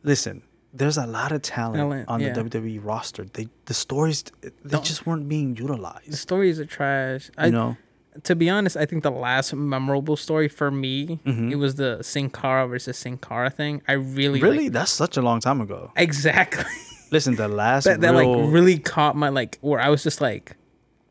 listen, 0.04 0.42
there's 0.74 0.98
a 0.98 1.06
lot 1.06 1.32
of 1.32 1.42
talent, 1.42 1.78
Talent, 1.78 2.10
on 2.10 2.20
yeah. 2.22 2.34
the 2.34 2.44
WWE 2.44 2.80
roster. 2.84 3.26
They 3.26 3.48
the 3.66 3.74
stories 3.74 4.24
they 4.42 4.50
Don't- 4.68 4.84
just 4.86 5.06
weren't 5.06 5.28
being 5.30 5.56
utilized. 5.56 6.12
The 6.12 6.18
stories 6.18 6.60
are 6.60 6.66
trash. 6.66 7.30
I, 7.38 7.48
You 7.48 7.52
know, 7.52 7.78
to 8.24 8.36
be 8.36 8.50
honest, 8.50 8.76
I 8.76 8.86
think 8.86 9.04
the 9.04 9.12
last 9.12 9.54
memorable 9.54 10.16
story 10.18 10.50
for 10.50 10.70
me, 10.72 11.20
Mhm. 11.26 11.52
it 11.52 11.56
was 11.56 11.76
the 11.76 12.02
Sin 12.02 12.30
Cara 12.30 12.68
versus 12.68 12.98
Sin 12.98 13.18
Cara 13.18 13.50
thing. 13.50 13.82
I 13.88 13.94
really, 13.94 14.42
really, 14.42 14.64
like- 14.66 14.74
that's 14.74 14.92
such 14.92 15.16
a 15.18 15.22
long 15.22 15.40
time 15.40 15.62
ago. 15.62 15.92
exactly. 15.96 16.66
Listen, 17.12 17.36
the 17.36 17.48
last 17.48 17.84
that, 17.84 18.02
that 18.02 18.14
real, 18.16 18.42
like 18.44 18.54
really 18.54 18.80
caught 18.80 19.16
my 19.16 19.30
like 19.30 19.58
where 19.62 19.80
I 19.80 19.90
was 19.90 20.02
just 20.04 20.22
like, 20.22 20.56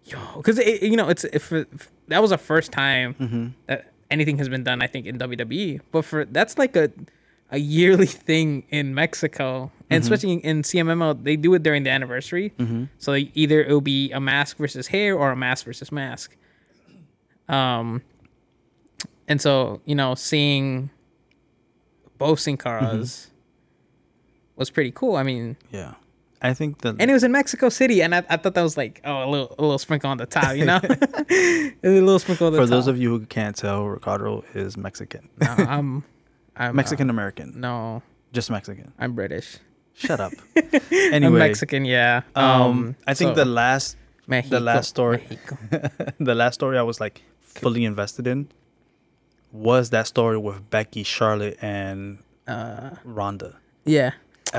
yo, 0.05 0.18
because 0.36 0.59
you 0.59 0.96
know 0.96 1.09
it's 1.09 1.24
if, 1.24 1.53
if 1.53 1.90
that 2.09 2.20
was 2.22 2.30
the 2.30 2.38
first 2.38 2.72
time 2.72 3.14
Mm-hmm. 3.14 3.46
that 3.66 3.92
anything 4.11 4.38
has 4.38 4.48
been 4.48 4.64
done, 4.64 4.82
I 4.82 4.86
think 4.88 5.07
in 5.07 5.18
WWE. 5.18 5.80
But 5.92 6.05
for 6.05 6.24
that's 6.24 6.57
like 6.59 6.74
a 6.76 6.90
a 7.51 7.59
yearly 7.59 8.07
thing 8.28 8.64
in 8.70 8.94
Mexico, 8.94 9.70
and 9.90 10.03
Mm-hmm. 10.03 10.12
especially 10.12 10.32
in 10.44 10.62
CMLL, 10.62 11.22
they 11.22 11.36
do 11.36 11.53
it 11.55 11.62
during 11.62 11.82
the 11.82 11.90
anniversary. 11.90 12.53
So 12.98 13.12
they- 13.12 13.30
either 13.34 13.61
it'll 13.61 13.80
be 13.80 14.11
a 14.12 14.20
mask 14.20 14.57
versus 14.57 14.86
hair 14.88 15.14
or 15.16 15.30
a 15.32 15.36
mask 15.36 15.66
versus 15.66 15.92
mask. 15.92 16.34
Um, 17.48 18.03
and 19.28 19.40
so 19.40 19.80
you 19.84 19.94
know, 19.94 20.14
seeing 20.14 20.90
both 22.18 22.40
Sin 22.40 22.57
Caras 22.57 23.26
Mm-hmm. 23.26 23.30
Was 24.61 24.70
pretty 24.70 24.92
cool. 24.92 25.16
I 25.16 25.22
mean, 25.24 25.56
yeah. 25.72 25.94
I 26.42 26.54
think 26.54 26.78
that 26.82 26.96
and 26.98 27.11
it 27.11 27.12
was 27.12 27.22
in 27.24 27.32
Mexico 27.32 27.68
City, 27.68 28.00
and 28.02 28.14
I, 28.14 28.22
I 28.30 28.36
thought 28.38 28.54
that 28.54 28.62
was 28.62 28.76
like 28.76 29.02
oh 29.04 29.24
a 29.24 29.28
little 29.28 29.54
a 29.58 29.62
little 29.62 29.78
sprinkle 29.78 30.08
on 30.08 30.16
the 30.16 30.24
top, 30.26 30.56
you 30.56 30.64
know, 30.64 30.80
a 30.82 31.72
little 31.82 32.18
sprinkle 32.18 32.46
on 32.46 32.52
the 32.54 32.58
for 32.61 32.64
top. 32.64 32.70
those 32.70 32.86
of 32.86 32.96
you 32.98 33.11
who 33.11 33.26
can't 33.26 33.54
tell, 33.54 33.84
Ricardo 33.86 34.42
is 34.54 34.76
Mexican, 34.78 35.28
no, 35.38 35.48
I'm, 35.48 36.02
I'm 36.56 36.76
Mexican 36.76 37.11
uh, 37.11 37.12
American, 37.12 37.61
no, 37.61 38.02
just 38.32 38.50
Mexican. 38.50 38.92
I'm 38.98 39.14
British. 39.14 39.58
Shut 39.92 40.18
up. 40.18 40.32
I'm 40.56 40.80
Anyway, 41.12 41.38
Mexican, 41.40 41.84
yeah. 41.84 42.22
um, 42.34 42.96
I 43.06 43.12
think 43.12 43.30
so- 43.36 43.44
the 43.44 43.44
last 43.44 43.98
Mexico, 44.26 44.61
last 44.61 44.88
story- 44.88 45.38
the 46.18 46.34
last 46.34 46.54
story 46.54 46.78
I 46.78 46.82
was 46.82 47.00
like 47.00 47.20
fully 47.38 47.84
invested 47.84 48.26
in 48.26 48.48
was 49.52 49.90
that 49.90 50.06
story 50.06 50.38
with 50.38 50.70
Becky, 50.70 51.02
Charlotte, 51.02 51.58
and 51.61 52.18
Uh, 52.46 52.90
Ronda. 53.04 53.58
yeah, 53.84 54.08
Uh, 54.08 54.11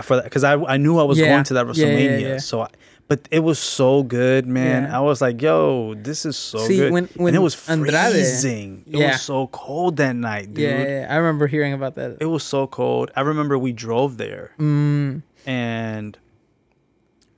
For 0.04 0.16
that, 0.16 0.24
because 0.26 0.44
I 0.44 0.54
I 0.56 0.78
knew 0.78 0.98
I 1.00 1.04
was 1.04 1.18
Yeah. 1.20 1.28
going 1.30 1.44
to 1.46 1.54
that 1.56 1.66
WrestleMania, 1.66 2.22
yeah. 2.22 2.38
so 2.38 2.62
I, 2.62 2.68
but 3.10 3.28
it 3.30 3.40
was 3.40 3.60
so 3.60 4.04
good, 4.04 4.48
man. 4.48 4.90
I 4.90 5.02
was 5.02 5.20
like, 5.22 5.42
yo, 5.42 5.96
this 5.96 6.26
is 6.26 6.38
so 6.38 6.60
See, 6.60 6.78
good. 6.78 6.94
when- 6.94 7.10
when 7.16 7.30
and 7.36 7.36
it 7.36 7.44
was 7.44 7.68
Andrade- 7.70 8.12
freezing. 8.14 8.84
It 8.88 9.00
Yeah. 9.00 9.12
was 9.12 9.22
so 9.22 9.48
cold 9.48 9.98
that 9.98 10.16
night, 10.16 10.54
dude. 10.54 10.64
yeah. 10.64 11.08
I 11.10 11.18
remember 11.18 11.48
hearing 11.48 11.74
about 11.74 11.96
that. 11.96 12.18
It 12.22 12.26
was 12.28 12.44
so 12.44 12.68
cold. 12.68 13.12
I 13.18 13.22
remember 13.22 13.58
we 13.58 13.74
drove 13.74 14.16
there, 14.18 14.52
Mm, 14.58 15.24
and 15.46 16.18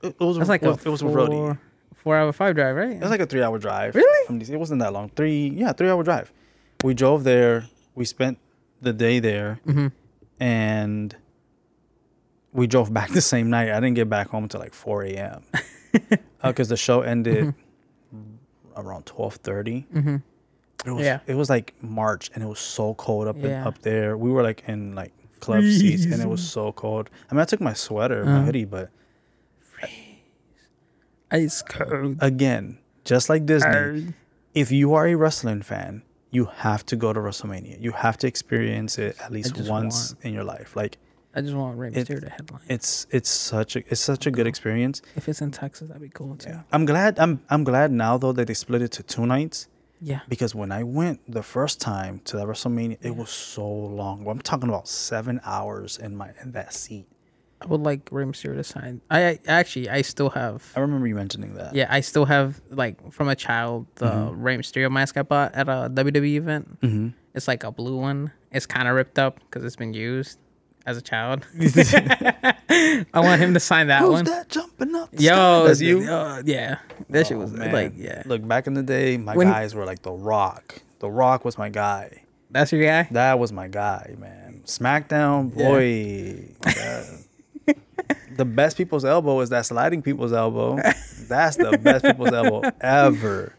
it, 0.02 0.14
it 0.20 0.20
was 0.20 0.36
that's 0.38 0.48
like 0.48 0.62
a 0.62 0.70
it 0.74 0.84
was 0.86 1.02
with 1.02 1.12
Rhodey. 1.14 1.28
four, 1.34 1.58
four 1.96 2.16
hour 2.16 2.32
five 2.32 2.54
drive, 2.54 2.76
right? 2.76 2.90
It 2.92 3.00
was 3.00 3.10
like 3.10 3.20
a 3.20 3.26
three 3.26 3.42
hour 3.42 3.58
drive. 3.58 3.96
Really? 3.96 4.44
It 4.52 4.58
wasn't 4.60 4.78
that 4.80 4.92
long. 4.92 5.10
Three, 5.16 5.48
yeah, 5.56 5.72
three 5.72 5.88
hour 5.90 6.04
drive. 6.04 6.30
We 6.84 6.94
drove 6.94 7.24
there. 7.24 7.64
We 7.96 8.04
spent 8.04 8.38
the 8.80 8.92
day 8.92 9.18
there, 9.18 9.58
Mhm. 9.66 9.90
and 10.38 11.16
we 12.54 12.66
drove 12.66 12.90
back 12.92 13.10
the 13.12 13.20
same 13.20 13.50
night. 13.50 13.70
I 13.70 13.74
didn't 13.80 13.94
get 13.94 14.08
back 14.08 14.28
home 14.30 14.44
until 14.44 14.60
like 14.60 14.72
4 14.72 15.02
a.m. 15.04 15.42
because 16.42 16.68
the 16.74 16.76
show 16.78 17.02
ended 17.02 17.52
around 18.76 19.04
12:30. 19.06 19.86
Mhm. 19.92 20.22
It 20.86 20.90
was 20.90 21.04
Yeah. 21.04 21.20
it 21.26 21.34
was 21.34 21.48
like 21.50 21.74
March, 21.82 22.30
and 22.34 22.42
it 22.42 22.46
was 22.46 22.58
so 22.60 22.94
cold 22.94 23.28
up 23.28 23.36
in, 23.36 23.52
up 23.52 23.78
there. 23.82 24.16
We 24.16 24.30
were 24.30 24.42
like 24.42 24.62
in 24.66 24.94
like 24.94 25.12
club 25.40 25.62
seats, 25.64 26.04
and 26.04 26.20
it 26.22 26.28
was 26.28 26.42
so 26.42 26.72
cold. 26.72 27.10
I 27.30 27.34
mean, 27.34 27.40
I 27.40 27.44
took 27.44 27.60
my 27.60 27.74
sweater, 27.74 28.24
my 28.24 28.30
Uh-huh. 28.32 28.44
hoodie, 28.46 28.64
but 28.64 28.88
Freeze. 29.60 29.90
Ice 31.30 31.62
cold. 31.62 32.16
again, 32.20 32.78
just 33.04 33.28
like 33.28 33.44
Disney, 33.46 34.14
if 34.54 34.70
you 34.70 34.94
are 34.94 35.06
a 35.08 35.14
wrestling 35.16 35.62
fan, 35.62 36.02
you 36.30 36.44
have 36.46 36.84
to 36.86 36.96
go 36.96 37.12
to 37.12 37.20
WrestleMania. 37.20 37.80
You 37.80 37.92
have 37.92 38.16
to 38.18 38.26
experience 38.26 38.98
it 38.98 39.16
at 39.20 39.32
least 39.32 39.56
once 39.68 40.14
in 40.22 40.32
your 40.34 40.44
life. 40.44 40.76
Like 40.76 40.98
I 41.34 41.40
just 41.40 41.54
want 41.54 41.76
Rey 41.78 41.90
Mysterio 41.90 42.20
to 42.20 42.30
headline. 42.30 42.62
it's 42.68 43.06
it's 43.10 43.28
such 43.30 43.76
a 43.76 43.80
it's 43.90 44.00
such 44.00 44.26
a 44.26 44.30
good 44.30 44.46
experience. 44.46 45.02
If 45.16 45.28
it's 45.28 45.40
in 45.40 45.50
Texas, 45.50 45.88
that'd 45.88 46.00
be 46.02 46.08
cool 46.08 46.36
too. 46.36 46.50
Yeah. 46.50 46.62
I'm 46.72 46.84
glad 46.84 47.18
I'm 47.18 47.42
I'm 47.50 47.64
glad 47.64 47.90
now 47.90 48.16
though 48.18 48.32
that 48.32 48.46
they 48.46 48.54
split 48.54 48.82
it 48.82 48.92
to 48.92 49.02
two 49.02 49.26
nights 49.26 49.68
Yeah. 50.00 50.20
because 50.28 50.54
when 50.54 50.70
I 50.72 50.82
went 50.84 51.20
the 51.30 51.42
first 51.42 51.80
time 51.80 52.20
to 52.26 52.36
that 52.36 52.46
WrestleMania, 52.46 52.98
it 53.02 53.16
was 53.16 53.30
so 53.30 53.66
long. 53.68 54.26
I'm 54.28 54.40
talking 54.40 54.68
about 54.68 54.86
seven 54.88 55.40
hours 55.44 55.98
in 55.98 56.16
my 56.16 56.30
in 56.42 56.52
that 56.52 56.72
seat. 56.72 57.06
I 57.62 57.66
would 57.66 57.80
like 57.80 58.08
Rey 58.10 58.24
Mysterio 58.24 58.56
to 58.56 58.64
sign. 58.64 59.00
I, 59.10 59.20
I 59.24 59.38
actually 59.48 59.88
I 59.88 60.02
still 60.02 60.30
have. 60.30 60.70
I 60.76 60.80
remember 60.80 61.06
you 61.06 61.14
mentioning 61.14 61.54
that. 61.54 61.74
Yeah, 61.74 61.86
I 61.88 62.00
still 62.00 62.26
have 62.26 62.60
like 62.70 63.10
from 63.12 63.28
a 63.28 63.34
child 63.36 63.86
the 63.96 64.06
Mm-hmm. 64.06 64.42
Rey 64.42 64.56
Mysterio 64.58 64.90
mask 64.90 65.16
I 65.16 65.22
bought 65.22 65.54
at 65.54 65.68
a 65.68 65.88
WWE 65.90 66.34
event. 66.36 66.78
hmm 66.82 67.08
It's 67.34 67.48
like 67.48 67.64
a 67.64 67.72
blue 67.72 67.96
one. 67.96 68.32
It's 68.52 68.66
kind 68.66 68.86
of 68.86 68.94
ripped 68.94 69.18
up 69.18 69.40
because 69.40 69.64
it's 69.64 69.76
been 69.76 69.94
used 69.94 70.38
as 70.86 70.96
a 70.96 71.02
child. 71.02 71.46
I 71.58 73.04
want 73.14 73.40
him 73.40 73.54
to 73.54 73.60
sign 73.60 73.86
that 73.88 74.02
one. 74.02 74.10
Who's 74.10 74.16
one. 74.16 74.24
that 74.26 74.48
jumping 74.48 74.94
up? 74.94 75.10
the 75.12 75.22
Yo, 75.22 75.32
sky? 75.62 75.66
that's 75.66 75.78
dude, 75.78 75.88
you. 76.02 76.06
yo, 76.06 76.12
oh, 76.14 76.42
yeah, 76.44 76.78
that 77.10 77.26
shit 77.26 77.36
Oh, 77.36 77.40
was 77.40 77.52
man. 77.52 77.72
like, 77.72 77.92
yeah, 77.96 78.22
Look, 78.26 78.46
back 78.46 78.66
in 78.66 78.74
the 78.74 78.82
day, 78.82 79.16
my 79.16 79.34
When- 79.36 79.48
guys 79.48 79.74
were 79.74 79.84
like 79.84 80.02
The 80.02 80.12
Rock. 80.12 80.80
The 81.00 81.10
Rock 81.10 81.44
was 81.44 81.58
my 81.58 81.68
guy. 81.68 82.22
that's 82.50 82.72
your 82.72 82.82
guy. 82.84 83.08
That 83.10 83.38
was 83.38 83.52
my 83.52 83.68
guy, 83.68 84.14
man. 84.18 84.62
SmackDown, 84.64 85.52
boy. 85.54 86.48
that- 86.62 87.20
the 88.36 88.44
best 88.44 88.76
people's 88.76 89.04
elbow 89.04 89.40
is 89.40 89.50
that 89.50 89.66
sliding 89.66 90.02
people's 90.02 90.32
elbow. 90.32 90.76
That's 91.28 91.56
the 91.56 91.78
best 91.82 92.04
people's 92.04 92.32
elbow 92.32 92.62
ever. 92.80 93.54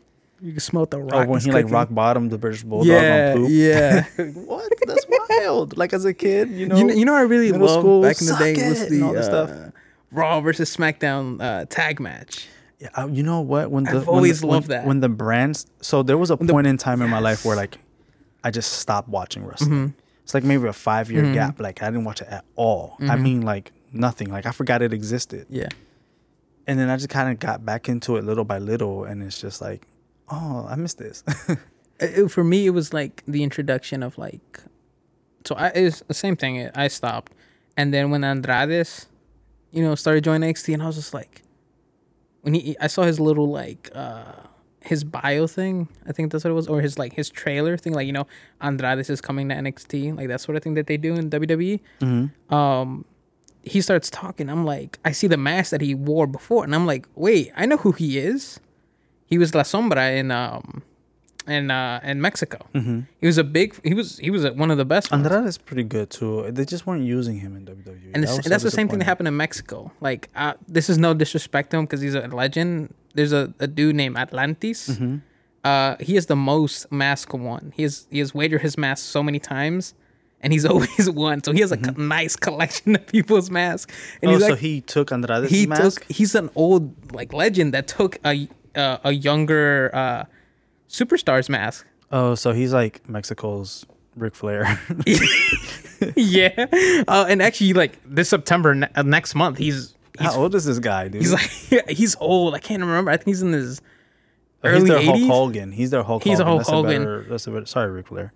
You 0.46 0.52
can 0.52 0.60
smell 0.60 0.86
the 0.86 1.00
rock. 1.00 1.28
Or 1.28 1.32
when 1.32 1.42
he 1.42 1.52
like 1.52 1.70
rock 1.72 1.90
bottomed 1.92 2.30
the 2.32 2.38
British 2.38 2.64
Bulldog 2.64 2.88
Yeah, 2.88 3.34
on 3.36 3.42
poop. 3.42 3.50
yeah. 3.52 4.04
what? 4.46 4.72
That's 4.86 5.06
wild. 5.30 5.76
Like 5.78 5.92
as 5.94 6.06
a 6.06 6.14
kid, 6.14 6.50
you 6.52 6.68
know. 6.68 6.78
you 6.78 6.84
know, 6.84 6.94
you 6.94 7.06
know, 7.06 7.16
I 7.16 7.22
really 7.22 7.52
loved 7.52 7.80
school, 7.80 8.02
back 8.02 8.22
in 8.22 8.28
the 8.28 8.36
day 8.38 8.70
was 8.70 8.88
the 8.88 8.96
and 8.96 9.04
all 9.04 9.14
this 9.14 9.28
uh, 9.28 9.48
stuff. 9.48 9.74
Raw 10.12 10.40
versus 10.42 10.76
SmackDown 10.76 11.42
uh, 11.42 11.66
tag 11.68 12.00
match. 12.00 12.48
Yeah, 12.80 12.90
uh, 12.96 13.08
you 13.08 13.24
know 13.24 13.42
what? 13.42 13.72
When 13.72 13.86
the 13.86 13.92
I've 13.92 14.08
when 14.08 14.16
always 14.18 14.42
the, 14.42 14.48
when- 14.48 14.56
loved 14.56 14.68
that. 14.68 14.86
When 14.86 15.00
the 15.00 15.10
brands, 15.10 15.66
so 15.82 16.04
there 16.04 16.18
was 16.18 16.30
a 16.30 16.36
the- 16.36 16.54
point 16.54 16.68
in 16.68 16.78
time 16.78 17.02
in 17.02 17.10
my 17.10 17.20
life 17.20 17.44
where 17.44 17.56
like 17.56 17.80
I 18.44 18.52
just 18.52 18.74
stopped 18.74 19.10
watching 19.10 19.46
wrestling. 19.46 19.72
Mm-hmm. 19.72 20.00
It's 20.24 20.34
like 20.34 20.44
maybe 20.44 20.68
a 20.68 20.74
five 20.74 21.10
year 21.12 21.34
gap. 21.34 21.60
Like 21.60 21.82
I 21.82 21.88
didn't 21.88 22.04
watch 22.06 22.22
it 22.22 22.28
at 22.30 22.46
all. 22.56 22.98
I 23.00 23.16
mean, 23.16 23.42
like 23.42 23.72
nothing. 23.92 24.30
Like 24.30 24.46
I 24.46 24.52
forgot 24.52 24.82
it 24.84 24.94
existed. 24.94 25.48
Yeah, 25.50 25.70
And 26.68 26.78
then 26.80 26.90
I 26.90 26.98
just 26.98 27.10
kind 27.10 27.32
of 27.32 27.40
got 27.40 27.66
back 27.66 27.90
into 27.90 28.18
it 28.18 28.24
little 28.24 28.44
by 28.46 28.58
little, 28.60 29.06
and 29.06 29.24
it's 29.24 29.40
just 29.42 29.62
like, 29.62 29.88
oh, 30.30 30.66
I 30.70 30.76
missed 30.76 30.98
this. 30.98 31.24
It- 32.00 32.30
for 32.30 32.44
me, 32.44 32.66
it 32.66 32.72
was 32.72 32.94
like 32.94 33.24
the 33.26 33.42
introduction 33.42 34.04
of 34.04 34.18
like, 34.18 34.60
so 35.46 35.56
I 35.56 35.68
it's 35.70 36.02
the 36.08 36.14
same 36.14 36.36
thing. 36.36 36.70
I 36.76 36.90
stopped, 36.90 37.32
and 37.78 37.94
then 37.94 38.12
when 38.12 38.24
Andrades, 38.26 39.08
you 39.72 39.82
know, 39.82 39.96
started 39.96 40.24
joining 40.26 40.54
NXT, 40.54 40.74
and 40.74 40.84
I 40.84 40.88
was 40.88 40.98
just 40.98 41.14
like, 41.14 41.44
when 42.42 42.54
he, 42.54 42.76
I 42.82 42.88
saw 42.88 43.04
his 43.04 43.20
little 43.20 43.48
like, 43.50 43.90
uh 43.96 44.34
his 44.82 45.04
bio 45.06 45.48
thing. 45.48 45.88
I 46.06 46.12
think 46.12 46.32
that's 46.34 46.44
what 46.44 46.52
it 46.52 46.54
was, 46.54 46.68
or 46.68 46.80
his 46.82 47.00
like 47.00 47.14
his 47.14 47.30
trailer 47.30 47.78
thing. 47.78 47.94
Like 47.94 48.08
you 48.08 48.14
know, 48.14 48.28
Andrades 48.62 49.10
is 49.10 49.22
coming 49.22 49.48
to 49.50 49.56
NXT, 49.56 50.18
like 50.18 50.28
that 50.28 50.42
sort 50.42 50.58
of 50.58 50.64
thing 50.64 50.74
that 50.74 50.88
they 50.88 50.98
do 50.98 51.16
in 51.16 51.30
WWE. 51.30 51.80
Um, 52.54 53.06
he 53.64 53.80
starts 53.82 54.10
talking. 54.10 54.50
I'm 54.50 54.66
like, 54.66 55.00
I 55.06 55.12
see 55.12 55.28
the 55.28 55.38
mask 55.38 55.72
that 55.72 55.80
he 55.82 55.96
wore 55.96 56.28
before, 56.28 56.66
and 56.66 56.76
I'm 56.76 56.86
like, 56.86 57.08
wait, 57.16 57.52
I 57.56 57.66
know 57.66 57.78
who 57.78 57.94
he 57.94 58.18
is. 58.20 58.60
He 59.26 59.38
was 59.38 59.54
La 59.56 59.64
Sombra 59.64 60.18
in 60.18 60.32
um 60.32 60.84
in 61.48 61.70
uh 61.72 62.00
in 62.04 62.22
Mexico. 62.22 62.58
Mm-hmm. 62.74 63.02
He 63.20 63.26
was 63.28 63.38
a 63.38 63.44
big. 63.44 63.76
He 63.84 63.94
was 63.94 64.18
he 64.20 64.30
was 64.32 64.50
one 64.52 64.72
of 64.72 64.78
the 64.78 64.86
best. 64.86 65.12
ones. 65.12 65.26
Andrade 65.26 65.48
is 65.48 65.58
pretty 65.58 65.84
good 65.84 66.10
too. 66.10 66.50
They 66.52 66.66
just 66.66 66.86
weren't 66.88 67.04
using 67.04 67.40
him 67.40 67.56
in 67.56 67.66
WWE. 67.66 68.12
And 68.14 68.24
That 68.24 68.46
that's 68.46 68.64
the 68.64 68.72
same 68.72 68.88
thing 68.88 69.00
that 69.00 69.06
happened 69.06 69.28
in 69.28 69.38
Mexico. 69.38 69.92
Like, 70.02 70.30
uh, 70.36 70.54
this 70.68 70.90
is 70.90 70.98
no 70.98 71.14
disrespect 71.14 71.72
to 71.72 71.78
him 71.78 71.86
because 71.86 72.02
he's 72.02 72.16
a 72.16 72.28
legend. 72.28 72.94
There's 73.14 73.32
a, 73.34 73.54
a 73.60 73.68
dude 73.68 73.96
named 73.96 74.18
Atlantis. 74.18 74.90
Mm-hmm. 74.90 75.18
Uh, 75.64 75.96
he 76.00 76.16
is 76.16 76.28
the 76.28 76.36
most 76.36 76.92
mask 76.92 77.34
one. 77.34 77.74
He 77.76 77.84
has 77.84 78.08
he 78.12 78.20
has 78.20 78.34
wagered 78.36 78.62
his 78.62 78.78
mask 78.78 79.06
so 79.06 79.24
many 79.24 79.40
times, 79.40 79.94
and 80.42 80.54
he's 80.54 80.66
always 80.72 81.10
won. 81.10 81.44
So 81.44 81.52
he 81.52 81.62
has 81.62 81.72
a 81.72 81.78
co- 81.78 82.00
nice 82.02 82.36
collection 82.36 82.96
of 82.96 83.08
people's 83.08 83.50
masks. 83.50 83.92
And 84.22 84.32
Mm-hmm. 84.32 84.44
Oh, 84.44 84.48
he's 84.48 84.48
so 84.48 84.56
he 84.56 84.82
took 84.82 85.12
Andrade's 85.12 85.50
he 85.52 85.66
mask. 85.66 86.02
took 86.02 86.12
he's 86.12 86.36
an 86.36 86.50
old 86.56 87.14
like 87.14 87.34
legend 87.34 87.74
that 87.74 87.88
took 87.88 88.18
a 88.26 88.48
uh, 88.76 89.00
a 89.04 89.12
younger 89.12 89.90
uh, 89.94 90.24
superstar's 90.90 91.50
mask. 91.50 91.86
oh, 92.12 92.36
so 92.36 92.52
he's 92.52 92.74
like 92.74 93.08
Mexico's 93.10 93.86
Ric 94.16 94.36
Flair. 94.36 94.80
yeah, 96.16 96.66
uh, 97.08 97.26
and 97.28 97.42
actually, 97.42 97.74
like 97.74 98.00
this 98.06 98.30
September 98.30 98.76
ne- 98.76 98.90
uh, 98.96 99.02
next 99.04 99.36
month, 99.36 99.58
he's 99.58 99.96
he's 100.18 100.28
How 100.34 100.42
old 100.42 100.56
is 100.56 100.66
this 100.66 100.80
guy, 100.80 101.08
dude? 101.08 101.22
He's 101.22 101.34
like 101.34 101.50
he's 101.90 102.16
old. 102.18 102.54
I 102.56 102.60
can't 102.60 102.82
remember. 102.82 103.12
I 103.12 103.18
think 103.18 103.28
he's 103.28 103.42
in 103.42 103.52
his 103.54 103.82
Oh, 104.64 104.72
he's 104.72 104.78
early 104.82 104.90
their 104.90 105.04
Hulk 105.04 105.22
Hogan. 105.30 105.72
He's 105.72 105.92
their 105.92 106.02
Hulk 106.04 106.24
He's 106.24 106.40
a 106.40 106.44
Hogan. 106.46 106.48
Hulk 106.48 106.60
that's 106.60 106.70
Hogan. 106.70 107.02
A 107.02 107.06
better, 107.06 107.26
that's 107.30 107.48
a 107.48 107.52
better, 107.52 107.66
sorry, 107.68 107.92
Ric 107.92 108.08
Flair. 108.08 108.34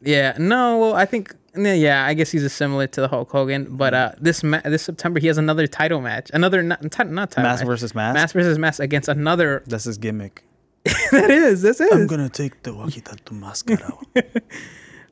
Yeah, 0.00 0.36
no, 0.38 0.78
well, 0.78 0.94
I 0.94 1.06
think 1.06 1.34
yeah, 1.56 2.04
I 2.06 2.14
guess 2.14 2.30
he's 2.30 2.44
a 2.44 2.48
similar 2.50 2.86
to 2.88 3.00
the 3.00 3.08
Hulk 3.08 3.30
Hogan, 3.30 3.76
but 3.76 3.94
uh, 3.94 4.12
this 4.20 4.42
ma- 4.42 4.60
this 4.64 4.82
September 4.82 5.20
he 5.20 5.26
has 5.28 5.38
another 5.38 5.66
title 5.66 6.00
match, 6.00 6.30
another 6.34 6.62
not 6.62 6.82
not 6.82 6.92
title 6.92 7.12
Mask 7.12 7.36
match. 7.36 7.66
versus 7.66 7.94
mask. 7.94 8.14
mask 8.14 8.34
versus 8.34 8.58
mask 8.58 8.80
against 8.80 9.08
another. 9.08 9.62
That's 9.66 9.84
his 9.84 9.98
gimmick. 9.98 10.44
that 11.12 11.30
is, 11.30 11.62
this 11.62 11.80
is. 11.80 11.90
I'm 11.92 12.06
gonna 12.06 12.28
take 12.28 12.62
the 12.62 12.70
Wakita 12.72 13.22
to 13.24 13.34
Mascara. 13.34 13.96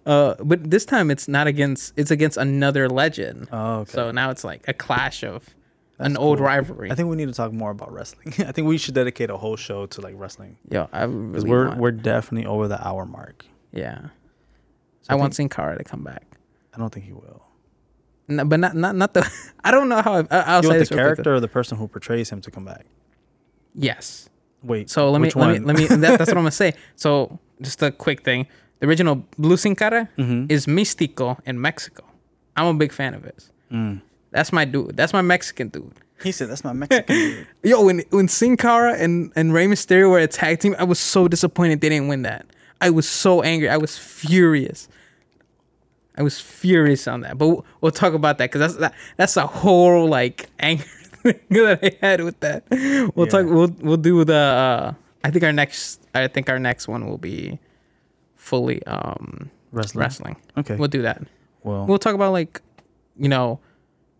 Uh, 0.05 0.35
but 0.43 0.69
this 0.69 0.85
time 0.85 1.12
it's 1.12 1.28
not 1.28 1.47
against. 1.47 1.93
It's 1.97 2.10
against 2.10 2.36
another 2.36 2.89
legend. 2.89 3.47
oh, 3.52 3.81
okay. 3.82 3.93
So 3.93 4.10
now 4.10 4.31
it's 4.31 4.43
like 4.43 4.64
a 4.66 4.73
clash 4.74 5.23
of 5.23 5.48
That's 5.97 6.10
an 6.10 6.16
old 6.16 6.39
cool. 6.39 6.47
rivalry. 6.48 6.90
I 6.90 6.97
think 6.97 7.09
we 7.09 7.14
need 7.14 7.28
to 7.28 7.32
talk 7.32 7.52
more 7.52 7.70
about 7.70 7.93
wrestling. 7.93 8.35
I 8.40 8.51
think 8.51 8.66
we 8.66 8.78
should 8.78 8.94
dedicate 8.94 9.31
a 9.31 9.36
whole 9.36 9.55
show 9.55 9.86
to 9.86 10.01
like 10.01 10.14
wrestling 10.16 10.56
Yo, 10.69 10.89
I 10.93 11.05
really 11.05 11.48
we're 11.48 11.69
want, 11.69 11.78
we're 11.78 11.90
definitely 11.93 12.47
over 12.48 12.66
the 12.66 12.85
hour 12.85 13.06
mark. 13.06 13.47
yeah. 13.70 14.09
So 15.02 15.10
I 15.10 15.14
want 15.14 15.36
Sin 15.36 15.48
Cara 15.48 15.78
to 15.78 15.85
come 15.85 16.02
back. 16.02 16.24
I 16.74 16.78
don't 16.78 16.93
think 16.93 17.07
he 17.07 17.12
will. 17.12 17.43
No, 18.28 18.44
but 18.44 18.61
not 18.61 18.74
not 18.77 18.94
not 18.97 19.15
the. 19.15 19.28
I 19.65 19.70
don't 19.70 19.89
know 19.89 20.01
how. 20.03 20.15
I, 20.19 20.27
I'll 20.31 20.62
You 20.62 20.70
say 20.70 20.77
want 20.78 20.89
the 20.89 20.94
character 20.94 21.35
or 21.35 21.40
the 21.40 21.49
person 21.49 21.77
who 21.78 21.89
portrays 21.89 22.31
him 22.31 22.40
to 22.43 22.51
come 22.51 22.65
back? 22.65 22.86
Yes. 23.74 24.28
Wait. 24.62 24.90
So 24.90 25.11
let 25.11 25.20
me 25.20 25.27
which 25.28 25.36
let 25.36 25.49
me 25.53 25.59
let 25.59 25.77
me. 25.77 25.86
That, 25.86 26.19
that's 26.19 26.28
what 26.31 26.36
I'm 26.36 26.44
gonna 26.44 26.51
say. 26.65 26.74
So 26.97 27.39
just 27.61 27.82
a 27.82 27.90
quick 27.90 28.23
thing. 28.24 28.47
The 28.81 28.86
original 28.86 29.24
Blue 29.39 29.57
Sin 29.57 29.77
Cara 29.77 30.09
Mhm. 30.19 30.51
is 30.51 30.66
Místico 30.66 31.39
in 31.44 31.61
Mexico. 31.61 32.05
I'm 32.57 32.66
a 32.66 32.74
big 32.74 32.93
fan 32.93 33.15
of 33.15 33.24
his. 33.24 33.51
Mm. 33.73 34.03
That's 34.31 34.53
my 34.53 34.65
dude. 34.65 34.97
That's 34.97 35.12
my 35.12 35.23
Mexican 35.23 35.69
dude. 35.69 35.93
He 36.23 36.32
said 36.32 36.49
that's 36.49 36.65
my 36.65 36.73
Mexican 36.73 37.16
dude. 37.16 37.47
Yo, 37.65 37.85
when 37.85 38.03
when 38.11 38.28
Sin 38.28 38.57
Cara 38.57 38.94
and 38.94 39.32
and 39.36 39.53
Rey 39.53 39.66
Mysterio 39.66 40.11
were 40.11 40.19
a 40.20 40.27
tag 40.28 40.61
team, 40.61 40.74
I 40.78 40.85
was 40.85 40.99
so 40.99 41.28
disappointed 41.28 41.81
they 41.81 41.89
didn't 41.89 42.09
win 42.09 42.23
that. 42.23 42.47
I 42.81 42.90
was 42.90 43.09
so 43.09 43.43
angry. 43.43 43.69
I 43.69 43.77
was 43.77 43.97
furious. 43.99 44.89
I 46.16 46.22
was 46.22 46.39
furious 46.40 47.09
on 47.09 47.22
that. 47.22 47.39
But 47.39 47.64
we'll, 47.80 47.90
talk 47.90 48.12
about 48.14 48.39
that 48.39 48.51
because 48.52 48.60
that's 48.60 48.76
that, 48.76 48.94
that's 49.16 49.36
a 49.36 49.47
whole 49.47 50.06
like 50.09 50.48
anger 50.60 50.82
thing 51.22 51.39
that 51.51 51.78
I 51.82 51.97
had 52.06 52.20
with 52.22 52.39
that. 52.40 52.64
We'll 53.14 53.26
talk. 53.26 53.47
We'll 53.47 53.74
we'll 53.80 53.97
do 53.97 54.24
the. 54.24 54.34
Uh, 54.36 54.93
I 55.24 55.30
think 55.30 55.44
our 55.44 55.52
next. 55.52 56.01
I 56.14 56.28
think 56.28 56.48
our 56.51 56.59
next 56.59 56.89
one 56.89 57.06
will 57.06 57.18
be 57.18 57.59
fully 58.34 58.84
um 58.86 59.51
Wrestling. 59.70 60.01
wrestling. 60.02 60.36
Okay. 60.59 60.76
We'll 60.76 60.89
do 60.89 61.02
that. 61.02 61.22
well, 61.62 61.86
We'll 61.86 61.98
talk 61.98 62.14
about 62.14 62.32
like, 62.32 62.60
you 63.16 63.28
know, 63.28 63.59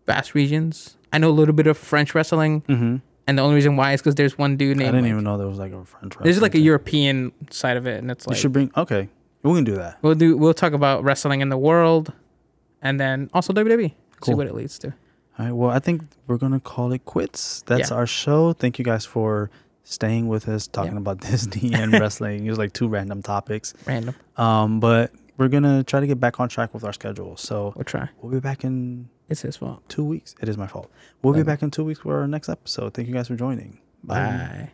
Basque 0.07 0.33
regions. 0.33 0.97
I 1.11 1.19
know 1.19 1.29
a 1.29 1.31
little 1.31 1.53
bit 1.53 1.67
of 1.67 1.77
French 1.77 2.15
wrestling. 2.15 2.61
hmm 2.67 2.95
And 3.27 3.37
the 3.37 3.43
only 3.43 3.55
reason 3.55 3.75
why 3.75 3.93
is 3.93 4.01
because 4.01 4.15
there's 4.15 4.35
one 4.37 4.57
dude 4.57 4.77
named. 4.77 4.89
I 4.89 4.91
didn't 4.93 5.03
like- 5.03 5.11
even 5.11 5.23
know 5.25 5.37
there 5.37 5.47
was 5.47 5.59
like 5.59 5.71
a 5.73 5.85
French. 5.85 6.15
Wrestling. 6.15 6.23
There's 6.23 6.41
like 6.41 6.55
a 6.55 6.59
European 6.59 7.31
side 7.51 7.77
of 7.77 7.85
it, 7.85 7.99
and 7.99 8.09
it's 8.09 8.25
like 8.25 8.35
You 8.35 8.41
should 8.41 8.53
bring. 8.53 8.71
Okay, 8.75 9.09
we 9.51 9.57
can 9.57 9.63
do 9.65 9.75
that. 9.75 9.97
we'll 10.01 10.15
do. 10.15 10.37
We'll 10.37 10.53
talk 10.53 10.73
about 10.73 11.03
wrestling 11.03 11.41
in 11.41 11.49
the 11.49 11.57
world, 11.57 12.13
and 12.81 12.99
then 12.99 13.29
also 13.33 13.51
WWE. 13.53 13.93
See 14.23 14.33
what 14.33 14.47
it 14.47 14.55
leads 14.55 14.79
to. 14.79 14.93
All 15.37 15.45
right. 15.45 15.51
Well, 15.51 15.69
I 15.71 15.79
think 15.79 16.03
we're 16.27 16.37
gonna 16.37 16.59
call 16.61 16.91
it 16.93 17.03
quits. 17.05 17.61
That's 17.65 17.89
Yeah. 17.91 17.97
our 17.97 18.07
show. 18.07 18.53
Thank 18.53 18.79
you 18.79 18.85
guys 18.85 19.05
for 19.05 19.49
staying 19.83 20.27
with 20.29 20.47
us, 20.47 20.67
talking 20.67 20.93
Yeah. 20.93 20.99
about 20.99 21.19
Disney 21.29 21.73
and 21.73 21.91
wrestling. 21.99 22.45
It 22.45 22.49
was 22.49 22.57
like 22.59 22.71
two 22.73 22.87
random 22.87 23.21
topics. 23.21 23.73
Random. 23.85 24.15
Um, 24.37 24.79
but 24.79 25.11
we're 25.37 25.49
gonna 25.49 25.83
try 25.83 25.99
to 25.99 26.07
get 26.07 26.19
back 26.19 26.39
on 26.39 26.47
track 26.47 26.73
with 26.73 26.83
our 26.85 26.93
schedule. 26.93 27.35
So 27.35 27.73
We'll 27.75 27.83
try. 27.83 28.07
we'll 28.21 28.31
be 28.31 28.39
back 28.39 28.63
in 28.63 29.09
It's 29.27 29.41
his 29.41 29.57
fault. 29.57 29.81
two 29.89 30.05
weeks. 30.05 30.35
It 30.39 30.47
is 30.47 30.57
my 30.57 30.67
fault. 30.67 30.89
We'll 31.21 31.33
be 31.33 31.41
Bye. 31.41 31.47
back 31.53 31.63
in 31.63 31.71
two 31.71 31.83
weeks 31.83 31.99
for 32.01 32.19
our 32.21 32.27
next 32.27 32.47
episode. 32.47 32.93
Thank 32.93 33.07
you 33.09 33.13
guys 33.13 33.27
for 33.27 33.35
joining. 33.35 33.79
Bye. 34.03 34.69